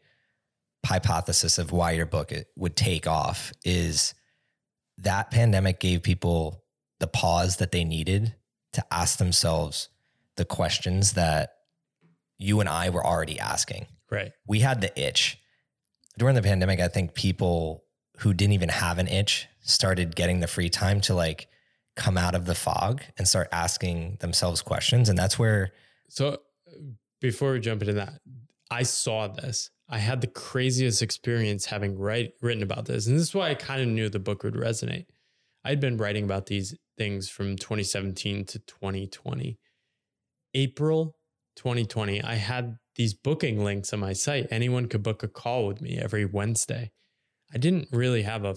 hypothesis 0.86 1.58
of 1.58 1.72
why 1.72 1.92
your 1.92 2.06
book 2.06 2.32
would 2.56 2.76
take 2.76 3.06
off, 3.06 3.52
is 3.64 4.14
that 4.98 5.30
pandemic 5.30 5.80
gave 5.80 6.02
people 6.02 6.64
the 7.00 7.06
pause 7.06 7.56
that 7.56 7.72
they 7.72 7.84
needed 7.84 8.34
to 8.72 8.84
ask 8.92 9.18
themselves 9.18 9.88
the 10.36 10.44
questions 10.44 11.12
that 11.14 11.54
you 12.38 12.60
and 12.60 12.68
I 12.68 12.90
were 12.90 13.04
already 13.04 13.38
asking. 13.38 13.86
Right. 14.10 14.32
We 14.46 14.60
had 14.60 14.80
the 14.80 15.00
itch. 15.00 15.38
During 16.16 16.34
the 16.34 16.42
pandemic, 16.42 16.80
I 16.80 16.88
think 16.88 17.14
people 17.14 17.84
who 18.18 18.34
didn't 18.34 18.54
even 18.54 18.68
have 18.68 18.98
an 18.98 19.08
itch 19.08 19.46
started 19.60 20.16
getting 20.16 20.40
the 20.40 20.46
free 20.46 20.70
time 20.70 21.00
to 21.02 21.14
like 21.14 21.48
come 21.94 22.18
out 22.18 22.34
of 22.34 22.46
the 22.46 22.54
fog 22.54 23.02
and 23.16 23.26
start 23.28 23.48
asking 23.52 24.16
themselves 24.20 24.62
questions. 24.62 25.08
And 25.08 25.18
that's 25.18 25.38
where. 25.38 25.72
So 26.08 26.28
uh, 26.28 26.36
before 27.20 27.52
we 27.52 27.60
jump 27.60 27.82
into 27.82 27.94
that, 27.94 28.14
I 28.70 28.82
saw 28.82 29.28
this 29.28 29.70
I 29.88 29.98
had 29.98 30.20
the 30.20 30.26
craziest 30.26 31.00
experience 31.00 31.66
having 31.66 31.98
write, 31.98 32.32
written 32.42 32.62
about 32.62 32.86
this. 32.86 33.06
And 33.06 33.16
this 33.16 33.28
is 33.28 33.34
why 33.34 33.50
I 33.50 33.54
kind 33.54 33.80
of 33.80 33.88
knew 33.88 34.08
the 34.08 34.18
book 34.18 34.42
would 34.42 34.54
resonate. 34.54 35.06
I'd 35.64 35.80
been 35.80 35.96
writing 35.96 36.24
about 36.24 36.46
these 36.46 36.74
things 36.98 37.28
from 37.30 37.56
2017 37.56 38.44
to 38.46 38.58
2020. 38.58 39.58
April 40.54 41.16
2020, 41.56 42.22
I 42.22 42.34
had 42.34 42.76
these 42.96 43.14
booking 43.14 43.64
links 43.64 43.92
on 43.92 44.00
my 44.00 44.12
site. 44.12 44.46
Anyone 44.50 44.88
could 44.88 45.02
book 45.02 45.22
a 45.22 45.28
call 45.28 45.66
with 45.66 45.80
me 45.80 45.98
every 45.98 46.26
Wednesday. 46.26 46.90
I 47.52 47.58
didn't 47.58 47.88
really 47.90 48.22
have 48.22 48.44
a 48.44 48.56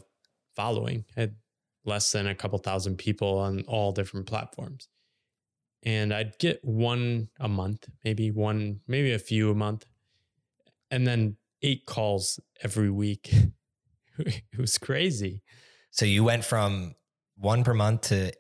following. 0.56 1.06
I 1.16 1.22
had 1.22 1.36
less 1.86 2.12
than 2.12 2.28
a 2.28 2.36
couple 2.36 2.60
thousand 2.60 2.98
people 2.98 3.38
on 3.38 3.64
all 3.68 3.94
different 3.94 4.28
platforms. 4.28 4.90
And 5.84 6.14
I'd 6.14 6.38
get 6.40 6.60
one 6.64 7.30
a 7.40 7.48
month, 7.48 7.88
maybe 8.04 8.32
one, 8.32 8.82
maybe 8.88 9.14
a 9.14 9.20
few 9.20 9.50
a 9.50 9.56
month 9.56 9.86
and 10.92 11.08
then 11.08 11.38
eight 11.64 11.86
calls 11.86 12.40
every 12.64 12.92
week. 12.92 13.34
it 14.20 14.44
was 14.58 14.78
crazy. 14.78 15.42
So 15.90 16.06
you 16.06 16.24
went 16.24 16.46
from 16.46 16.96
one 17.38 17.64
per 17.64 17.74
month 17.74 18.02
to 18.10 18.32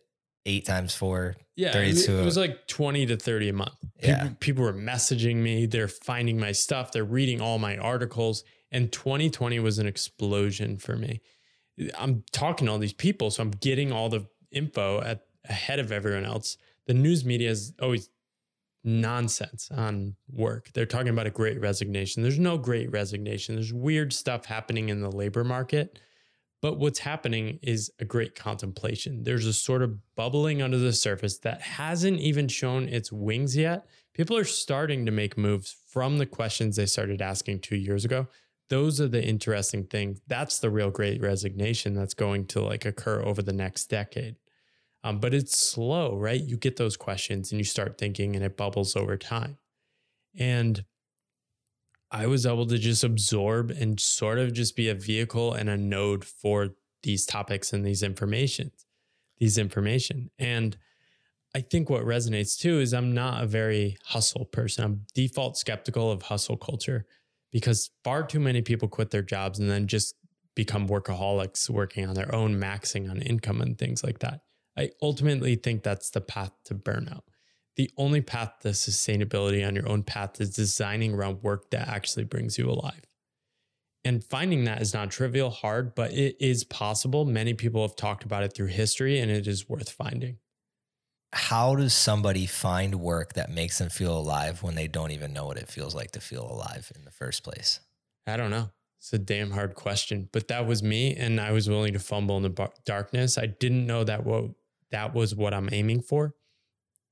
eight 0.45 0.65
times 0.65 0.93
four. 0.93 1.35
Yeah, 1.55 1.77
it, 1.77 2.09
it 2.09 2.25
was 2.25 2.37
like 2.37 2.67
20 2.67 3.07
to 3.07 3.17
30 3.17 3.49
a 3.49 3.53
month. 3.53 3.73
People, 3.99 4.09
yeah. 4.09 4.29
people 4.39 4.63
were 4.63 4.73
messaging 4.73 5.37
me. 5.37 5.65
They're 5.65 5.87
finding 5.87 6.39
my 6.39 6.51
stuff. 6.51 6.91
They're 6.91 7.03
reading 7.03 7.41
all 7.41 7.59
my 7.59 7.77
articles. 7.77 8.43
And 8.71 8.91
2020 8.91 9.59
was 9.59 9.77
an 9.77 9.85
explosion 9.85 10.77
for 10.77 10.95
me. 10.95 11.21
I'm 11.97 12.23
talking 12.31 12.67
to 12.67 12.71
all 12.71 12.79
these 12.79 12.93
people. 12.93 13.31
So 13.31 13.43
I'm 13.43 13.51
getting 13.51 13.91
all 13.91 14.09
the 14.09 14.25
info 14.51 15.01
at 15.01 15.25
ahead 15.45 15.79
of 15.79 15.91
everyone 15.91 16.25
else. 16.25 16.57
The 16.87 16.93
news 16.93 17.25
media 17.25 17.49
is 17.49 17.73
always 17.81 18.09
nonsense 18.83 19.69
on 19.71 20.15
work. 20.31 20.71
They're 20.73 20.85
talking 20.85 21.09
about 21.09 21.27
a 21.27 21.31
great 21.31 21.59
resignation. 21.61 22.23
There's 22.23 22.39
no 22.39 22.57
great 22.57 22.91
resignation. 22.91 23.55
There's 23.55 23.73
weird 23.73 24.11
stuff 24.13 24.45
happening 24.45 24.89
in 24.89 25.01
the 25.01 25.11
labor 25.11 25.43
market, 25.43 25.99
But 26.61 26.77
what's 26.77 26.99
happening 26.99 27.57
is 27.63 27.91
a 27.99 28.05
great 28.05 28.35
contemplation. 28.35 29.23
There's 29.23 29.47
a 29.47 29.53
sort 29.53 29.81
of 29.81 29.97
bubbling 30.15 30.61
under 30.61 30.77
the 30.77 30.93
surface 30.93 31.39
that 31.39 31.61
hasn't 31.61 32.19
even 32.19 32.47
shown 32.47 32.87
its 32.87 33.11
wings 33.11 33.57
yet. 33.57 33.87
People 34.13 34.37
are 34.37 34.43
starting 34.43 35.05
to 35.05 35.11
make 35.11 35.37
moves 35.37 35.75
from 35.87 36.19
the 36.19 36.25
questions 36.25 36.75
they 36.75 36.85
started 36.85 37.21
asking 37.21 37.59
two 37.61 37.77
years 37.77 38.05
ago. 38.05 38.27
Those 38.69 39.01
are 39.01 39.07
the 39.07 39.23
interesting 39.23 39.85
things. 39.85 40.21
That's 40.27 40.59
the 40.59 40.69
real 40.69 40.91
great 40.91 41.19
resignation 41.19 41.95
that's 41.95 42.13
going 42.13 42.45
to 42.47 42.61
like 42.61 42.85
occur 42.85 43.23
over 43.23 43.41
the 43.41 43.53
next 43.53 43.85
decade. 43.85 44.35
Um, 45.03 45.19
but 45.19 45.33
it's 45.33 45.57
slow, 45.57 46.15
right? 46.15 46.41
You 46.41 46.57
get 46.57 46.77
those 46.77 46.95
questions 46.95 47.51
and 47.51 47.59
you 47.59 47.65
start 47.65 47.97
thinking 47.97 48.35
and 48.35 48.45
it 48.45 48.57
bubbles 48.57 48.95
over 48.95 49.17
time. 49.17 49.57
And 50.37 50.83
I 52.11 52.27
was 52.27 52.45
able 52.45 52.67
to 52.67 52.77
just 52.77 53.03
absorb 53.03 53.71
and 53.71 53.99
sort 53.99 54.37
of 54.37 54.53
just 54.53 54.75
be 54.75 54.89
a 54.89 54.95
vehicle 54.95 55.53
and 55.53 55.69
a 55.69 55.77
node 55.77 56.25
for 56.25 56.69
these 57.03 57.25
topics 57.25 57.73
and 57.73 57.85
these 57.85 58.03
informations, 58.03 58.85
these 59.39 59.57
information. 59.57 60.29
And 60.37 60.77
I 61.55 61.61
think 61.61 61.89
what 61.89 62.03
resonates 62.03 62.57
too 62.57 62.79
is 62.79 62.93
I'm 62.93 63.13
not 63.13 63.43
a 63.43 63.47
very 63.47 63.97
hustle 64.05 64.45
person. 64.45 64.83
I'm 64.83 65.05
default 65.15 65.57
skeptical 65.57 66.11
of 66.11 66.23
hustle 66.23 66.57
culture 66.57 67.05
because 67.51 67.91
far 68.03 68.23
too 68.23 68.39
many 68.39 68.61
people 68.61 68.87
quit 68.87 69.09
their 69.09 69.21
jobs 69.21 69.59
and 69.59 69.69
then 69.69 69.87
just 69.87 70.15
become 70.53 70.87
workaholics 70.87 71.69
working 71.69 72.07
on 72.07 72.13
their 72.13 72.33
own, 72.33 72.55
maxing 72.55 73.09
on 73.09 73.21
income 73.21 73.61
and 73.61 73.77
things 73.77 74.03
like 74.03 74.19
that. 74.19 74.41
I 74.77 74.91
ultimately 75.01 75.55
think 75.55 75.83
that's 75.83 76.09
the 76.09 76.21
path 76.21 76.51
to 76.65 76.75
burnout 76.75 77.21
the 77.77 77.89
only 77.97 78.21
path 78.21 78.59
to 78.61 78.69
sustainability 78.69 79.65
on 79.65 79.75
your 79.75 79.87
own 79.87 80.03
path 80.03 80.41
is 80.41 80.51
designing 80.51 81.13
around 81.13 81.41
work 81.41 81.71
that 81.71 81.87
actually 81.87 82.25
brings 82.25 82.57
you 82.57 82.69
alive. 82.69 83.01
And 84.03 84.23
finding 84.23 84.65
that 84.65 84.81
is 84.81 84.93
not 84.93 85.11
trivial, 85.11 85.51
hard, 85.51 85.95
but 85.95 86.11
it 86.11 86.35
is 86.39 86.63
possible. 86.63 87.23
Many 87.23 87.53
people 87.53 87.81
have 87.83 87.95
talked 87.95 88.23
about 88.23 88.43
it 88.43 88.53
through 88.53 88.67
history, 88.67 89.19
and 89.19 89.29
it 89.31 89.47
is 89.47 89.69
worth 89.69 89.89
finding. 89.89 90.37
How 91.33 91.75
does 91.75 91.93
somebody 91.93 92.45
find 92.45 92.95
work 92.95 93.33
that 93.33 93.49
makes 93.49 93.77
them 93.77 93.89
feel 93.89 94.17
alive 94.17 94.63
when 94.63 94.75
they 94.75 94.87
don't 94.87 95.11
even 95.11 95.33
know 95.33 95.45
what 95.45 95.57
it 95.57 95.69
feels 95.69 95.95
like 95.95 96.11
to 96.11 96.19
feel 96.19 96.43
alive 96.43 96.91
in 96.95 97.05
the 97.05 97.11
first 97.11 97.43
place? 97.43 97.79
I 98.27 98.37
don't 98.37 98.51
know. 98.51 98.71
It's 98.99 99.13
a 99.13 99.19
damn 99.19 99.51
hard 99.51 99.75
question, 99.75 100.29
but 100.31 100.47
that 100.49 100.67
was 100.67 100.83
me, 100.83 101.15
and 101.15 101.39
I 101.39 101.51
was 101.51 101.69
willing 101.69 101.93
to 101.93 101.99
fumble 101.99 102.37
in 102.37 102.43
the 102.43 102.69
darkness. 102.85 103.37
I 103.37 103.47
didn't 103.47 103.87
know 103.87 104.03
that 104.03 104.25
what 104.25 104.51
that 104.91 105.13
was 105.13 105.35
what 105.35 105.53
I'm 105.53 105.69
aiming 105.71 106.01
for 106.01 106.35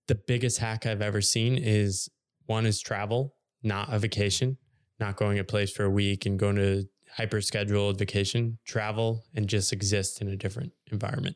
the 0.10 0.16
biggest 0.16 0.58
hack 0.58 0.88
I've 0.88 1.04
ever 1.04 1.22
seen 1.22 1.56
is 1.56 2.10
one 2.48 2.66
is 2.66 2.82
travel, 2.82 3.36
not 3.62 3.94
a 3.94 4.00
vacation, 4.00 4.58
not 5.00 5.18
going 5.18 5.38
a 5.38 5.44
place 5.44 5.72
for 5.72 5.84
a 5.84 5.90
week 5.90 6.26
and 6.26 6.38
going 6.38 6.56
to 6.56 6.86
hyper 7.16 7.42
scheduled 7.42 8.00
vacation, 8.00 8.58
travel 8.66 9.24
and 9.36 9.48
just 9.48 9.72
exist 9.72 10.20
in 10.20 10.28
a 10.28 10.36
different 10.36 10.74
environment. 10.92 11.36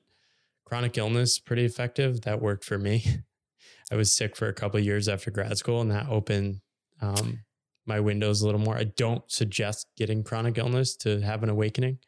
Chronic 0.66 0.98
illness, 0.98 1.38
pretty 1.38 1.66
effective. 1.66 2.22
That 2.22 2.42
worked 2.42 2.66
for 2.66 2.80
me. 2.80 3.06
I 3.92 3.96
was 3.96 4.12
sick 4.12 4.36
for 4.36 4.48
a 4.48 4.54
couple 4.54 4.80
years 4.80 5.08
after 5.08 5.30
grad 5.30 5.56
school, 5.60 5.80
and 5.80 5.92
that 5.92 6.10
opened 6.10 6.62
um, 7.00 7.42
my 7.86 8.00
windows 8.00 8.42
a 8.42 8.46
little 8.48 8.62
more. 8.62 8.76
I 8.76 8.86
don't 8.86 9.30
suggest 9.30 9.86
getting 9.98 10.24
chronic 10.24 10.58
illness 10.58 10.96
to 10.98 11.22
have 11.22 11.44
an 11.44 11.50
awakening, 11.50 12.00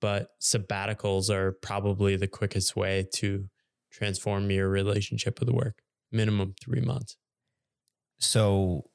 but 0.00 0.30
sabbaticals 0.40 1.28
are 1.28 1.52
probably 1.52 2.16
the 2.16 2.28
quickest 2.28 2.74
way 2.74 3.06
to 3.16 3.50
transform 3.90 4.50
your 4.50 4.68
relationship 4.68 5.40
with 5.40 5.48
the 5.48 5.54
work 5.54 5.82
minimum 6.12 6.54
three 6.62 6.80
months. 6.80 7.16
So 8.18 8.90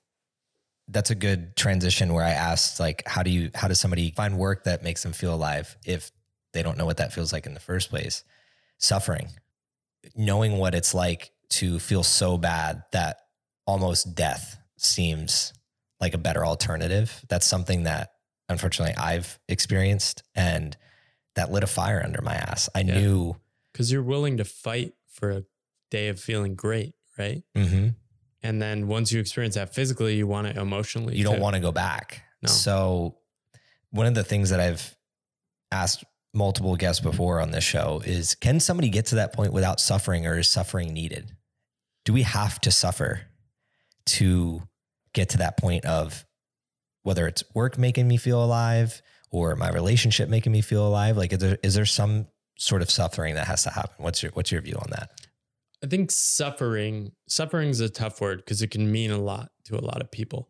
that's 0.87 1.09
a 1.09 1.15
good 1.15 1.55
transition 1.55 2.13
where 2.13 2.23
I 2.23 2.31
asked 2.31 2.79
like 2.79 3.03
how 3.07 3.23
do 3.23 3.31
you 3.31 3.49
how 3.55 3.67
does 3.67 3.79
somebody 3.79 4.11
find 4.11 4.37
work 4.37 4.65
that 4.65 4.83
makes 4.83 5.01
them 5.01 5.13
feel 5.13 5.33
alive 5.33 5.75
if 5.85 6.11
they 6.53 6.61
don't 6.61 6.77
know 6.77 6.85
what 6.85 6.97
that 6.97 7.13
feels 7.13 7.33
like 7.33 7.45
in 7.45 7.53
the 7.53 7.59
first 7.59 7.89
place? 7.89 8.23
Suffering. 8.77 9.29
Knowing 10.15 10.57
what 10.57 10.75
it's 10.75 10.93
like 10.93 11.31
to 11.49 11.79
feel 11.79 12.03
so 12.03 12.37
bad 12.37 12.83
that 12.91 13.17
almost 13.65 14.15
death 14.15 14.57
seems 14.77 15.53
like 15.99 16.13
a 16.13 16.19
better 16.19 16.45
alternative. 16.45 17.23
That's 17.29 17.47
something 17.47 17.83
that 17.83 18.11
unfortunately 18.49 18.95
I've 18.95 19.39
experienced 19.47 20.23
and 20.35 20.77
that 21.35 21.51
lit 21.51 21.63
a 21.63 21.67
fire 21.67 22.01
under 22.03 22.21
my 22.21 22.35
ass. 22.35 22.69
I 22.75 22.81
yeah. 22.81 22.99
knew 22.99 23.35
because 23.75 23.91
you're 23.91 24.01
willing 24.01 24.37
to 24.37 24.45
fight 24.45 24.93
for 25.11 25.31
a 25.31 25.43
day 25.91 26.07
of 26.07 26.17
feeling 26.17 26.55
great 26.55 26.95
right? 27.17 27.43
Mm-hmm. 27.55 27.89
And 28.43 28.61
then 28.61 28.87
once 28.87 29.11
you 29.11 29.19
experience 29.19 29.55
that 29.55 29.73
physically, 29.73 30.15
you 30.15 30.27
want 30.27 30.47
it 30.47 30.57
emotionally. 30.57 31.15
You 31.15 31.23
don't 31.23 31.39
want 31.39 31.55
to 31.55 31.59
go 31.59 31.71
back. 31.71 32.23
No. 32.41 32.49
So, 32.49 33.17
one 33.89 34.05
of 34.05 34.13
the 34.13 34.23
things 34.23 34.49
that 34.49 34.59
I've 34.59 34.95
asked 35.71 36.03
multiple 36.33 36.75
guests 36.75 37.01
before 37.01 37.39
on 37.39 37.51
this 37.51 37.63
show 37.63 38.01
is 38.05 38.35
can 38.35 38.59
somebody 38.59 38.89
get 38.89 39.07
to 39.07 39.15
that 39.15 39.33
point 39.33 39.53
without 39.53 39.79
suffering 39.79 40.27
or 40.27 40.37
is 40.37 40.49
suffering 40.49 40.93
needed? 40.93 41.31
Do 42.03 42.13
we 42.13 42.21
have 42.23 42.59
to 42.61 42.71
suffer 42.71 43.21
to 44.07 44.61
get 45.13 45.29
to 45.29 45.37
that 45.39 45.57
point 45.57 45.85
of 45.85 46.25
whether 47.03 47.25
it's 47.25 47.43
work 47.55 47.77
making 47.77 48.07
me 48.07 48.17
feel 48.17 48.43
alive 48.43 49.01
or 49.31 49.55
my 49.55 49.69
relationship 49.69 50.29
making 50.29 50.51
me 50.51 50.61
feel 50.61 50.85
alive? 50.85 51.17
Like, 51.17 51.33
is 51.33 51.39
there, 51.39 51.57
is 51.63 51.73
there 51.73 51.85
some 51.85 52.27
sort 52.57 52.81
of 52.81 52.89
suffering 52.89 53.35
that 53.35 53.47
has 53.47 53.63
to 53.63 53.69
happen? 53.69 53.95
What's 53.97 54.23
your, 54.23 54.31
what's 54.33 54.51
your 54.51 54.61
view 54.61 54.75
on 54.75 54.89
that? 54.91 55.09
I 55.83 55.87
think 55.87 56.11
suffering, 56.11 57.11
suffering 57.27 57.69
is 57.69 57.79
a 57.79 57.89
tough 57.89 58.21
word 58.21 58.37
because 58.39 58.61
it 58.61 58.71
can 58.71 58.91
mean 58.91 59.11
a 59.11 59.19
lot 59.19 59.51
to 59.65 59.75
a 59.77 59.81
lot 59.81 60.01
of 60.01 60.09
people. 60.11 60.49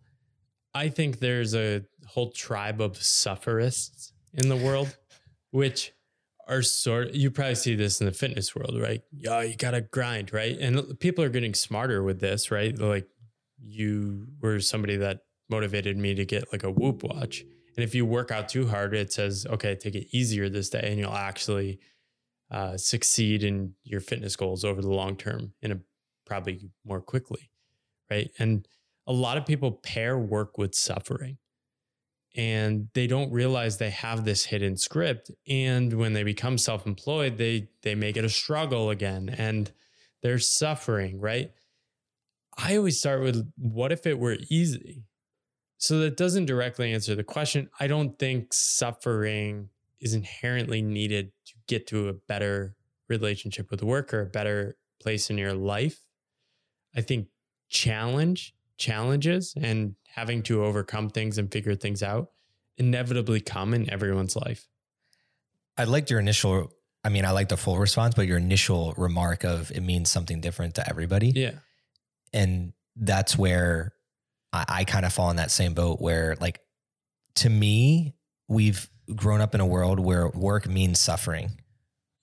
I 0.74 0.90
think 0.90 1.20
there's 1.20 1.56
a 1.56 1.84
whole 2.08 2.32
tribe 2.32 2.82
of 2.82 3.02
sufferists 3.02 4.14
in 4.34 4.50
the 4.50 4.56
world, 4.56 4.96
which 5.52 5.94
are 6.48 6.62
sort 6.62 7.14
you 7.14 7.32
probably 7.32 7.56
see 7.56 7.76
this 7.76 8.00
in 8.00 8.06
the 8.06 8.12
fitness 8.12 8.56
world, 8.56 8.80
right? 8.80 9.02
Yeah, 9.12 9.42
you 9.42 9.56
gotta 9.56 9.82
grind, 9.82 10.32
right? 10.32 10.58
And 10.60 11.00
people 11.00 11.24
are 11.24 11.30
getting 11.30 11.54
smarter 11.54 12.04
with 12.04 12.20
this, 12.20 12.52
right? 12.52 12.78
Like 12.78 13.08
you 13.60 14.28
were 14.42 14.60
somebody 14.60 14.98
that 14.98 15.22
motivated 15.50 15.98
me 15.98 16.14
to 16.16 16.26
get 16.26 16.52
like 16.52 16.64
a 16.64 16.72
whoop 16.72 17.04
watch. 17.04 17.44
And 17.76 17.84
if 17.84 17.96
you 17.96 18.06
work 18.06 18.32
out 18.32 18.48
too 18.48 18.68
hard, 18.68 18.94
it 18.94 19.12
says, 19.12 19.46
okay, 19.50 19.76
take 19.76 19.96
it 19.96 20.08
easier 20.12 20.50
this 20.50 20.70
day 20.70 20.82
and 20.84 21.00
you'll 21.00 21.12
actually 21.14 21.80
uh, 22.56 22.78
succeed 22.78 23.44
in 23.44 23.74
your 23.84 24.00
fitness 24.00 24.38
goals 24.38 24.64
over 24.64 24.82
the 24.82 24.90
long 24.90 25.18
term 25.18 25.52
in 25.62 25.74
a 25.74 25.80
probably 26.26 26.70
more 26.86 27.02
quickly, 27.02 27.52
right? 28.10 28.32
And 28.40 28.66
a 29.06 29.12
lot 29.12 29.38
of 29.38 29.46
people 29.46 29.74
pair 29.84 30.18
work 30.18 30.58
with 30.58 30.74
suffering 30.74 31.38
and 32.34 32.88
they 32.94 33.08
don't 33.08 33.30
realize 33.34 33.78
they 33.78 33.90
have 33.90 34.24
this 34.24 34.46
hidden 34.46 34.78
script 34.78 35.32
and 35.50 35.92
when 35.94 36.14
they 36.14 36.24
become 36.24 36.58
self-employed 36.58 37.38
they 37.38 37.68
they 37.82 37.94
make 37.94 38.18
it 38.18 38.26
a 38.26 38.30
struggle 38.30 38.90
again 38.90 39.30
and 39.38 39.74
they're 40.24 40.40
suffering 40.40 41.20
right? 41.20 41.52
I 42.58 42.78
always 42.78 42.98
start 42.98 43.22
with 43.22 43.52
what 43.58 43.92
if 43.92 44.08
it 44.08 44.18
were 44.18 44.38
easy? 44.50 45.04
So 45.78 46.00
that 46.00 46.16
doesn't 46.16 46.46
directly 46.46 46.94
answer 46.94 47.16
the 47.16 47.24
question. 47.24 47.70
I 47.82 47.88
don't 47.88 48.18
think 48.18 48.54
suffering 48.54 49.68
is 50.00 50.14
inherently 50.14 50.82
needed 50.82 51.34
get 51.68 51.88
to 51.88 52.10
a 52.10 52.14
better 52.14 52.76
relationship 53.08 53.72
with 53.72 53.84
work 53.84 54.14
or 54.14 54.22
a 54.22 54.26
better 54.26 54.78
place 55.02 55.30
in 55.30 55.38
your 55.38 55.54
life. 55.54 56.00
I 56.96 57.02
think 57.02 57.28
challenge, 57.70 58.54
challenges, 58.78 59.54
and 59.62 59.96
having 60.16 60.44
to 60.44 60.64
overcome 60.64 61.10
things 61.10 61.38
and 61.38 61.52
figure 61.52 61.76
things 61.76 62.02
out 62.02 62.32
inevitably 62.78 63.40
come 63.42 63.74
in 63.74 63.90
everyone's 63.90 64.36
life. 64.36 64.68
I 65.78 65.84
liked 65.86 66.10
your 66.10 66.20
initial, 66.20 66.72
I 67.04 67.10
mean, 67.10 67.26
I 67.26 67.32
like 67.32 67.50
the 67.50 67.58
full 67.58 67.78
response, 67.78 68.16
but 68.16 68.28
your 68.28 68.38
initial 68.38 68.94
remark 68.98 69.44
of 69.44 69.72
it 69.72 69.82
means 69.82 70.10
something 70.10 70.42
different 70.42 70.76
to 70.76 70.90
everybody. 70.90 71.30
Yeah. 71.30 71.52
And 72.34 72.74
that's 72.96 73.38
where 73.38 73.94
I, 74.52 74.66
I 74.68 74.84
kind 74.86 75.06
of 75.06 75.14
fall 75.14 75.30
in 75.30 75.38
that 75.38 75.52
same 75.52 75.74
boat 75.74 76.02
where, 76.02 76.36
like, 76.40 76.62
to 77.36 77.50
me, 77.50 78.16
we've 78.48 78.90
grown 79.14 79.42
up 79.42 79.54
in 79.54 79.62
a 79.62 79.66
world 79.66 80.00
where 80.00 80.30
work 80.30 80.68
means 80.68 81.00
suffering. 81.00 81.52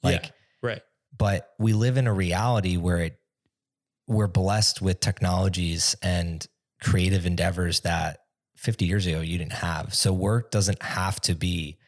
Like, 0.03 0.25
yeah, 0.25 0.31
right. 0.63 0.83
But 1.17 1.49
we 1.59 1.73
live 1.73 1.97
in 1.97 2.07
a 2.07 2.13
reality 2.13 2.77
where 2.77 2.99
it, 2.99 3.19
we're 4.09 4.27
blessed 4.27 4.83
with 4.83 5.01
technologies 5.01 5.95
and 6.03 6.45
creative 6.83 7.27
endeavors 7.27 7.81
that 7.81 8.19
50 8.57 8.87
years 8.87 9.07
ago 9.07 9.21
you 9.21 9.39
didn't 9.39 9.53
have. 9.53 9.95
So 9.95 10.13
work 10.13 10.51
doesn't 10.51 10.83
have 10.83 11.21
to 11.23 11.35
be 11.35 11.79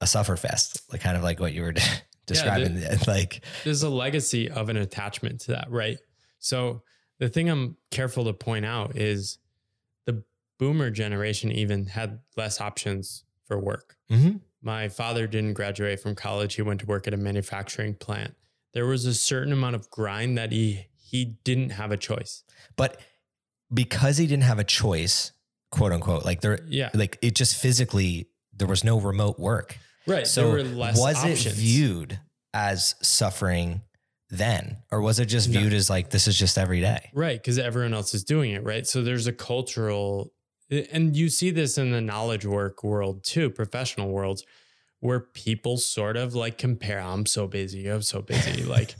a 0.00 0.06
suffer 0.06 0.36
fest, 0.36 0.82
like 0.90 1.00
kind 1.00 1.16
of 1.16 1.22
like 1.22 1.40
what 1.40 1.52
you 1.52 1.62
were 1.62 1.74
describing. 2.26 2.78
Yeah, 2.78 2.96
like 3.06 3.44
there's 3.64 3.82
a 3.82 3.90
legacy 3.90 4.50
of 4.50 4.68
an 4.68 4.76
attachment 4.76 5.40
to 5.42 5.52
that, 5.52 5.70
right? 5.70 5.98
So 6.38 6.82
the 7.18 7.28
thing 7.28 7.48
I'm 7.48 7.76
careful 7.90 8.24
to 8.24 8.32
point 8.32 8.64
out 8.64 8.96
is 8.96 9.38
the 10.06 10.22
boomer 10.58 10.90
generation 10.90 11.50
even 11.52 11.86
had 11.86 12.20
less 12.36 12.60
options 12.60 13.24
for 13.46 13.58
work. 13.58 13.96
Mm-hmm. 14.10 14.38
My 14.62 14.88
father 14.88 15.26
didn't 15.26 15.54
graduate 15.54 16.00
from 16.00 16.14
college. 16.14 16.54
He 16.54 16.62
went 16.62 16.80
to 16.80 16.86
work 16.86 17.06
at 17.06 17.14
a 17.14 17.16
manufacturing 17.16 17.94
plant. 17.94 18.34
There 18.74 18.86
was 18.86 19.04
a 19.06 19.14
certain 19.14 19.52
amount 19.52 19.76
of 19.76 19.88
grind 19.90 20.36
that 20.38 20.52
he 20.52 20.86
he 20.98 21.36
didn't 21.44 21.70
have 21.70 21.92
a 21.92 21.96
choice. 21.96 22.42
But 22.76 23.00
because 23.72 24.16
he 24.18 24.26
didn't 24.26 24.42
have 24.44 24.58
a 24.58 24.64
choice, 24.64 25.32
quote 25.70 25.92
unquote, 25.92 26.24
like 26.24 26.40
there 26.40 26.58
yeah. 26.68 26.90
like 26.94 27.18
it 27.22 27.34
just 27.34 27.56
physically 27.56 28.28
there 28.52 28.68
was 28.68 28.84
no 28.84 29.00
remote 29.00 29.38
work. 29.38 29.78
Right. 30.06 30.26
So 30.26 30.42
there 30.42 30.52
were 30.52 30.62
less 30.62 30.98
was 30.98 31.16
options. 31.16 31.46
it 31.46 31.52
viewed 31.54 32.20
as 32.52 32.94
suffering 33.02 33.82
then, 34.30 34.78
or 34.90 35.00
was 35.00 35.20
it 35.20 35.26
just 35.26 35.48
No. 35.48 35.60
viewed 35.60 35.72
as 35.72 35.88
like 35.88 36.10
this 36.10 36.26
is 36.26 36.36
just 36.36 36.58
every 36.58 36.80
day? 36.80 37.10
Right, 37.14 37.40
because 37.40 37.58
everyone 37.58 37.94
else 37.94 38.12
is 38.14 38.24
doing 38.24 38.52
it, 38.52 38.64
right? 38.64 38.86
So 38.86 39.02
there's 39.02 39.26
a 39.26 39.32
cultural, 39.32 40.32
and 40.70 41.16
you 41.16 41.28
see 41.28 41.50
this 41.50 41.78
in 41.78 41.92
the 41.92 42.00
knowledge 42.00 42.44
work 42.44 42.82
world 42.82 43.24
too, 43.24 43.50
professional 43.50 44.10
worlds, 44.10 44.44
where 45.00 45.20
people 45.20 45.76
sort 45.76 46.16
of 46.16 46.34
like 46.34 46.58
compare. 46.58 47.00
I'm 47.00 47.26
so 47.26 47.46
busy. 47.46 47.88
I'm 47.88 48.02
so 48.02 48.22
busy. 48.22 48.62
like 48.64 48.96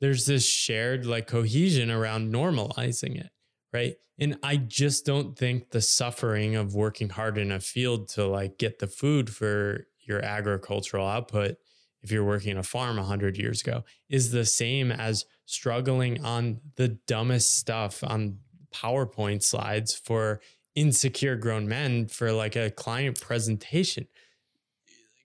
there's 0.00 0.26
this 0.26 0.46
shared 0.46 1.06
like 1.06 1.26
cohesion 1.26 1.90
around 1.90 2.32
normalizing 2.32 3.18
it, 3.18 3.30
right? 3.72 3.96
And 4.18 4.38
I 4.42 4.56
just 4.56 5.04
don't 5.04 5.36
think 5.36 5.70
the 5.70 5.80
suffering 5.80 6.56
of 6.56 6.74
working 6.74 7.10
hard 7.10 7.38
in 7.38 7.52
a 7.52 7.60
field 7.60 8.08
to 8.10 8.26
like 8.26 8.58
get 8.58 8.78
the 8.78 8.86
food 8.86 9.30
for 9.30 9.86
your 10.00 10.24
agricultural 10.24 11.06
output 11.06 11.56
if 12.02 12.12
you're 12.12 12.24
working 12.24 12.52
in 12.52 12.58
a 12.58 12.62
farm 12.62 12.96
100 12.96 13.36
years 13.36 13.60
ago 13.62 13.84
is 14.08 14.30
the 14.30 14.44
same 14.44 14.92
as 14.92 15.24
struggling 15.44 16.24
on 16.24 16.60
the 16.76 16.88
dumbest 16.88 17.58
stuff 17.58 18.04
on 18.04 18.38
PowerPoint 18.72 19.42
slides 19.42 19.94
for 19.94 20.40
insecure 20.76 21.34
grown 21.34 21.66
men 21.66 22.06
for 22.06 22.30
like 22.30 22.54
a 22.54 22.70
client 22.70 23.20
presentation. 23.20 24.06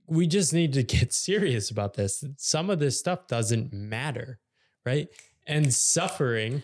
We 0.07 0.25
just 0.25 0.53
need 0.53 0.73
to 0.73 0.83
get 0.83 1.13
serious 1.13 1.69
about 1.69 1.93
this. 1.93 2.23
Some 2.37 2.69
of 2.69 2.79
this 2.79 2.97
stuff 2.97 3.27
doesn't 3.27 3.71
matter, 3.71 4.39
right? 4.85 5.07
And 5.45 5.71
suffering 5.71 6.63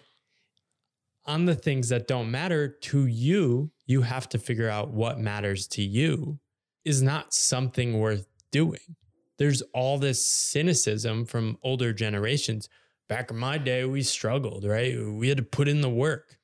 on 1.25 1.45
the 1.45 1.55
things 1.55 1.89
that 1.89 2.07
don't 2.07 2.31
matter 2.31 2.69
to 2.69 3.05
you, 3.05 3.69
you 3.85 4.01
have 4.01 4.29
to 4.29 4.39
figure 4.39 4.69
out 4.69 4.91
what 4.91 5.19
matters 5.19 5.67
to 5.67 5.83
you 5.83 6.39
is 6.85 7.01
not 7.01 7.33
something 7.33 7.99
worth 7.99 8.25
doing. 8.51 8.95
There's 9.37 9.61
all 9.73 9.97
this 9.97 10.25
cynicism 10.25 11.25
from 11.25 11.57
older 11.61 11.91
generations. 11.93 12.69
Back 13.09 13.29
in 13.29 13.37
my 13.37 13.57
day, 13.57 13.83
we 13.85 14.01
struggled, 14.01 14.63
right? 14.63 14.97
We 14.97 15.27
had 15.27 15.37
to 15.37 15.43
put 15.43 15.67
in 15.67 15.81
the 15.81 15.89
work. 15.89 16.37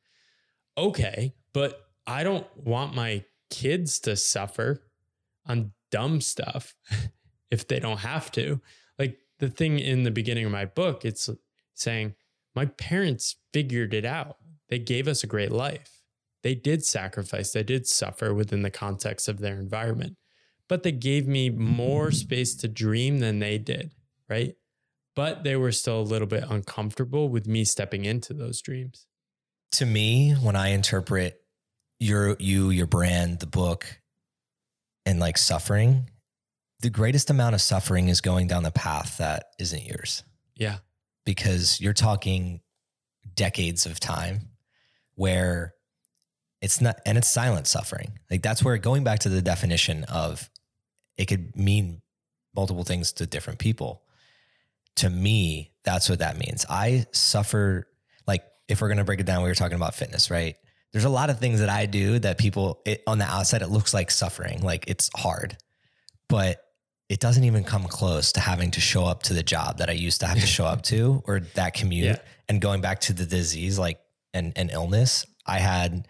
Okay, 0.77 1.33
but 1.53 1.82
I 2.05 2.23
don't 2.23 2.45
want 2.57 2.95
my 2.95 3.23
kids 3.49 3.99
to 4.01 4.15
suffer 4.15 4.83
on 5.45 5.71
dumb 5.91 6.21
stuff 6.21 6.75
if 7.51 7.67
they 7.67 7.79
don't 7.79 7.99
have 7.99 8.31
to. 8.31 8.59
Like 8.97 9.17
the 9.39 9.49
thing 9.49 9.79
in 9.79 10.03
the 10.03 10.11
beginning 10.11 10.45
of 10.45 10.51
my 10.51 10.65
book, 10.65 11.05
it's 11.05 11.29
saying, 11.73 12.15
my 12.55 12.65
parents 12.65 13.35
figured 13.51 13.93
it 13.93 14.05
out. 14.05 14.37
They 14.69 14.79
gave 14.79 15.07
us 15.07 15.23
a 15.23 15.27
great 15.27 15.51
life. 15.51 16.01
They 16.43 16.55
did 16.55 16.83
sacrifice, 16.83 17.51
they 17.53 17.63
did 17.63 17.87
suffer 17.87 18.33
within 18.33 18.63
the 18.63 18.69
context 18.69 19.29
of 19.29 19.39
their 19.39 19.57
environment, 19.57 20.17
but 20.67 20.83
they 20.83 20.91
gave 20.91 21.25
me 21.25 21.49
more 21.49 22.11
space 22.11 22.53
to 22.55 22.67
dream 22.67 23.19
than 23.19 23.39
they 23.39 23.57
did, 23.57 23.91
right? 24.29 24.55
But 25.15 25.43
they 25.43 25.55
were 25.55 25.71
still 25.71 26.01
a 26.01 26.03
little 26.03 26.27
bit 26.27 26.43
uncomfortable 26.49 27.29
with 27.29 27.47
me 27.47 27.63
stepping 27.63 28.03
into 28.03 28.33
those 28.33 28.61
dreams. 28.61 29.07
To 29.73 29.85
me, 29.85 30.33
when 30.33 30.57
I 30.57 30.69
interpret 30.69 31.42
your 32.03 32.35
you, 32.39 32.69
your 32.69 32.87
brand, 32.87 33.39
the 33.39 33.47
book, 33.47 33.85
and 35.05 35.19
like 35.19 35.37
suffering, 35.37 36.09
the 36.81 36.89
greatest 36.89 37.29
amount 37.29 37.55
of 37.55 37.61
suffering 37.61 38.09
is 38.09 38.21
going 38.21 38.47
down 38.47 38.63
the 38.63 38.71
path 38.71 39.17
that 39.17 39.45
isn't 39.59 39.85
yours. 39.85 40.23
Yeah. 40.55 40.77
because 41.25 41.81
you're 41.81 41.93
talking 41.93 42.61
decades 43.35 43.85
of 43.85 43.99
time 43.99 44.49
where 45.15 45.73
it's 46.61 46.79
not 46.79 46.99
and 47.05 47.17
it's 47.17 47.27
silent 47.27 47.65
suffering 47.65 48.19
like 48.29 48.41
that's 48.43 48.63
where 48.63 48.77
going 48.77 49.03
back 49.03 49.19
to 49.19 49.29
the 49.29 49.41
definition 49.41 50.03
of 50.05 50.49
it 51.17 51.25
could 51.25 51.55
mean 51.55 52.01
multiple 52.55 52.83
things 52.83 53.13
to 53.13 53.25
different 53.25 53.57
people 53.59 54.03
to 54.97 55.09
me 55.09 55.71
that's 55.83 56.07
what 56.09 56.19
that 56.19 56.37
means 56.37 56.65
i 56.69 57.05
suffer 57.13 57.87
like 58.27 58.43
if 58.67 58.81
we're 58.81 58.87
going 58.89 58.97
to 58.97 59.03
break 59.03 59.19
it 59.19 59.25
down 59.25 59.41
we 59.41 59.49
were 59.49 59.55
talking 59.55 59.75
about 59.77 59.95
fitness 59.95 60.29
right 60.29 60.55
there's 60.93 61.05
a 61.05 61.09
lot 61.09 61.29
of 61.29 61.39
things 61.39 61.59
that 61.59 61.69
i 61.69 61.85
do 61.85 62.17
that 62.19 62.37
people 62.37 62.81
it, 62.85 63.03
on 63.05 63.17
the 63.17 63.25
outside 63.25 63.61
it 63.61 63.69
looks 63.69 63.93
like 63.93 64.09
suffering 64.09 64.61
like 64.61 64.85
it's 64.87 65.09
hard 65.15 65.57
but 66.29 66.63
it 67.09 67.19
doesn't 67.19 67.43
even 67.43 67.63
come 67.63 67.83
close 67.83 68.31
to 68.31 68.39
having 68.39 68.71
to 68.71 68.81
show 68.81 69.05
up 69.05 69.21
to 69.23 69.33
the 69.33 69.43
job 69.43 69.77
that 69.77 69.87
I 69.87 69.93
used 69.93 70.21
to 70.21 70.25
have 70.25 70.39
to 70.39 70.47
show 70.47 70.65
up 70.65 70.81
to 70.83 71.21
or 71.27 71.41
that 71.55 71.73
commute. 71.75 72.05
Yeah. 72.05 72.17
And 72.49 72.61
going 72.61 72.81
back 72.81 73.01
to 73.01 73.13
the 73.13 73.25
disease, 73.25 73.77
like 73.77 73.99
and, 74.33 74.53
and 74.55 74.71
illness, 74.71 75.25
I 75.45 75.59
had 75.59 76.07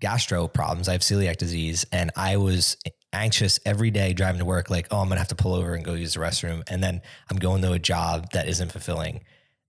gastro 0.00 0.48
problems. 0.48 0.88
I 0.88 0.92
have 0.92 1.02
celiac 1.02 1.36
disease 1.36 1.84
and 1.92 2.10
I 2.16 2.38
was 2.38 2.78
anxious 3.12 3.60
every 3.66 3.90
day 3.90 4.12
driving 4.12 4.38
to 4.38 4.44
work, 4.44 4.70
like, 4.70 4.86
oh, 4.90 4.98
I'm 4.98 5.08
gonna 5.08 5.20
have 5.20 5.28
to 5.28 5.34
pull 5.34 5.54
over 5.54 5.74
and 5.74 5.84
go 5.84 5.92
use 5.92 6.14
the 6.14 6.20
restroom. 6.20 6.62
And 6.68 6.82
then 6.82 7.02
I'm 7.30 7.36
going 7.36 7.60
to 7.60 7.72
a 7.72 7.78
job 7.78 8.32
that 8.32 8.48
isn't 8.48 8.72
fulfilling. 8.72 9.24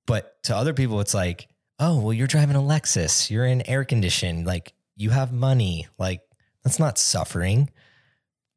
But 0.06 0.42
to 0.44 0.56
other 0.56 0.74
people, 0.74 1.02
it's 1.02 1.14
like, 1.14 1.48
oh, 1.80 2.00
well, 2.00 2.14
you're 2.14 2.28
driving 2.28 2.56
a 2.56 2.62
Lexus, 2.62 3.30
you're 3.30 3.46
in 3.46 3.68
air 3.68 3.84
conditioned, 3.84 4.46
like 4.46 4.74
you 4.96 5.10
have 5.10 5.32
money. 5.32 5.88
Like 5.98 6.22
that's 6.64 6.80
not 6.80 6.98
suffering. 6.98 7.70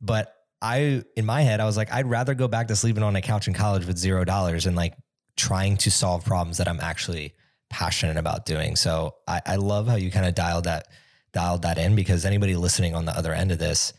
But 0.00 0.34
I, 0.62 1.02
in 1.16 1.26
my 1.26 1.42
head, 1.42 1.60
I 1.60 1.64
was 1.64 1.76
like, 1.76 1.92
I'd 1.92 2.06
rather 2.06 2.34
go 2.34 2.48
back 2.48 2.68
to 2.68 2.76
sleeping 2.76 3.02
on 3.02 3.16
a 3.16 3.22
couch 3.22 3.48
in 3.48 3.54
college 3.54 3.86
with 3.86 3.98
zero 3.98 4.24
dollars 4.24 4.66
and 4.66 4.76
like 4.76 4.94
trying 5.36 5.76
to 5.78 5.90
solve 5.90 6.24
problems 6.24 6.58
that 6.58 6.68
I'm 6.68 6.80
actually 6.80 7.34
passionate 7.70 8.16
about 8.16 8.46
doing. 8.46 8.76
So 8.76 9.16
I, 9.26 9.40
I 9.44 9.56
love 9.56 9.86
how 9.86 9.96
you 9.96 10.10
kind 10.10 10.26
of 10.26 10.34
dialed 10.34 10.64
that, 10.64 10.88
dialed 11.32 11.62
that 11.62 11.78
in 11.78 11.94
because 11.94 12.24
anybody 12.24 12.56
listening 12.56 12.94
on 12.94 13.04
the 13.04 13.16
other 13.16 13.32
end 13.32 13.52
of 13.52 13.58
this, 13.58 13.92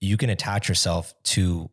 you 0.00 0.16
can 0.16 0.30
attach 0.30 0.68
yourself 0.68 1.12
to 1.22 1.70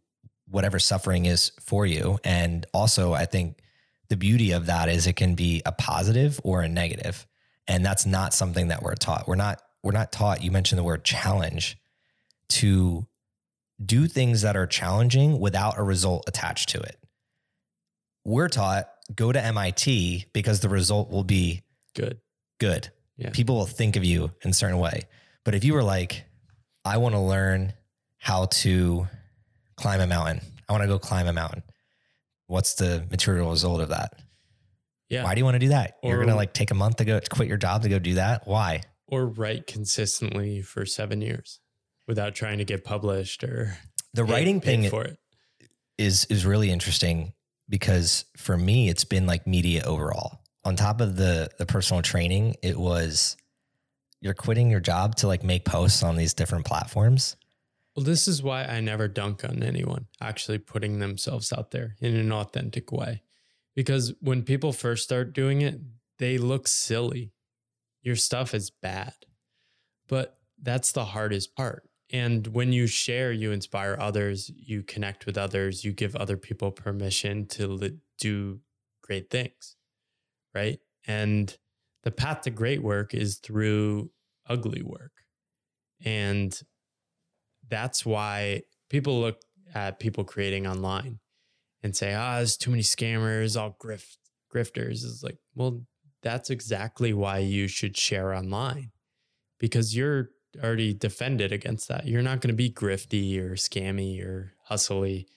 whatever 0.50 0.80
suffering 0.80 1.26
is 1.26 1.52
for 1.62 1.86
you. 1.86 2.20
And 2.24 2.66
also, 2.74 3.14
I 3.14 3.26
think 3.26 3.60
the 4.10 4.18
beauty 4.18 4.52
of 4.52 4.68
that 4.68 4.90
is 4.90 5.08
it 5.08 5.14
can 5.14 5.36
be 5.36 5.62
a 5.66 5.72
positive 5.72 6.40
or 6.44 6.62
a. 6.62 7.28
And 7.68 7.86
that's 7.86 8.06
not 8.06 8.34
something 8.34 8.70
that 8.70 8.82
we're 8.82 8.96
taught. 8.96 9.28
We're 9.28 9.36
not, 9.36 9.62
we're 9.84 9.92
not 9.92 10.12
taught, 10.12 10.42
you 10.42 10.52
mentioned 10.52 10.80
the 10.80 10.84
word 10.84 11.04
challenge 11.04 11.78
to 12.50 13.06
do 13.84 14.08
things 14.08 14.42
that 14.42 14.56
are 14.56 14.68
challenging 14.68 15.40
without 15.40 15.78
a 15.78 15.84
result 15.84 16.24
attached 16.28 16.70
to 16.70 16.80
it. 16.80 16.98
We're 18.24 18.50
taught 18.50 18.90
go 19.16 19.32
to 19.32 19.44
MIT 19.44 20.26
because 20.34 20.60
the 20.60 20.70
result 20.70 21.10
will 21.10 21.24
be 21.24 21.64
Good. 21.96 22.20
good. 22.60 22.90
Yeah. 23.18 23.30
People 23.32 23.56
will 23.56 23.66
think 23.66 23.96
of 23.96 24.04
you 24.04 24.32
in 24.44 24.52
a 24.52 24.54
certain 24.54 24.80
way. 24.80 25.08
But 25.44 25.56
if 25.56 25.64
you 25.64 25.74
were 25.74 25.84
like, 25.84 26.26
I 26.86 26.98
want 26.98 27.16
to 27.16 27.20
learn 27.20 27.74
how 28.18 28.46
to 28.46 29.08
climb 29.76 30.02
a 30.02 30.08
mountain, 30.08 30.42
I 30.68 30.74
want 30.74 30.84
to 30.84 30.88
go 30.88 31.00
climb 31.00 31.28
a 31.28 31.34
mountain. 31.34 31.64
What's 32.48 32.76
the 32.76 33.06
material 33.12 33.50
result 33.52 33.82
of 33.82 33.90
that? 33.90 34.14
Yeah. 35.10 35.24
Why 35.24 35.36
do 35.36 35.40
you 35.40 35.46
want 35.46 35.56
to 35.56 35.60
do 35.60 35.70
that? 35.70 35.98
You're 36.04 36.18
going 36.18 36.28
to 36.30 36.36
like 36.36 36.54
take 36.54 36.72
a 36.72 36.76
month 36.76 36.98
to 36.98 37.06
go 37.06 37.20
quit 37.30 37.48
your 37.48 37.58
job 37.58 37.84
to 37.84 37.90
go 37.90 38.00
do 38.00 38.16
that? 38.16 38.48
Why? 38.48 38.82
or 39.10 39.26
write 39.26 39.66
consistently 39.68 40.62
for 40.62 40.86
seven 40.86 41.22
years 41.22 41.62
without 42.10 42.36
trying 42.36 42.58
to 42.58 42.66
get 42.66 42.84
published 42.84 43.42
or 43.42 43.78
The 44.14 44.26
pay- 44.26 44.32
writing 44.34 44.60
thing 44.60 44.90
for 44.90 45.06
it. 45.06 45.18
is 45.98 46.26
is 46.26 46.46
really 46.46 46.70
interesting 46.72 47.32
because 47.70 48.26
for 48.36 48.58
me 48.58 48.90
it's 48.90 49.06
been 49.06 49.26
like 49.26 49.48
media 49.48 49.84
overall. 49.86 50.42
On 50.66 50.76
top 50.76 51.00
of 51.00 51.16
the 51.16 51.50
the 51.58 51.66
personal 51.66 52.02
training, 52.02 52.56
it 52.62 52.78
was 52.78 53.38
you're 54.20 54.34
quitting 54.34 54.70
your 54.70 54.82
job 54.82 55.16
to 55.18 55.28
like 55.28 55.42
make 55.42 55.64
posts 55.64 56.04
on 56.04 56.18
these 56.18 56.34
different 56.34 56.66
platforms. 56.66 57.38
Well, 57.98 58.04
this 58.04 58.28
is 58.28 58.44
why 58.44 58.64
I 58.64 58.80
never 58.80 59.08
dunk 59.08 59.44
on 59.44 59.64
anyone 59.64 60.06
actually 60.22 60.60
putting 60.60 61.00
themselves 61.00 61.52
out 61.52 61.72
there 61.72 61.96
in 62.00 62.16
an 62.16 62.32
authentic 62.32 62.92
way. 62.92 63.24
Because 63.76 64.14
when 64.22 64.44
people 64.44 64.72
first 64.72 65.04
start 65.04 65.34
doing 65.34 65.62
it, 65.62 65.80
they 66.20 66.38
look 66.38 66.68
silly. 66.68 67.32
Your 68.04 68.16
stuff 68.16 68.54
is 68.54 68.70
bad. 68.70 69.16
But 70.08 70.38
that's 70.62 70.92
the 70.92 71.06
hardest 71.06 71.56
part. 71.56 71.90
And 72.12 72.46
when 72.46 72.72
you 72.72 72.86
share, 72.86 73.32
you 73.32 73.52
inspire 73.52 73.98
others, 74.00 74.52
you 74.56 74.84
connect 74.84 75.26
with 75.26 75.36
others, 75.36 75.84
you 75.84 75.92
give 75.92 76.16
other 76.16 76.38
people 76.38 76.70
permission 76.70 77.48
to 77.48 77.98
do 78.20 78.60
great 79.02 79.32
things. 79.32 79.76
Right. 80.54 80.80
And 81.08 81.56
the 82.04 82.12
path 82.12 82.42
to 82.42 82.52
great 82.52 82.84
work 82.84 83.16
is 83.16 83.38
through 83.38 84.12
ugly 84.48 84.84
work. 84.84 85.14
And 86.06 86.62
that's 87.70 88.06
why 88.06 88.64
people 88.90 89.20
look 89.20 89.40
at 89.74 90.00
people 90.00 90.24
creating 90.24 90.68
online 90.68 91.20
and 91.84 91.96
say, 91.96 92.14
ah, 92.14 92.38
there's 92.38 92.58
too 92.58 92.72
many 92.72 92.84
scammers, 92.84 93.60
all 93.60 93.78
grift 93.82 94.18
grifters. 94.54 95.04
It's 95.04 95.24
like, 95.24 95.38
well, 95.56 95.82
that's 96.22 96.50
exactly 96.50 97.14
why 97.14 97.40
you 97.40 97.68
should 97.68 97.96
share 97.96 98.34
online 98.34 98.92
because 99.60 99.96
you're 99.96 100.30
already 100.64 100.94
defended 100.94 101.52
against 101.52 101.88
that. 101.90 102.08
You're 102.08 102.22
not 102.22 102.42
going 102.42 102.50
to 102.50 102.56
be 102.56 102.70
grifty 102.70 103.40
or 103.40 103.52
scammy 103.52 104.24
or 104.24 104.54
hustly. 104.64 105.28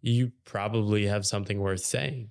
You 0.00 0.32
probably 0.44 1.06
have 1.06 1.26
something 1.26 1.60
worth 1.60 1.84
saying. 1.84 2.30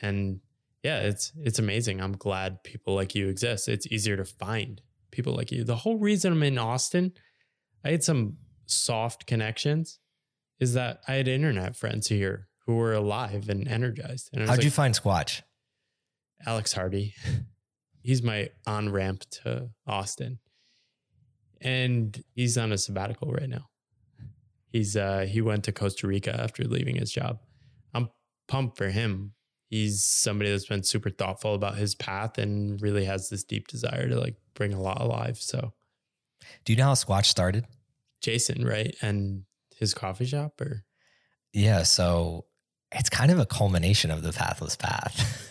And 0.00 0.40
yeah, 0.82 1.00
it's 1.00 1.32
it's 1.36 1.58
amazing. 1.58 2.00
I'm 2.00 2.16
glad 2.16 2.64
people 2.64 2.94
like 2.94 3.14
you 3.14 3.28
exist. 3.28 3.68
It's 3.68 3.86
easier 3.86 4.16
to 4.16 4.24
find 4.24 4.80
people 5.12 5.34
like 5.34 5.52
you. 5.52 5.62
The 5.62 5.76
whole 5.76 5.98
reason 5.98 6.32
I'm 6.32 6.42
in 6.42 6.58
Austin, 6.58 7.12
I 7.84 7.90
had 7.90 8.02
some 8.02 8.38
soft 8.66 9.26
connections 9.26 9.98
is 10.60 10.74
that 10.74 11.00
I 11.08 11.14
had 11.14 11.28
internet 11.28 11.76
friends 11.76 12.08
here 12.08 12.48
who 12.66 12.76
were 12.76 12.92
alive 12.92 13.48
and 13.48 13.66
energized. 13.66 14.30
And 14.32 14.42
How'd 14.48 14.58
like, 14.58 14.64
you 14.64 14.70
find 14.70 14.94
Squatch? 14.94 15.42
Alex 16.46 16.72
Hardy. 16.72 17.14
he's 18.02 18.22
my 18.22 18.50
on 18.66 18.90
ramp 18.90 19.24
to 19.30 19.70
Austin. 19.86 20.38
And 21.60 22.22
he's 22.34 22.58
on 22.58 22.72
a 22.72 22.78
sabbatical 22.78 23.32
right 23.32 23.48
now. 23.48 23.68
He's 24.68 24.96
uh 24.96 25.26
he 25.28 25.40
went 25.40 25.64
to 25.64 25.72
Costa 25.72 26.06
Rica 26.06 26.34
after 26.40 26.64
leaving 26.64 26.96
his 26.96 27.12
job. 27.12 27.40
I'm 27.94 28.08
pumped 28.48 28.76
for 28.76 28.88
him. 28.88 29.34
He's 29.68 30.02
somebody 30.02 30.50
that's 30.50 30.66
been 30.66 30.82
super 30.82 31.10
thoughtful 31.10 31.54
about 31.54 31.76
his 31.76 31.94
path 31.94 32.38
and 32.38 32.80
really 32.80 33.04
has 33.04 33.28
this 33.30 33.44
deep 33.44 33.68
desire 33.68 34.08
to 34.08 34.18
like 34.18 34.36
bring 34.54 34.72
a 34.72 34.80
lot 34.80 35.00
alive. 35.00 35.38
So 35.38 35.72
Do 36.64 36.72
you 36.72 36.76
know 36.76 36.86
how 36.86 36.94
Squatch 36.94 37.26
started? 37.26 37.66
Jason, 38.22 38.64
right? 38.64 38.94
And 39.02 39.44
his 39.76 39.94
coffee 39.94 40.24
shop 40.26 40.60
or 40.60 40.84
Yeah, 41.52 41.82
so 41.82 42.46
it's 42.92 43.10
kind 43.10 43.30
of 43.30 43.38
a 43.38 43.46
culmination 43.46 44.10
of 44.10 44.22
the 44.22 44.32
pathless 44.32 44.76
path. 44.76 45.48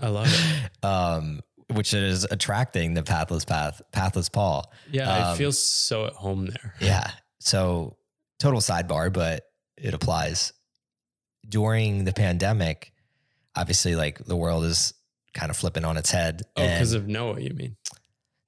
I 0.00 0.08
love 0.08 0.26
it. 0.28 0.84
um, 0.84 1.40
which 1.72 1.94
is 1.94 2.24
attracting 2.30 2.94
the 2.94 3.02
pathless 3.02 3.44
path, 3.44 3.80
pathless 3.92 4.28
Paul. 4.28 4.70
Yeah, 4.92 5.10
I 5.10 5.30
Um, 5.30 5.38
feel 5.38 5.52
so 5.52 6.06
at 6.06 6.12
home 6.12 6.46
there. 6.46 6.74
Yeah. 6.80 7.10
So 7.40 7.96
total 8.38 8.60
sidebar, 8.60 9.12
but 9.12 9.44
it 9.76 9.94
applies. 9.94 10.52
During 11.48 12.04
the 12.04 12.12
pandemic, 12.12 12.92
obviously, 13.56 13.96
like 13.96 14.18
the 14.24 14.36
world 14.36 14.64
is 14.64 14.94
kind 15.34 15.50
of 15.50 15.56
flipping 15.56 15.84
on 15.84 15.96
its 15.96 16.10
head. 16.10 16.42
Oh, 16.56 16.62
because 16.66 16.92
of 16.94 17.06
Noah, 17.06 17.40
you 17.40 17.50
mean? 17.54 17.76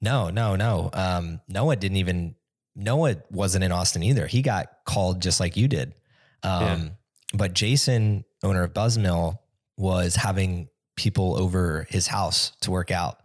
no, 0.00 0.30
no, 0.30 0.56
no. 0.56 0.88
Um, 0.92 1.40
Noah 1.48 1.76
didn't 1.76 1.96
even 1.98 2.35
Noah 2.76 3.16
wasn't 3.30 3.64
in 3.64 3.72
Austin 3.72 4.02
either. 4.02 4.26
He 4.26 4.42
got 4.42 4.68
called 4.84 5.20
just 5.22 5.40
like 5.40 5.56
you 5.56 5.66
did. 5.66 5.94
Um, 6.42 6.62
Yeah. 6.62 6.88
but 7.34 7.54
Jason, 7.54 8.24
owner 8.42 8.62
of 8.62 8.72
Buzzmill, 8.74 9.38
was 9.78 10.14
having 10.14 10.68
people 10.96 11.40
over 11.40 11.86
his 11.90 12.06
house 12.06 12.52
to 12.60 12.70
work 12.70 12.90
out. 12.90 13.18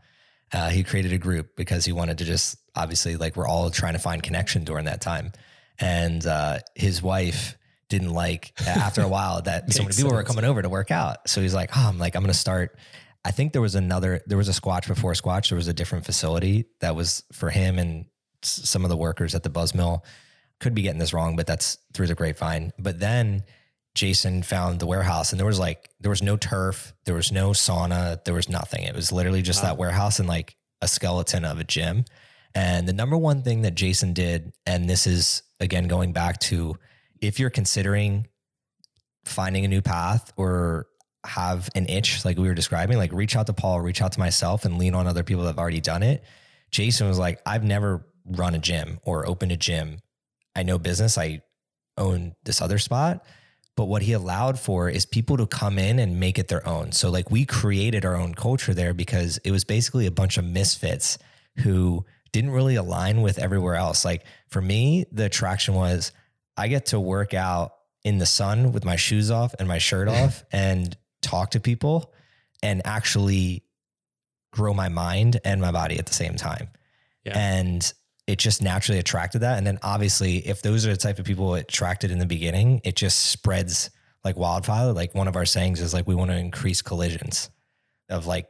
Uh, 0.53 0.69
he 0.69 0.83
created 0.83 1.13
a 1.13 1.17
group 1.17 1.55
because 1.55 1.85
he 1.85 1.91
wanted 1.91 2.17
to 2.17 2.25
just 2.25 2.57
obviously 2.75 3.15
like 3.17 3.35
we're 3.35 3.47
all 3.47 3.69
trying 3.69 3.93
to 3.93 3.99
find 3.99 4.23
connection 4.23 4.63
during 4.63 4.85
that 4.85 5.01
time. 5.01 5.31
And 5.79 6.25
uh, 6.25 6.59
his 6.75 7.01
wife 7.01 7.57
didn't 7.89 8.11
like 8.13 8.53
after 8.65 9.01
a 9.01 9.07
while 9.17 9.41
that 9.43 9.71
so 9.73 9.83
many 9.83 9.95
people 9.95 10.11
were 10.11 10.23
coming 10.23 10.45
over 10.45 10.61
to 10.61 10.69
work 10.69 10.91
out. 10.91 11.27
So 11.29 11.41
he's 11.41 11.53
like, 11.53 11.71
oh, 11.75 11.87
I'm 11.87 11.97
like, 11.97 12.15
I'm 12.15 12.21
going 12.21 12.33
to 12.33 12.37
start. 12.37 12.77
I 13.23 13.31
think 13.31 13.53
there 13.53 13.61
was 13.61 13.75
another, 13.75 14.21
there 14.27 14.37
was 14.37 14.49
a 14.49 14.53
Squatch 14.53 14.87
before 14.87 15.13
Squatch. 15.13 15.49
There 15.49 15.55
was 15.55 15.67
a 15.67 15.73
different 15.73 16.05
facility 16.05 16.65
that 16.81 16.95
was 16.95 17.23
for 17.31 17.49
him 17.49 17.77
and 17.79 18.05
some 18.45 18.83
of 18.83 18.89
the 18.89 18.97
workers 18.97 19.35
at 19.35 19.43
the 19.43 19.49
Buzz 19.49 19.73
Mill. 19.75 20.03
Could 20.59 20.75
be 20.75 20.83
getting 20.83 20.99
this 20.99 21.13
wrong, 21.13 21.35
but 21.35 21.47
that's 21.47 21.77
through 21.93 22.07
the 22.07 22.15
grapevine. 22.15 22.71
But 22.77 22.99
then 22.99 23.43
Jason 23.95 24.43
found 24.43 24.79
the 24.79 24.85
warehouse 24.85 25.31
and 25.31 25.39
there 25.39 25.45
was 25.47 25.59
like, 25.59 25.89
there 25.99 26.11
was 26.11 26.21
no 26.21 26.37
turf, 26.37 26.93
there 27.05 27.15
was 27.15 27.31
no 27.31 27.49
sauna, 27.49 28.23
there 28.23 28.33
was 28.33 28.47
nothing. 28.47 28.83
It 28.83 28.95
was 28.95 29.11
literally 29.11 29.41
just 29.41 29.63
Wow. 29.63 29.69
that 29.69 29.77
warehouse 29.77 30.19
and 30.19 30.27
like 30.27 30.55
a 30.81 30.87
skeleton 30.87 31.45
of 31.45 31.59
a 31.59 31.63
gym. 31.63 32.05
And 32.53 32.87
the 32.87 32.93
number 32.93 33.17
one 33.17 33.41
thing 33.43 33.63
that 33.63 33.75
Jason 33.75 34.13
did, 34.13 34.53
and 34.65 34.89
this 34.89 35.07
is 35.07 35.43
again 35.59 35.87
going 35.87 36.13
back 36.13 36.39
to 36.41 36.75
if 37.21 37.39
you're 37.39 37.49
considering 37.49 38.27
finding 39.25 39.65
a 39.65 39.67
new 39.67 39.81
path 39.81 40.33
or 40.35 40.87
have 41.23 41.69
an 41.75 41.87
itch, 41.87 42.25
like 42.25 42.37
we 42.37 42.47
were 42.47 42.53
describing, 42.53 42.97
like 42.97 43.13
reach 43.13 43.35
out 43.35 43.45
to 43.47 43.53
Paul, 43.53 43.79
reach 43.81 44.01
out 44.01 44.11
to 44.13 44.19
myself, 44.19 44.65
and 44.65 44.77
lean 44.77 44.95
on 44.95 45.07
other 45.07 45.23
people 45.23 45.43
that 45.43 45.49
have 45.49 45.59
already 45.59 45.81
done 45.81 46.03
it. 46.03 46.23
Jason 46.71 47.07
was 47.07 47.19
like, 47.19 47.39
I've 47.45 47.63
never 47.63 48.05
run 48.25 48.55
a 48.55 48.59
gym 48.59 48.99
or 49.03 49.27
open 49.27 49.51
a 49.51 49.57
gym. 49.57 49.99
I 50.55 50.63
know 50.63 50.77
business. 50.77 51.17
I 51.17 51.41
own 51.97 52.35
this 52.43 52.61
other 52.61 52.77
spot. 52.77 53.23
But 53.77 53.85
what 53.85 54.01
he 54.01 54.13
allowed 54.13 54.59
for 54.59 54.89
is 54.89 55.05
people 55.05 55.37
to 55.37 55.47
come 55.47 55.79
in 55.79 55.97
and 55.97 56.19
make 56.19 56.37
it 56.37 56.49
their 56.49 56.67
own. 56.67 56.91
So, 56.91 57.09
like, 57.09 57.31
we 57.31 57.45
created 57.45 58.05
our 58.05 58.15
own 58.15 58.33
culture 58.33 58.73
there 58.73 58.93
because 58.93 59.37
it 59.39 59.51
was 59.51 59.63
basically 59.63 60.05
a 60.05 60.11
bunch 60.11 60.37
of 60.37 60.43
misfits 60.43 61.17
who 61.57 62.05
didn't 62.33 62.51
really 62.51 62.75
align 62.75 63.21
with 63.21 63.39
everywhere 63.39 63.75
else. 63.75 64.03
Like, 64.03 64.25
for 64.49 64.61
me, 64.61 65.05
the 65.11 65.25
attraction 65.25 65.73
was 65.73 66.11
I 66.57 66.67
get 66.67 66.87
to 66.87 66.99
work 66.99 67.33
out 67.33 67.73
in 68.03 68.17
the 68.17 68.25
sun 68.25 68.71
with 68.71 68.83
my 68.83 68.97
shoes 68.97 69.31
off 69.31 69.55
and 69.57 69.67
my 69.67 69.77
shirt 69.77 70.07
off 70.09 70.43
and 70.51 70.95
talk 71.21 71.51
to 71.51 71.59
people 71.59 72.13
and 72.61 72.81
actually 72.85 73.63
grow 74.51 74.73
my 74.73 74.89
mind 74.89 75.39
and 75.45 75.61
my 75.61 75.71
body 75.71 75.97
at 75.97 76.05
the 76.05 76.13
same 76.13 76.35
time. 76.35 76.69
Yeah. 77.23 77.37
And 77.37 77.93
it 78.31 78.39
just 78.39 78.61
naturally 78.61 78.97
attracted 78.97 79.39
that. 79.39 79.57
And 79.57 79.67
then 79.67 79.77
obviously, 79.83 80.37
if 80.37 80.61
those 80.61 80.85
are 80.85 80.91
the 80.91 80.97
type 80.97 81.19
of 81.19 81.25
people 81.25 81.53
it 81.55 81.63
attracted 81.63 82.11
in 82.11 82.19
the 82.19 82.25
beginning, 82.25 82.79
it 82.85 82.95
just 82.95 83.25
spreads 83.25 83.89
like 84.23 84.37
wildfire. 84.37 84.93
Like 84.93 85.13
one 85.13 85.27
of 85.27 85.35
our 85.35 85.45
sayings 85.45 85.81
is 85.81 85.93
like, 85.93 86.07
we 86.07 86.15
want 86.15 86.31
to 86.31 86.37
increase 86.37 86.81
collisions 86.81 87.49
of 88.09 88.27
like 88.27 88.47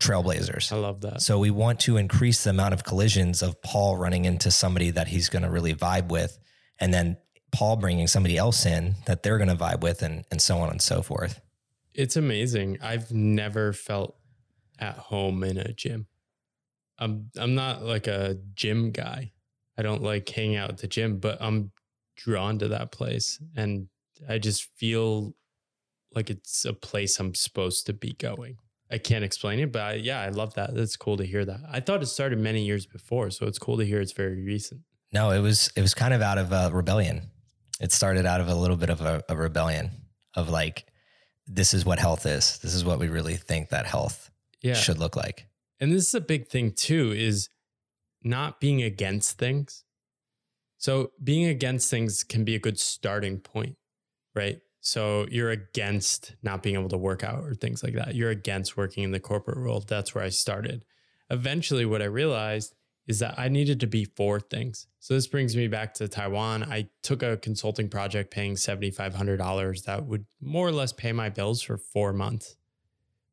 trailblazers. 0.00 0.72
I 0.72 0.76
love 0.76 1.02
that. 1.02 1.20
So 1.20 1.38
we 1.38 1.50
want 1.50 1.80
to 1.80 1.98
increase 1.98 2.44
the 2.44 2.50
amount 2.50 2.72
of 2.72 2.82
collisions 2.84 3.42
of 3.42 3.60
Paul 3.60 3.98
running 3.98 4.24
into 4.24 4.50
somebody 4.50 4.90
that 4.92 5.08
he's 5.08 5.28
going 5.28 5.42
to 5.42 5.50
really 5.50 5.74
vibe 5.74 6.08
with, 6.08 6.38
and 6.80 6.92
then 6.92 7.18
Paul 7.52 7.76
bringing 7.76 8.06
somebody 8.06 8.38
else 8.38 8.64
in 8.64 8.94
that 9.04 9.22
they're 9.22 9.36
going 9.36 9.50
to 9.50 9.54
vibe 9.54 9.82
with, 9.82 10.02
and 10.02 10.24
and 10.30 10.40
so 10.40 10.56
on 10.58 10.70
and 10.70 10.80
so 10.80 11.02
forth. 11.02 11.42
It's 11.92 12.16
amazing. 12.16 12.78
I've 12.82 13.12
never 13.12 13.74
felt 13.74 14.16
at 14.78 14.96
home 14.96 15.44
in 15.44 15.58
a 15.58 15.74
gym. 15.74 16.06
I'm 16.98 17.30
I'm 17.36 17.54
not 17.54 17.82
like 17.84 18.06
a 18.06 18.38
gym 18.54 18.90
guy. 18.90 19.32
I 19.76 19.82
don't 19.82 20.02
like 20.02 20.28
hanging 20.28 20.56
out 20.56 20.70
at 20.70 20.78
the 20.78 20.86
gym, 20.86 21.18
but 21.18 21.38
I'm 21.40 21.72
drawn 22.16 22.58
to 22.60 22.68
that 22.68 22.92
place 22.92 23.40
and 23.56 23.88
I 24.28 24.38
just 24.38 24.68
feel 24.76 25.34
like 26.14 26.30
it's 26.30 26.64
a 26.64 26.72
place 26.72 27.18
I'm 27.18 27.34
supposed 27.34 27.86
to 27.86 27.92
be 27.92 28.12
going. 28.12 28.58
I 28.90 28.98
can't 28.98 29.24
explain 29.24 29.58
it, 29.58 29.72
but 29.72 29.82
I, 29.82 29.92
yeah, 29.94 30.20
I 30.20 30.28
love 30.28 30.54
that. 30.54 30.74
That's 30.74 30.96
cool 30.96 31.16
to 31.16 31.24
hear 31.24 31.44
that. 31.44 31.60
I 31.68 31.80
thought 31.80 32.02
it 32.02 32.06
started 32.06 32.38
many 32.38 32.64
years 32.64 32.86
before, 32.86 33.30
so 33.30 33.46
it's 33.46 33.58
cool 33.58 33.76
to 33.78 33.84
hear 33.84 34.00
it's 34.00 34.12
very 34.12 34.44
recent. 34.44 34.82
No, 35.12 35.30
it 35.30 35.40
was 35.40 35.70
it 35.74 35.80
was 35.80 35.94
kind 35.94 36.14
of 36.14 36.22
out 36.22 36.38
of 36.38 36.52
a 36.52 36.70
rebellion. 36.72 37.30
It 37.80 37.90
started 37.90 38.24
out 38.26 38.40
of 38.40 38.46
a 38.48 38.54
little 38.54 38.76
bit 38.76 38.90
of 38.90 39.00
a, 39.00 39.24
a 39.28 39.36
rebellion 39.36 39.90
of 40.36 40.48
like, 40.48 40.86
this 41.48 41.74
is 41.74 41.84
what 41.84 41.98
health 41.98 42.24
is. 42.26 42.58
This 42.58 42.74
is 42.74 42.84
what 42.84 43.00
we 43.00 43.08
really 43.08 43.36
think 43.36 43.70
that 43.70 43.86
health 43.86 44.30
Yeah. 44.62 44.74
should 44.74 44.98
look 44.98 45.16
like. 45.16 45.46
And 45.80 45.92
this 45.92 46.08
is 46.08 46.14
a 46.14 46.20
big 46.20 46.48
thing 46.48 46.72
too 46.72 47.12
is 47.12 47.48
not 48.22 48.60
being 48.60 48.82
against 48.82 49.38
things. 49.38 49.84
So 50.78 51.12
being 51.22 51.46
against 51.46 51.90
things 51.90 52.24
can 52.24 52.44
be 52.44 52.54
a 52.54 52.58
good 52.58 52.78
starting 52.78 53.38
point 53.38 53.76
right? 54.34 54.60
So 54.80 55.26
you're 55.30 55.50
against 55.50 56.34
not 56.42 56.62
being 56.62 56.76
able 56.76 56.90
to 56.90 56.98
work 56.98 57.24
out 57.24 57.42
or 57.42 57.54
things 57.54 57.82
like 57.82 57.94
that. 57.94 58.14
You're 58.14 58.30
against 58.30 58.76
working 58.76 59.02
in 59.04 59.12
the 59.12 59.20
corporate 59.20 59.58
world. 59.58 59.88
That's 59.88 60.14
where 60.14 60.24
i 60.24 60.28
started. 60.28 60.84
Eventually 61.30 61.86
what 61.86 62.02
i 62.02 62.06
realized 62.06 62.74
is 63.06 63.18
that 63.18 63.38
i 63.38 63.48
needed 63.48 63.80
to 63.80 63.86
be 63.86 64.04
for 64.04 64.40
things. 64.40 64.86
So 64.98 65.14
this 65.14 65.26
brings 65.26 65.56
me 65.56 65.68
back 65.68 65.94
to 65.94 66.08
taiwan. 66.08 66.64
I 66.64 66.88
took 67.02 67.22
a 67.22 67.38
consulting 67.38 67.88
project 67.88 68.30
paying 68.30 68.54
$7500 68.54 69.84
that 69.84 70.04
would 70.04 70.26
more 70.40 70.68
or 70.68 70.72
less 70.72 70.92
pay 70.92 71.12
my 71.12 71.30
bills 71.30 71.62
for 71.62 71.78
four 71.78 72.12
months 72.12 72.56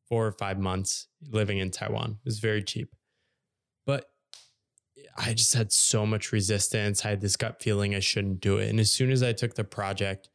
four 0.08 0.26
or 0.26 0.32
five 0.32 0.58
months 0.58 1.08
living 1.30 1.58
in 1.58 1.70
Taiwan. 1.70 2.18
It 2.20 2.24
was 2.24 2.38
very 2.38 2.62
cheap. 2.62 2.94
But 3.86 4.06
I 5.16 5.34
just 5.34 5.54
had 5.54 5.72
so 5.72 6.06
much 6.06 6.32
resistance. 6.32 7.04
I 7.04 7.10
had 7.10 7.20
this 7.20 7.36
gut 7.36 7.62
feeling 7.62 7.94
I 7.94 8.00
shouldn't 8.00 8.40
do 8.40 8.58
it. 8.58 8.68
And 8.68 8.80
as 8.80 8.92
soon 8.92 9.10
as 9.10 9.22
I 9.22 9.32
took 9.32 9.54
the 9.54 9.64
project, 9.64 10.28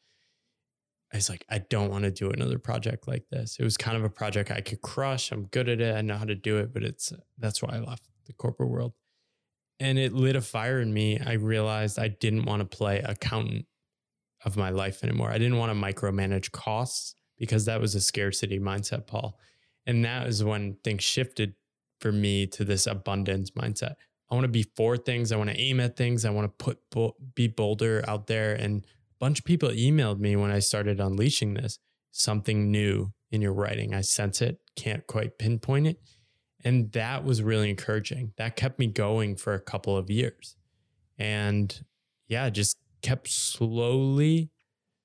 I 1.14 1.18
was 1.18 1.30
like, 1.30 1.46
I 1.50 1.60
don't 1.60 1.90
want 1.90 2.04
to 2.04 2.12
do 2.12 2.30
another 2.30 2.60
project 2.60 3.08
like 3.08 3.24
this. 3.32 3.58
It 3.60 3.64
was 3.64 3.78
kind 3.78 3.96
of 3.96 4.04
a 4.04 4.10
project 4.10 4.52
I 4.52 4.62
could 4.62 4.82
crush. 4.82 5.32
I'm 5.32 5.46
good 5.46 5.70
at 5.70 5.80
it. 5.80 5.96
I 5.96 6.02
know 6.02 6.18
how 6.18 6.26
to 6.26 6.36
do 6.36 6.58
it, 6.58 6.74
but 6.74 6.84
it's 6.84 7.14
that's 7.38 7.64
why 7.64 7.76
I 7.76 7.80
left 7.80 8.04
the 8.26 8.34
corporate 8.34 8.70
world. 8.70 8.94
And 9.80 9.98
it 9.98 10.12
lit 10.12 10.36
a 10.36 10.42
fire 10.42 10.82
in 10.82 10.94
me. 10.94 11.20
I 11.20 11.34
realized 11.34 11.98
I 11.98 12.10
didn't 12.10 12.46
want 12.46 12.60
to 12.60 12.78
play 12.78 13.00
accountant 13.00 13.68
of 14.44 14.58
my 14.58 14.70
life 14.70 15.04
anymore. 15.04 15.30
I 15.30 15.38
didn't 15.38 15.58
want 15.58 15.72
to 15.72 15.80
micromanage 15.80 16.52
costs 16.52 17.16
because 17.38 17.66
that 17.66 17.80
was 17.80 17.96
a 17.96 18.02
scarcity 18.02 18.60
mindset, 18.60 19.08
Paul. 19.08 19.40
And 19.88 20.06
that 20.06 20.28
is 20.28 20.44
when 20.44 20.76
things 20.84 21.04
shifted 21.04 21.56
for 22.00 22.12
me 22.12 22.46
to 22.48 22.64
this 22.64 22.86
abundance 22.86 23.52
mindset. 23.52 23.96
I 24.30 24.36
want 24.36 24.44
to 24.44 24.50
be 24.50 24.66
for 24.76 24.98
things. 24.98 25.32
I 25.32 25.38
want 25.38 25.50
to 25.50 25.60
aim 25.60 25.80
at 25.80 25.96
things. 25.96 26.26
I 26.26 26.30
want 26.30 26.46
to 26.46 26.64
put 26.64 26.80
be 27.34 27.48
bolder 27.48 28.04
out 28.08 28.28
there. 28.28 28.54
And 28.54 28.84
a 28.84 28.86
bunch 29.20 29.40
of 29.40 29.46
people 29.46 29.70
emailed 29.70 30.20
me 30.20 30.36
when 30.36 30.52
I 30.52 30.60
started 30.60 31.00
unleashing 31.00 31.54
this. 31.54 31.80
Something 32.12 32.70
new 32.70 33.14
in 33.32 33.42
your 33.42 33.54
writing. 33.54 33.94
I 33.94 34.02
sense 34.02 34.42
it. 34.42 34.60
Can't 34.76 35.08
quite 35.08 35.38
pinpoint 35.38 35.88
it. 35.88 36.02
And 36.64 36.92
that 36.92 37.24
was 37.24 37.42
really 37.42 37.70
encouraging. 37.70 38.34
That 38.38 38.58
kept 38.58 38.80
me 38.80 38.88
going 38.88 39.38
for 39.38 39.54
a 39.54 39.62
couple 39.62 39.96
of 39.96 40.10
years. 40.10 40.58
And 41.18 41.86
yeah, 42.28 42.50
just 42.50 42.78
kept 43.02 43.30
slowly, 43.30 44.52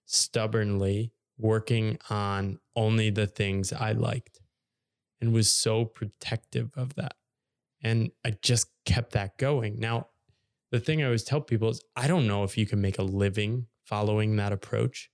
stubbornly 0.07 1.12
working 1.39 1.99
on 2.11 2.59
only 2.74 3.11
the 3.11 3.26
things 3.26 3.72
I 3.72 3.93
liked 3.93 4.32
and 5.23 5.33
was 5.33 5.51
so 5.51 5.85
protective 5.87 6.70
of 6.77 6.97
that. 6.97 7.14
And 7.83 8.11
I 8.25 8.33
just 8.43 8.66
kept 8.85 9.12
that 9.12 9.39
going. 9.39 9.79
Now, 9.79 10.09
the 10.73 10.81
thing 10.81 11.01
I 11.01 11.07
always 11.07 11.23
tell 11.25 11.41
people 11.41 11.70
is 11.70 11.83
I 11.97 12.07
don't 12.09 12.27
know 12.27 12.43
if 12.45 12.59
you 12.59 12.66
can 12.66 12.81
make 12.81 12.99
a 12.99 13.03
living 13.03 13.66
following 13.85 14.37
that 14.37 14.53
approach. 14.53 15.11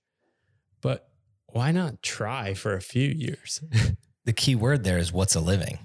But 0.81 1.07
why 1.47 1.71
not 1.71 2.01
try 2.01 2.53
for 2.53 2.73
a 2.75 2.81
few 2.81 3.07
years? 3.07 3.61
The 4.25 4.33
key 4.33 4.53
word 4.53 4.83
there 4.83 4.99
is 4.99 5.11
what's 5.11 5.33
a 5.33 5.39
living. 5.39 5.79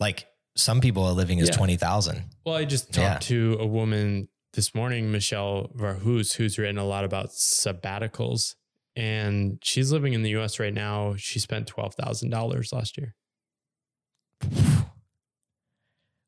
Like 0.00 0.26
some 0.56 0.80
people 0.80 1.10
a 1.10 1.12
living 1.12 1.40
is 1.40 1.48
Yeah. 1.50 1.56
20,000. 1.56 2.24
well, 2.46 2.54
I 2.54 2.64
just 2.64 2.96
Yeah. 2.96 3.10
talked 3.14 3.24
to 3.24 3.56
a 3.60 3.66
woman 3.66 4.28
this 4.54 4.74
morning, 4.74 5.12
Michelle 5.12 5.70
Varhus, 5.76 6.34
who's 6.36 6.56
written 6.58 6.78
a 6.78 6.86
lot 6.86 7.04
about 7.04 7.30
sabbaticals. 7.30 8.54
And 8.94 9.58
she's 9.62 9.92
living 9.92 10.14
in 10.14 10.22
the 10.22 10.30
US 10.36 10.58
right 10.58 10.72
now. 10.72 11.16
She 11.16 11.38
spent 11.38 11.66
$12,000 11.68 12.72
last 12.72 12.96
year. 12.96 13.14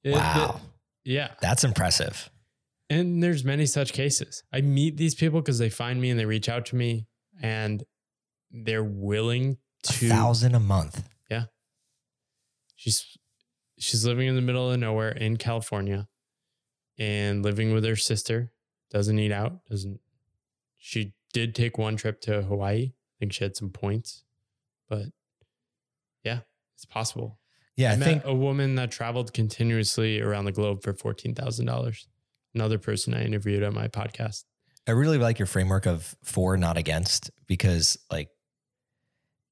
It- 0.03 0.13
Wow. 0.13 0.61
it- 1.05 1.11
yeah. 1.11 1.35
That's 1.41 1.65
impressive. 1.65 2.31
And 2.91 3.23
there's 3.23 3.45
many 3.45 3.67
such 3.67 3.93
cases. 3.93 4.43
I 4.53 4.61
meet 4.63 4.97
these 4.97 5.15
people 5.15 5.41
because 5.41 5.59
they 5.59 5.69
find 5.71 6.01
me 6.01 6.11
and 6.11 6.19
they 6.19 6.25
reach 6.25 6.49
out 6.49 6.67
to 6.67 6.77
me 6.77 7.07
and 7.43 7.85
they're 8.51 8.85
willing 8.85 9.59
A 9.85 9.93
to 9.93 10.09
thousand 10.09 10.55
a 10.55 10.61
month. 10.61 11.07
Yeah. 11.31 11.47
She's 12.77 13.19
she's 13.79 14.05
living 14.07 14.27
in 14.29 14.35
the 14.37 14.41
middle 14.43 14.71
of 14.71 14.79
nowhere 14.81 15.11
in 15.11 15.37
California 15.37 16.09
and 16.99 17.43
living 17.43 17.73
with 17.75 17.85
her 17.85 17.97
sister. 17.97 18.53
Doesn't 18.91 19.19
eat 19.19 19.33
out. 19.33 19.65
Doesn't 19.67 20.01
she 20.79 21.13
did 21.35 21.55
take 21.55 21.77
one 21.77 21.97
trip 21.97 22.21
to 22.23 22.43
Hawaii. 22.43 22.93
I 22.95 23.15
think 23.19 23.35
she 23.35 23.45
had 23.45 23.57
some 23.57 23.69
points. 23.71 24.25
But 24.89 25.07
yeah, 26.25 26.41
it's 26.75 26.87
possible. 26.87 27.38
Yeah, 27.79 27.91
I, 27.91 27.93
I, 27.93 27.97
met 27.97 28.05
think 28.05 28.25
a 28.25 28.35
woman 28.35 28.75
that 28.75 28.91
traveled 28.91 29.33
continuously 29.33 30.21
around 30.21 30.45
the 30.45 30.53
globe 30.53 30.83
for 30.83 30.93
fourteen 30.93 31.35
thousand 31.35 31.67
dollars. 31.67 32.07
Another 32.55 32.77
person 32.79 33.15
I 33.15 33.25
interviewed 33.25 33.63
on 33.63 33.73
my 33.73 33.89
podcast. 33.89 34.45
I 34.87 34.91
really 34.93 35.19
like 35.19 35.39
your 35.39 35.47
framework 35.47 35.87
of 35.87 36.17
for, 36.25 36.57
not 36.57 36.77
against, 36.77 37.31
because 37.47 37.97
like 38.11 38.31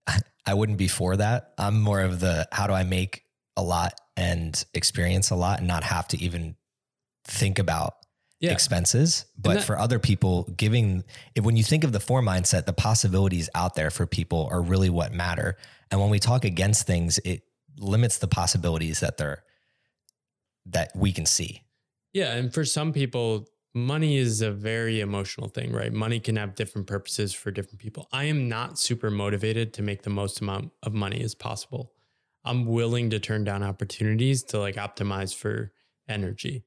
I 0.47 0.55
wouldn't 0.55 0.79
be 0.79 0.89
for 0.89 1.17
that. 1.17 1.53
I'm 1.57 1.81
more 1.81 2.01
of 2.01 2.21
the 2.21 2.49
how 2.53 2.67
do 2.67 2.73
I 2.73 2.85
make 2.85 3.23
a 3.57 3.63
lot 3.63 3.95
and 4.17 4.63
experience 4.75 5.31
a 5.31 5.37
lot 5.37 5.59
and 5.61 5.69
not 5.69 5.85
have 5.85 6.09
to 6.09 6.19
even 6.19 6.57
think 7.25 7.59
about 7.59 7.95
Yeah. 8.41 8.53
expenses. 8.53 9.27
But 9.39 9.55
that- 9.55 9.65
for 9.65 9.79
other 9.79 9.99
people, 9.99 10.45
giving 10.57 11.05
if, 11.35 11.45
when 11.45 11.57
you 11.57 11.63
think 11.63 11.85
of 11.85 11.93
the 11.93 12.01
for 12.01 12.23
mindset, 12.23 12.67
the 12.67 12.73
possibilities 12.73 13.49
out 13.55 13.75
there 13.75 13.91
for 13.91 14.07
people 14.07 14.49
are 14.51 14.63
really 14.63 14.91
what 14.91 15.13
matter. 15.13 15.57
And 15.91 16.01
when 16.01 16.11
we 16.11 16.19
talk 16.19 16.45
against 16.45 16.87
things, 16.87 17.19
it 17.19 17.43
limits 17.79 18.19
the 18.19 18.29
possibilities 18.29 19.01
that 19.01 19.17
they're 19.17 19.43
that 20.67 20.91
we 20.97 21.13
can 21.13 21.27
see. 21.27 21.63
Yeah, 22.13 22.33
and 22.33 22.53
for 22.53 22.65
some 22.65 22.93
people, 22.93 23.49
money 23.75 24.17
is 24.17 24.41
a 24.41 24.51
very 24.51 25.01
emotional 25.01 25.49
thing, 25.49 25.73
right? 25.73 25.93
Money 25.93 26.19
can 26.19 26.37
have 26.37 26.55
different 26.55 26.87
purposes 26.87 27.33
for 27.33 27.51
different 27.51 27.79
people. 27.79 28.09
I 28.11 28.25
am 28.25 28.49
not 28.49 28.79
super 28.79 29.11
motivated 29.11 29.75
to 29.75 29.83
make 29.83 30.03
the 30.03 30.11
most 30.11 30.41
amount 30.41 30.73
of 30.83 30.93
money 30.95 31.21
as 31.23 31.35
possible. 31.35 31.93
I'm 32.45 32.65
willing 32.65 33.11
to 33.11 33.19
turn 33.19 33.45
down 33.45 33.63
opportunities 33.63 34.43
to 34.45 34.59
like 34.59 34.77
optimize 34.77 35.35
for 35.35 35.73
energy. 36.09 36.65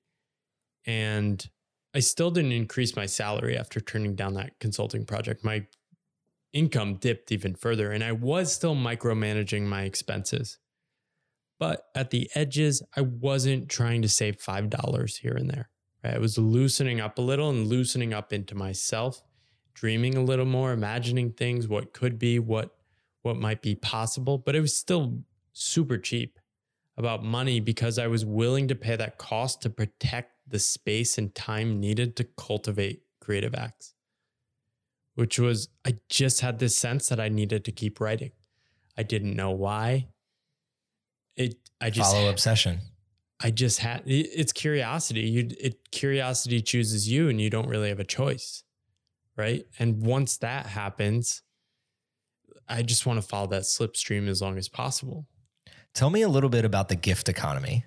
And 0.86 1.46
I 1.94 2.00
still 2.00 2.32
didn't 2.32 2.52
increase 2.52 2.96
my 2.96 3.08
salary 3.08 3.58
after 3.58 3.80
turning 3.80 4.16
down 4.16 4.36
that 4.36 4.60
consulting 4.60 5.06
project. 5.06 5.44
My 5.44 5.66
income 6.54 6.96
dipped 6.96 7.32
even 7.32 7.56
further, 7.56 7.92
and 7.92 8.04
I 8.04 8.12
was 8.12 8.54
still 8.54 8.76
micromanaging 8.76 9.64
my 9.64 9.84
expenses. 9.84 10.58
But 11.60 11.88
at 11.94 12.10
the 12.10 12.30
edges, 12.36 12.82
I 12.96 13.02
wasn't 13.02 13.70
trying 13.70 14.02
to 14.02 14.10
save 14.10 14.38
$5 14.38 15.18
here 15.18 15.34
and 15.34 15.50
there. 15.50 15.70
Right? 16.04 16.16
I 16.16 16.20
was 16.20 16.38
loosening 16.38 17.02
up 17.02 17.18
a 17.18 17.22
little 17.22 17.50
and 17.50 17.68
loosening 17.68 18.14
up 18.14 18.32
into 18.32 18.56
myself, 18.56 19.22
dreaming 19.74 20.16
a 20.16 20.24
little 20.24 20.46
more, 20.46 20.72
imagining 20.72 21.34
things, 21.34 21.68
what 21.68 21.94
could 21.94 22.18
be, 22.18 22.40
what 22.40 22.76
what 23.22 23.38
might 23.38 23.62
be 23.62 23.76
possible, 23.76 24.38
but 24.38 24.56
it 24.56 24.62
was 24.62 24.76
still 24.76 25.20
super 25.52 25.98
cheap 25.98 26.40
about 26.98 27.24
money 27.24 27.60
because 27.60 28.00
I 28.00 28.08
was 28.08 28.26
willing 28.26 28.68
to 28.70 28.76
pay 28.76 28.96
that 28.96 29.18
cost 29.18 29.62
to 29.62 29.70
protect 29.70 30.34
the 30.48 30.60
space 30.60 31.18
and 31.18 31.34
time 31.36 31.80
needed 31.80 32.16
to 32.18 32.24
cultivate 32.24 33.04
creative 33.20 33.56
acts. 33.56 33.94
Which 35.16 35.38
was 35.38 35.70
I 35.86 35.98
just 36.10 36.42
had 36.42 36.60
this 36.60 36.78
sense 36.78 37.10
that 37.10 37.20
I 37.20 37.30
needed 37.30 37.66
to 37.66 37.72
keep 37.72 38.00
writing. 38.00 38.32
I 38.98 39.04
didn't 39.04 39.36
know 39.36 39.52
why. 39.52 40.08
It 41.40 41.56
I 41.82 41.90
just 41.90 42.12
Follow 42.12 42.30
obsession. 42.30 42.80
I 43.40 43.50
just 43.52 43.80
had 43.80 44.04
it- 44.06 44.30
it's 44.36 44.52
curiosity. 44.52 45.22
You 45.22 45.50
it 45.60 45.90
curiosity 45.92 46.62
chooses 46.62 47.08
you 47.10 47.30
and 47.30 47.40
you 47.42 47.50
don't 47.50 47.68
really 47.68 47.90
have 47.90 48.00
a 48.00 48.04
choice. 48.04 48.64
Right? 49.38 49.66
And 49.80 50.06
once 50.06 50.38
that 50.38 50.66
happens, 50.68 51.42
I 52.68 52.82
just 52.84 53.06
want 53.06 53.22
to 53.22 53.28
follow 53.28 53.48
that 53.48 53.64
slipstream 53.64 54.28
as 54.28 54.42
long 54.42 54.58
as 54.58 54.68
possible. 54.68 55.26
Tell 55.94 56.10
me 56.10 56.22
a 56.22 56.30
little 56.30 56.50
bit 56.50 56.66
about 56.66 56.90
the 56.90 56.96
gift 56.98 57.30
economy. 57.30 57.86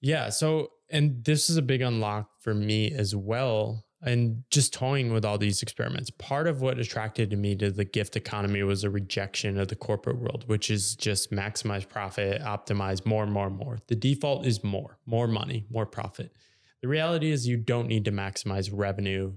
Yeah. 0.00 0.28
So, 0.30 0.72
and 0.90 1.24
this 1.24 1.48
is 1.48 1.56
a 1.56 1.62
big 1.62 1.80
unlock 1.80 2.28
for 2.42 2.52
me 2.54 2.90
as 2.90 3.14
well. 3.14 3.83
And 4.04 4.44
just 4.50 4.74
toying 4.74 5.12
with 5.12 5.24
all 5.24 5.38
these 5.38 5.62
experiments. 5.62 6.10
Part 6.10 6.46
of 6.46 6.60
what 6.60 6.78
attracted 6.78 7.36
me 7.38 7.56
to 7.56 7.70
the 7.70 7.84
gift 7.84 8.16
economy 8.16 8.62
was 8.62 8.84
a 8.84 8.90
rejection 8.90 9.58
of 9.58 9.68
the 9.68 9.76
corporate 9.76 10.18
world, 10.18 10.44
which 10.46 10.70
is 10.70 10.94
just 10.94 11.30
maximize 11.32 11.88
profit, 11.88 12.42
optimize 12.42 13.06
more, 13.06 13.26
more, 13.26 13.48
more. 13.48 13.78
The 13.86 13.94
default 13.94 14.46
is 14.46 14.62
more, 14.62 14.98
more 15.06 15.26
money, 15.26 15.66
more 15.70 15.86
profit. 15.86 16.36
The 16.82 16.88
reality 16.88 17.30
is 17.30 17.48
you 17.48 17.56
don't 17.56 17.88
need 17.88 18.04
to 18.04 18.12
maximize 18.12 18.70
revenue 18.72 19.32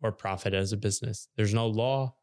or 0.00 0.12
profit 0.12 0.54
as 0.54 0.72
a 0.72 0.76
business. 0.76 1.26
There's 1.36 1.54
no 1.54 1.66
law, 1.66 2.14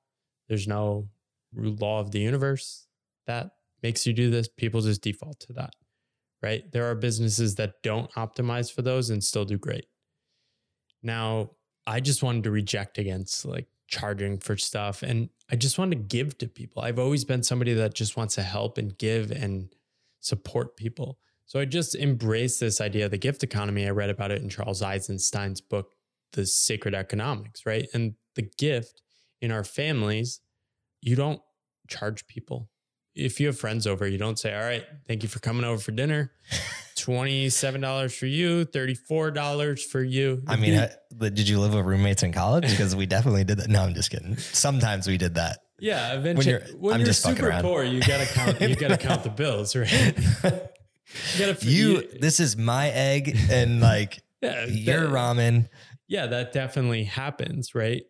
there's 0.47 0.67
no 0.67 1.09
law 1.53 1.99
of 1.99 2.11
the 2.11 2.19
universe 2.19 2.87
that 3.27 3.51
makes 3.83 4.07
you 4.07 4.13
do 4.13 4.31
this. 4.31 4.47
People 4.47 4.79
just 4.79 5.01
default 5.01 5.41
to 5.41 5.53
that 5.53 5.73
right? 6.41 6.71
There 6.71 6.89
are 6.89 6.95
businesses 6.95 7.55
that 7.55 7.81
don't 7.83 8.11
optimize 8.13 8.73
for 8.73 8.81
those 8.81 9.09
and 9.09 9.23
still 9.23 9.45
do 9.45 9.57
great. 9.57 9.85
Now, 11.03 11.51
I 11.87 11.99
just 11.99 12.23
wanted 12.23 12.43
to 12.43 12.51
reject 12.51 12.97
against 12.97 13.45
like 13.45 13.67
charging 13.87 14.37
for 14.37 14.55
stuff 14.55 15.03
and 15.03 15.29
I 15.49 15.55
just 15.55 15.77
wanted 15.77 15.97
to 15.97 16.03
give 16.17 16.37
to 16.37 16.47
people. 16.47 16.81
I've 16.81 16.99
always 16.99 17.25
been 17.25 17.43
somebody 17.43 17.73
that 17.73 17.93
just 17.93 18.15
wants 18.15 18.35
to 18.35 18.43
help 18.43 18.77
and 18.77 18.97
give 18.97 19.31
and 19.31 19.73
support 20.19 20.77
people. 20.77 21.19
So 21.45 21.59
I 21.59 21.65
just 21.65 21.95
embraced 21.95 22.59
this 22.59 22.79
idea 22.79 23.05
of 23.05 23.11
the 23.11 23.17
gift 23.17 23.43
economy. 23.43 23.85
I 23.85 23.89
read 23.89 24.09
about 24.09 24.31
it 24.31 24.41
in 24.41 24.47
Charles 24.47 24.81
Eisenstein's 24.81 25.59
book, 25.59 25.91
The 26.31 26.45
Sacred 26.45 26.95
Economics, 26.95 27.65
right? 27.65 27.87
And 27.93 28.13
the 28.35 28.49
gift 28.57 29.01
in 29.41 29.51
our 29.51 29.65
families, 29.65 30.39
you 31.01 31.17
don't 31.17 31.41
charge 31.89 32.25
people 32.27 32.69
if 33.15 33.39
you 33.39 33.47
have 33.47 33.59
friends 33.59 33.87
over, 33.87 34.07
you 34.07 34.17
don't 34.17 34.39
say, 34.39 34.53
All 34.53 34.63
right, 34.63 34.85
thank 35.07 35.23
you 35.23 35.29
for 35.29 35.39
coming 35.39 35.63
over 35.63 35.81
for 35.81 35.91
dinner. 35.91 36.31
$27 36.95 38.17
for 38.17 38.25
you, 38.25 38.65
$34 38.65 39.81
for 39.83 40.03
you. 40.03 40.41
I 40.47 40.55
mean, 40.55 40.87
did 41.19 41.47
you 41.47 41.59
live 41.59 41.73
with 41.73 41.85
roommates 41.85 42.23
in 42.23 42.31
college? 42.33 42.65
Because 42.71 42.95
we 42.95 43.05
definitely 43.05 43.43
did 43.43 43.57
that. 43.59 43.69
No, 43.69 43.81
I'm 43.83 43.93
just 43.93 44.09
kidding. 44.11 44.37
Sometimes 44.37 45.07
we 45.07 45.17
did 45.17 45.35
that. 45.35 45.59
yeah, 45.79 46.13
eventually 46.13 46.51
you're- 46.53 46.65
when 46.79 46.93
I'm 46.95 46.99
you're 47.01 47.07
just 47.07 47.23
super 47.23 47.51
poor, 47.61 47.83
you 47.83 47.99
gotta 48.01 48.25
count 48.25 48.61
you 48.61 48.75
gotta 48.75 48.97
count 49.07 49.23
the 49.23 49.29
bills, 49.29 49.75
right? 49.75 50.17
You 50.43 51.45
gotta 51.45 51.57
You, 51.65 52.07
this 52.19 52.39
is 52.39 52.55
my 52.57 52.89
egg, 52.89 53.37
and 53.49 53.81
like 53.81 54.21
yeah, 54.41 54.65
your 54.65 55.01
that- 55.07 55.09
ramen. 55.09 55.67
yeah, 56.07 56.27
that 56.27 56.53
definitely 56.53 57.03
happens, 57.03 57.73
right? 57.75 58.03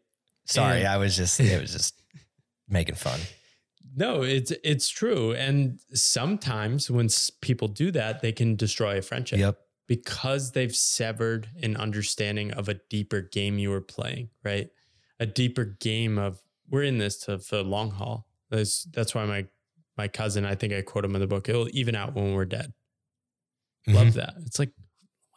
Sorry, 0.46 0.80
And- 0.80 0.88
I 0.88 0.98
was 0.98 1.16
just 1.18 1.40
it 1.40 1.60
was 1.62 1.72
just 1.72 2.00
making 2.70 2.96
fun. 2.96 3.20
No, 3.96 4.22
it's 4.24 4.52
it's 4.64 4.88
true. 4.90 5.34
And 5.34 5.80
sometimes 5.94 6.90
when 6.90 7.06
s- 7.08 7.30
people 7.42 7.68
do 7.68 7.92
that, 7.92 8.22
they 8.22 8.32
can 8.32 8.56
destroy 8.56 8.98
a 8.98 9.02
friendship. 9.02 9.40
Yep. 9.40 9.58
because 9.88 10.52
they've 10.54 10.76
severed 10.76 11.50
an 11.62 11.76
understanding 11.76 12.52
of 12.54 12.70
a 12.70 12.76
deeper 12.90 13.20
game 13.22 13.58
you 13.60 13.70
were 13.70 13.82
playing, 13.82 14.30
right? 14.44 14.70
A 15.20 15.26
deeper 15.26 15.66
game 15.66 16.18
of 16.18 16.42
we're 16.70 16.84
in 16.84 16.98
this 16.98 17.18
to 17.26 17.40
for 17.40 17.58
the 17.58 17.64
long 17.64 17.92
haul. 17.92 18.26
That's 18.50 18.84
that's 18.94 19.14
why 19.14 19.26
my 19.26 19.48
my 19.98 20.08
cousin, 20.08 20.46
I 20.46 20.56
think 20.56 20.72
I 20.74 20.82
quote 20.82 21.04
him 21.04 21.16
in 21.16 21.22
the 21.22 21.28
book, 21.28 21.50
it'll 21.50 21.68
even 21.74 21.96
out 21.96 22.16
when 22.16 22.34
we're 22.34 22.46
dead. 22.46 22.72
Mhm. 23.90 23.94
Love 23.96 24.14
that. 24.14 24.36
It's 24.46 24.60
like, 24.60 24.72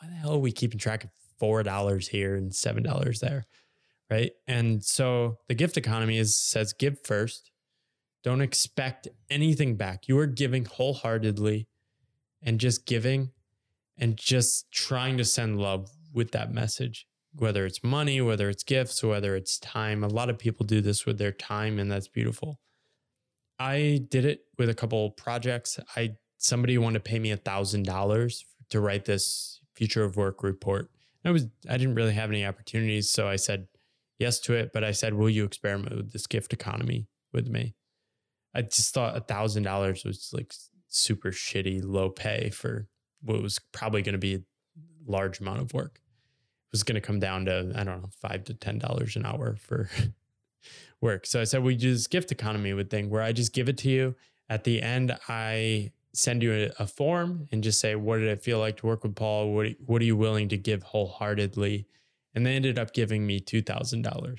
why 0.00 0.08
the 0.08 0.14
hell 0.14 0.34
are 0.34 0.38
we 0.38 0.52
keeping 0.52 0.78
track 0.78 1.02
of 1.04 1.10
four 1.40 1.62
dollars 1.64 2.06
here 2.08 2.36
and 2.36 2.54
seven 2.54 2.82
dollars 2.84 3.18
there? 3.20 3.46
Right. 4.10 4.30
And 4.46 4.84
so 4.84 5.38
the 5.48 5.54
gift 5.54 5.76
economy 5.76 6.18
is 6.18 6.36
says 6.36 6.72
give 6.72 6.98
first. 7.04 7.50
Don't 8.24 8.40
expect 8.40 9.06
anything 9.28 9.76
back. 9.76 10.08
You 10.08 10.18
are 10.18 10.26
giving 10.26 10.64
wholeheartedly 10.64 11.68
and 12.42 12.58
just 12.58 12.86
giving 12.86 13.32
and 13.98 14.16
just 14.16 14.72
trying 14.72 15.18
to 15.18 15.24
send 15.26 15.60
love 15.60 15.90
with 16.12 16.30
that 16.30 16.50
message, 16.50 17.06
whether 17.34 17.66
it's 17.66 17.84
money, 17.84 18.22
whether 18.22 18.48
it's 18.48 18.64
gifts, 18.64 19.04
whether 19.04 19.36
it's 19.36 19.58
time. 19.58 20.02
A 20.02 20.08
lot 20.08 20.30
of 20.30 20.38
people 20.38 20.64
do 20.64 20.80
this 20.80 21.04
with 21.04 21.18
their 21.18 21.32
time, 21.32 21.78
and 21.78 21.92
that's 21.92 22.08
beautiful. 22.08 22.60
I 23.58 24.06
did 24.08 24.24
it 24.24 24.46
with 24.58 24.70
a 24.70 24.74
couple 24.74 25.10
projects. 25.10 25.78
I 25.94 26.16
somebody 26.38 26.78
wanted 26.78 27.04
to 27.04 27.10
pay 27.10 27.18
me 27.18 27.30
a 27.30 27.36
thousand 27.36 27.84
dollars 27.84 28.46
to 28.70 28.80
write 28.80 29.04
this 29.04 29.60
future 29.74 30.02
of 30.02 30.16
work 30.16 30.42
report. 30.42 30.90
I 31.26 31.30
was 31.30 31.46
I 31.68 31.76
didn't 31.76 31.94
really 31.94 32.14
have 32.14 32.30
any 32.30 32.44
opportunities, 32.44 33.10
so 33.10 33.28
I 33.28 33.36
said 33.36 33.68
yes 34.18 34.40
to 34.40 34.54
it, 34.54 34.70
but 34.72 34.82
I 34.82 34.92
said, 34.92 35.12
"Will 35.12 35.30
you 35.30 35.44
experiment 35.44 35.94
with 35.94 36.12
this 36.12 36.26
gift 36.26 36.54
economy 36.54 37.06
with 37.32 37.48
me?" 37.48 37.74
I 38.54 38.62
just 38.62 38.94
thought 38.94 39.16
a 39.16 39.20
thousand 39.20 39.64
dollars 39.64 40.04
was 40.04 40.30
like 40.32 40.54
super 40.88 41.30
shitty, 41.30 41.82
low 41.84 42.10
pay 42.10 42.50
for 42.50 42.86
what 43.22 43.42
was 43.42 43.58
probably 43.72 44.02
going 44.02 44.12
to 44.14 44.18
be 44.18 44.34
a 44.36 44.40
large 45.06 45.40
amount 45.40 45.60
of 45.60 45.74
work. 45.74 45.96
It 45.96 46.72
was 46.72 46.82
going 46.82 46.94
to 46.94 47.00
come 47.00 47.20
down 47.20 47.46
to 47.46 47.72
I 47.74 47.84
don't 47.84 48.02
know 48.02 48.10
five 48.20 48.44
to 48.44 48.54
ten 48.54 48.78
dollars 48.78 49.16
an 49.16 49.26
hour 49.26 49.56
for 49.56 49.90
work. 51.00 51.26
So 51.26 51.40
I 51.40 51.44
said, 51.44 51.62
"We 51.62 51.76
do 51.76 51.92
this 51.92 52.06
gift 52.06 52.32
economy 52.32 52.72
with 52.72 52.90
thing 52.90 53.10
where 53.10 53.22
I 53.22 53.32
just 53.32 53.52
give 53.52 53.68
it 53.68 53.78
to 53.78 53.90
you." 53.90 54.14
At 54.48 54.64
the 54.64 54.82
end, 54.82 55.16
I 55.28 55.92
send 56.14 56.42
you 56.42 56.70
a, 56.78 56.82
a, 56.82 56.86
form 56.86 57.48
and 57.50 57.62
just 57.62 57.80
say, 57.80 57.96
what 57.96 58.18
did 58.18 58.28
it 58.28 58.42
feel 58.42 58.60
like 58.60 58.76
to 58.78 58.86
work 58.86 59.02
with 59.02 59.16
Paul? 59.16 59.52
What, 59.52 59.68
what 59.84 60.00
are 60.00 60.04
you 60.04 60.16
willing 60.16 60.48
to 60.50 60.56
give 60.56 60.82
wholeheartedly? 60.82 61.86
And 62.34 62.46
they 62.46 62.54
ended 62.54 62.78
up 62.78 62.92
giving 62.92 63.26
me 63.26 63.40
$2,000. 63.40 64.38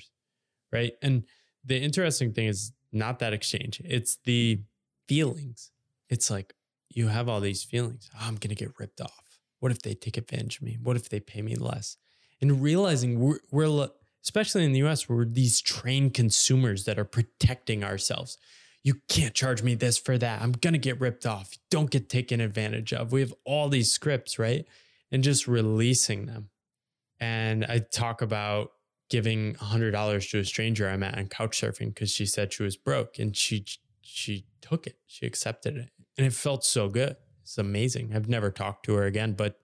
Right. 0.72 0.94
And 1.02 1.24
the 1.64 1.78
interesting 1.78 2.32
thing 2.32 2.46
is 2.46 2.72
not 2.92 3.18
that 3.18 3.32
exchange, 3.32 3.80
it's 3.84 4.18
the 4.24 4.60
feelings. 5.08 5.70
It's 6.08 6.30
like 6.30 6.54
you 6.88 7.08
have 7.08 7.28
all 7.28 7.40
these 7.40 7.64
feelings. 7.64 8.10
Oh, 8.14 8.18
I'm 8.22 8.36
going 8.36 8.50
to 8.50 8.54
get 8.54 8.78
ripped 8.78 9.00
off. 9.00 9.40
What 9.60 9.72
if 9.72 9.82
they 9.82 9.94
take 9.94 10.16
advantage 10.16 10.58
of 10.58 10.62
me? 10.62 10.78
What 10.82 10.96
if 10.96 11.08
they 11.08 11.20
pay 11.20 11.42
me 11.42 11.56
less? 11.56 11.96
And 12.40 12.62
realizing 12.62 13.18
we're, 13.18 13.38
we're 13.50 13.88
especially 14.22 14.64
in 14.64 14.72
the 14.72 14.84
US, 14.86 15.08
we're 15.08 15.24
these 15.24 15.60
trained 15.60 16.14
consumers 16.14 16.84
that 16.84 16.98
are 16.98 17.04
protecting 17.04 17.82
ourselves 17.82 18.38
you 18.86 18.94
can't 19.08 19.34
charge 19.34 19.64
me 19.64 19.74
this 19.74 19.98
for 19.98 20.16
that. 20.16 20.40
I'm 20.40 20.52
going 20.52 20.72
to 20.72 20.78
get 20.78 21.00
ripped 21.00 21.26
off. 21.26 21.58
Don't 21.72 21.90
get 21.90 22.08
taken 22.08 22.40
advantage 22.40 22.92
of. 22.92 23.10
We 23.10 23.18
have 23.18 23.34
all 23.44 23.68
these 23.68 23.90
scripts, 23.90 24.38
right? 24.38 24.64
And 25.10 25.24
just 25.24 25.48
releasing 25.48 26.26
them. 26.26 26.50
And 27.18 27.64
I 27.64 27.80
talk 27.80 28.22
about 28.22 28.70
giving 29.08 29.54
$100 29.54 30.30
to 30.30 30.38
a 30.38 30.44
stranger 30.44 30.88
I 30.88 30.96
met 30.96 31.16
on 31.16 31.28
couch 31.28 31.60
surfing 31.60 31.94
because 31.94 32.10
she 32.10 32.26
said 32.26 32.52
she 32.52 32.62
was 32.62 32.76
broke 32.76 33.18
and 33.18 33.36
she 33.36 33.64
she 34.02 34.46
took 34.60 34.86
it. 34.86 34.98
She 35.06 35.26
accepted 35.26 35.76
it. 35.76 35.90
And 36.16 36.26
it 36.26 36.32
felt 36.32 36.64
so 36.64 36.88
good. 36.88 37.16
It's 37.42 37.58
amazing. 37.58 38.12
I've 38.14 38.28
never 38.28 38.50
talked 38.50 38.84
to 38.86 38.94
her 38.94 39.04
again, 39.04 39.34
but 39.34 39.58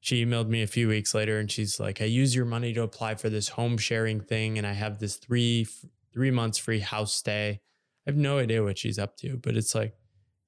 she 0.00 0.24
emailed 0.24 0.48
me 0.48 0.62
a 0.62 0.66
few 0.66 0.88
weeks 0.88 1.14
later 1.14 1.38
and 1.38 1.50
she's 1.50 1.80
like, 1.80 2.00
"I 2.00 2.04
use 2.04 2.34
your 2.34 2.44
money 2.44 2.72
to 2.74 2.82
apply 2.82 3.14
for 3.16 3.28
this 3.28 3.50
home 3.50 3.78
sharing 3.78 4.20
thing 4.20 4.58
and 4.58 4.66
I 4.66 4.72
have 4.72 4.98
this 4.98 5.16
3 5.16 5.66
3 6.12 6.30
months 6.30 6.58
free 6.58 6.80
house 6.80 7.14
stay." 7.14 7.60
I 8.06 8.10
have 8.10 8.16
no 8.16 8.38
idea 8.38 8.62
what 8.62 8.78
she's 8.78 8.98
up 8.98 9.16
to, 9.18 9.36
but 9.36 9.56
it's 9.56 9.74
like, 9.74 9.94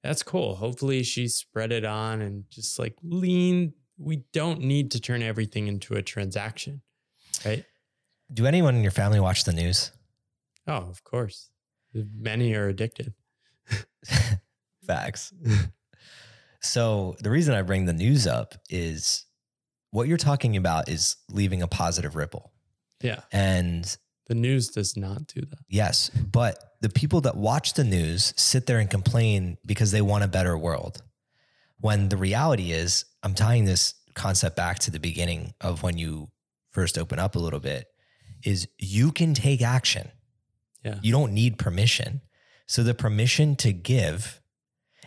that's 0.03 0.23
cool. 0.23 0.55
Hopefully 0.55 1.03
she 1.03 1.27
spread 1.27 1.71
it 1.71 1.85
on 1.85 2.21
and 2.21 2.45
just 2.49 2.79
like 2.79 2.95
lean. 3.03 3.73
We 3.97 4.23
don't 4.33 4.61
need 4.61 4.91
to 4.91 4.99
turn 4.99 5.21
everything 5.21 5.67
into 5.67 5.93
a 5.93 6.01
transaction, 6.01 6.81
right? 7.45 7.65
Do 8.33 8.45
anyone 8.45 8.75
in 8.75 8.81
your 8.81 8.91
family 8.91 9.19
watch 9.19 9.43
the 9.43 9.53
news? 9.53 9.91
Oh, 10.67 10.73
of 10.73 11.03
course. 11.03 11.49
Many 11.93 12.53
are 12.55 12.67
addicted. 12.67 13.13
Facts. 14.87 15.33
so 16.61 17.15
the 17.19 17.29
reason 17.29 17.53
I 17.53 17.61
bring 17.61 17.85
the 17.85 17.93
news 17.93 18.27
up 18.27 18.55
is 18.69 19.25
what 19.91 20.07
you're 20.07 20.17
talking 20.17 20.55
about 20.55 20.89
is 20.89 21.17
leaving 21.29 21.61
a 21.61 21.67
positive 21.67 22.15
ripple. 22.15 22.51
Yeah. 23.01 23.21
And 23.31 23.97
the 24.27 24.35
news 24.35 24.69
does 24.69 24.95
not 24.95 25.27
do 25.27 25.41
that. 25.41 25.59
Yes. 25.67 26.09
But 26.09 26.57
the 26.79 26.89
people 26.89 27.21
that 27.21 27.35
watch 27.35 27.73
the 27.73 27.83
news 27.83 28.33
sit 28.37 28.65
there 28.65 28.79
and 28.79 28.89
complain 28.89 29.57
because 29.65 29.91
they 29.91 30.01
want 30.01 30.23
a 30.23 30.27
better 30.27 30.57
world. 30.57 31.03
When 31.79 32.09
the 32.09 32.17
reality 32.17 32.71
is, 32.71 33.05
I'm 33.23 33.33
tying 33.33 33.65
this 33.65 33.95
concept 34.13 34.55
back 34.55 34.79
to 34.79 34.91
the 34.91 34.99
beginning 34.99 35.53
of 35.59 35.83
when 35.83 35.97
you 35.97 36.29
first 36.71 36.97
open 36.97 37.19
up 37.19 37.35
a 37.35 37.39
little 37.39 37.59
bit, 37.59 37.87
is 38.43 38.67
you 38.77 39.11
can 39.11 39.33
take 39.33 39.61
action. 39.61 40.11
Yeah. 40.83 40.99
You 41.01 41.11
don't 41.11 41.33
need 41.33 41.57
permission. 41.57 42.21
So 42.67 42.83
the 42.83 42.93
permission 42.93 43.55
to 43.57 43.73
give, 43.73 44.41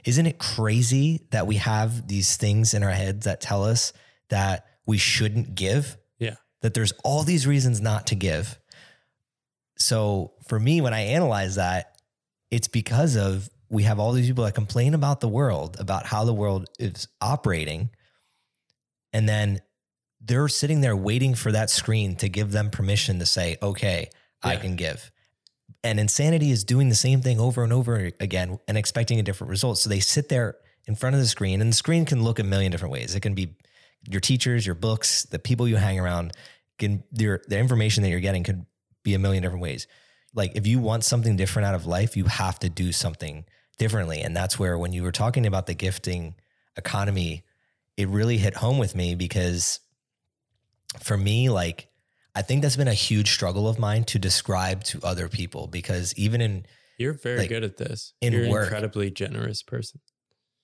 isn't 0.05 0.27
it 0.27 0.39
crazy 0.39 1.27
that 1.31 1.47
we 1.47 1.57
have 1.57 2.09
these 2.09 2.37
things 2.37 2.75
in 2.75 2.83
our 2.83 2.91
heads 2.91 3.25
that 3.25 3.41
tell 3.41 3.65
us 3.65 3.93
that 4.29 4.67
we 4.87 4.99
shouldn't 4.99 5.55
give? 5.55 5.97
Yeah. 6.19 6.37
That 6.63 6.75
there's 6.75 6.93
all 7.05 7.23
these 7.23 7.47
reasons 7.47 7.81
not 7.81 8.07
to 8.09 8.15
give. 8.15 8.59
So 9.79 10.35
for 10.47 10.61
me, 10.61 10.81
when 10.81 10.95
I 10.95 11.01
analyze 11.01 11.57
that, 11.57 11.97
it's 12.51 12.69
because 12.69 13.17
of 13.17 13.49
we 13.69 13.83
have 13.85 13.99
all 13.99 14.13
these 14.13 14.29
people 14.29 14.45
that 14.45 14.55
complain 14.55 14.95
about 14.95 15.21
the 15.21 15.29
world, 15.29 15.77
about 15.81 16.07
how 16.07 16.25
the 16.25 16.35
world 16.35 16.69
is 16.79 17.09
operating. 17.21 17.91
And 19.13 19.29
then 19.29 19.61
they're 20.25 20.49
sitting 20.49 20.81
there 20.81 20.97
waiting 20.97 21.35
for 21.35 21.53
that 21.53 21.71
screen 21.71 22.17
to 22.17 22.29
give 22.29 22.51
them 22.53 22.71
permission 22.71 23.19
to 23.19 23.27
say, 23.27 23.57
okay, 23.63 24.09
yeah. 24.45 24.51
I 24.51 24.57
can 24.57 24.77
give. 24.77 25.11
And 25.83 26.01
insanity 26.01 26.51
is 26.51 26.65
doing 26.65 26.89
the 26.89 26.95
same 26.95 27.21
thing 27.21 27.39
over 27.39 27.63
and 27.63 27.73
over 27.73 28.11
again 28.21 28.59
and 28.67 28.79
expecting 28.79 29.21
a 29.21 29.23
different 29.23 29.51
result. 29.51 29.79
So 29.79 29.91
they 29.91 30.01
sit 30.01 30.31
there 30.31 30.57
in 30.87 30.95
front 30.95 31.15
of 31.15 31.21
the 31.21 31.29
screen, 31.29 31.61
and 31.61 31.71
the 31.71 31.77
screen 31.77 32.05
can 32.05 32.23
look 32.23 32.39
a 32.39 32.45
million 32.45 32.71
different 32.71 32.93
ways. 32.93 33.15
It 33.15 33.21
can 33.21 33.35
be 33.35 33.57
your 34.09 34.21
teachers, 34.21 34.67
your 34.67 34.75
books, 34.75 35.25
the 35.25 35.39
people 35.39 35.67
you 35.69 35.77
hang 35.77 35.99
around, 35.99 36.33
can 36.79 37.05
your 37.13 37.41
the 37.49 37.59
information 37.59 38.03
that 38.03 38.11
you're 38.11 38.21
getting 38.21 38.45
could 38.45 38.67
be 39.03 39.15
a 39.15 39.19
million 39.19 39.43
different 39.43 39.63
ways. 39.63 39.87
Like 40.35 40.53
if 40.57 40.67
you 40.67 40.79
want 40.79 41.05
something 41.05 41.37
different 41.37 41.67
out 41.67 41.75
of 41.75 41.87
life, 41.87 42.17
you 42.17 42.25
have 42.25 42.59
to 42.61 42.69
do 42.69 42.93
something 42.93 43.45
differently. 43.79 44.21
And 44.21 44.37
that's 44.37 44.59
where 44.59 44.77
when 44.79 44.93
you 44.93 45.03
were 45.03 45.13
talking 45.13 45.47
about 45.47 45.67
the 45.67 45.75
gifting 45.75 46.35
economy, 46.77 47.45
it 47.97 48.09
really 48.09 48.39
hit 48.39 48.57
home 48.57 48.79
with 48.79 48.95
me 48.95 49.15
because 49.15 49.81
for 51.01 51.17
me, 51.17 51.51
like 51.51 51.89
I 52.35 52.43
think 52.43 52.63
that's 52.63 52.77
been 52.77 52.89
a 52.89 52.95
huge 52.95 53.31
struggle 53.31 53.69
of 53.69 53.79
mine 53.79 54.05
to 54.05 54.19
describe 54.19 54.85
to 54.85 55.01
other 55.03 55.29
people 55.29 55.67
because 55.67 56.15
even 56.17 56.41
in 56.41 56.67
you're 56.99 57.13
very 57.13 57.39
like, 57.39 57.49
good 57.49 57.65
at 57.65 57.77
this. 57.77 58.15
In 58.21 58.33
you're 58.33 58.49
work, 58.49 58.65
incredibly 58.65 59.11
generous 59.11 59.63
person. 59.63 60.01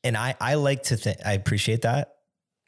And 0.04 0.16
I 0.16 0.34
I 0.40 0.54
like 0.54 0.84
to 0.84 0.96
think 0.96 1.18
I 1.24 1.32
appreciate 1.32 1.82
that. 1.82 2.12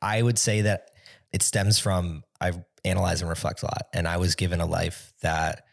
I 0.01 0.21
would 0.21 0.39
say 0.39 0.63
that 0.63 0.91
it 1.33 1.43
stems 1.43 1.79
from 1.79 2.25
I 2.41 2.53
analyze 2.85 3.21
and 3.21 3.31
reflect 3.31 3.63
a 3.63 3.67
lot. 3.67 3.87
And 3.93 4.07
I 4.07 4.17
was 4.17 4.35
given 4.35 4.61
a 4.61 4.67
life 4.67 5.13
that, 5.23 5.65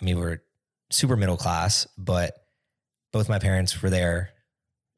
I 0.00 0.04
mean, 0.04 0.18
we're 0.18 0.42
super 0.90 1.16
middle 1.16 1.36
class, 1.36 1.86
but 1.98 2.34
both 3.12 3.28
my 3.28 3.38
parents 3.38 3.82
were 3.82 3.90
there. 3.90 4.30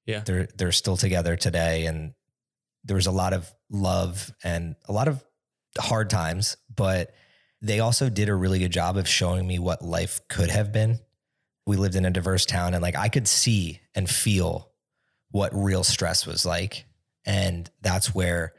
Yeah. 0.07 0.21
They're, 0.21 0.49
they're 0.57 0.73
still 0.73 0.97
together 0.97 1.37
today. 1.37 1.87
And 1.87 2.15
there 2.85 2.97
was 2.97 3.07
a 3.07 3.13
lot 3.13 3.33
of 3.33 3.53
love 3.71 4.33
and 4.45 4.77
a 4.89 4.93
lot 4.93 5.09
of 5.09 5.23
hard 5.77 6.11
times, 6.11 6.57
but 6.75 7.15
they 7.63 7.81
also 7.81 8.09
did 8.09 8.29
a 8.29 8.35
really 8.35 8.59
good 8.59 8.73
job 8.73 8.97
of 8.97 9.09
showing 9.09 9.47
me 9.47 9.59
what 9.59 9.83
life 9.83 10.21
could 10.29 10.51
have 10.51 10.73
been. 10.73 11.01
We 11.67 11.77
lived 11.77 11.97
in 11.97 12.05
a 12.05 12.11
diverse 12.11 12.47
town 12.47 12.75
and 12.75 12.83
like 12.83 12.97
I 12.97 13.09
could 13.09 13.27
see 13.27 13.81
and 13.95 14.09
feel 14.09 14.71
what 15.31 15.53
real 15.55 15.85
stress 15.85 16.27
was 16.27 16.47
like. 16.47 16.87
And 17.25 17.69
that's 17.83 18.15
where 18.15 18.55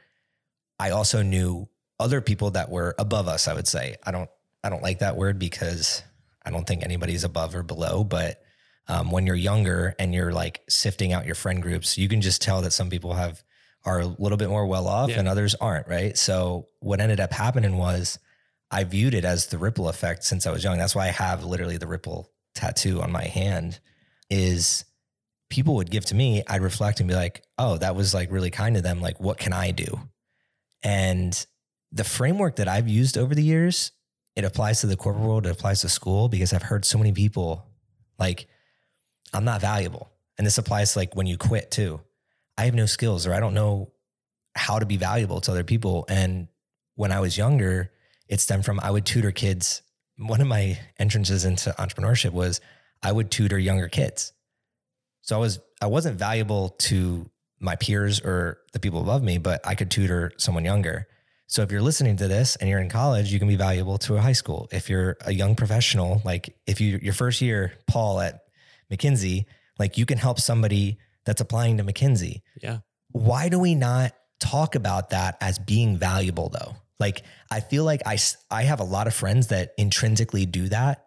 I 0.80 0.92
also 0.92 1.22
knew 1.22 1.70
other 2.00 2.22
people 2.22 2.52
that 2.52 2.70
were 2.70 2.96
above 3.00 3.28
us, 3.28 3.48
I 3.48 3.54
would 3.54 3.68
say. 3.68 3.96
I 4.04 4.12
don't 4.12 4.30
I 4.64 4.70
don't 4.70 4.84
like 4.84 5.00
that 5.00 5.16
word 5.16 5.40
because 5.40 6.04
I 6.46 6.50
don't 6.50 6.68
think 6.68 6.84
anybody's 6.84 7.24
above 7.24 7.56
or 7.56 7.64
below, 7.64 8.04
but 8.04 8.42
um, 8.88 9.12
when 9.12 9.26
you're 9.26 9.36
younger 9.36 9.96
and 10.00 10.14
you're 10.14 10.32
like 10.32 10.62
sifting 10.70 11.14
out 11.14 11.26
your 11.26 11.36
friend 11.36 11.62
groups, 11.62 11.98
you 11.98 12.10
can 12.10 12.22
just 12.22 12.42
tell 12.42 12.62
that 12.62 12.74
some 12.74 12.90
people 12.90 13.14
have 13.14 13.44
are 13.88 14.02
a 14.02 14.06
little 14.06 14.38
bit 14.38 14.50
more 14.50 14.66
well 14.66 14.88
off 14.88 15.10
yeah. 15.10 15.20
and 15.20 15.28
others 15.28 15.56
aren't, 15.56 15.88
right? 15.88 16.18
So 16.18 16.68
what 16.80 17.00
ended 17.00 17.20
up 17.20 17.32
happening 17.32 17.78
was 17.78 18.20
I 18.70 18.84
viewed 18.84 19.14
it 19.14 19.26
as 19.26 19.48
the 19.48 19.58
ripple 19.58 19.88
effect 19.90 20.24
since 20.24 20.46
I 20.46 20.52
was 20.52 20.64
young. 20.64 20.78
That's 20.78 20.94
why 20.94 21.08
I 21.08 21.12
have 21.12 21.44
literally 21.44 21.78
the 21.78 21.88
ripple 21.88 22.32
tattoo 22.54 23.02
on 23.02 23.12
my 23.12 23.24
hand 23.24 23.80
is 24.30 24.84
people 25.50 25.76
would 25.76 25.90
give 25.90 26.06
to 26.06 26.16
me, 26.16 26.44
I'd 26.48 26.62
reflect 26.62 27.00
and 27.00 27.08
be 27.08 27.16
like, 27.16 27.44
"Oh, 27.58 27.78
that 27.78 27.96
was 27.96 28.14
like 28.14 28.32
really 28.32 28.52
kind 28.52 28.76
of 28.76 28.84
them. 28.84 29.00
Like 29.00 29.20
what 29.20 29.38
can 29.38 29.54
I 29.54 29.72
do?" 29.72 30.00
And 30.84 31.46
the 31.92 32.04
framework 32.04 32.58
that 32.58 32.68
I've 32.68 32.88
used 32.90 33.18
over 33.18 33.34
the 33.34 33.44
years, 33.44 33.92
it 34.36 34.44
applies 34.44 34.82
to 34.82 34.88
the 34.88 34.98
corporate 34.98 35.26
world, 35.26 35.48
it 35.48 35.52
applies 35.52 35.82
to 35.82 35.90
school 35.90 36.30
because 36.30 36.54
I've 36.54 36.64
heard 36.64 36.86
so 36.86 36.98
many 36.98 37.14
people 37.14 37.66
like, 38.20 38.48
I'm 39.34 39.46
not 39.46 39.62
valuable. 39.62 40.12
And 40.38 40.46
this 40.46 40.58
applies 40.58 40.94
to 40.94 41.00
like 41.00 41.16
when 41.16 41.28
you 41.28 41.38
quit 41.38 41.72
too. 41.72 42.02
I 42.58 42.66
have 42.66 42.74
no 42.74 42.86
skills 42.86 43.28
or 43.28 43.34
I 43.34 43.40
don't 43.40 43.54
know 43.54 43.92
how 44.56 44.80
to 44.80 44.86
be 44.86 44.98
valuable 44.98 45.40
to 45.42 45.52
other 45.52 45.64
people. 45.64 46.06
And 46.10 46.48
when 46.96 47.12
I 47.12 47.20
was 47.20 47.38
younger, 47.38 47.92
it 48.28 48.40
stemmed 48.42 48.66
from 48.66 48.80
I 48.80 48.92
would 48.92 49.06
tutor 49.06 49.32
kids. 49.32 49.84
One 50.18 50.42
of 50.42 50.48
my 50.48 50.80
entrances 50.98 51.46
into 51.46 51.72
entrepreneurship 51.78 52.32
was 52.32 52.60
I 53.04 53.12
would 53.12 53.30
tutor 53.30 53.60
younger 53.60 53.88
kids. 53.88 54.34
So 55.22 55.36
I 55.36 55.40
was 55.40 55.60
I 55.82 55.86
wasn't 55.86 56.18
valuable 56.18 56.70
to 56.80 57.30
my 57.60 57.76
peers 57.76 58.20
or 58.20 58.60
the 58.74 58.80
people 58.80 59.02
above 59.02 59.24
me, 59.24 59.38
but 59.38 59.66
I 59.66 59.76
could 59.76 59.92
tutor 59.92 60.32
someone 60.38 60.66
younger. 60.66 61.08
So 61.48 61.62
if 61.62 61.72
you're 61.72 61.82
listening 61.82 62.18
to 62.18 62.28
this 62.28 62.56
and 62.56 62.70
you're 62.70 62.80
in 62.80 62.90
college, 62.90 63.32
you 63.32 63.40
can 63.40 63.48
be 63.48 63.56
valuable 63.56 63.98
to 64.00 64.18
a 64.18 64.22
high 64.22 64.34
school. 64.34 64.68
If 64.72 64.90
you're 64.90 65.18
a 65.22 65.32
young 65.32 65.56
professional, 65.56 66.22
like 66.26 66.56
if 66.66 66.82
you 66.82 67.00
your 67.02 67.14
first 67.14 67.42
year, 67.42 67.74
Paul 67.88 68.20
at 68.20 68.42
McKinsey, 68.92 69.46
like 69.80 69.98
you 69.98 70.06
can 70.06 70.18
help 70.18 70.40
somebody 70.40 70.98
that's 71.28 71.42
applying 71.42 71.78
to 71.78 71.84
McKinsey. 71.84 72.42
Yeah. 72.64 72.80
Why 73.12 73.50
do 73.50 73.60
we 73.60 73.76
not 73.76 74.14
talk 74.40 74.76
about 74.76 75.10
that 75.10 75.38
as 75.42 75.60
being 75.60 75.98
valuable 75.98 76.50
though? 76.50 76.76
Like 77.00 77.22
I 77.52 77.60
feel 77.60 77.84
like 77.84 78.02
I 78.06 78.18
I 78.50 78.64
have 78.64 78.80
a 78.80 78.86
lot 78.86 79.08
of 79.08 79.14
friends 79.14 79.48
that 79.48 79.74
intrinsically 79.78 80.46
do 80.46 80.70
that, 80.70 81.06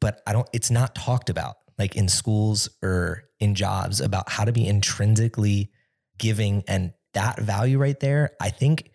but 0.00 0.22
I 0.26 0.32
don't 0.32 0.48
it's 0.52 0.70
not 0.70 0.94
talked 0.94 1.28
about 1.28 1.56
like 1.78 1.96
in 1.96 2.08
schools 2.08 2.70
or 2.80 3.24
in 3.40 3.54
jobs 3.54 4.00
about 4.00 4.30
how 4.30 4.44
to 4.44 4.52
be 4.52 4.66
intrinsically 4.66 5.70
giving 6.16 6.62
and 6.68 6.94
that 7.14 7.40
value 7.40 7.78
right 7.78 7.98
there, 7.98 8.30
I 8.40 8.50
think 8.50 8.90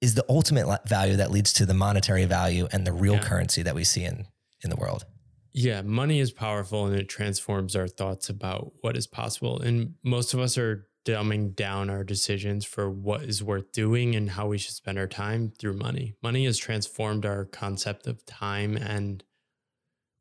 is 0.00 0.14
the 0.14 0.24
ultimate 0.28 0.88
value 0.88 1.16
that 1.16 1.30
leads 1.30 1.52
to 1.54 1.66
the 1.66 1.74
monetary 1.74 2.24
value 2.24 2.66
and 2.72 2.86
the 2.86 2.92
real 2.92 3.14
yeah. 3.14 3.22
currency 3.22 3.62
that 3.62 3.74
we 3.74 3.84
see 3.84 4.04
in 4.04 4.26
in 4.64 4.70
the 4.70 4.76
world. 4.76 5.04
Yeah, 5.52 5.82
money 5.82 6.20
is 6.20 6.30
powerful 6.30 6.86
and 6.86 6.94
it 6.94 7.08
transforms 7.08 7.74
our 7.74 7.88
thoughts 7.88 8.28
about 8.28 8.72
what 8.82 8.96
is 8.96 9.06
possible. 9.06 9.60
And 9.60 9.94
most 10.04 10.32
of 10.32 10.40
us 10.40 10.56
are 10.56 10.86
dumbing 11.04 11.56
down 11.56 11.90
our 11.90 12.04
decisions 12.04 12.64
for 12.64 12.90
what 12.90 13.22
is 13.22 13.42
worth 13.42 13.72
doing 13.72 14.14
and 14.14 14.30
how 14.30 14.46
we 14.46 14.58
should 14.58 14.74
spend 14.74 14.98
our 14.98 15.06
time 15.06 15.52
through 15.58 15.72
money. 15.72 16.14
Money 16.22 16.44
has 16.44 16.58
transformed 16.58 17.24
our 17.24 17.44
concept 17.46 18.06
of 18.06 18.24
time 18.26 18.76
and 18.76 19.24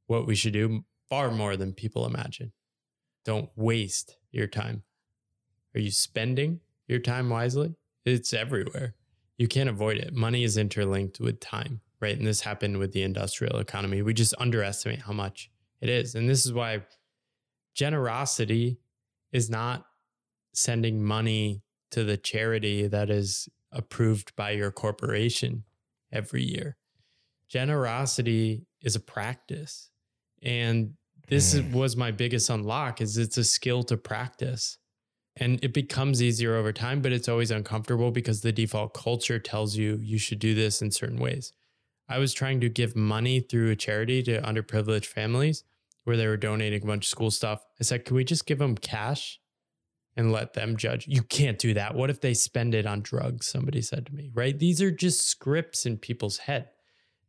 what 0.07 0.25
we 0.25 0.35
should 0.35 0.53
do 0.53 0.83
far 1.09 1.31
more 1.31 1.55
than 1.55 1.73
people 1.73 2.05
imagine. 2.05 2.51
Don't 3.25 3.49
waste 3.55 4.17
your 4.31 4.47
time. 4.47 4.83
Are 5.75 5.79
you 5.79 5.91
spending 5.91 6.61
your 6.87 6.99
time 6.99 7.29
wisely? 7.29 7.75
It's 8.05 8.33
everywhere. 8.33 8.95
You 9.37 9.47
can't 9.47 9.69
avoid 9.69 9.97
it. 9.97 10.13
Money 10.13 10.43
is 10.43 10.57
interlinked 10.57 11.19
with 11.19 11.39
time, 11.39 11.81
right? 12.01 12.17
And 12.17 12.25
this 12.25 12.41
happened 12.41 12.77
with 12.77 12.93
the 12.93 13.03
industrial 13.03 13.57
economy. 13.57 14.01
We 14.01 14.13
just 14.13 14.33
underestimate 14.39 15.01
how 15.01 15.13
much 15.13 15.49
it 15.81 15.89
is. 15.89 16.15
And 16.15 16.29
this 16.29 16.45
is 16.45 16.53
why 16.53 16.83
generosity 17.75 18.79
is 19.31 19.49
not 19.49 19.85
sending 20.53 21.03
money 21.03 21.61
to 21.91 22.03
the 22.03 22.17
charity 22.17 22.87
that 22.87 23.09
is 23.09 23.47
approved 23.71 24.35
by 24.35 24.51
your 24.51 24.71
corporation 24.71 25.63
every 26.11 26.43
year. 26.43 26.77
Generosity 27.47 28.65
is 28.81 28.95
a 28.95 28.99
practice. 28.99 29.89
And 30.41 30.93
this 31.27 31.55
mm. 31.55 31.73
was 31.73 31.95
my 31.95 32.11
biggest 32.11 32.49
unlock 32.49 33.01
is 33.01 33.17
it's 33.17 33.37
a 33.37 33.43
skill 33.43 33.83
to 33.83 33.97
practice. 33.97 34.77
And 35.35 35.63
it 35.63 35.73
becomes 35.73 36.21
easier 36.21 36.55
over 36.55 36.73
time, 36.73 37.01
but 37.01 37.11
it's 37.11 37.29
always 37.29 37.51
uncomfortable 37.51 38.11
because 38.11 38.41
the 38.41 38.51
default 38.51 38.93
culture 38.93 39.39
tells 39.39 39.75
you 39.75 39.97
you 40.01 40.17
should 40.17 40.39
do 40.39 40.53
this 40.53 40.81
in 40.81 40.91
certain 40.91 41.19
ways. 41.19 41.53
I 42.09 42.17
was 42.17 42.33
trying 42.33 42.59
to 42.61 42.69
give 42.69 42.95
money 42.95 43.39
through 43.39 43.69
a 43.69 43.75
charity 43.75 44.23
to 44.23 44.41
underprivileged 44.41 45.05
families 45.05 45.63
where 46.05 46.17
they 46.17 46.27
were 46.27 46.37
donating 46.37 46.81
a 46.81 46.85
bunch 46.85 47.05
of 47.05 47.09
school 47.09 47.29
stuff. 47.29 47.63
I 47.79 47.83
said, 47.83 48.03
can 48.03 48.15
we 48.15 48.23
just 48.23 48.47
give 48.47 48.57
them 48.57 48.75
cash 48.75 49.39
and 50.17 50.31
let 50.31 50.53
them 50.53 50.75
judge? 50.75 51.05
You 51.07 51.21
can't 51.21 51.59
do 51.59 51.75
that. 51.75 51.93
What 51.93 52.09
if 52.09 52.19
they 52.19 52.33
spend 52.33 52.73
it 52.73 52.87
on 52.87 53.01
drugs? 53.01 53.45
Somebody 53.47 53.81
said 53.81 54.07
to 54.07 54.15
me, 54.15 54.31
right? 54.33 54.57
These 54.57 54.81
are 54.81 54.89
just 54.89 55.27
scripts 55.27 55.85
in 55.85 55.97
people's 55.97 56.39
head. 56.39 56.69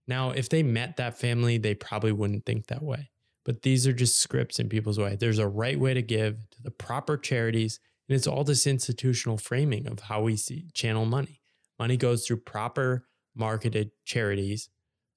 Now, 0.08 0.30
if 0.30 0.48
they 0.48 0.62
met 0.62 0.96
that 0.96 1.18
family, 1.18 1.58
they 1.58 1.74
probably 1.74 2.12
wouldn't 2.12 2.46
think 2.46 2.68
that 2.68 2.82
way. 2.82 3.10
But 3.44 3.62
these 3.62 3.86
are 3.86 3.92
just 3.92 4.18
scripts 4.18 4.58
in 4.58 4.68
people's 4.68 4.98
way. 4.98 5.14
There's 5.14 5.38
a 5.38 5.48
right 5.48 5.78
way 5.78 5.94
to 5.94 6.02
give 6.02 6.48
to 6.50 6.62
the 6.62 6.70
proper 6.70 7.16
charities. 7.16 7.80
And 8.08 8.16
it's 8.16 8.26
all 8.26 8.44
this 8.44 8.66
institutional 8.66 9.38
framing 9.38 9.86
of 9.86 10.00
how 10.00 10.22
we 10.22 10.36
see 10.36 10.70
channel 10.72 11.04
money. 11.04 11.42
Money 11.78 11.96
goes 11.96 12.26
through 12.26 12.38
proper 12.38 13.06
marketed 13.34 13.90
charities 14.04 14.68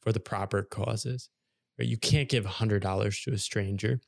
for 0.02 0.11
the 0.11 0.19
proper 0.19 0.64
causes. 0.64 1.30
Right? 1.80 1.88
You 1.88 1.98
can't 1.98 2.30
give 2.30 2.45
$100 2.45 3.23
to 3.23 3.34
a 3.34 3.38
stranger. 3.38 4.02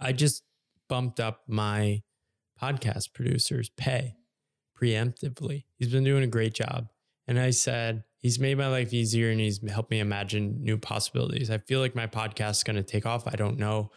I 0.00 0.12
just 0.12 0.42
bumped 0.88 1.20
up 1.20 1.42
my 1.46 2.02
podcast 2.60 3.12
producer's 3.12 3.68
pay 3.70 4.14
preemptively. 4.78 5.64
He's 5.78 5.88
been 5.88 6.04
doing 6.04 6.22
a 6.22 6.28
great 6.28 6.54
job. 6.54 6.88
And 7.28 7.38
I 7.40 7.50
said, 7.50 8.04
he's 8.18 8.38
made 8.38 8.58
my 8.58 8.68
life 8.68 8.92
easier 8.92 9.30
and 9.30 9.40
he's 9.40 9.60
helped 9.68 9.90
me 9.90 10.00
imagine 10.00 10.62
new 10.62 10.78
possibilities. 10.78 11.50
I 11.50 11.58
feel 11.58 11.80
like 11.80 11.94
my 11.94 12.06
podcast 12.06 12.50
is 12.52 12.64
going 12.64 12.76
to 12.76 12.82
take 12.82 13.06
off. 13.06 13.26
I 13.26 13.36
don't 13.36 13.58
know. 13.58 13.90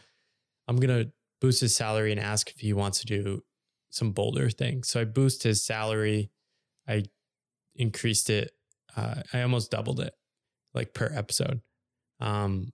I'm 0.68 0.78
going 0.78 1.06
to 1.06 1.12
boost 1.42 1.62
his 1.62 1.76
salary 1.76 2.12
and 2.12 2.20
ask 2.20 2.50
if 2.50 2.60
he 2.60 2.74
wants 2.74 3.00
to 3.00 3.06
do 3.06 3.44
some 3.90 4.12
bolder 4.12 4.50
things. 4.50 4.88
So 4.90 5.02
I 5.02 5.06
boost 5.06 5.44
his 5.44 5.64
salary. 5.64 6.32
I 6.88 7.04
increased 7.76 8.30
it. 8.30 8.52
Uh, 8.96 9.22
I 9.34 9.42
almost 9.42 9.72
doubled 9.72 10.00
it 10.00 10.14
like 10.74 10.94
per 10.94 11.12
episode. 11.14 11.62
Um, 12.20 12.72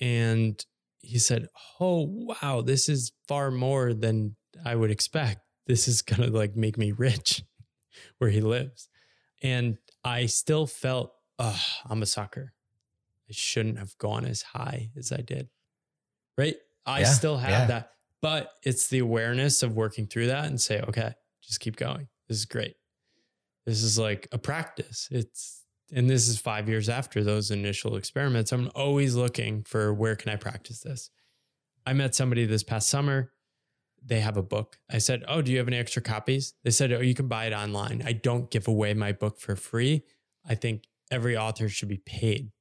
and 0.00 0.62
he 0.98 1.18
said, 1.18 1.48
Oh, 1.80 2.06
wow, 2.08 2.60
this 2.60 2.88
is 2.88 3.12
far 3.28 3.50
more 3.50 3.94
than 3.94 4.36
I 4.64 4.74
would 4.74 4.90
expect. 4.90 5.40
This 5.66 5.88
is 5.88 6.02
going 6.02 6.22
to 6.22 6.36
like 6.36 6.56
make 6.56 6.78
me 6.78 6.92
rich 6.92 7.42
where 8.18 8.30
he 8.30 8.40
lives. 8.40 8.88
And 9.42 9.78
I 10.04 10.26
still 10.26 10.66
felt, 10.66 11.12
oh, 11.38 11.62
I'm 11.88 12.02
a 12.02 12.06
sucker. 12.06 12.52
I 13.28 13.32
shouldn't 13.32 13.78
have 13.78 13.96
gone 13.98 14.24
as 14.24 14.42
high 14.42 14.90
as 14.96 15.12
I 15.12 15.20
did. 15.20 15.48
Right. 16.38 16.56
I 16.84 17.00
yeah, 17.00 17.06
still 17.06 17.36
have 17.38 17.50
yeah. 17.50 17.66
that, 17.66 17.90
but 18.22 18.52
it's 18.62 18.86
the 18.86 19.00
awareness 19.00 19.64
of 19.64 19.74
working 19.74 20.06
through 20.06 20.28
that 20.28 20.44
and 20.44 20.60
say, 20.60 20.80
okay, 20.82 21.14
just 21.42 21.58
keep 21.58 21.74
going. 21.74 22.06
This 22.28 22.38
is 22.38 22.44
great. 22.44 22.76
This 23.66 23.82
is 23.82 23.98
like 23.98 24.28
a 24.32 24.38
practice. 24.38 25.08
It's, 25.10 25.64
and 25.92 26.08
this 26.08 26.28
is 26.28 26.38
five 26.38 26.68
years 26.68 26.88
after 26.88 27.22
those 27.22 27.50
initial 27.50 27.96
experiments. 27.96 28.52
I'm 28.52 28.70
always 28.74 29.14
looking 29.14 29.62
for 29.64 29.92
where 29.92 30.16
can 30.16 30.32
I 30.32 30.36
practice 30.36 30.80
this? 30.80 31.10
I 31.84 31.92
met 31.92 32.14
somebody 32.14 32.46
this 32.46 32.62
past 32.62 32.88
summer 32.88 33.32
they 34.06 34.20
have 34.20 34.36
a 34.36 34.42
book. 34.42 34.78
I 34.90 34.98
said, 34.98 35.24
Oh, 35.28 35.42
do 35.42 35.50
you 35.50 35.58
have 35.58 35.68
any 35.68 35.76
extra 35.76 36.00
copies? 36.00 36.54
They 36.62 36.70
said, 36.70 36.92
Oh, 36.92 37.00
you 37.00 37.14
can 37.14 37.28
buy 37.28 37.46
it 37.46 37.52
online. 37.52 38.02
I 38.06 38.12
don't 38.12 38.50
give 38.50 38.68
away 38.68 38.94
my 38.94 39.12
book 39.12 39.38
for 39.38 39.56
free. 39.56 40.04
I 40.48 40.54
think 40.54 40.84
every 41.10 41.36
author 41.36 41.68
should 41.68 41.88
be 41.88 41.98
paid. 41.98 42.52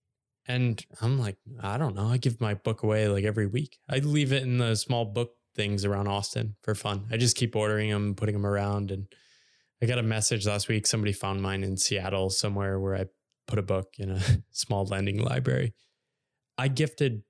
And 0.47 0.83
I'm 1.01 1.19
like, 1.19 1.37
I 1.61 1.77
don't 1.77 1.95
know. 1.95 2.07
I 2.07 2.17
give 2.17 2.41
my 2.41 2.53
book 2.53 2.83
away 2.83 3.07
like 3.07 3.23
every 3.23 3.47
week. 3.47 3.79
I 3.89 3.97
leave 3.97 4.31
it 4.31 4.43
in 4.43 4.57
the 4.57 4.75
small 4.75 5.05
book 5.05 5.33
things 5.55 5.85
around 5.85 6.07
Austin 6.07 6.55
for 6.61 6.75
fun. 6.75 7.05
I 7.11 7.17
just 7.17 7.37
keep 7.37 7.55
ordering 7.55 7.89
them, 7.89 8.13
putting 8.15 8.33
them 8.33 8.45
around. 8.45 8.91
And 8.91 9.07
I 9.81 9.85
got 9.85 9.97
a 9.99 10.03
message 10.03 10.47
last 10.47 10.67
week. 10.67 10.87
Somebody 10.87 11.13
found 11.13 11.41
mine 11.41 11.63
in 11.63 11.77
Seattle 11.77 12.29
somewhere 12.29 12.79
where 12.79 12.95
I 12.95 13.05
put 13.47 13.59
a 13.59 13.63
book 13.63 13.93
in 13.97 14.11
a 14.11 14.21
small 14.51 14.85
lending 14.85 15.19
library. 15.19 15.73
I 16.57 16.69
gifted, 16.69 17.23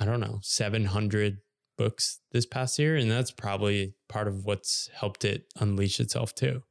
I 0.00 0.04
don't 0.04 0.20
know, 0.20 0.40
700 0.42 1.38
books 1.78 2.20
this 2.32 2.46
past 2.46 2.78
year. 2.78 2.96
And 2.96 3.10
that's 3.10 3.30
probably 3.30 3.94
part 4.08 4.28
of 4.28 4.44
what's 4.44 4.90
helped 4.94 5.24
it 5.24 5.44
unleash 5.56 6.00
itself 6.00 6.34
too. 6.34 6.62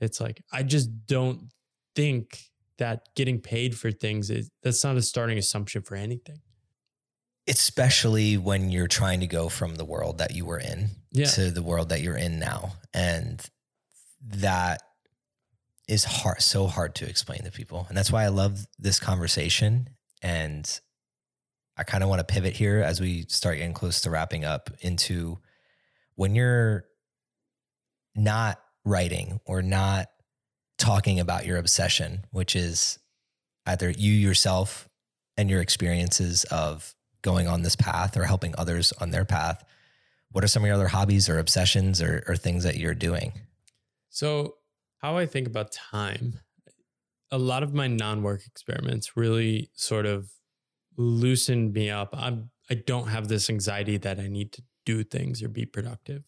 It's 0.00 0.20
like, 0.20 0.42
I 0.52 0.62
just 0.62 1.06
don't 1.06 1.48
think 1.96 2.38
that 2.78 3.08
getting 3.16 3.40
paid 3.40 3.76
for 3.76 3.90
things 3.90 4.30
is 4.30 4.50
that's 4.62 4.84
not 4.84 4.96
a 4.96 5.02
starting 5.02 5.38
assumption 5.38 5.82
for 5.82 5.96
anything. 5.96 6.40
Especially 7.48 8.36
when 8.36 8.70
you're 8.70 8.88
trying 8.88 9.20
to 9.20 9.26
go 9.26 9.48
from 9.48 9.76
the 9.76 9.84
world 9.84 10.18
that 10.18 10.34
you 10.34 10.44
were 10.44 10.58
in 10.58 10.90
yeah. 11.10 11.26
to 11.26 11.50
the 11.50 11.62
world 11.62 11.88
that 11.88 12.02
you're 12.02 12.16
in 12.16 12.38
now. 12.38 12.74
And 12.92 13.44
that 14.26 14.82
is 15.88 16.04
hard, 16.04 16.42
so 16.42 16.66
hard 16.66 16.94
to 16.96 17.08
explain 17.08 17.42
to 17.44 17.50
people. 17.50 17.86
And 17.88 17.96
that's 17.96 18.12
why 18.12 18.24
I 18.24 18.28
love 18.28 18.66
this 18.78 19.00
conversation. 19.00 19.88
And 20.22 20.80
I 21.76 21.84
kind 21.84 22.02
of 22.02 22.10
want 22.10 22.20
to 22.20 22.24
pivot 22.24 22.54
here 22.54 22.82
as 22.82 23.00
we 23.00 23.24
start 23.28 23.56
getting 23.56 23.72
close 23.72 24.02
to 24.02 24.10
wrapping 24.10 24.44
up 24.44 24.70
into 24.80 25.38
when 26.16 26.34
you're 26.34 26.84
not 28.14 28.60
writing 28.84 29.40
or 29.44 29.62
not 29.62 30.08
talking 30.76 31.20
about 31.20 31.46
your 31.46 31.56
obsession, 31.56 32.24
which 32.30 32.56
is 32.56 32.98
either 33.66 33.90
you 33.90 34.12
yourself 34.12 34.88
and 35.36 35.48
your 35.48 35.60
experiences 35.60 36.44
of 36.44 36.94
going 37.22 37.46
on 37.46 37.62
this 37.62 37.76
path 37.76 38.16
or 38.16 38.24
helping 38.24 38.54
others 38.58 38.92
on 39.00 39.10
their 39.10 39.24
path. 39.24 39.64
What 40.32 40.44
are 40.44 40.48
some 40.48 40.62
of 40.62 40.66
your 40.66 40.74
other 40.74 40.88
hobbies 40.88 41.28
or 41.28 41.38
obsessions 41.38 42.02
or, 42.02 42.24
or 42.26 42.36
things 42.36 42.64
that 42.64 42.76
you're 42.76 42.94
doing? 42.94 43.32
So, 44.18 44.56
how 44.96 45.16
I 45.16 45.26
think 45.26 45.46
about 45.46 45.70
time, 45.70 46.40
a 47.30 47.38
lot 47.38 47.62
of 47.62 47.72
my 47.72 47.86
non 47.86 48.24
work 48.24 48.40
experiments 48.44 49.16
really 49.16 49.70
sort 49.74 50.06
of 50.06 50.32
loosened 50.96 51.72
me 51.72 51.88
up. 51.88 52.16
I'm 52.18 52.50
I 52.68 52.74
don't 52.74 53.06
have 53.06 53.28
this 53.28 53.48
anxiety 53.48 53.96
that 53.98 54.18
I 54.18 54.26
need 54.26 54.50
to 54.54 54.62
do 54.84 55.04
things 55.04 55.40
or 55.40 55.48
be 55.48 55.66
productive. 55.66 56.24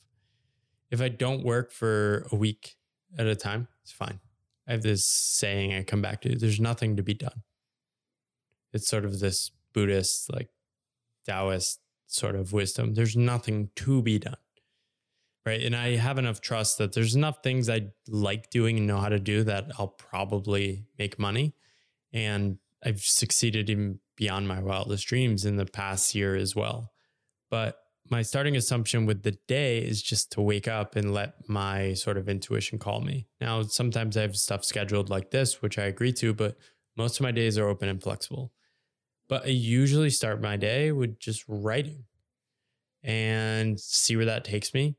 If 0.92 1.00
I 1.00 1.08
don't 1.08 1.42
work 1.42 1.72
for 1.72 2.28
a 2.30 2.36
week 2.36 2.76
at 3.18 3.26
a 3.26 3.34
time, 3.34 3.66
it's 3.82 3.90
fine. 3.90 4.20
I 4.68 4.70
have 4.70 4.82
this 4.82 5.04
saying 5.04 5.74
I 5.74 5.82
come 5.82 6.00
back 6.00 6.20
to 6.20 6.36
there's 6.36 6.60
nothing 6.60 6.94
to 6.94 7.02
be 7.02 7.14
done. 7.14 7.42
It's 8.72 8.86
sort 8.86 9.04
of 9.04 9.18
this 9.18 9.50
Buddhist, 9.72 10.32
like 10.32 10.50
Taoist 11.26 11.80
sort 12.06 12.36
of 12.36 12.52
wisdom. 12.52 12.94
There's 12.94 13.16
nothing 13.16 13.70
to 13.74 14.00
be 14.00 14.20
done. 14.20 14.36
Right. 15.50 15.64
And 15.64 15.74
I 15.74 15.96
have 15.96 16.16
enough 16.16 16.40
trust 16.40 16.78
that 16.78 16.92
there's 16.92 17.16
enough 17.16 17.42
things 17.42 17.68
I 17.68 17.88
like 18.06 18.50
doing 18.50 18.78
and 18.78 18.86
know 18.86 18.98
how 18.98 19.08
to 19.08 19.18
do 19.18 19.42
that 19.42 19.64
I'll 19.80 19.88
probably 19.88 20.84
make 20.96 21.18
money. 21.18 21.56
And 22.12 22.58
I've 22.84 23.00
succeeded 23.00 23.68
in 23.68 23.98
beyond 24.14 24.46
my 24.46 24.60
wildest 24.60 25.08
dreams 25.08 25.44
in 25.44 25.56
the 25.56 25.66
past 25.66 26.14
year 26.14 26.36
as 26.36 26.54
well. 26.54 26.92
But 27.50 27.80
my 28.08 28.22
starting 28.22 28.54
assumption 28.54 29.06
with 29.06 29.24
the 29.24 29.36
day 29.48 29.78
is 29.78 30.00
just 30.00 30.30
to 30.32 30.40
wake 30.40 30.68
up 30.68 30.94
and 30.94 31.12
let 31.12 31.48
my 31.48 31.94
sort 31.94 32.16
of 32.16 32.28
intuition 32.28 32.78
call 32.78 33.00
me. 33.00 33.26
Now, 33.40 33.62
sometimes 33.62 34.16
I 34.16 34.22
have 34.22 34.36
stuff 34.36 34.64
scheduled 34.64 35.10
like 35.10 35.32
this, 35.32 35.60
which 35.60 35.80
I 35.80 35.86
agree 35.86 36.12
to, 36.12 36.32
but 36.32 36.58
most 36.96 37.18
of 37.18 37.24
my 37.24 37.32
days 37.32 37.58
are 37.58 37.66
open 37.66 37.88
and 37.88 38.00
flexible. 38.00 38.52
But 39.28 39.46
I 39.46 39.48
usually 39.48 40.10
start 40.10 40.40
my 40.40 40.56
day 40.56 40.92
with 40.92 41.18
just 41.18 41.44
writing 41.48 42.04
and 43.02 43.80
see 43.80 44.14
where 44.14 44.26
that 44.26 44.44
takes 44.44 44.72
me. 44.72 44.94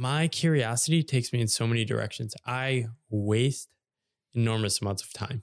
My 0.00 0.28
curiosity 0.28 1.02
takes 1.02 1.30
me 1.30 1.42
in 1.42 1.48
so 1.48 1.66
many 1.66 1.84
directions. 1.84 2.34
I 2.46 2.86
waste 3.10 3.68
enormous 4.32 4.80
amounts 4.80 5.02
of 5.02 5.12
time 5.12 5.42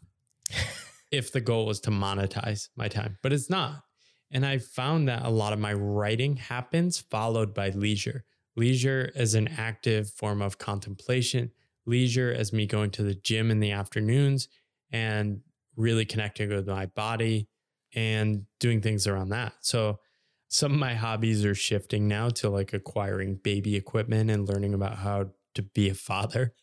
if 1.11 1.31
the 1.31 1.41
goal 1.41 1.67
was 1.67 1.79
to 1.81 1.91
monetize 1.91 2.69
my 2.75 2.87
time, 2.87 3.19
but 3.21 3.31
it's 3.31 3.51
not. 3.51 3.83
And 4.31 4.43
I 4.43 4.57
found 4.57 5.09
that 5.09 5.23
a 5.23 5.29
lot 5.29 5.53
of 5.53 5.59
my 5.59 5.73
writing 5.73 6.37
happens 6.37 6.97
followed 6.97 7.53
by 7.53 7.69
leisure. 7.69 8.25
Leisure 8.55 9.11
as 9.13 9.35
an 9.35 9.47
active 9.47 10.09
form 10.09 10.41
of 10.41 10.57
contemplation, 10.57 11.51
leisure 11.85 12.33
as 12.35 12.51
me 12.51 12.65
going 12.65 12.89
to 12.89 13.03
the 13.03 13.13
gym 13.13 13.51
in 13.51 13.59
the 13.59 13.73
afternoons 13.73 14.47
and 14.91 15.41
really 15.75 16.03
connecting 16.03 16.49
with 16.49 16.67
my 16.67 16.87
body 16.87 17.47
and 17.93 18.47
doing 18.59 18.81
things 18.81 19.05
around 19.05 19.29
that. 19.29 19.53
So 19.61 19.99
some 20.47 20.73
of 20.73 20.79
my 20.79 20.93
hobbies 20.93 21.43
are 21.45 21.55
shifting 21.55 22.07
now 22.07 22.29
to 22.29 22.49
like 22.49 22.73
acquiring 22.73 23.35
baby 23.35 23.75
equipment 23.75 24.29
and 24.29 24.47
learning 24.47 24.73
about 24.73 24.97
how 24.97 25.29
to 25.55 25.61
be 25.61 25.89
a 25.89 25.93
father. 25.93 26.53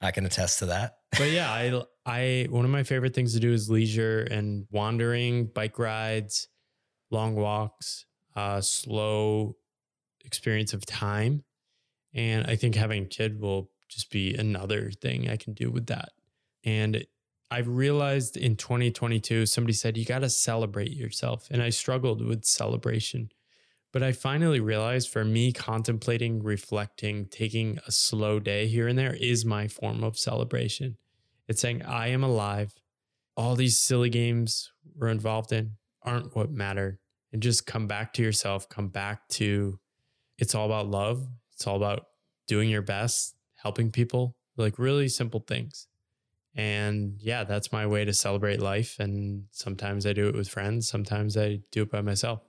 I 0.00 0.10
can 0.10 0.26
attest 0.26 0.60
to 0.60 0.66
that. 0.66 0.94
but 1.16 1.30
yeah, 1.30 1.50
I 1.50 1.82
I 2.06 2.46
one 2.50 2.64
of 2.64 2.70
my 2.70 2.82
favorite 2.82 3.14
things 3.14 3.34
to 3.34 3.40
do 3.40 3.52
is 3.52 3.70
leisure 3.70 4.22
and 4.30 4.66
wandering, 4.70 5.46
bike 5.46 5.78
rides, 5.78 6.48
long 7.10 7.34
walks, 7.34 8.06
uh, 8.36 8.60
slow 8.60 9.56
experience 10.24 10.72
of 10.72 10.86
time. 10.86 11.44
And 12.14 12.46
I 12.46 12.56
think 12.56 12.74
having 12.74 13.04
a 13.04 13.08
kid 13.08 13.40
will 13.40 13.70
just 13.88 14.10
be 14.10 14.34
another 14.34 14.90
thing 14.90 15.28
I 15.28 15.36
can 15.36 15.54
do 15.54 15.70
with 15.70 15.86
that. 15.86 16.10
And 16.64 17.04
I've 17.50 17.68
realized 17.68 18.36
in 18.36 18.56
2022, 18.56 19.46
somebody 19.46 19.72
said, 19.72 19.96
you 19.96 20.04
got 20.04 20.18
to 20.20 20.30
celebrate 20.30 20.92
yourself. 20.92 21.48
And 21.50 21.62
I 21.62 21.70
struggled 21.70 22.24
with 22.24 22.44
celebration. 22.44 23.30
But 23.92 24.02
I 24.02 24.12
finally 24.12 24.60
realized 24.60 25.08
for 25.08 25.24
me, 25.24 25.52
contemplating, 25.52 26.42
reflecting, 26.42 27.26
taking 27.26 27.78
a 27.86 27.90
slow 27.90 28.38
day 28.38 28.66
here 28.66 28.86
and 28.86 28.98
there 28.98 29.14
is 29.14 29.46
my 29.46 29.66
form 29.66 30.04
of 30.04 30.18
celebration. 30.18 30.98
It's 31.48 31.62
saying, 31.62 31.82
I 31.84 32.08
am 32.08 32.22
alive. 32.22 32.74
All 33.34 33.56
these 33.56 33.80
silly 33.80 34.10
games 34.10 34.70
we're 34.94 35.08
involved 35.08 35.52
in 35.52 35.76
aren't 36.02 36.36
what 36.36 36.50
matter. 36.50 37.00
And 37.32 37.42
just 37.42 37.66
come 37.66 37.86
back 37.86 38.12
to 38.14 38.22
yourself, 38.22 38.68
come 38.68 38.88
back 38.88 39.26
to 39.30 39.78
it's 40.38 40.54
all 40.54 40.66
about 40.66 40.88
love. 40.88 41.26
It's 41.52 41.66
all 41.66 41.76
about 41.76 42.06
doing 42.46 42.70
your 42.70 42.82
best, 42.82 43.34
helping 43.56 43.90
people, 43.90 44.36
like 44.56 44.78
really 44.78 45.08
simple 45.08 45.40
things. 45.40 45.87
And 46.58 47.14
yeah, 47.20 47.44
that's 47.44 47.70
my 47.70 47.86
way 47.86 48.04
to 48.04 48.12
celebrate 48.12 48.60
life. 48.60 48.96
And 48.98 49.44
sometimes 49.52 50.04
I 50.04 50.12
do 50.12 50.26
it 50.26 50.34
with 50.34 50.48
friends, 50.48 50.88
sometimes 50.88 51.36
I 51.36 51.60
do 51.70 51.82
it 51.82 51.90
by 51.90 52.00
myself. 52.00 52.40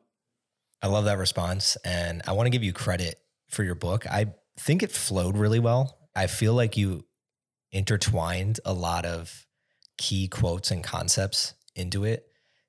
I 0.81 0.87
love 0.87 1.05
that 1.05 1.19
response. 1.19 1.77
And 1.85 2.23
I 2.25 2.31
want 2.31 2.47
to 2.47 2.49
give 2.49 2.63
you 2.63 2.73
credit 2.73 3.19
for 3.51 3.63
your 3.63 3.75
book. 3.75 4.07
I 4.07 4.33
think 4.59 4.81
it 4.81 4.91
flowed 4.91 5.37
really 5.37 5.59
well. 5.59 5.99
I 6.15 6.25
feel 6.25 6.55
like 6.55 6.75
you 6.75 7.05
intertwined 7.71 8.59
a 8.65 8.73
lot 8.73 9.05
of 9.05 9.45
key 9.99 10.27
quotes 10.27 10.71
and 10.71 10.83
concepts 10.83 11.53
into 11.75 12.03
it 12.03 12.25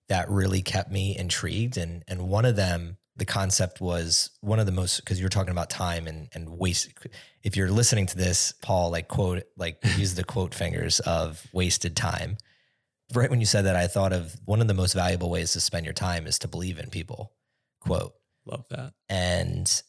that 0.09 0.29
really 0.29 0.61
kept 0.61 0.93
me 0.93 1.17
intrigued. 1.17 1.79
And, 1.79 2.05
and 2.07 2.29
one 2.29 2.45
of 2.45 2.57
them 2.57 2.99
the 3.21 3.27
concept 3.27 3.83
was 3.83 4.31
one 4.41 4.59
of 4.59 4.65
the 4.65 4.73
most 4.73 4.97
because 4.97 5.21
you're 5.21 5.29
talking 5.29 5.51
about 5.51 5.69
time 5.69 6.07
and 6.07 6.31
and 6.35 6.49
waste. 6.49 6.89
If 7.43 7.55
you're 7.55 7.71
listening 7.71 8.07
to 8.07 8.17
this, 8.17 8.55
Paul, 8.63 8.91
like 8.91 9.09
quote, 9.09 9.43
like 9.59 9.79
use 9.99 10.15
the 10.15 10.25
quote 10.25 10.55
fingers 10.55 11.01
of 11.01 11.47
wasted 11.53 11.95
time. 11.95 12.39
Right 13.15 13.29
when 13.29 13.39
you 13.39 13.47
said 13.47 13.67
that, 13.67 13.77
I 13.77 13.89
thought 13.89 14.15
of 14.15 14.35
one 14.47 14.63
of 14.63 14.69
the 14.69 14.75
most 14.75 14.95
valuable 14.95 15.29
ways 15.29 15.53
to 15.53 15.61
spend 15.61 15.85
your 15.85 15.93
time 15.93 16.27
is 16.27 16.39
to 16.41 16.49
believe 16.49 16.79
in 16.79 16.89
people. 16.89 17.33
Quote. 17.83 18.15
Love 18.47 18.65
that. 18.71 18.95
And 19.11 19.83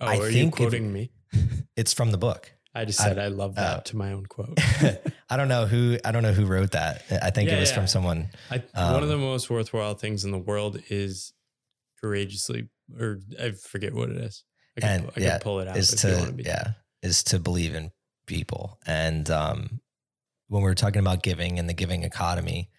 oh, 0.00 0.06
I 0.06 0.18
are 0.18 0.28
you 0.28 0.50
quoting 0.50 0.86
if, 0.86 0.92
me? 0.92 1.10
It's 1.76 1.92
from 1.92 2.10
the 2.10 2.18
book. 2.18 2.52
I 2.74 2.84
just 2.84 2.98
said 2.98 3.18
I, 3.20 3.24
I 3.24 3.28
love 3.28 3.54
that 3.54 3.76
uh, 3.76 3.80
to 3.82 3.96
my 3.96 4.12
own 4.12 4.26
quote. 4.26 4.58
I 5.30 5.36
don't 5.36 5.48
know 5.48 5.66
who 5.66 5.98
I 6.04 6.10
don't 6.10 6.24
know 6.24 6.32
who 6.32 6.46
wrote 6.46 6.72
that. 6.72 7.04
I 7.22 7.30
think 7.30 7.50
yeah, 7.50 7.56
it 7.56 7.60
was 7.60 7.70
yeah. 7.70 7.76
from 7.76 7.86
someone. 7.86 8.30
I, 8.50 8.62
um, 8.74 8.94
one 8.94 9.02
of 9.04 9.08
the 9.10 9.18
most 9.18 9.48
worthwhile 9.48 9.94
things 9.94 10.24
in 10.24 10.32
the 10.32 10.38
world 10.38 10.82
is 10.88 11.32
courageously, 12.02 12.68
or 12.98 13.20
I 13.40 13.52
forget 13.52 13.94
what 13.94 14.10
it 14.10 14.16
is. 14.16 14.44
I 14.76 14.80
can, 14.80 14.90
and, 14.90 15.08
I 15.08 15.12
can 15.12 15.22
yeah, 15.22 15.38
pull 15.38 15.60
it 15.60 15.68
out. 15.68 15.76
Is 15.76 15.90
to 16.02 16.34
yeah, 16.38 16.72
is 17.02 17.22
to 17.24 17.38
believe 17.38 17.74
in 17.74 17.90
people. 18.26 18.78
And 18.86 19.30
um, 19.30 19.80
when 20.48 20.62
we 20.62 20.68
were 20.68 20.74
talking 20.74 21.00
about 21.00 21.22
giving 21.22 21.58
and 21.58 21.68
the 21.68 21.74
giving 21.74 22.02
economy, 22.02 22.70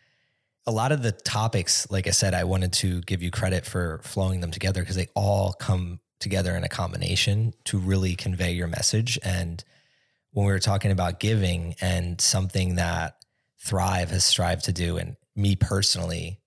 a 0.65 0.71
lot 0.71 0.91
of 0.91 1.03
the 1.03 1.11
topics, 1.11 1.89
like 1.91 2.07
I 2.07 2.11
said, 2.11 2.33
I 2.33 2.45
wanted 2.45 2.73
to 2.73 3.01
give 3.01 3.21
you 3.21 3.31
credit 3.31 3.65
for 3.65 3.99
flowing 4.03 4.39
them 4.39 4.51
together 4.51 4.81
because 4.81 4.95
they 4.95 5.07
all 5.15 5.53
come 5.53 5.99
together 6.19 6.55
in 6.55 6.63
a 6.63 6.69
combination 6.69 7.53
to 7.65 7.77
really 7.77 8.15
convey 8.15 8.53
your 8.53 8.67
message. 8.67 9.19
And 9.23 9.63
when 10.31 10.45
we 10.45 10.51
were 10.51 10.59
talking 10.59 10.91
about 10.91 11.19
giving 11.19 11.75
and 11.81 12.19
something 12.19 12.75
that 12.75 13.15
Thrive 13.59 14.09
has 14.11 14.23
strived 14.23 14.65
to 14.65 14.73
do, 14.73 14.97
and 14.97 15.15
me 15.35 15.55
personally, 15.55 16.39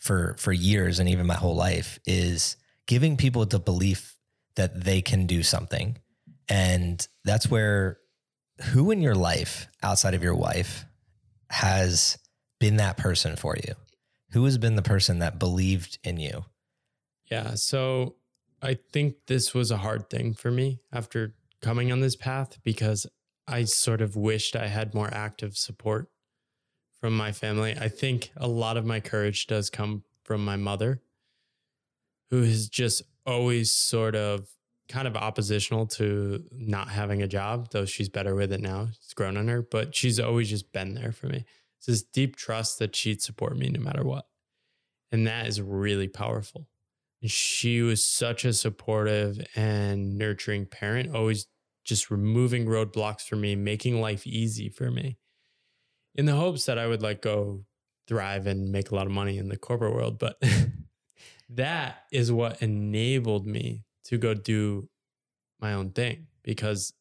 for 0.00 0.34
for 0.38 0.52
years 0.52 0.98
and 0.98 1.08
even 1.08 1.26
my 1.26 1.34
whole 1.34 1.54
life 1.54 2.00
is 2.06 2.56
giving 2.86 3.16
people 3.16 3.44
the 3.46 3.60
belief 3.60 4.16
that 4.56 4.82
they 4.84 5.00
can 5.00 5.26
do 5.26 5.42
something. 5.42 5.96
And 6.48 7.06
that's 7.24 7.48
where 7.48 7.98
who 8.72 8.90
in 8.90 9.00
your 9.00 9.14
life 9.14 9.68
outside 9.82 10.14
of 10.14 10.22
your 10.22 10.34
wife 10.34 10.84
has 11.50 12.18
been 12.58 12.76
that 12.76 12.96
person 12.96 13.36
for 13.36 13.56
you? 13.56 13.74
Who 14.32 14.44
has 14.44 14.58
been 14.58 14.76
the 14.76 14.82
person 14.82 15.20
that 15.20 15.38
believed 15.38 15.98
in 16.04 16.18
you? 16.18 16.44
Yeah, 17.30 17.54
so 17.54 18.16
I 18.62 18.78
think 18.92 19.14
this 19.26 19.54
was 19.54 19.70
a 19.70 19.78
hard 19.78 20.10
thing 20.10 20.34
for 20.34 20.50
me 20.50 20.80
after 20.92 21.34
coming 21.62 21.92
on 21.92 22.00
this 22.00 22.16
path 22.16 22.58
because 22.62 23.06
I 23.46 23.64
sort 23.64 24.00
of 24.00 24.16
wished 24.16 24.56
I 24.56 24.68
had 24.68 24.94
more 24.94 25.12
active 25.12 25.56
support 25.56 26.08
from 27.00 27.16
my 27.16 27.32
family. 27.32 27.76
I 27.78 27.88
think 27.88 28.30
a 28.36 28.46
lot 28.46 28.76
of 28.76 28.84
my 28.84 29.00
courage 29.00 29.46
does 29.46 29.70
come 29.70 30.04
from 30.22 30.44
my 30.44 30.56
mother, 30.56 31.00
who 32.30 32.42
has 32.42 32.68
just 32.68 33.02
always 33.26 33.72
sort 33.72 34.14
of 34.14 34.48
kind 34.88 35.08
of 35.08 35.16
oppositional 35.16 35.86
to 35.86 36.44
not 36.52 36.88
having 36.88 37.22
a 37.22 37.28
job, 37.28 37.68
though 37.70 37.86
she's 37.86 38.08
better 38.08 38.34
with 38.34 38.52
it 38.52 38.60
now. 38.60 38.88
It's 38.90 39.14
grown 39.14 39.36
on 39.36 39.48
her, 39.48 39.62
but 39.62 39.94
she's 39.94 40.20
always 40.20 40.50
just 40.50 40.72
been 40.72 40.94
there 40.94 41.12
for 41.12 41.26
me. 41.26 41.44
It's 41.78 41.86
this 41.86 42.02
deep 42.02 42.36
trust 42.36 42.78
that 42.80 42.94
she'd 42.94 43.22
support 43.22 43.56
me 43.56 43.68
no 43.68 43.80
matter 43.80 44.04
what. 44.04 44.26
And 45.10 45.26
that 45.26 45.46
is 45.46 45.60
really 45.60 46.08
powerful. 46.08 46.68
And 47.22 47.30
she 47.30 47.82
was 47.82 48.04
such 48.04 48.44
a 48.44 48.52
supportive 48.52 49.44
and 49.54 50.18
nurturing 50.18 50.66
parent, 50.66 51.14
always 51.14 51.46
just 51.84 52.10
removing 52.10 52.66
roadblocks 52.66 53.22
for 53.22 53.36
me, 53.36 53.56
making 53.56 54.00
life 54.00 54.26
easy 54.26 54.68
for 54.68 54.90
me 54.90 55.16
in 56.14 56.26
the 56.26 56.34
hopes 56.34 56.66
that 56.66 56.78
I 56.78 56.86
would 56.86 57.02
like 57.02 57.22
go 57.22 57.64
thrive 58.06 58.46
and 58.46 58.72
make 58.72 58.90
a 58.90 58.94
lot 58.94 59.06
of 59.06 59.12
money 59.12 59.38
in 59.38 59.48
the 59.48 59.56
corporate 59.56 59.94
world. 59.94 60.18
But 60.18 60.42
that 61.50 62.04
is 62.12 62.32
what 62.32 62.60
enabled 62.62 63.46
me 63.46 63.84
to 64.04 64.18
go 64.18 64.34
do 64.34 64.88
my 65.60 65.72
own 65.72 65.90
thing 65.90 66.26
because 66.42 66.92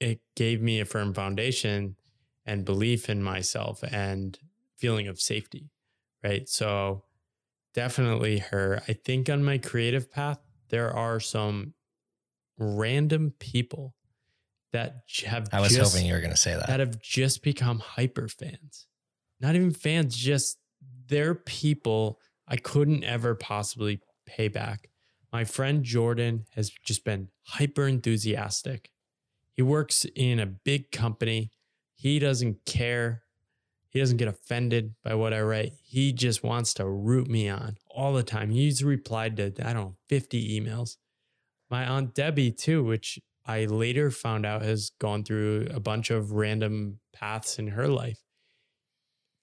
it 0.00 0.20
gave 0.34 0.60
me 0.60 0.80
a 0.80 0.84
firm 0.84 1.14
foundation 1.14 1.96
and 2.44 2.64
belief 2.64 3.08
in 3.08 3.22
myself 3.22 3.82
and 3.84 4.38
feeling 4.76 5.06
of 5.06 5.20
safety. 5.20 5.70
Right. 6.24 6.48
So 6.48 7.04
definitely 7.74 8.38
her. 8.38 8.82
I 8.88 8.92
think 8.92 9.28
on 9.28 9.44
my 9.44 9.58
creative 9.58 10.10
path, 10.10 10.38
there 10.70 10.90
are 10.90 11.20
some 11.20 11.74
random 12.58 13.34
people 13.38 13.94
that 14.72 15.02
have 15.26 15.48
I 15.52 15.60
was 15.60 15.74
just, 15.74 15.92
hoping 15.92 16.06
you 16.06 16.14
were 16.14 16.20
going 16.20 16.30
to 16.30 16.36
say 16.36 16.54
that. 16.54 16.66
That 16.66 16.80
have 16.80 17.00
just 17.00 17.42
become 17.42 17.78
hyper 17.78 18.28
fans. 18.28 18.86
Not 19.40 19.54
even 19.54 19.72
fans, 19.72 20.16
just 20.16 20.58
they're 21.08 21.34
people 21.34 22.18
I 22.48 22.56
couldn't 22.56 23.04
ever 23.04 23.34
possibly 23.34 24.00
pay 24.26 24.48
back. 24.48 24.88
My 25.32 25.44
friend 25.44 25.82
Jordan 25.82 26.46
has 26.54 26.70
just 26.84 27.04
been 27.04 27.28
hyper 27.46 27.86
enthusiastic. 27.86 28.90
He 29.52 29.62
works 29.62 30.06
in 30.16 30.38
a 30.38 30.46
big 30.46 30.90
company. 30.90 31.50
He 31.94 32.18
doesn't 32.18 32.64
care. 32.64 33.22
He 33.88 33.98
doesn't 33.98 34.16
get 34.16 34.28
offended 34.28 34.94
by 35.04 35.14
what 35.14 35.34
I 35.34 35.42
write. 35.42 35.72
He 35.82 36.12
just 36.12 36.42
wants 36.42 36.72
to 36.74 36.88
root 36.88 37.28
me 37.28 37.48
on 37.48 37.76
all 37.90 38.14
the 38.14 38.22
time. 38.22 38.50
He's 38.50 38.82
replied 38.82 39.36
to, 39.36 39.46
I 39.46 39.72
don't 39.72 39.74
know, 39.74 39.96
50 40.08 40.60
emails. 40.60 40.96
My 41.70 41.84
Aunt 41.84 42.14
Debbie, 42.14 42.52
too, 42.52 42.82
which 42.82 43.18
I 43.44 43.64
later 43.64 44.10
found 44.10 44.46
out 44.46 44.62
has 44.62 44.90
gone 45.00 45.24
through 45.24 45.68
a 45.72 45.80
bunch 45.80 46.10
of 46.10 46.32
random 46.32 47.00
paths 47.12 47.58
in 47.58 47.68
her 47.68 47.88
life. 47.88 48.20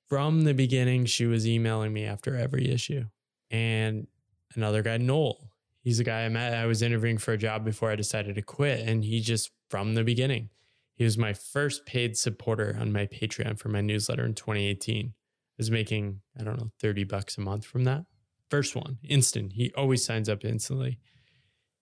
From 0.07 0.43
the 0.43 0.53
beginning, 0.53 1.05
she 1.05 1.26
was 1.26 1.47
emailing 1.47 1.93
me 1.93 2.05
after 2.05 2.35
every 2.35 2.69
issue. 2.69 3.05
And 3.51 4.07
another 4.55 4.81
guy, 4.81 4.97
Noel, 4.97 5.49
He's 5.81 5.99
a 5.99 6.03
guy 6.03 6.26
I 6.26 6.30
met. 6.30 6.53
I 6.53 6.65
was 6.65 6.81
interviewing 6.81 7.17
for 7.17 7.34
a 7.34 7.38
job 7.38 7.63
before 7.63 7.89
I 7.89 7.95
decided 7.95 8.35
to 8.35 8.41
quit. 8.41 8.88
And 8.88 9.03
he 9.03 9.21
just, 9.21 9.51
from 9.69 9.95
the 9.95 10.03
beginning, 10.03 10.49
he 10.95 11.03
was 11.03 11.17
my 11.17 11.34
first 11.34 11.85
paid 11.85 12.17
supporter 12.17 12.77
on 12.80 12.91
my 12.91 13.05
Patreon 13.05 13.57
for 13.57 13.69
my 13.69 13.81
newsletter 13.81 14.26
in 14.26 14.34
2018. 14.34 15.07
I 15.07 15.11
was 15.57 15.71
making, 15.71 16.21
I 16.39 16.43
don't 16.43 16.59
know, 16.59 16.71
30 16.80 17.05
bucks 17.05 17.38
a 17.38 17.41
month 17.41 17.65
from 17.65 17.85
that. 17.85 18.05
First 18.49 18.76
one, 18.76 18.97
instant. 19.03 19.53
He 19.53 19.71
always 19.76 20.03
signs 20.03 20.27
up 20.27 20.43
instantly, 20.43 20.99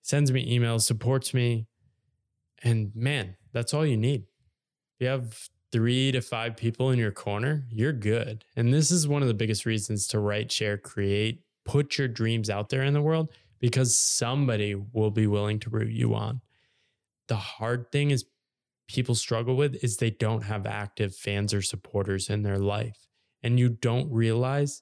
sends 0.02 0.32
me 0.32 0.58
emails, 0.58 0.82
supports 0.82 1.34
me. 1.34 1.68
And 2.64 2.92
man, 2.96 3.36
that's 3.54 3.74
all 3.74 3.86
you 3.86 3.98
need. 3.98 4.24
If 5.00 5.06
you 5.06 5.08
have 5.08 5.50
three 5.72 6.12
to 6.12 6.22
five 6.22 6.56
people 6.56 6.92
in 6.92 7.00
your 7.00 7.12
corner, 7.12 7.66
you're 7.70 7.94
good. 7.94 8.46
And 8.56 8.74
this 8.74 8.90
is 8.92 9.08
one 9.08 9.22
of 9.22 9.28
the 9.28 9.34
biggest 9.34 9.66
reasons 9.66 10.08
to 10.08 10.20
write, 10.20 10.52
share, 10.52 10.78
create, 10.78 11.44
put 11.66 11.98
your 11.98 12.08
dreams 12.08 12.50
out 12.50 12.70
there 12.70 12.84
in 12.84 12.94
the 12.94 13.02
world 13.02 13.30
because 13.60 13.98
somebody 13.98 14.76
will 14.76 15.12
be 15.12 15.28
willing 15.28 15.60
to 15.60 15.70
root 15.70 15.92
you 15.92 16.16
on. 16.16 16.42
The 17.28 17.36
hard 17.36 17.92
thing 17.92 18.12
is 18.12 18.26
people 18.88 19.16
struggle 19.16 19.56
with 19.56 19.84
is 19.84 19.98
they 19.98 20.10
don't 20.10 20.44
have 20.44 20.66
active 20.66 21.16
fans 21.16 21.54
or 21.54 21.62
supporters 21.62 22.30
in 22.30 22.44
their 22.44 22.60
life. 22.60 23.08
And 23.44 23.60
you 23.60 23.70
don't 23.70 24.12
realize 24.12 24.82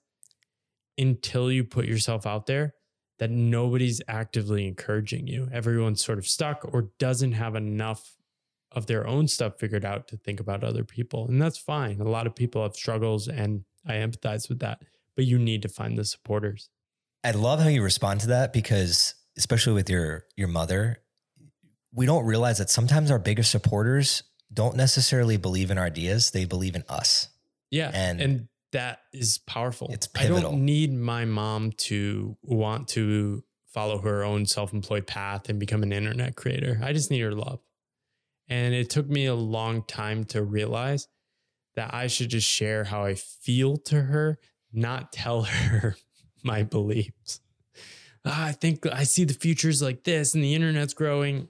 until 0.98 1.52
you 1.52 1.64
put 1.64 1.86
yourself 1.86 2.26
out 2.26 2.46
there 2.46 2.74
that 3.20 3.32
nobody's 3.32 4.02
actively 4.08 4.68
encouraging 4.68 5.28
you. 5.28 5.48
Everyone's 5.52 6.04
sort 6.04 6.18
of 6.18 6.28
stuck 6.28 6.66
or 6.74 6.90
doesn't 7.00 7.32
have 7.34 7.56
enough 7.56 8.18
of 8.72 8.88
their 8.88 9.08
own 9.08 9.28
stuff 9.28 9.58
figured 9.58 9.86
out 9.86 10.08
to 10.10 10.18
think 10.18 10.40
about 10.42 10.64
other 10.64 10.84
people. 10.84 11.28
And 11.28 11.42
that's 11.42 11.58
fine. 11.58 12.02
A 12.02 12.10
lot 12.10 12.28
of 12.28 12.36
people 12.36 12.62
have 12.64 12.76
struggles 12.76 13.28
and 13.30 13.64
I 13.88 13.94
empathize 13.94 14.50
with 14.50 14.60
that, 14.60 14.82
but 15.16 15.26
you 15.26 15.40
need 15.40 15.62
to 15.62 15.70
find 15.70 15.98
the 15.98 16.04
supporters. 16.04 16.70
I 17.24 17.32
love 17.32 17.60
how 17.62 17.70
you 17.70 17.82
respond 17.82 18.20
to 18.22 18.28
that 18.28 18.52
because 18.52 19.16
especially 19.38 19.74
with 19.74 19.90
your 19.90 20.26
your 20.36 20.48
mother, 20.50 21.02
we 21.94 22.06
don't 22.06 22.26
realize 22.26 22.58
that 22.58 22.70
sometimes 22.70 23.10
our 23.12 23.20
biggest 23.20 23.50
supporters 23.50 24.24
don't 24.54 24.76
necessarily 24.76 25.38
believe 25.38 25.72
in 25.72 25.78
our 25.78 25.86
ideas, 25.86 26.32
they 26.32 26.44
believe 26.46 26.76
in 26.76 26.84
us. 26.90 27.30
Yeah. 27.72 27.92
And- 27.94 28.22
And, 28.22 28.48
that 28.76 29.00
is 29.14 29.38
powerful. 29.40 29.90
It's 29.92 30.08
pivotal. 30.08 30.38
I 30.38 30.42
don't 30.42 30.66
need 30.66 30.94
my 30.94 31.26
mom 31.26 31.72
to 31.72 32.38
want 32.42 32.90
to 32.90 33.44
follow 33.74 34.00
her 34.00 34.24
own 34.24 34.46
self-employed 34.46 35.08
path 35.08 35.50
and 35.50 35.60
become 35.60 35.82
an 35.82 35.92
internet 35.92 36.36
creator. 36.36 36.80
I 36.84 36.94
just 36.94 37.10
need 37.10 37.22
her 37.22 37.34
love. 37.34 37.60
And 38.48 38.74
it 38.74 38.90
took 38.90 39.08
me 39.10 39.26
a 39.26 39.36
long 39.36 39.84
time 39.84 40.26
to 40.26 40.44
realize 40.44 41.08
that 41.76 41.94
I 41.94 42.08
should 42.08 42.30
just 42.30 42.48
share 42.48 42.84
how 42.86 43.04
I 43.04 43.16
feel 43.16 43.78
to 43.78 44.02
her, 44.02 44.40
not 44.72 45.12
tell 45.12 45.44
her 45.44 45.96
my 46.44 46.64
beliefs. 46.64 47.42
"Ah, 48.26 48.48
I 48.48 48.52
think 48.52 48.86
I 48.86 49.04
see 49.04 49.24
the 49.24 49.34
futures 49.34 49.82
like 49.82 50.04
this 50.04 50.36
and 50.36 50.44
the 50.44 50.54
internet's 50.54 50.94
growing. 50.94 51.48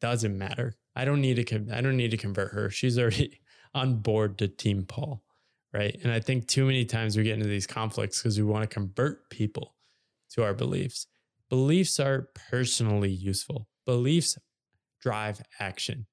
Doesn't 0.00 0.36
matter. 0.36 0.74
I 0.94 1.04
don't 1.04 1.20
need 1.20 1.46
to 1.46 1.66
I 1.72 1.80
don't 1.80 1.96
need 1.96 2.10
to 2.12 2.16
convert 2.16 2.52
her. 2.52 2.70
She's 2.70 2.98
already 2.98 3.40
on 3.74 3.98
board 3.98 4.38
to 4.38 4.48
team 4.48 4.84
Paul, 4.84 5.22
right? 5.76 5.98
And 6.02 6.10
I 6.10 6.20
think 6.20 6.46
too 6.48 6.64
many 6.64 6.86
times 6.86 7.16
we 7.16 7.24
get 7.24 7.34
into 7.34 7.48
these 7.48 7.66
conflicts 7.66 8.22
because 8.22 8.38
we 8.38 8.44
want 8.44 8.62
to 8.62 8.74
convert 8.74 9.28
people 9.28 9.74
to 10.30 10.42
our 10.42 10.54
beliefs. 10.54 11.06
Beliefs 11.50 12.00
are 12.00 12.30
personally 12.50 13.10
useful. 13.10 13.68
Beliefs 13.84 14.38
drive 15.00 15.42
action. 15.60 16.06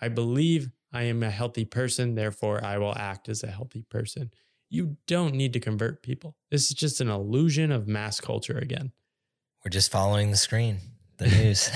I 0.00 0.08
believe 0.08 0.70
I 0.92 1.04
am 1.04 1.22
a 1.22 1.30
healthy 1.30 1.64
person, 1.64 2.14
therefore 2.14 2.62
I 2.62 2.76
will 2.76 2.94
act 2.94 3.28
as 3.28 3.42
a 3.42 3.50
healthy 3.50 3.84
person. 3.88 4.30
You 4.68 4.96
don't 5.06 5.34
need 5.34 5.54
to 5.54 5.60
convert 5.60 6.02
people. 6.02 6.36
This 6.50 6.68
is 6.68 6.74
just 6.74 7.00
an 7.00 7.08
illusion 7.08 7.72
of 7.72 7.88
mass 7.88 8.20
culture 8.20 8.58
again. 8.58 8.92
We're 9.64 9.70
just 9.70 9.90
following 9.90 10.30
the 10.30 10.36
screen, 10.36 10.78
the 11.16 11.26
news. 11.28 11.70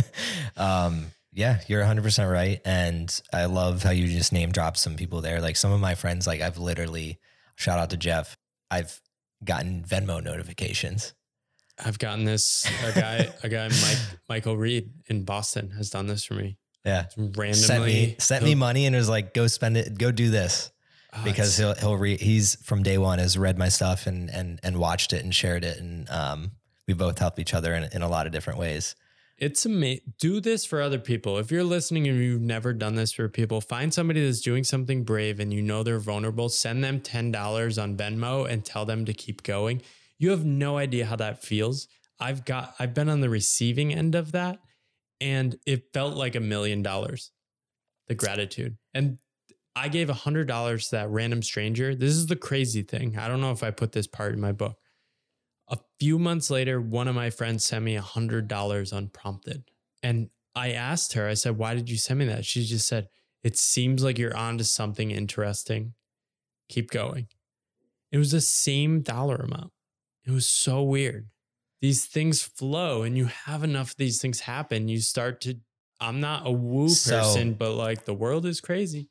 um, 0.56 1.06
yeah, 1.32 1.60
you're 1.68 1.82
100% 1.82 2.30
right. 2.30 2.60
And 2.64 3.20
I 3.32 3.44
love 3.46 3.82
how 3.82 3.90
you 3.90 4.08
just 4.08 4.32
name 4.32 4.52
dropped 4.52 4.78
some 4.78 4.96
people 4.96 5.20
there. 5.20 5.40
Like 5.40 5.56
some 5.56 5.72
of 5.72 5.80
my 5.80 5.94
friends, 5.94 6.26
like 6.26 6.40
I've 6.40 6.58
literally, 6.58 7.18
shout 7.56 7.78
out 7.78 7.90
to 7.90 7.96
Jeff, 7.96 8.36
I've 8.70 9.00
gotten 9.44 9.82
Venmo 9.82 10.22
notifications. 10.22 11.14
I've 11.82 11.98
gotten 11.98 12.24
this 12.26 12.70
a 12.84 12.92
guy 12.92 13.32
a 13.42 13.48
guy 13.48 13.68
Mike 13.68 13.98
Michael 14.28 14.56
Reed 14.56 14.90
in 15.06 15.24
Boston 15.24 15.70
has 15.70 15.88
done 15.88 16.06
this 16.06 16.24
for 16.24 16.34
me. 16.34 16.58
Yeah. 16.84 17.06
Randomly 17.16 17.54
Sent 17.54 17.84
me, 17.84 18.16
sent 18.18 18.44
me 18.44 18.54
money 18.54 18.86
and 18.86 18.94
was 18.94 19.08
like, 19.08 19.32
go 19.32 19.46
spend 19.46 19.76
it, 19.78 19.96
go 19.96 20.10
do 20.10 20.30
this. 20.30 20.70
Oh, 21.12 21.24
because 21.24 21.56
he'll 21.56 21.74
he'll 21.74 21.96
read 21.96 22.20
he's 22.20 22.56
from 22.64 22.82
day 22.82 22.96
one 22.96 23.18
has 23.18 23.36
read 23.36 23.58
my 23.58 23.68
stuff 23.68 24.06
and 24.06 24.30
and 24.30 24.60
and 24.62 24.78
watched 24.78 25.12
it 25.12 25.24
and 25.24 25.34
shared 25.34 25.64
it 25.64 25.78
and 25.78 26.08
um 26.08 26.52
we 26.86 26.94
both 26.94 27.18
help 27.18 27.40
each 27.40 27.52
other 27.52 27.74
in, 27.74 27.88
in 27.92 28.02
a 28.02 28.08
lot 28.08 28.26
of 28.26 28.32
different 28.32 28.60
ways 28.60 28.94
It's 29.40 29.64
amazing. 29.64 30.12
Do 30.18 30.38
this 30.38 30.66
for 30.66 30.82
other 30.82 30.98
people. 30.98 31.38
If 31.38 31.50
you're 31.50 31.64
listening 31.64 32.06
and 32.06 32.18
you've 32.18 32.42
never 32.42 32.74
done 32.74 32.94
this 32.94 33.12
for 33.12 33.26
people, 33.26 33.62
find 33.62 33.92
somebody 33.92 34.22
that's 34.22 34.42
doing 34.42 34.64
something 34.64 35.02
brave 35.02 35.40
and 35.40 35.52
you 35.52 35.62
know 35.62 35.82
they're 35.82 35.98
vulnerable. 35.98 36.50
Send 36.50 36.84
them 36.84 37.00
$10 37.00 37.82
on 37.82 37.96
Venmo 37.96 38.46
and 38.46 38.62
tell 38.62 38.84
them 38.84 39.06
to 39.06 39.14
keep 39.14 39.42
going. 39.42 39.80
You 40.18 40.30
have 40.30 40.44
no 40.44 40.76
idea 40.76 41.06
how 41.06 41.16
that 41.16 41.42
feels. 41.42 41.88
I've 42.20 42.44
got, 42.44 42.74
I've 42.78 42.92
been 42.92 43.08
on 43.08 43.20
the 43.20 43.30
receiving 43.30 43.94
end 43.94 44.14
of 44.14 44.32
that 44.32 44.58
and 45.22 45.56
it 45.66 45.94
felt 45.94 46.16
like 46.16 46.34
a 46.34 46.40
million 46.40 46.82
dollars, 46.82 47.30
the 48.08 48.14
gratitude. 48.14 48.76
And 48.92 49.16
I 49.74 49.88
gave 49.88 50.10
a 50.10 50.14
hundred 50.14 50.48
dollars 50.48 50.88
to 50.88 50.96
that 50.96 51.08
random 51.08 51.42
stranger. 51.42 51.94
This 51.94 52.10
is 52.10 52.26
the 52.26 52.36
crazy 52.36 52.82
thing. 52.82 53.16
I 53.16 53.26
don't 53.26 53.40
know 53.40 53.52
if 53.52 53.62
I 53.62 53.70
put 53.70 53.92
this 53.92 54.06
part 54.06 54.34
in 54.34 54.40
my 54.40 54.52
book. 54.52 54.76
A 55.70 55.78
few 56.00 56.18
months 56.18 56.50
later, 56.50 56.80
one 56.80 57.08
of 57.08 57.14
my 57.14 57.30
friends 57.30 57.64
sent 57.64 57.84
me 57.84 57.94
a 57.96 58.02
hundred 58.02 58.48
dollars 58.48 58.92
unprompted. 58.92 59.70
And 60.02 60.30
I 60.54 60.72
asked 60.72 61.12
her, 61.12 61.28
I 61.28 61.34
said, 61.34 61.56
why 61.56 61.74
did 61.74 61.88
you 61.88 61.96
send 61.96 62.18
me 62.18 62.24
that? 62.26 62.44
She 62.44 62.64
just 62.64 62.88
said, 62.88 63.08
it 63.44 63.56
seems 63.56 64.02
like 64.02 64.18
you're 64.18 64.36
onto 64.36 64.64
something 64.64 65.10
interesting. 65.10 65.94
Keep 66.68 66.90
going. 66.90 67.28
It 68.10 68.18
was 68.18 68.32
the 68.32 68.40
same 68.40 69.02
dollar 69.02 69.36
amount. 69.36 69.72
It 70.26 70.32
was 70.32 70.46
so 70.48 70.82
weird. 70.82 71.28
These 71.80 72.06
things 72.06 72.42
flow 72.42 73.02
and 73.02 73.16
you 73.16 73.26
have 73.26 73.62
enough 73.62 73.92
of 73.92 73.96
these 73.96 74.20
things 74.20 74.40
happen. 74.40 74.88
You 74.88 75.00
start 75.00 75.40
to, 75.42 75.54
I'm 76.00 76.20
not 76.20 76.46
a 76.46 76.50
woo 76.50 76.88
So- 76.88 77.18
person, 77.20 77.54
but 77.54 77.74
like 77.74 78.04
the 78.06 78.14
world 78.14 78.44
is 78.44 78.60
crazy. 78.60 79.08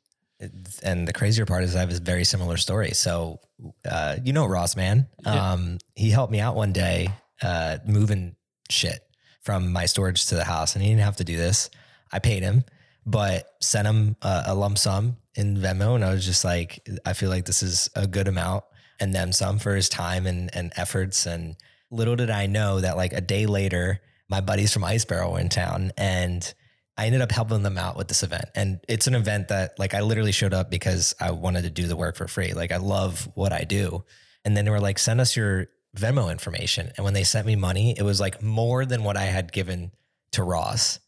And 0.82 1.06
the 1.06 1.12
crazier 1.12 1.46
part 1.46 1.64
is 1.64 1.76
I 1.76 1.80
have 1.80 1.92
a 1.92 1.98
very 2.00 2.24
similar 2.24 2.56
story. 2.56 2.92
So, 2.92 3.40
uh, 3.88 4.16
you 4.24 4.32
know, 4.32 4.46
Ross, 4.46 4.76
man, 4.76 5.08
Yeah. 5.24 5.52
um, 5.52 5.78
he 5.94 6.10
helped 6.10 6.32
me 6.32 6.40
out 6.40 6.56
one 6.56 6.72
day, 6.72 7.08
uh, 7.42 7.78
moving 7.86 8.36
shit 8.70 9.00
from 9.42 9.72
my 9.72 9.86
storage 9.86 10.26
to 10.26 10.34
the 10.34 10.44
house, 10.44 10.74
and 10.74 10.82
he 10.82 10.90
didn't 10.90 11.02
have 11.04 11.16
to 11.16 11.24
do 11.24 11.36
this. 11.36 11.70
I 12.12 12.18
paid 12.18 12.42
him, 12.42 12.64
but 13.06 13.46
sent 13.60 13.86
him 13.86 14.16
a, 14.22 14.44
a 14.48 14.54
lump 14.54 14.78
sum 14.78 15.16
in 15.34 15.56
Venmo, 15.56 15.94
and 15.94 16.04
I 16.04 16.12
was 16.12 16.24
just 16.24 16.44
like, 16.44 16.86
I 17.04 17.12
feel 17.12 17.30
like 17.30 17.44
this 17.44 17.62
is 17.62 17.88
a 17.94 18.06
good 18.06 18.28
amount, 18.28 18.64
and 18.98 19.14
then 19.14 19.32
some 19.32 19.58
for 19.58 19.74
his 19.74 19.88
time 19.88 20.26
and 20.26 20.50
and 20.54 20.72
efforts. 20.76 21.26
And 21.26 21.56
little 21.90 22.16
did 22.16 22.30
I 22.30 22.46
know 22.46 22.80
that 22.80 22.96
like 22.96 23.12
a 23.12 23.20
day 23.20 23.46
later, 23.46 24.00
my 24.28 24.40
buddies 24.40 24.72
from 24.72 24.84
Ice 24.84 25.04
Barrel 25.04 25.32
were 25.32 25.40
in 25.40 25.48
town, 25.48 25.92
and 25.96 26.52
I 27.00 27.06
ended 27.06 27.22
up 27.22 27.32
helping 27.32 27.62
them 27.62 27.78
out 27.78 27.96
with 27.96 28.08
this 28.08 28.22
event. 28.22 28.44
And 28.54 28.78
it's 28.86 29.06
an 29.06 29.14
event 29.14 29.48
that 29.48 29.78
like 29.78 29.94
I 29.94 30.02
literally 30.02 30.32
showed 30.32 30.52
up 30.52 30.70
because 30.70 31.14
I 31.18 31.30
wanted 31.30 31.62
to 31.62 31.70
do 31.70 31.86
the 31.86 31.96
work 31.96 32.14
for 32.14 32.28
free. 32.28 32.52
Like 32.52 32.72
I 32.72 32.76
love 32.76 33.26
what 33.34 33.54
I 33.54 33.64
do. 33.64 34.04
And 34.44 34.54
then 34.54 34.66
they 34.66 34.70
were 34.70 34.80
like, 34.80 34.98
send 34.98 35.18
us 35.18 35.34
your 35.34 35.68
Venmo 35.96 36.30
information. 36.30 36.92
And 36.98 37.04
when 37.04 37.14
they 37.14 37.24
sent 37.24 37.46
me 37.46 37.56
money, 37.56 37.94
it 37.96 38.02
was 38.02 38.20
like 38.20 38.42
more 38.42 38.84
than 38.84 39.02
what 39.02 39.16
I 39.16 39.22
had 39.22 39.50
given 39.50 39.92
to 40.32 40.44
Ross. 40.44 41.00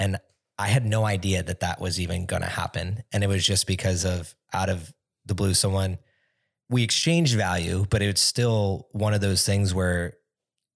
And 0.00 0.18
I 0.58 0.66
had 0.66 0.84
no 0.84 1.04
idea 1.04 1.44
that 1.44 1.60
that 1.60 1.80
was 1.80 2.00
even 2.00 2.26
going 2.26 2.42
to 2.42 2.48
happen. 2.48 3.04
And 3.12 3.22
it 3.22 3.28
was 3.28 3.46
just 3.46 3.68
because 3.68 4.04
of 4.04 4.34
out 4.52 4.68
of 4.68 4.92
the 5.26 5.34
blue, 5.36 5.54
someone 5.54 5.98
we 6.68 6.82
exchanged 6.82 7.36
value, 7.36 7.86
but 7.88 8.02
it's 8.02 8.20
still 8.20 8.88
one 8.90 9.14
of 9.14 9.20
those 9.20 9.46
things 9.46 9.72
where 9.72 10.14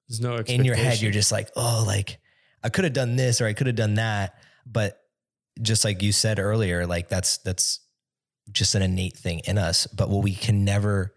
There's 0.09 0.21
no 0.21 0.37
in 0.37 0.65
your 0.65 0.77
head 0.77 1.01
you're 1.01 1.11
just 1.11 1.33
like 1.33 1.51
oh 1.57 1.83
like 1.87 2.19
i 2.63 2.69
could 2.69 2.85
have 2.85 2.93
done 2.93 3.17
this 3.17 3.41
or 3.41 3.47
i 3.47 3.53
could 3.53 3.69
have 3.69 3.77
done 3.77 3.95
that 3.95 4.35
but 4.71 5.01
just 5.61 5.85
like 5.85 6.03
you 6.03 6.13
said 6.13 6.39
earlier 6.39 6.87
like 6.87 7.09
that's 7.09 7.39
that's 7.39 7.81
just 8.53 8.75
an 8.75 8.83
innate 8.83 9.17
thing 9.17 9.41
in 9.45 9.59
us 9.59 9.87
but 9.89 10.09
what 10.09 10.23
we 10.23 10.35
can 10.35 10.65
never 10.65 11.15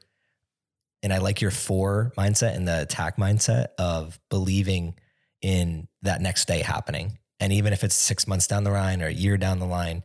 and 1.02 1.14
i 1.14 1.18
like 1.18 1.42
your 1.42 1.52
for 1.52 2.12
mindset 2.18 2.56
and 2.56 2.68
the 2.68 2.82
attack 2.82 3.18
mindset 3.18 3.68
of 3.78 4.20
believing 4.30 4.96
in 5.44 5.88
that 6.02 6.22
next 6.22 6.48
day 6.48 6.62
happening. 6.62 7.20
And 7.40 7.52
even 7.52 7.74
if 7.74 7.84
it's 7.84 7.96
six 7.96 8.28
months 8.28 8.48
down 8.48 8.64
the 8.64 8.72
line 8.72 9.02
or 9.02 9.08
a 9.08 9.14
year 9.14 9.38
down 9.38 9.60
the 9.60 9.66
line 9.66 10.02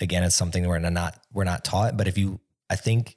again 0.00 0.22
it's 0.22 0.34
something 0.34 0.66
we're 0.66 0.78
not 0.78 1.18
we're 1.32 1.44
not 1.44 1.64
taught 1.64 1.96
but 1.96 2.08
if 2.08 2.16
you 2.16 2.40
i 2.70 2.76
think 2.76 3.16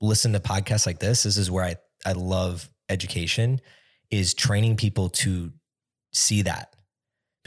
listen 0.00 0.32
to 0.32 0.40
podcasts 0.40 0.86
like 0.86 0.98
this 0.98 1.22
this 1.22 1.36
is 1.36 1.50
where 1.50 1.64
i 1.64 1.76
i 2.04 2.12
love 2.12 2.68
education 2.88 3.60
is 4.10 4.34
training 4.34 4.76
people 4.76 5.08
to 5.08 5.52
see 6.12 6.42
that 6.42 6.74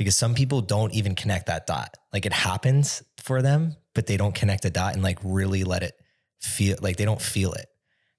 because 0.01 0.17
some 0.17 0.33
people 0.33 0.61
don't 0.61 0.91
even 0.95 1.13
connect 1.13 1.45
that 1.45 1.67
dot. 1.67 1.95
Like 2.11 2.25
it 2.25 2.33
happens 2.33 3.03
for 3.19 3.43
them, 3.43 3.75
but 3.93 4.07
they 4.07 4.17
don't 4.17 4.33
connect 4.33 4.63
the 4.63 4.71
dot 4.71 4.95
and 4.95 5.03
like 5.03 5.19
really 5.23 5.63
let 5.63 5.83
it 5.83 5.93
feel 6.39 6.75
like 6.81 6.97
they 6.97 7.05
don't 7.05 7.21
feel 7.21 7.53
it. 7.53 7.67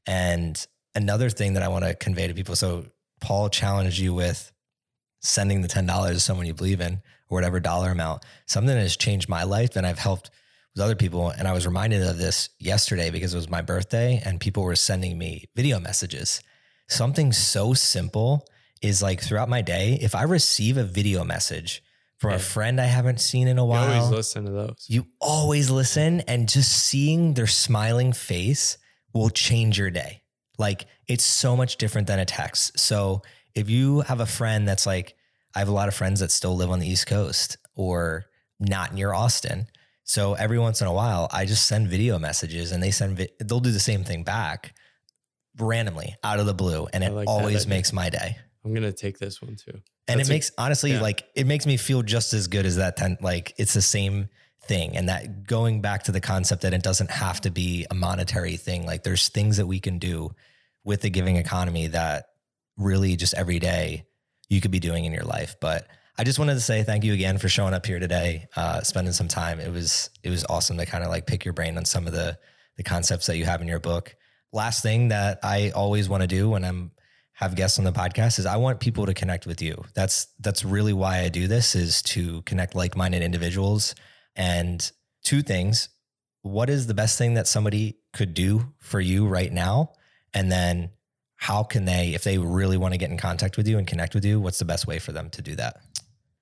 And 0.06 0.64
another 0.94 1.28
thing 1.28 1.54
that 1.54 1.64
I 1.64 1.68
want 1.68 1.84
to 1.84 1.96
convey 1.96 2.28
to 2.28 2.34
people 2.34 2.54
so 2.54 2.86
Paul 3.20 3.48
challenged 3.48 3.98
you 3.98 4.14
with 4.14 4.52
sending 5.22 5.60
the 5.60 5.66
$10 5.66 6.08
to 6.08 6.20
someone 6.20 6.46
you 6.46 6.54
believe 6.54 6.80
in 6.80 7.02
or 7.28 7.36
whatever 7.36 7.58
dollar 7.58 7.90
amount, 7.90 8.24
something 8.46 8.72
that 8.72 8.80
has 8.80 8.96
changed 8.96 9.28
my 9.28 9.42
life 9.42 9.74
and 9.74 9.84
I've 9.84 9.98
helped 9.98 10.30
with 10.76 10.84
other 10.84 10.94
people. 10.94 11.30
And 11.30 11.48
I 11.48 11.52
was 11.52 11.66
reminded 11.66 12.02
of 12.02 12.16
this 12.16 12.48
yesterday 12.60 13.10
because 13.10 13.34
it 13.34 13.38
was 13.38 13.50
my 13.50 13.60
birthday 13.60 14.22
and 14.24 14.38
people 14.38 14.62
were 14.62 14.76
sending 14.76 15.18
me 15.18 15.46
video 15.56 15.80
messages. 15.80 16.42
Something 16.88 17.32
so 17.32 17.74
simple 17.74 18.46
is 18.82 19.02
like 19.02 19.20
throughout 19.22 19.48
my 19.48 19.62
day, 19.62 19.98
if 20.00 20.14
I 20.14 20.24
receive 20.24 20.76
a 20.76 20.84
video 20.84 21.24
message 21.24 21.82
from 22.18 22.30
Yeah. 22.30 22.36
a 22.36 22.40
friend 22.40 22.80
I 22.80 22.84
haven't 22.86 23.20
seen 23.20 23.48
in 23.48 23.58
a 23.58 23.64
while, 23.64 23.88
You 23.88 23.94
always 24.00 24.10
listen 24.16 24.44
to 24.46 24.50
those. 24.52 24.84
you 24.88 25.06
always 25.20 25.70
listen 25.70 26.20
and 26.22 26.48
just 26.48 26.72
seeing 26.72 27.34
their 27.34 27.46
smiling 27.46 28.12
face 28.12 28.78
will 29.12 29.30
change 29.30 29.78
your 29.78 29.90
day. 29.90 30.22
Like 30.58 30.86
it's 31.08 31.24
so 31.24 31.56
much 31.56 31.76
different 31.76 32.06
than 32.06 32.18
a 32.18 32.24
text. 32.24 32.78
So 32.78 33.22
if 33.54 33.68
you 33.68 34.00
have 34.02 34.20
a 34.20 34.26
friend 34.26 34.66
that's 34.68 34.86
like, 34.86 35.14
I 35.54 35.58
have 35.58 35.68
a 35.68 35.72
lot 35.72 35.88
of 35.88 35.94
friends 35.94 36.20
that 36.20 36.30
still 36.30 36.56
live 36.56 36.70
on 36.70 36.78
the 36.78 36.88
East 36.88 37.06
Coast 37.06 37.56
or 37.74 38.24
not 38.58 38.94
near 38.94 39.12
Austin. 39.12 39.66
So 40.04 40.34
every 40.34 40.58
once 40.58 40.80
in 40.80 40.86
a 40.86 40.92
while, 40.92 41.28
I 41.32 41.44
just 41.44 41.66
send 41.66 41.88
video 41.88 42.18
messages 42.18 42.72
and 42.72 42.82
they 42.82 42.90
send, 42.90 43.16
vi- 43.18 43.28
they'll 43.40 43.60
do 43.60 43.70
the 43.70 43.80
same 43.80 44.02
thing 44.04 44.24
back 44.24 44.74
randomly 45.58 46.16
out 46.24 46.40
of 46.40 46.46
the 46.46 46.54
blue. 46.54 46.86
And 46.92 47.04
it 47.04 47.12
like 47.12 47.28
always 47.28 47.66
makes 47.66 47.92
my 47.92 48.08
day. 48.08 48.36
I'm 48.64 48.74
gonna 48.74 48.92
take 48.92 49.18
this 49.18 49.42
one 49.42 49.56
too. 49.56 49.80
And 50.08 50.18
That's 50.18 50.28
it 50.28 50.32
a- 50.32 50.34
makes 50.34 50.52
honestly 50.58 50.92
yeah. 50.92 51.00
like 51.00 51.24
it 51.34 51.46
makes 51.46 51.66
me 51.66 51.76
feel 51.76 52.02
just 52.02 52.32
as 52.34 52.46
good 52.48 52.66
as 52.66 52.76
that 52.76 52.96
ten 52.96 53.18
like 53.20 53.54
it's 53.56 53.74
the 53.74 53.82
same 53.82 54.28
thing. 54.64 54.96
And 54.96 55.08
that 55.08 55.46
going 55.46 55.80
back 55.80 56.04
to 56.04 56.12
the 56.12 56.20
concept 56.20 56.62
that 56.62 56.72
it 56.72 56.82
doesn't 56.82 57.10
have 57.10 57.40
to 57.42 57.50
be 57.50 57.86
a 57.90 57.94
monetary 57.94 58.56
thing. 58.56 58.86
Like 58.86 59.02
there's 59.02 59.28
things 59.28 59.56
that 59.56 59.66
we 59.66 59.80
can 59.80 59.98
do 59.98 60.30
with 60.84 61.02
the 61.02 61.10
giving 61.10 61.36
economy 61.36 61.88
that 61.88 62.26
really 62.76 63.16
just 63.16 63.34
every 63.34 63.58
day 63.58 64.04
you 64.48 64.60
could 64.60 64.70
be 64.70 64.80
doing 64.80 65.04
in 65.04 65.12
your 65.12 65.24
life. 65.24 65.56
But 65.60 65.86
I 66.18 66.24
just 66.24 66.38
wanted 66.38 66.54
to 66.54 66.60
say 66.60 66.82
thank 66.82 67.04
you 67.04 67.14
again 67.14 67.38
for 67.38 67.48
showing 67.48 67.74
up 67.74 67.86
here 67.86 67.98
today, 67.98 68.46
uh, 68.54 68.82
spending 68.82 69.12
some 69.12 69.28
time. 69.28 69.60
It 69.60 69.72
was 69.72 70.10
it 70.22 70.30
was 70.30 70.44
awesome 70.48 70.76
to 70.76 70.86
kind 70.86 71.02
of 71.02 71.10
like 71.10 71.26
pick 71.26 71.44
your 71.44 71.54
brain 71.54 71.76
on 71.76 71.84
some 71.84 72.06
of 72.06 72.12
the 72.12 72.38
the 72.76 72.82
concepts 72.82 73.26
that 73.26 73.36
you 73.36 73.44
have 73.44 73.60
in 73.60 73.68
your 73.68 73.80
book. 73.80 74.14
Last 74.52 74.82
thing 74.82 75.08
that 75.08 75.40
I 75.42 75.70
always 75.70 76.08
want 76.08 76.22
to 76.22 76.26
do 76.26 76.50
when 76.50 76.64
I'm 76.64 76.92
have 77.42 77.56
guests 77.56 77.78
on 77.78 77.84
the 77.84 77.92
podcast 77.92 78.38
is 78.38 78.46
I 78.46 78.56
want 78.56 78.80
people 78.80 79.06
to 79.06 79.14
connect 79.14 79.46
with 79.46 79.60
you. 79.60 79.84
That's 79.94 80.28
that's 80.40 80.64
really 80.64 80.92
why 80.92 81.20
I 81.20 81.28
do 81.28 81.46
this 81.48 81.74
is 81.74 82.00
to 82.02 82.42
connect 82.42 82.74
like-minded 82.74 83.22
individuals. 83.22 83.94
And 84.34 84.90
two 85.22 85.42
things. 85.42 85.88
What 86.42 86.70
is 86.70 86.86
the 86.86 86.94
best 86.94 87.18
thing 87.18 87.34
that 87.34 87.46
somebody 87.46 87.98
could 88.12 88.34
do 88.34 88.72
for 88.78 89.00
you 89.00 89.26
right 89.26 89.52
now? 89.52 89.92
And 90.34 90.50
then 90.50 90.90
how 91.36 91.62
can 91.62 91.84
they, 91.84 92.14
if 92.14 92.24
they 92.24 92.38
really 92.38 92.76
want 92.76 92.94
to 92.94 92.98
get 92.98 93.10
in 93.10 93.18
contact 93.18 93.56
with 93.56 93.68
you 93.68 93.78
and 93.78 93.86
connect 93.86 94.14
with 94.14 94.24
you, 94.24 94.40
what's 94.40 94.58
the 94.58 94.64
best 94.64 94.86
way 94.86 94.98
for 94.98 95.12
them 95.12 95.30
to 95.30 95.42
do 95.42 95.54
that? 95.56 95.76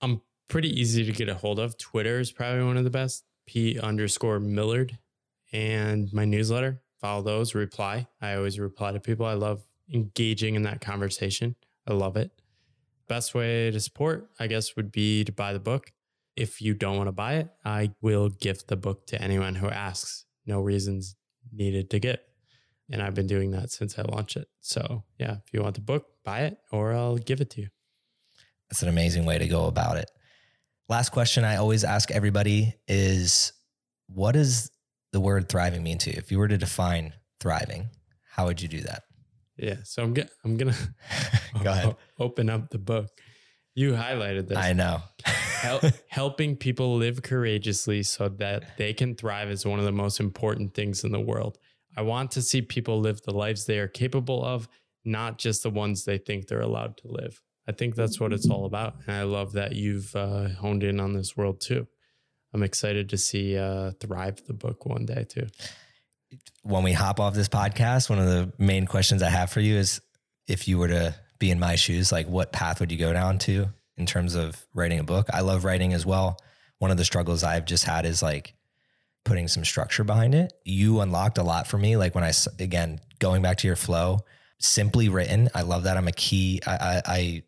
I'm 0.01 0.23
pretty 0.49 0.69
easy 0.81 1.05
to 1.05 1.13
get 1.13 1.29
a 1.29 1.35
hold 1.35 1.59
of. 1.59 1.77
Twitter 1.77 2.21
is 2.21 2.33
probably 2.33 2.65
one 2.65 2.77
of 2.77 2.85
the 2.85 2.91
best. 2.91 3.25
P 3.47 3.79
underscore 3.79 4.39
Millerd 4.39 4.97
and 5.53 6.13
my 6.13 6.25
newsletter. 6.25 6.81
Follow 7.01 7.23
those, 7.23 7.55
reply. 7.55 8.07
I 8.21 8.35
always 8.35 8.59
reply 8.59 8.93
to 8.93 9.01
people. 9.01 9.27
I 9.27 9.35
love 9.35 9.63
engaging 9.93 10.55
in 10.55 10.63
that 10.63 10.81
conversation. 10.81 11.57
I 11.87 11.93
love 11.93 12.17
it. 12.17 12.31
Best 13.09 13.35
way 13.35 13.71
to 13.71 13.81
support, 13.81 14.31
I 14.39 14.47
guess, 14.47 14.77
would 14.77 14.93
be 14.93 15.25
to 15.25 15.33
buy 15.33 15.53
the 15.53 15.61
book. 15.61 15.93
If 16.37 16.61
you 16.63 16.75
don't 16.75 16.97
want 16.97 17.09
to 17.09 17.13
buy 17.13 17.35
it, 17.35 17.49
I 17.65 17.91
will 18.01 18.29
gift 18.29 18.69
the 18.69 18.77
book 18.77 19.07
to 19.09 19.21
anyone 19.21 19.57
who 19.57 19.69
asks. 19.69 20.25
No 20.47 20.61
reasons 20.61 21.17
needed 21.53 21.91
to 21.91 21.99
get. 21.99 22.25
And 22.91 23.03
I've 23.03 23.15
been 23.15 23.27
doing 23.27 23.51
that 23.53 23.71
since 23.71 23.99
I 23.99 24.03
launched 24.03 24.37
it. 24.37 24.49
So, 24.61 25.05
yeah, 25.19 25.39
if 25.45 25.53
you 25.53 25.63
want 25.63 25.75
the 25.75 25.81
book, 25.81 26.07
buy 26.25 26.41
it 26.41 26.59
or 26.73 26.93
I'll 26.93 27.19
give 27.19 27.41
it 27.41 27.51
to 27.51 27.63
you. 27.63 27.69
That's 28.69 28.83
an 28.83 28.89
amazing 28.89 29.25
way 29.27 29.39
to 29.39 29.49
go 29.49 29.67
about 29.67 29.97
it. 29.97 30.11
Last 30.89 31.11
question 31.11 31.45
I 31.45 31.57
always 31.57 31.85
ask 31.85 32.11
everybody 32.11 32.75
is 32.89 33.53
what 34.09 34.33
does 34.33 34.71
the 35.13 35.21
word 35.21 35.49
thriving 35.49 35.83
mean 35.83 35.99
to 35.99 36.11
you? 36.11 36.17
If 36.19 36.33
you 36.33 36.39
were 36.39 36.49
to 36.49 36.59
define 36.59 37.15
thriving, 37.41 37.91
how 38.33 38.47
would 38.47 38.61
you 38.61 38.69
do 38.69 38.81
that? 38.83 39.03
Yeah. 39.61 39.77
So 39.85 40.03
I'm, 40.03 40.15
get, 40.15 40.31
I'm 40.45 40.57
to 40.57 40.65
Go 41.63 41.71
ahead. 41.71 41.97
open 42.19 42.49
up 42.49 42.71
the 42.71 42.79
book. 42.79 43.09
You 43.75 43.93
highlighted 43.93 44.49
this. 44.49 44.59
I 44.59 44.73
know. 44.73 45.03
Hel- 45.25 45.81
helping 46.09 46.57
people 46.57 46.97
live 46.97 47.23
courageously 47.23 48.03
so 48.03 48.29
that 48.29 48.77
they 48.79 48.93
can 48.93 49.15
thrive 49.15 49.51
is 49.51 49.65
one 49.67 49.79
of 49.79 49.85
the 49.85 49.93
most 49.93 50.19
important 50.19 50.75
things 50.75 51.05
in 51.05 51.13
the 51.13 51.21
world. 51.21 51.59
I 51.97 52.03
want 52.03 52.31
to 52.33 52.43
see 52.43 52.63
people 52.63 53.01
live 53.01 53.21
the 53.23 53.35
lives 53.35 53.67
they 53.67 53.79
are 53.79 53.89
capable 53.89 54.45
of, 54.45 54.69
not 55.05 55.39
just 55.39 55.63
the 55.63 55.71
ones 55.71 56.05
they 56.05 56.19
think 56.19 56.47
they're 56.47 56.61
allowed 56.61 56.97
to 56.99 57.09
live. 57.09 57.41
I 57.69 57.73
think 57.73 57.95
that's 57.95 58.19
what 58.19 58.33
it's 58.33 58.49
all 58.49 58.65
about. 58.65 58.95
And 59.07 59.17
I 59.17 59.23
love 59.23 59.53
that 59.53 59.77
you've 59.77 60.15
uh, 60.17 60.49
honed 60.49 60.83
in 60.83 60.99
on 60.99 61.13
this 61.13 61.37
world 61.37 61.61
too. 61.61 61.87
I'm 62.53 62.63
excited 62.63 63.09
to 63.11 63.19
see 63.19 63.57
uh, 63.57 63.93
Thrive 64.01 64.43
the 64.47 64.55
book 64.55 64.87
one 64.87 65.07
day 65.07 65.25
too. 65.29 65.47
When 66.63 66.83
we 66.83 66.93
hop 66.93 67.21
off 67.21 67.35
this 67.35 67.49
podcast, 67.49 68.11
one 68.11 68.19
of 68.19 68.27
the 68.27 68.53
main 68.59 68.87
questions 68.87 69.23
I 69.23 69.31
have 69.31 69.51
for 69.51 69.61
you 69.61 69.77
is 69.77 70.01
if 70.47 70.69
you 70.69 70.79
were 70.79 70.89
to 70.89 71.15
be 71.39 71.51
in 71.51 71.59
my 71.59 71.75
shoes, 71.77 72.13
like 72.13 72.29
what 72.29 72.53
path 72.53 72.81
would 72.81 72.93
you 72.93 72.99
go 72.99 73.13
down 73.13 73.39
to 73.41 73.69
in 73.97 74.07
terms 74.07 74.35
of 74.35 74.65
writing 74.75 74.99
a 74.99 75.05
book? 75.05 75.29
I 75.33 75.41
love 75.41 75.65
writing 75.65 75.93
as 75.93 76.05
well. 76.05 76.39
One 76.79 76.91
of 76.91 76.97
the 76.97 77.05
struggles 77.05 77.45
I've 77.45 77.65
just 77.65 77.85
had 77.85 78.07
is 78.07 78.23
like 78.23 78.55
putting 79.25 79.49
some 79.49 79.65
structure 79.65 80.05
behind 80.05 80.35
it. 80.35 80.53
You 80.65 81.01
unlocked 81.01 81.39
a 81.39 81.43
lot 81.43 81.67
for 81.67 81.79
me. 81.79 81.97
Like 81.97 82.15
when 82.15 82.25
I, 82.25 82.33
again, 82.59 83.01
going 83.19 83.43
back 83.43 83.59
to 83.59 83.67
your 83.67 83.77
flow, 83.77 84.21
simply 84.59 85.09
written. 85.09 85.49
I 85.55 85.63
love 85.63 85.85
that. 85.85 85.97
I'm 85.97 86.09
a 86.09 86.13
key. 86.13 86.61
I, 86.67 86.73
I, 86.73 87.03
I 87.07 87.43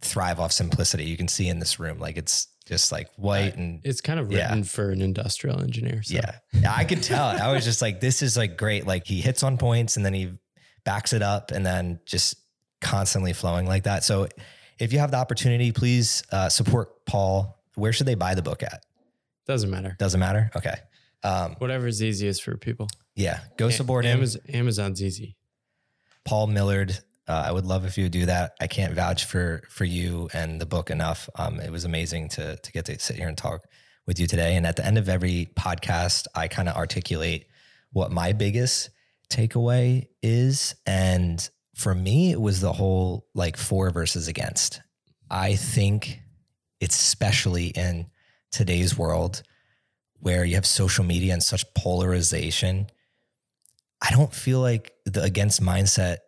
thrive 0.00 0.40
off 0.40 0.52
simplicity. 0.52 1.04
You 1.04 1.16
can 1.16 1.28
see 1.28 1.48
in 1.48 1.58
this 1.58 1.80
room, 1.80 1.98
like 1.98 2.16
it's 2.16 2.48
just 2.68 2.92
like 2.92 3.08
white 3.16 3.56
and 3.56 3.80
It's 3.84 4.00
kind 4.02 4.20
of 4.20 4.30
Yeah. 4.30 4.48
written 4.48 4.62
for 4.64 4.90
an 4.90 5.00
industrial 5.00 5.60
engineer. 5.62 6.02
So. 6.02 6.14
yeah. 6.14 6.36
Yeah, 6.52 6.72
I 6.76 6.84
could 6.84 7.02
tell. 7.02 7.24
I 7.26 7.50
was 7.52 7.64
just 7.64 7.80
like, 7.82 8.00
this 8.00 8.20
is 8.22 8.36
like 8.36 8.56
great. 8.58 8.86
Like 8.86 9.06
he 9.06 9.20
hits 9.20 9.42
on 9.42 9.56
points 9.58 9.96
and 9.96 10.04
then 10.04 10.12
he 10.14 10.32
backs 10.84 11.12
it 11.12 11.22
up 11.22 11.50
and 11.50 11.64
then 11.64 11.98
just 12.04 12.36
constantly 12.80 13.32
flowing 13.32 13.66
like 13.66 13.84
that. 13.84 14.04
So 14.04 14.28
if 14.78 14.92
you 14.92 14.98
have 14.98 15.10
the 15.10 15.16
opportunity, 15.16 15.72
please 15.72 16.22
uh, 16.30 16.48
support 16.50 17.04
Paul. 17.06 17.58
Where 17.74 17.92
should 17.92 18.06
they 18.06 18.14
buy 18.14 18.34
the 18.34 18.42
book 18.42 18.62
at? 18.62 18.84
Doesn't 19.46 19.70
matter. 19.70 19.96
Doesn't 19.98 20.20
matter. 20.20 20.50
Okay. 20.54 20.74
Um, 21.24 21.56
Whatever's 21.58 22.02
easiest 22.02 22.42
for 22.42 22.56
people. 22.56 22.88
yeah. 23.16 23.40
Go 23.56 23.70
support 23.70 24.04
A- 24.04 24.08
him. 24.08 24.18
Amazon, 24.18 24.42
Amazon's 24.52 25.02
easy. 25.02 25.36
Paul 26.24 26.48
Millerd. 26.48 27.00
Uh, 27.28 27.44
I 27.46 27.52
would 27.52 27.66
love 27.66 27.84
if 27.84 27.98
you 27.98 28.04
would 28.04 28.12
do 28.12 28.26
that. 28.26 28.54
I 28.60 28.66
can't 28.66 28.94
vouch 28.94 29.24
for 29.26 29.62
for 29.68 29.84
you 29.84 30.28
and 30.32 30.60
the 30.60 30.66
book 30.66 30.90
enough. 30.90 31.28
Um, 31.36 31.60
it 31.60 31.70
was 31.70 31.84
amazing 31.84 32.30
to 32.30 32.56
to 32.56 32.72
get 32.72 32.86
to 32.86 32.98
sit 32.98 33.16
here 33.16 33.28
and 33.28 33.36
talk 33.36 33.66
with 34.06 34.18
you 34.18 34.26
today. 34.26 34.56
And 34.56 34.66
at 34.66 34.76
the 34.76 34.86
end 34.86 34.96
of 34.96 35.08
every 35.08 35.50
podcast, 35.54 36.26
I 36.34 36.48
kind 36.48 36.68
of 36.68 36.76
articulate 36.76 37.46
what 37.92 38.10
my 38.10 38.32
biggest 38.32 38.90
takeaway 39.30 40.06
is. 40.22 40.74
And 40.86 41.46
for 41.74 41.94
me, 41.94 42.32
it 42.32 42.40
was 42.40 42.60
the 42.60 42.72
whole 42.72 43.26
like 43.34 43.58
for 43.58 43.90
versus 43.90 44.26
against. 44.26 44.80
I 45.30 45.56
think, 45.56 46.20
it's 46.80 46.98
especially 46.98 47.66
in 47.66 48.06
today's 48.50 48.96
world 48.96 49.42
where 50.20 50.44
you 50.44 50.54
have 50.54 50.66
social 50.66 51.04
media 51.04 51.34
and 51.34 51.42
such 51.42 51.64
polarization, 51.74 52.86
I 54.00 54.10
don't 54.10 54.32
feel 54.32 54.60
like 54.60 54.94
the 55.04 55.22
against 55.22 55.62
mindset 55.62 56.18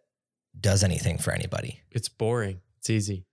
does 0.59 0.82
anything 0.82 1.18
for 1.18 1.32
anybody. 1.32 1.81
It's 1.90 2.09
boring. 2.09 2.60
It's 2.78 2.90
easy. 2.90 3.24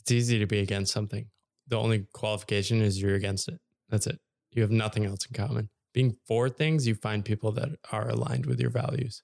It's 0.00 0.10
easy 0.10 0.38
to 0.38 0.46
be 0.46 0.60
against 0.60 0.92
something. 0.92 1.26
The 1.68 1.76
only 1.78 2.06
qualification 2.12 2.80
is 2.82 3.00
you're 3.00 3.14
against 3.14 3.48
it. 3.48 3.60
That's 3.88 4.06
it. 4.06 4.18
You 4.52 4.62
have 4.62 4.70
nothing 4.70 5.04
else 5.04 5.26
in 5.26 5.34
common. 5.34 5.68
Being 5.94 6.16
for 6.26 6.48
things, 6.48 6.86
you 6.86 6.94
find 6.94 7.24
people 7.24 7.52
that 7.52 7.68
are 7.92 8.08
aligned 8.08 8.46
with 8.46 8.60
your 8.60 8.70
values. 8.70 9.22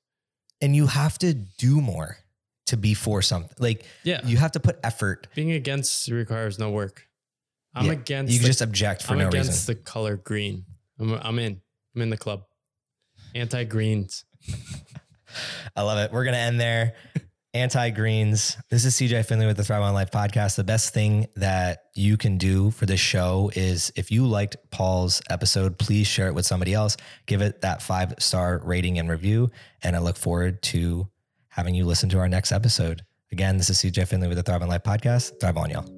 And 0.60 0.74
you 0.76 0.86
have 0.86 1.18
to 1.18 1.34
do 1.34 1.80
more 1.80 2.18
to 2.66 2.76
be 2.76 2.94
for 2.94 3.22
something. 3.22 3.56
Like 3.58 3.84
Yeah. 4.04 4.20
you 4.26 4.36
have 4.36 4.52
to 4.52 4.60
put 4.60 4.78
effort. 4.84 5.26
Being 5.34 5.52
against 5.52 6.08
requires 6.08 6.58
no 6.58 6.70
work. 6.70 7.06
I'm 7.74 7.86
Yeah. 7.86 7.92
against 7.92 8.32
You 8.32 8.40
the, 8.40 8.46
just 8.46 8.60
object 8.62 9.02
for 9.02 9.12
I'm 9.12 9.18
no 9.20 9.28
against 9.28 9.50
reason. 9.50 9.74
the 9.74 9.80
color 9.82 10.16
green. 10.16 10.64
I'm, 10.98 11.12
I'm 11.14 11.38
in. 11.38 11.60
I'm 11.94 12.02
in 12.02 12.10
the 12.10 12.16
club. 12.16 12.42
Anti 13.34 13.64
greens. 13.64 14.24
I 15.76 15.82
love 15.82 15.98
it. 15.98 16.12
We're 16.12 16.24
going 16.24 16.34
to 16.34 16.40
end 16.40 16.58
there. 16.60 16.94
Anti 17.58 17.90
greens. 17.90 18.56
This 18.70 18.84
is 18.84 18.94
CJ 18.94 19.26
Finley 19.26 19.46
with 19.46 19.56
the 19.56 19.64
Thrive 19.64 19.82
on 19.82 19.92
Life 19.92 20.12
podcast. 20.12 20.54
The 20.54 20.62
best 20.62 20.94
thing 20.94 21.26
that 21.34 21.86
you 21.92 22.16
can 22.16 22.38
do 22.38 22.70
for 22.70 22.86
this 22.86 23.00
show 23.00 23.50
is 23.56 23.90
if 23.96 24.12
you 24.12 24.28
liked 24.28 24.56
Paul's 24.70 25.20
episode, 25.28 25.76
please 25.76 26.06
share 26.06 26.28
it 26.28 26.36
with 26.36 26.46
somebody 26.46 26.72
else. 26.72 26.96
Give 27.26 27.42
it 27.42 27.62
that 27.62 27.82
five 27.82 28.14
star 28.20 28.60
rating 28.62 29.00
and 29.00 29.10
review. 29.10 29.50
And 29.82 29.96
I 29.96 29.98
look 29.98 30.16
forward 30.16 30.62
to 30.62 31.08
having 31.48 31.74
you 31.74 31.84
listen 31.84 32.08
to 32.10 32.18
our 32.20 32.28
next 32.28 32.52
episode. 32.52 33.02
Again, 33.32 33.56
this 33.56 33.70
is 33.70 33.78
CJ 33.78 34.06
Finley 34.06 34.28
with 34.28 34.36
the 34.36 34.44
Thrive 34.44 34.62
on 34.62 34.68
Life 34.68 34.84
podcast. 34.84 35.40
Thrive 35.40 35.56
on, 35.56 35.70
y'all. 35.70 35.97